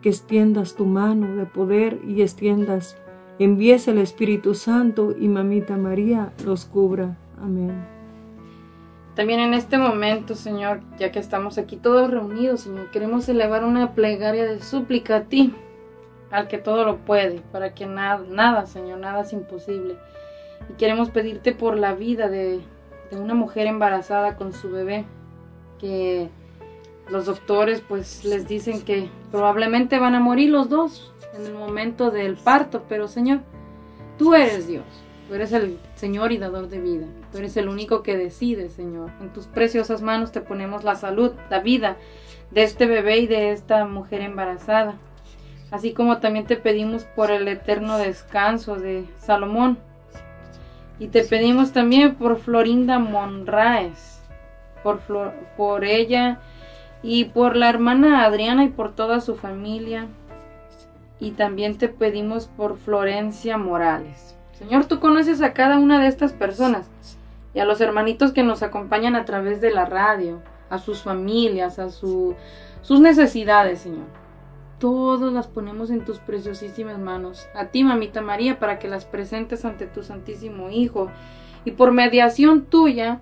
que 0.00 0.08
extiendas 0.08 0.76
tu 0.76 0.86
mano 0.86 1.36
de 1.36 1.44
poder 1.44 2.00
y 2.08 2.22
extiendas, 2.22 2.96
envíes 3.44 3.88
el 3.88 3.98
Espíritu 3.98 4.54
Santo 4.54 5.14
y 5.18 5.28
Mamita 5.28 5.76
María 5.76 6.32
los 6.44 6.64
cubra. 6.64 7.16
Amén. 7.40 7.96
También 9.14 9.40
en 9.40 9.54
este 9.54 9.78
momento, 9.78 10.34
Señor, 10.34 10.80
ya 10.98 11.10
que 11.10 11.18
estamos 11.18 11.56
aquí 11.56 11.76
todos 11.76 12.10
reunidos, 12.10 12.60
Señor, 12.60 12.90
queremos 12.90 13.28
elevar 13.28 13.64
una 13.64 13.94
plegaria 13.94 14.44
de 14.44 14.60
súplica 14.60 15.16
a 15.16 15.24
ti, 15.24 15.54
al 16.30 16.48
que 16.48 16.58
todo 16.58 16.84
lo 16.84 16.98
puede, 16.98 17.40
para 17.50 17.74
que 17.74 17.86
nada, 17.86 18.24
nada, 18.28 18.66
Señor, 18.66 18.98
nada 18.98 19.22
es 19.22 19.32
imposible. 19.32 19.96
Y 20.68 20.74
queremos 20.74 21.08
pedirte 21.10 21.52
por 21.52 21.78
la 21.78 21.94
vida 21.94 22.28
de, 22.28 22.60
de 23.10 23.18
una 23.18 23.32
mujer 23.32 23.66
embarazada 23.66 24.36
con 24.36 24.52
su 24.52 24.70
bebé, 24.70 25.06
que 25.78 26.28
los 27.08 27.26
doctores 27.26 27.82
pues 27.86 28.24
les 28.24 28.48
dicen 28.48 28.82
que 28.82 29.08
probablemente 29.30 29.98
van 29.98 30.14
a 30.14 30.20
morir 30.20 30.50
los 30.50 30.68
dos 30.68 31.12
en 31.34 31.46
el 31.46 31.54
momento 31.54 32.10
del 32.10 32.36
parto, 32.36 32.84
pero 32.88 33.08
Señor, 33.08 33.40
tú 34.18 34.34
eres 34.34 34.66
Dios. 34.66 34.84
Tú 35.28 35.34
eres 35.34 35.52
el 35.52 35.78
Señor 35.96 36.30
y 36.30 36.38
dador 36.38 36.68
de 36.68 36.80
vida. 36.80 37.06
Tú 37.32 37.38
eres 37.38 37.56
el 37.56 37.68
único 37.68 38.02
que 38.02 38.16
decide, 38.16 38.68
Señor. 38.68 39.10
En 39.20 39.32
tus 39.32 39.46
preciosas 39.46 40.00
manos 40.00 40.30
te 40.30 40.40
ponemos 40.40 40.84
la 40.84 40.94
salud, 40.94 41.32
la 41.50 41.58
vida 41.58 41.96
de 42.52 42.62
este 42.62 42.86
bebé 42.86 43.18
y 43.18 43.26
de 43.26 43.50
esta 43.50 43.84
mujer 43.86 44.20
embarazada. 44.20 44.94
Así 45.72 45.92
como 45.92 46.18
también 46.18 46.46
te 46.46 46.56
pedimos 46.56 47.04
por 47.04 47.32
el 47.32 47.48
eterno 47.48 47.98
descanso 47.98 48.76
de 48.76 49.04
Salomón. 49.18 49.78
Y 51.00 51.08
te 51.08 51.24
pedimos 51.24 51.72
también 51.72 52.14
por 52.14 52.38
Florinda 52.38 53.00
Monraes, 53.00 54.22
por, 54.84 55.00
por 55.56 55.84
ella 55.84 56.40
y 57.06 57.26
por 57.26 57.54
la 57.54 57.68
hermana 57.68 58.24
Adriana 58.24 58.64
y 58.64 58.68
por 58.68 58.92
toda 58.92 59.20
su 59.20 59.36
familia. 59.36 60.08
Y 61.20 61.30
también 61.30 61.78
te 61.78 61.88
pedimos 61.88 62.48
por 62.48 62.76
Florencia 62.76 63.56
Morales. 63.56 64.36
Señor, 64.54 64.86
tú 64.86 64.98
conoces 64.98 65.40
a 65.40 65.52
cada 65.52 65.78
una 65.78 66.00
de 66.00 66.08
estas 66.08 66.32
personas 66.32 66.90
y 67.54 67.60
a 67.60 67.64
los 67.64 67.80
hermanitos 67.80 68.32
que 68.32 68.42
nos 68.42 68.64
acompañan 68.64 69.14
a 69.14 69.24
través 69.24 69.60
de 69.60 69.70
la 69.70 69.84
radio, 69.84 70.42
a 70.68 70.78
sus 70.78 71.02
familias, 71.02 71.78
a 71.78 71.90
su, 71.90 72.34
sus 72.82 72.98
necesidades, 73.00 73.78
Señor. 73.82 74.06
Todos 74.80 75.32
las 75.32 75.46
ponemos 75.46 75.90
en 75.90 76.04
tus 76.04 76.18
preciosísimas 76.18 76.98
manos. 76.98 77.46
A 77.54 77.66
ti, 77.66 77.84
mamita 77.84 78.20
María, 78.20 78.58
para 78.58 78.80
que 78.80 78.88
las 78.88 79.04
presentes 79.04 79.64
ante 79.64 79.86
tu 79.86 80.02
Santísimo 80.02 80.70
Hijo. 80.70 81.08
Y 81.64 81.70
por 81.70 81.92
mediación 81.92 82.64
tuya, 82.64 83.20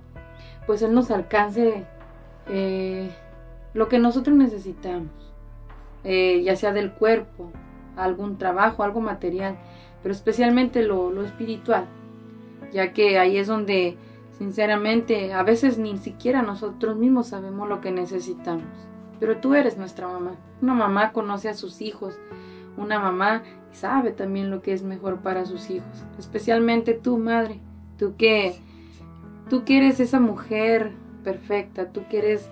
pues 0.67 0.81
Él 0.81 0.95
nos 0.95 1.11
alcance 1.11 1.85
eh, 2.49 3.11
lo 3.75 3.89
que 3.89 3.99
nosotros 3.99 4.37
necesitamos. 4.37 5.11
Eh, 6.05 6.43
ya 6.43 6.57
sea 6.57 6.73
del 6.73 6.93
cuerpo, 6.93 7.51
algún 7.97 8.39
trabajo, 8.39 8.83
algo 8.83 9.01
material 9.01 9.57
pero 10.05 10.15
especialmente 10.15 10.83
lo, 10.83 11.11
lo 11.11 11.25
espiritual, 11.25 11.87
ya 12.75 12.93
que 12.93 13.19
ahí 13.19 13.39
es 13.39 13.47
donde 13.47 13.97
sinceramente 14.37 15.33
a 15.33 15.43
veces 15.43 15.79
ni 15.79 15.97
siquiera 15.97 16.43
nosotros 16.43 16.95
mismos 16.95 17.29
sabemos 17.29 17.71
lo 17.71 17.81
que 17.81 17.91
necesitamos. 17.91 18.67
Pero 19.19 19.39
tú 19.39 19.55
eres 19.55 19.79
nuestra 19.79 20.07
mamá. 20.07 20.33
Una 20.61 20.75
mamá 20.75 21.13
conoce 21.13 21.49
a 21.49 21.55
sus 21.55 21.81
hijos, 21.81 22.19
una 22.77 22.99
mamá 22.99 23.45
sabe 23.73 24.11
también 24.11 24.51
lo 24.51 24.61
que 24.61 24.75
es 24.75 24.83
mejor 24.83 25.21
para 25.21 25.47
sus 25.47 25.71
hijos. 25.71 26.05
Especialmente 26.19 26.93
tú, 26.93 27.17
madre, 27.17 27.61
tú 27.99 28.15
que, 28.19 28.57
tú 29.49 29.65
que 29.65 29.79
eres 29.79 30.01
esa 30.01 30.21
mujer 30.21 30.93
perfecta, 31.25 31.93
tú 31.93 32.03
que 32.11 32.19
eres 32.19 32.51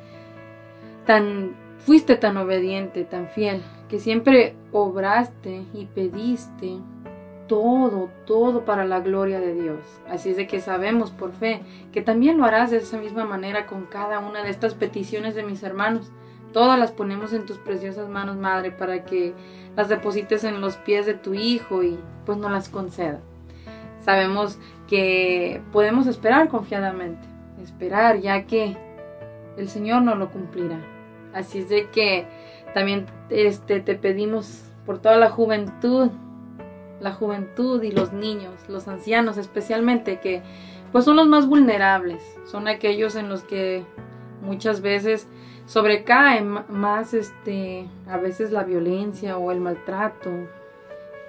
tan, 1.07 1.55
fuiste 1.79 2.17
tan 2.17 2.37
obediente, 2.37 3.05
tan 3.05 3.29
fiel, 3.29 3.63
que 3.89 3.99
siempre 3.99 4.55
obraste 4.73 5.65
y 5.75 5.87
pediste 5.87 6.79
todo, 7.47 8.09
todo 8.25 8.65
para 8.65 8.85
la 8.85 9.01
gloria 9.01 9.41
de 9.41 9.55
Dios. 9.55 9.81
Así 10.09 10.31
es 10.31 10.37
de 10.37 10.47
que 10.47 10.61
sabemos 10.61 11.11
por 11.11 11.33
fe 11.33 11.61
que 11.93 12.01
también 12.01 12.39
lo 12.39 12.45
harás 12.45 12.71
de 12.71 12.79
esa 12.79 12.97
misma 12.99 13.25
manera 13.25 13.67
con 13.67 13.85
cada 13.85 14.21
una 14.21 14.43
de 14.43 14.51
estas 14.51 14.75
peticiones 14.75 15.35
de 15.35 15.43
mis 15.43 15.63
hermanos. 15.63 16.11
Todas 16.53 16.79
las 16.79 16.93
ponemos 16.93 17.33
en 17.33 17.47
tus 17.47 17.59
preciosas 17.59 18.09
manos, 18.09 18.37
Madre, 18.37 18.71
para 18.71 19.05
que 19.05 19.35
las 19.77 19.89
deposites 19.89 20.45
en 20.45 20.61
los 20.61 20.77
pies 20.77 21.07
de 21.07 21.15
tu 21.15 21.35
Hijo 21.35 21.83
y 21.83 21.99
pues 22.25 22.39
no 22.39 22.49
las 22.49 22.69
conceda. 22.69 23.21
Sabemos 24.01 24.59
que 24.89 25.61
podemos 25.73 26.07
esperar 26.07 26.49
confiadamente, 26.49 27.27
esperar 27.63 28.21
ya 28.21 28.47
que 28.47 28.77
el 29.57 29.69
Señor 29.69 30.03
nos 30.03 30.19
lo 30.19 30.31
cumplirá. 30.31 30.81
Así 31.33 31.59
es 31.59 31.69
de 31.69 31.89
que 31.91 32.27
también 32.75 33.07
este, 33.31 33.81
te 33.81 33.95
pedimos 33.95 34.65
por 34.85 34.99
toda 34.99 35.17
la 35.17 35.31
juventud 35.31 36.11
la 37.03 37.13
juventud 37.13 37.83
y 37.83 37.91
los 37.91 38.13
niños, 38.13 38.55
los 38.69 38.89
ancianos 38.89 39.37
especialmente, 39.37 40.21
que 40.21 40.43
pues 40.93 41.05
son 41.05 41.17
los 41.17 41.27
más 41.27 41.47
vulnerables, 41.49 42.23
son 42.47 42.69
aquellos 42.69 43.17
en 43.17 43.29
los 43.29 43.43
que 43.43 43.85
muchas 44.41 44.81
veces 44.81 45.27
sobrecae 45.67 46.43
más 46.43 47.15
este 47.15 47.87
a 48.09 48.17
veces 48.17 48.53
la 48.53 48.63
violencia 48.63 49.37
o 49.37 49.51
el 49.53 49.61
maltrato. 49.61 50.31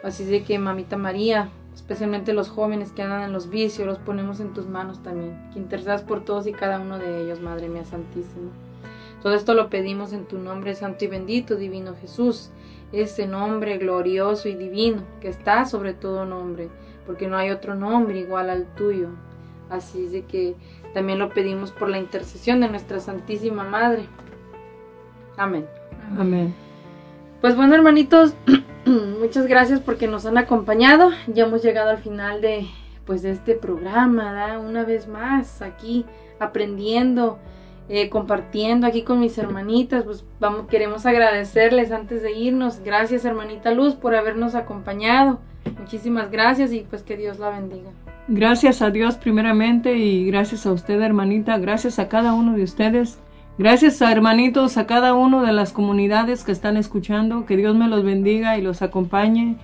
Así 0.04 0.26
de 0.26 0.44
que 0.44 0.60
mamita 0.60 0.98
María, 0.98 1.50
especialmente 1.74 2.34
los 2.34 2.50
jóvenes 2.50 2.92
que 2.92 3.02
andan 3.02 3.24
en 3.24 3.34
los 3.34 3.50
vicios, 3.50 3.88
los 3.88 4.00
ponemos 4.00 4.40
en 4.40 4.54
tus 4.54 4.68
manos 4.68 5.02
también. 5.04 5.50
Que 5.54 5.60
intercedas 5.60 6.04
por 6.04 6.24
todos 6.24 6.48
y 6.48 6.54
cada 6.54 6.80
uno 6.80 7.00
de 7.00 7.24
ellos, 7.24 7.42
Madre 7.42 7.70
mía 7.70 7.86
Santísima. 7.86 8.52
Todo 9.22 9.34
esto 9.34 9.54
lo 9.54 9.70
pedimos 9.70 10.14
en 10.14 10.26
tu 10.26 10.38
nombre 10.38 10.76
santo 10.76 11.06
y 11.06 11.08
bendito, 11.08 11.56
divino 11.56 11.96
Jesús 12.00 12.52
ese 12.94 13.26
nombre 13.26 13.78
glorioso 13.78 14.48
y 14.48 14.56
divino 14.56 15.02
que 15.20 15.28
está 15.28 15.66
sobre 15.66 15.94
todo 15.94 16.26
nombre, 16.26 16.70
porque 17.06 17.28
no 17.28 17.36
hay 17.36 17.50
otro 17.50 17.76
nombre 17.76 18.20
igual 18.20 18.50
al 18.50 18.66
tuyo. 18.76 19.10
Así 19.70 20.06
es 20.06 20.12
de 20.12 20.26
que 20.26 20.56
también 20.94 21.18
lo 21.18 21.30
pedimos 21.30 21.72
por 21.72 21.90
la 21.90 21.98
intercesión 21.98 22.62
de 22.62 22.70
nuestra 22.70 23.00
Santísima 23.00 23.64
Madre. 23.64 24.06
Amén. 25.36 25.66
Amén. 26.18 26.54
Pues 27.44 27.58
bueno, 27.58 27.76
hermanitos, 27.76 28.36
muchas 29.20 29.48
gracias 29.48 29.82
porque 29.82 30.08
nos 30.08 30.26
han 30.26 30.38
acompañado. 30.38 31.12
Ya 31.28 31.44
hemos 31.44 31.62
llegado 31.62 31.90
al 31.90 31.98
final 31.98 32.40
de 32.40 32.68
pues 33.06 33.22
de 33.22 33.32
este 33.32 33.54
programa, 33.56 34.58
una 34.60 34.86
vez 34.86 35.10
más 35.10 35.62
aquí 35.62 36.06
aprendiendo 36.40 37.40
eh, 37.90 38.08
compartiendo 38.08 38.88
aquí 38.88 39.02
con 39.02 39.20
mis 39.20 39.38
hermanitas. 39.38 40.06
Pues 40.06 40.24
vamos, 40.40 40.68
queremos 40.70 41.06
agradecerles 41.06 41.92
antes 41.92 42.24
de 42.24 42.32
irnos. 42.32 42.80
Gracias, 42.80 43.26
hermanita 43.26 43.72
Luz, 43.72 43.96
por 43.96 44.16
habernos 44.16 44.56
acompañado. 44.56 45.42
Muchísimas 45.78 46.32
gracias 46.32 46.72
y 46.72 46.86
pues 46.90 47.04
que 47.04 47.18
Dios 47.18 47.40
la 47.40 47.50
bendiga. 47.50 47.90
Gracias 48.30 48.82
a 48.82 48.90
Dios 48.90 49.18
primeramente 49.18 49.98
y 49.98 50.26
gracias 50.28 50.66
a 50.66 50.72
usted, 50.72 51.02
hermanita. 51.02 51.58
Gracias 51.58 52.00
a 52.00 52.08
cada 52.08 52.34
uno 52.36 52.54
de 52.54 52.64
ustedes. 52.64 53.20
Gracias 53.60 54.02
hermanitos, 54.02 54.78
a 54.78 54.88
cada 54.88 55.14
uno 55.14 55.44
de 55.44 55.54
las 55.54 55.74
comunidades 55.74 56.44
que 56.44 56.52
están 56.52 56.76
escuchando. 56.76 57.46
Que 57.46 57.56
Dios 57.56 57.76
me 57.76 57.88
los 57.88 58.04
bendiga 58.04 58.58
y 58.58 58.64
los 58.64 58.82
acompañe. 58.82 59.58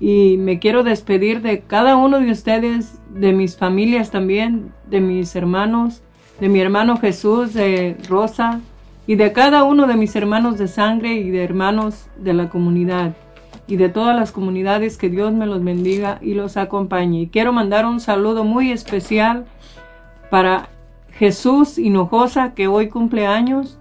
Y 0.00 0.36
me 0.38 0.58
quiero 0.58 0.82
despedir 0.82 1.40
de 1.40 1.60
cada 1.60 1.94
uno 1.94 2.18
de 2.18 2.32
ustedes, 2.32 3.00
de 3.14 3.32
mis 3.32 3.56
familias 3.56 4.10
también, 4.10 4.72
de 4.90 5.00
mis 5.00 5.36
hermanos, 5.36 6.02
de 6.40 6.48
mi 6.48 6.60
hermano 6.60 6.96
Jesús, 6.96 7.54
de 7.54 7.96
Rosa 8.08 8.60
y 9.06 9.14
de 9.14 9.32
cada 9.32 9.62
uno 9.62 9.86
de 9.86 9.96
mis 9.96 10.16
hermanos 10.16 10.58
de 10.58 10.66
sangre 10.66 11.14
y 11.14 11.30
de 11.30 11.44
hermanos 11.44 12.08
de 12.16 12.34
la 12.34 12.48
comunidad 12.48 13.14
y 13.68 13.76
de 13.76 13.88
todas 13.88 14.16
las 14.16 14.32
comunidades 14.32 14.96
que 14.96 15.10
Dios 15.10 15.32
me 15.32 15.46
los 15.46 15.62
bendiga 15.62 16.18
y 16.22 16.34
los 16.34 16.56
acompañe. 16.56 17.22
Y 17.22 17.26
quiero 17.28 17.52
mandar 17.52 17.86
un 17.86 18.00
saludo 18.00 18.42
muy 18.42 18.72
especial 18.72 19.46
para 20.28 20.70
Jesús 21.18 21.78
Hinojosa 21.78 22.54
que 22.54 22.68
hoy 22.68 22.88
cumple 22.88 23.26
años. 23.26 23.78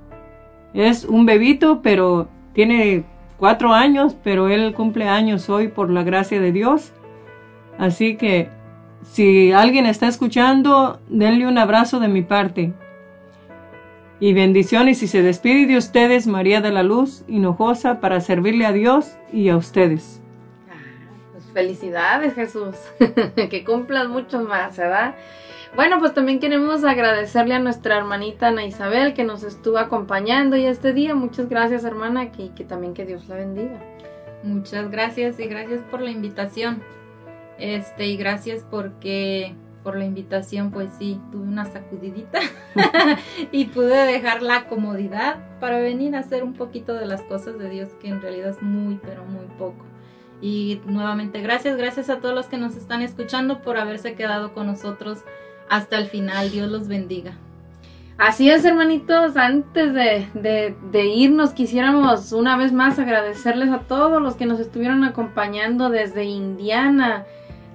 Es 0.74 1.06
un 1.06 1.26
bebito, 1.26 1.82
pero 1.84 2.28
tiene 2.54 3.04
cuatro 3.38 3.74
años, 3.74 4.16
pero 4.24 4.50
él 4.50 4.74
cumple 4.74 5.08
años 5.08 5.48
hoy 5.50 5.68
por 5.68 5.92
la 5.92 6.04
gracia 6.04 6.42
de 6.42 6.52
Dios. 6.52 6.94
Así 7.78 8.18
que 8.18 8.50
si 9.04 9.52
alguien 9.52 9.86
está 9.86 10.08
escuchando, 10.08 11.00
denle 11.10 11.48
un 11.48 11.60
abrazo 11.60 12.00
de 12.00 12.08
mi 12.08 12.24
parte. 12.24 12.74
Y 14.20 14.34
bendiciones 14.34 15.04
y 15.04 15.08
se 15.08 15.22
despide 15.22 15.68
de 15.68 15.78
ustedes 15.78 16.26
María 16.26 16.60
de 16.60 16.72
la 16.72 16.82
Luz 16.82 17.24
Hinojosa 17.28 18.00
para 18.00 18.20
servirle 18.20 18.66
a 18.66 18.72
Dios 18.72 19.16
y 19.32 19.50
a 19.50 19.58
ustedes. 19.58 20.24
Pues 21.34 21.46
felicidades 21.54 22.34
Jesús, 22.34 22.76
que 23.52 23.64
cumplas 23.64 24.08
mucho 24.08 24.40
más, 24.40 24.76
¿verdad? 24.76 25.14
Bueno, 25.76 26.00
pues 26.00 26.14
también 26.14 26.40
queremos 26.40 26.84
agradecerle 26.84 27.56
a 27.56 27.60
nuestra 27.60 27.98
hermanita 27.98 28.48
Ana 28.48 28.66
Isabel 28.66 29.14
que 29.14 29.24
nos 29.24 29.44
estuvo 29.44 29.78
acompañando 29.78 30.56
y 30.56 30.66
este 30.66 30.94
día. 30.94 31.14
Muchas 31.14 31.50
gracias 31.50 31.84
hermana, 31.84 32.32
que, 32.32 32.54
que 32.54 32.64
también 32.64 32.94
que 32.94 33.06
Dios 33.06 33.28
la 33.28 33.36
bendiga. 33.36 33.80
Muchas 34.44 34.90
gracias 34.90 35.40
y 35.40 35.48
gracias 35.48 35.82
por 35.92 36.02
la 36.02 36.10
invitación. 36.10 36.82
Este, 37.60 38.06
y 38.06 38.18
gracias 38.18 38.66
porque 38.70 39.56
por 39.84 39.98
la 39.98 40.06
invitación, 40.06 40.72
pues 40.72 40.90
sí, 41.00 41.20
tuve 41.32 41.44
una 41.44 41.66
sacudidita 41.66 42.40
y 43.52 43.66
pude 43.66 44.06
dejar 44.06 44.42
la 44.42 44.68
comodidad 44.68 45.38
para 45.60 45.80
venir 45.80 46.16
a 46.16 46.20
hacer 46.20 46.44
un 46.44 46.54
poquito 46.54 46.94
de 46.94 47.06
las 47.06 47.22
cosas 47.22 47.58
de 47.58 47.70
Dios 47.70 47.90
que 48.02 48.10
en 48.10 48.22
realidad 48.22 48.50
es 48.50 48.62
muy, 48.62 49.00
pero 49.02 49.24
muy 49.26 49.46
poco. 49.58 49.86
Y 50.42 50.82
nuevamente 50.86 51.42
gracias, 51.42 51.78
gracias 51.78 52.10
a 52.10 52.20
todos 52.20 52.36
los 52.36 52.48
que 52.48 52.58
nos 52.58 52.76
están 52.76 53.02
escuchando 53.02 53.62
por 53.62 53.78
haberse 53.78 54.14
quedado 54.14 54.54
con 54.54 54.68
nosotros 54.68 55.24
hasta 55.70 55.98
el 55.98 56.08
final. 56.08 56.52
Dios 56.52 56.70
los 56.70 56.88
bendiga. 56.88 57.34
Así 58.18 58.50
es, 58.50 58.66
hermanitos, 58.66 59.38
antes 59.38 59.94
de, 59.94 60.28
de, 60.34 61.06
irnos 61.06 61.52
quisiéramos 61.52 62.32
una 62.32 62.58
vez 62.58 62.74
más 62.74 62.98
agradecerles 62.98 63.70
a 63.70 63.82
todos 63.82 64.20
los 64.20 64.36
que 64.36 64.48
nos 64.48 64.60
estuvieron 64.60 65.04
acompañando 65.04 65.92
desde 65.92 66.24
Indiana, 66.24 67.26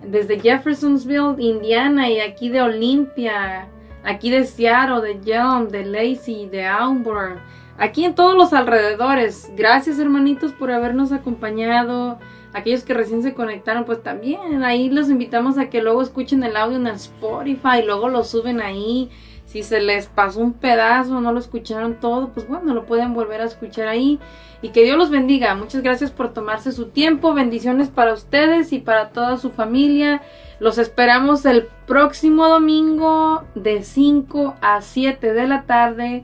desde 0.05 0.41
Jeffersonville, 0.41 1.37
Indiana, 1.39 2.11
y 2.11 2.19
aquí 2.19 2.49
de 2.49 2.61
Olympia, 2.61 3.69
aquí 4.03 4.31
de 4.31 4.45
Seattle, 4.45 5.01
de 5.01 5.21
Yelm, 5.21 5.69
de 5.69 5.85
Lacey, 5.85 6.49
de 6.49 6.67
Auburn, 6.67 7.39
aquí 7.79 8.05
en 8.05 8.17
todos 8.17 8.35
los 8.35 8.53
alrededores. 8.53 9.49
Gracias 9.57 10.01
hermanitos 10.01 10.51
por 10.53 10.73
habernos 10.73 11.13
acompañado. 11.13 12.19
Aquellos 12.55 12.85
que 12.85 12.95
recién 12.95 13.23
se 13.23 13.35
conectaron, 13.35 13.85
pues 13.85 14.03
también 14.03 14.63
ahí 14.63 14.91
los 14.91 15.09
invitamos 15.09 15.57
a 15.59 15.71
que 15.71 15.83
luego 15.83 16.03
escuchen 16.03 16.45
el 16.45 16.57
audio 16.57 16.77
en 16.77 16.87
Spotify, 16.89 17.83
luego 17.85 18.09
lo 18.09 18.25
suben 18.25 18.61
ahí. 18.61 19.11
Si 19.47 19.63
se 19.63 19.81
les 19.81 20.07
pasó 20.07 20.41
un 20.41 20.53
pedazo, 20.53 21.21
no 21.21 21.33
lo 21.33 21.39
escucharon 21.39 22.01
todo, 22.01 22.31
pues 22.31 22.49
bueno, 22.49 22.75
lo 22.75 22.87
pueden 22.87 23.15
volver 23.15 23.41
a 23.41 23.45
escuchar 23.45 23.89
ahí. 23.89 24.19
Y 24.63 24.69
que 24.69 24.85
Dios 24.85 24.97
los 24.97 25.11
bendiga. 25.11 25.55
Muchas 25.55 25.83
gracias 25.83 26.11
por 26.11 26.33
tomarse 26.33 26.73
su 26.73 26.87
tiempo. 26.87 27.35
Bendiciones 27.35 27.89
para 27.89 28.15
ustedes 28.15 28.73
y 28.73 28.79
para 28.79 29.11
toda 29.11 29.37
su 29.37 29.51
familia. 29.51 30.23
Los 30.61 30.79
esperamos 30.79 31.45
el 31.45 31.67
próximo 31.87 32.49
domingo 32.49 33.43
de 33.57 33.83
5 33.83 34.57
a 34.61 34.81
7 34.81 35.33
de 35.33 35.47
la 35.49 35.63
tarde 35.63 36.23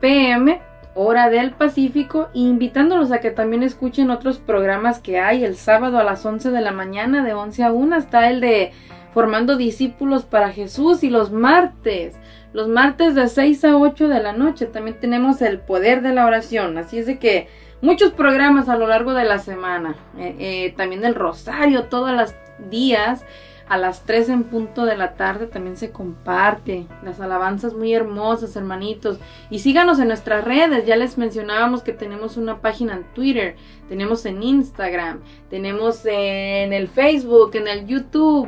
PM, 0.00 0.60
hora 0.94 1.30
del 1.30 1.52
Pacífico, 1.52 2.28
invitándolos 2.34 3.12
a 3.12 3.20
que 3.20 3.30
también 3.30 3.62
escuchen 3.62 4.10
otros 4.10 4.38
programas 4.38 4.98
que 4.98 5.18
hay 5.18 5.44
el 5.44 5.56
sábado 5.56 5.98
a 5.98 6.04
las 6.04 6.24
11 6.24 6.50
de 6.50 6.60
la 6.60 6.72
mañana, 6.72 7.24
de 7.24 7.34
11 7.34 7.64
a 7.64 7.72
1, 7.72 7.96
está 7.96 8.28
el 8.28 8.40
de 8.40 8.72
Formando 9.14 9.56
Discípulos 9.56 10.24
para 10.24 10.52
Jesús 10.52 11.02
y 11.02 11.10
los 11.10 11.32
martes 11.32 12.16
los 12.52 12.68
martes 12.68 13.14
de 13.14 13.28
6 13.28 13.64
a 13.64 13.76
8 13.78 14.08
de 14.08 14.22
la 14.22 14.32
noche 14.32 14.66
también 14.66 15.00
tenemos 15.00 15.40
el 15.40 15.58
poder 15.58 16.02
de 16.02 16.12
la 16.12 16.26
oración. 16.26 16.76
Así 16.76 16.98
es 16.98 17.06
de 17.06 17.18
que 17.18 17.48
muchos 17.80 18.12
programas 18.12 18.68
a 18.68 18.76
lo 18.76 18.86
largo 18.86 19.14
de 19.14 19.24
la 19.24 19.38
semana. 19.38 19.96
Eh, 20.18 20.36
eh, 20.38 20.74
también 20.76 21.04
el 21.04 21.14
rosario 21.14 21.84
todos 21.84 22.12
los 22.12 22.34
días 22.70 23.24
a 23.72 23.78
las 23.78 24.04
3 24.04 24.28
en 24.28 24.44
punto 24.44 24.84
de 24.84 24.98
la 24.98 25.14
tarde 25.14 25.46
también 25.46 25.78
se 25.78 25.92
comparte. 25.92 26.86
Las 27.02 27.20
alabanzas 27.20 27.72
muy 27.72 27.94
hermosas, 27.94 28.54
hermanitos. 28.54 29.18
Y 29.48 29.60
síganos 29.60 29.98
en 29.98 30.08
nuestras 30.08 30.44
redes. 30.44 30.84
Ya 30.84 30.94
les 30.94 31.16
mencionábamos 31.16 31.82
que 31.82 31.94
tenemos 31.94 32.36
una 32.36 32.60
página 32.60 32.92
en 32.92 33.04
Twitter, 33.14 33.56
tenemos 33.88 34.26
en 34.26 34.42
Instagram, 34.42 35.20
tenemos 35.48 36.04
en 36.04 36.74
el 36.74 36.86
Facebook, 36.86 37.52
en 37.54 37.66
el 37.66 37.86
YouTube 37.86 38.46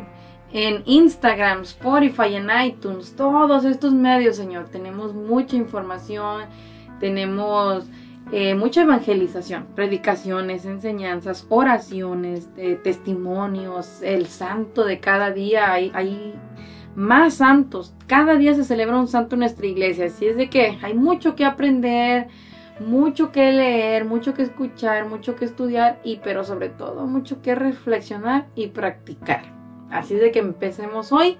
en 0.53 0.83
Instagram, 0.85 1.63
Spotify, 1.63 2.35
en 2.35 2.49
iTunes, 2.67 3.17
todos 3.17 3.65
estos 3.65 3.95
medios, 3.95 4.37
Señor. 4.37 4.69
Tenemos 4.69 5.15
mucha 5.15 5.57
información, 5.57 6.43
tenemos 7.01 7.87
eh, 8.33 8.55
mucha 8.55 8.83
evangelización, 8.83 9.67
predicaciones, 9.75 10.65
enseñanzas, 10.65 11.47
oraciones, 11.51 12.49
eh, 12.57 12.79
testimonios, 12.83 14.03
el 14.03 14.27
santo 14.27 14.85
de 14.85 14.99
cada 14.99 15.31
día, 15.31 15.73
hay, 15.73 16.35
más 16.97 17.35
santos, 17.35 17.93
cada 18.07 18.37
día 18.37 18.55
se 18.55 18.65
celebra 18.65 18.99
un 18.99 19.09
santo 19.09 19.35
en 19.35 19.41
nuestra 19.41 19.67
iglesia, 19.67 20.07
así 20.07 20.27
es 20.27 20.37
de 20.37 20.49
que 20.49 20.79
hay 20.81 20.95
mucho 20.95 21.35
que 21.35 21.45
aprender, 21.45 22.29
mucho 22.79 23.33
que 23.33 23.51
leer, 23.53 24.05
mucho 24.05 24.33
que 24.33 24.43
escuchar, 24.43 25.09
mucho 25.09 25.35
que 25.35 25.45
estudiar 25.45 26.01
y 26.05 26.17
pero 26.23 26.45
sobre 26.45 26.69
todo 26.69 27.07
mucho 27.07 27.43
que 27.43 27.55
reflexionar 27.55 28.47
y 28.55 28.69
practicar. 28.69 29.43
Así 29.91 30.15
es 30.15 30.21
de 30.21 30.31
que 30.31 30.39
empecemos 30.39 31.13
hoy, 31.13 31.37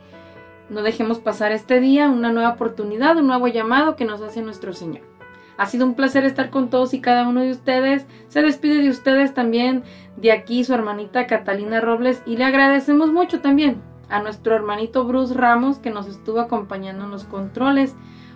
no 0.71 0.83
dejemos 0.83 1.19
pasar 1.19 1.53
este 1.53 1.81
día, 1.81 2.09
una 2.09 2.33
nueva 2.33 2.51
oportunidad, 2.51 3.17
un 3.17 3.29
nuevo 3.29 3.47
llamado 3.47 3.97
que 3.97 4.05
nos 4.05 4.21
hace 4.23 4.43
nuestro 4.43 4.73
Señor. 4.73 5.14
Ha 5.57 5.67
sido 5.67 5.87
un 5.87 5.95
placer 5.95 6.25
estar 6.25 6.51
con 6.51 6.69
todos 6.69 6.95
y 6.95 7.01
cada 7.01 7.29
uno 7.29 7.41
de 7.41 7.51
ustedes. 7.51 8.07
Se 8.29 8.43
despide 8.43 8.83
de 8.83 8.91
ustedes 8.91 9.35
también 9.35 9.85
de 10.17 10.33
aquí 10.33 10.65
su 10.65 10.75
hermanita 10.75 11.27
Catalina 11.27 11.81
Robles 11.81 12.23
y 12.27 12.37
le 12.37 12.45
agradecemos 12.45 13.13
mucho 13.13 13.41
también 13.41 13.81
a 14.09 14.21
nuestro 14.21 14.55
hermanito 14.55 15.05
Bruce 15.05 15.35
Ramos 15.35 15.79
que 15.79 15.91
nos 15.91 16.07
estuvo 16.09 16.41
acompañando 16.41 17.05
en 17.05 17.11
los 17.11 17.25
controles. 17.25 17.95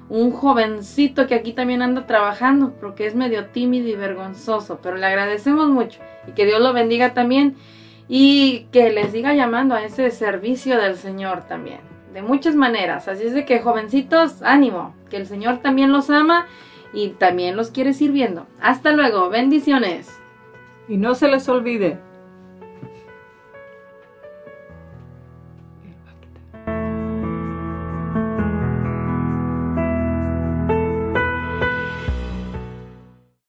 Un 0.09 0.31
jovencito 0.31 1.27
que 1.27 1.35
aquí 1.35 1.53
también 1.53 1.82
anda 1.82 2.07
trabajando 2.07 2.73
porque 2.81 3.07
es 3.07 3.15
medio 3.15 3.47
tímido 3.47 3.89
y 3.89 3.95
vergonzoso, 3.95 4.78
pero 4.82 4.97
le 4.97 5.05
agradecemos 5.05 5.69
mucho 5.69 6.01
y 6.27 6.32
que 6.32 6.47
Dios 6.47 6.62
lo 6.62 6.73
bendiga 6.73 7.12
también 7.12 7.57
y 8.09 8.66
que 8.73 8.90
les 8.90 9.12
siga 9.12 9.35
llamando 9.35 9.74
a 9.74 9.85
ese 9.85 10.11
servicio 10.11 10.81
del 10.81 10.97
Señor 10.97 11.45
también, 11.47 11.81
de 12.15 12.23
muchas 12.23 12.55
maneras. 12.55 13.07
Así 13.07 13.24
es 13.24 13.35
de 13.35 13.45
que 13.45 13.61
jovencitos, 13.61 14.40
ánimo, 14.43 14.95
que 15.11 15.19
el 15.19 15.27
Señor 15.27 15.59
también 15.59 15.93
los 15.93 16.09
ama 16.09 16.47
y 16.93 17.10
también 17.10 17.56
los 17.56 17.70
quiere 17.70 17.93
sirviendo. 17.93 18.47
Hasta 18.60 18.93
luego, 18.93 19.28
bendiciones. 19.31 20.09
Y 20.89 20.97
no 20.97 21.15
se 21.15 21.28
les 21.28 21.48
olvide, 21.48 21.98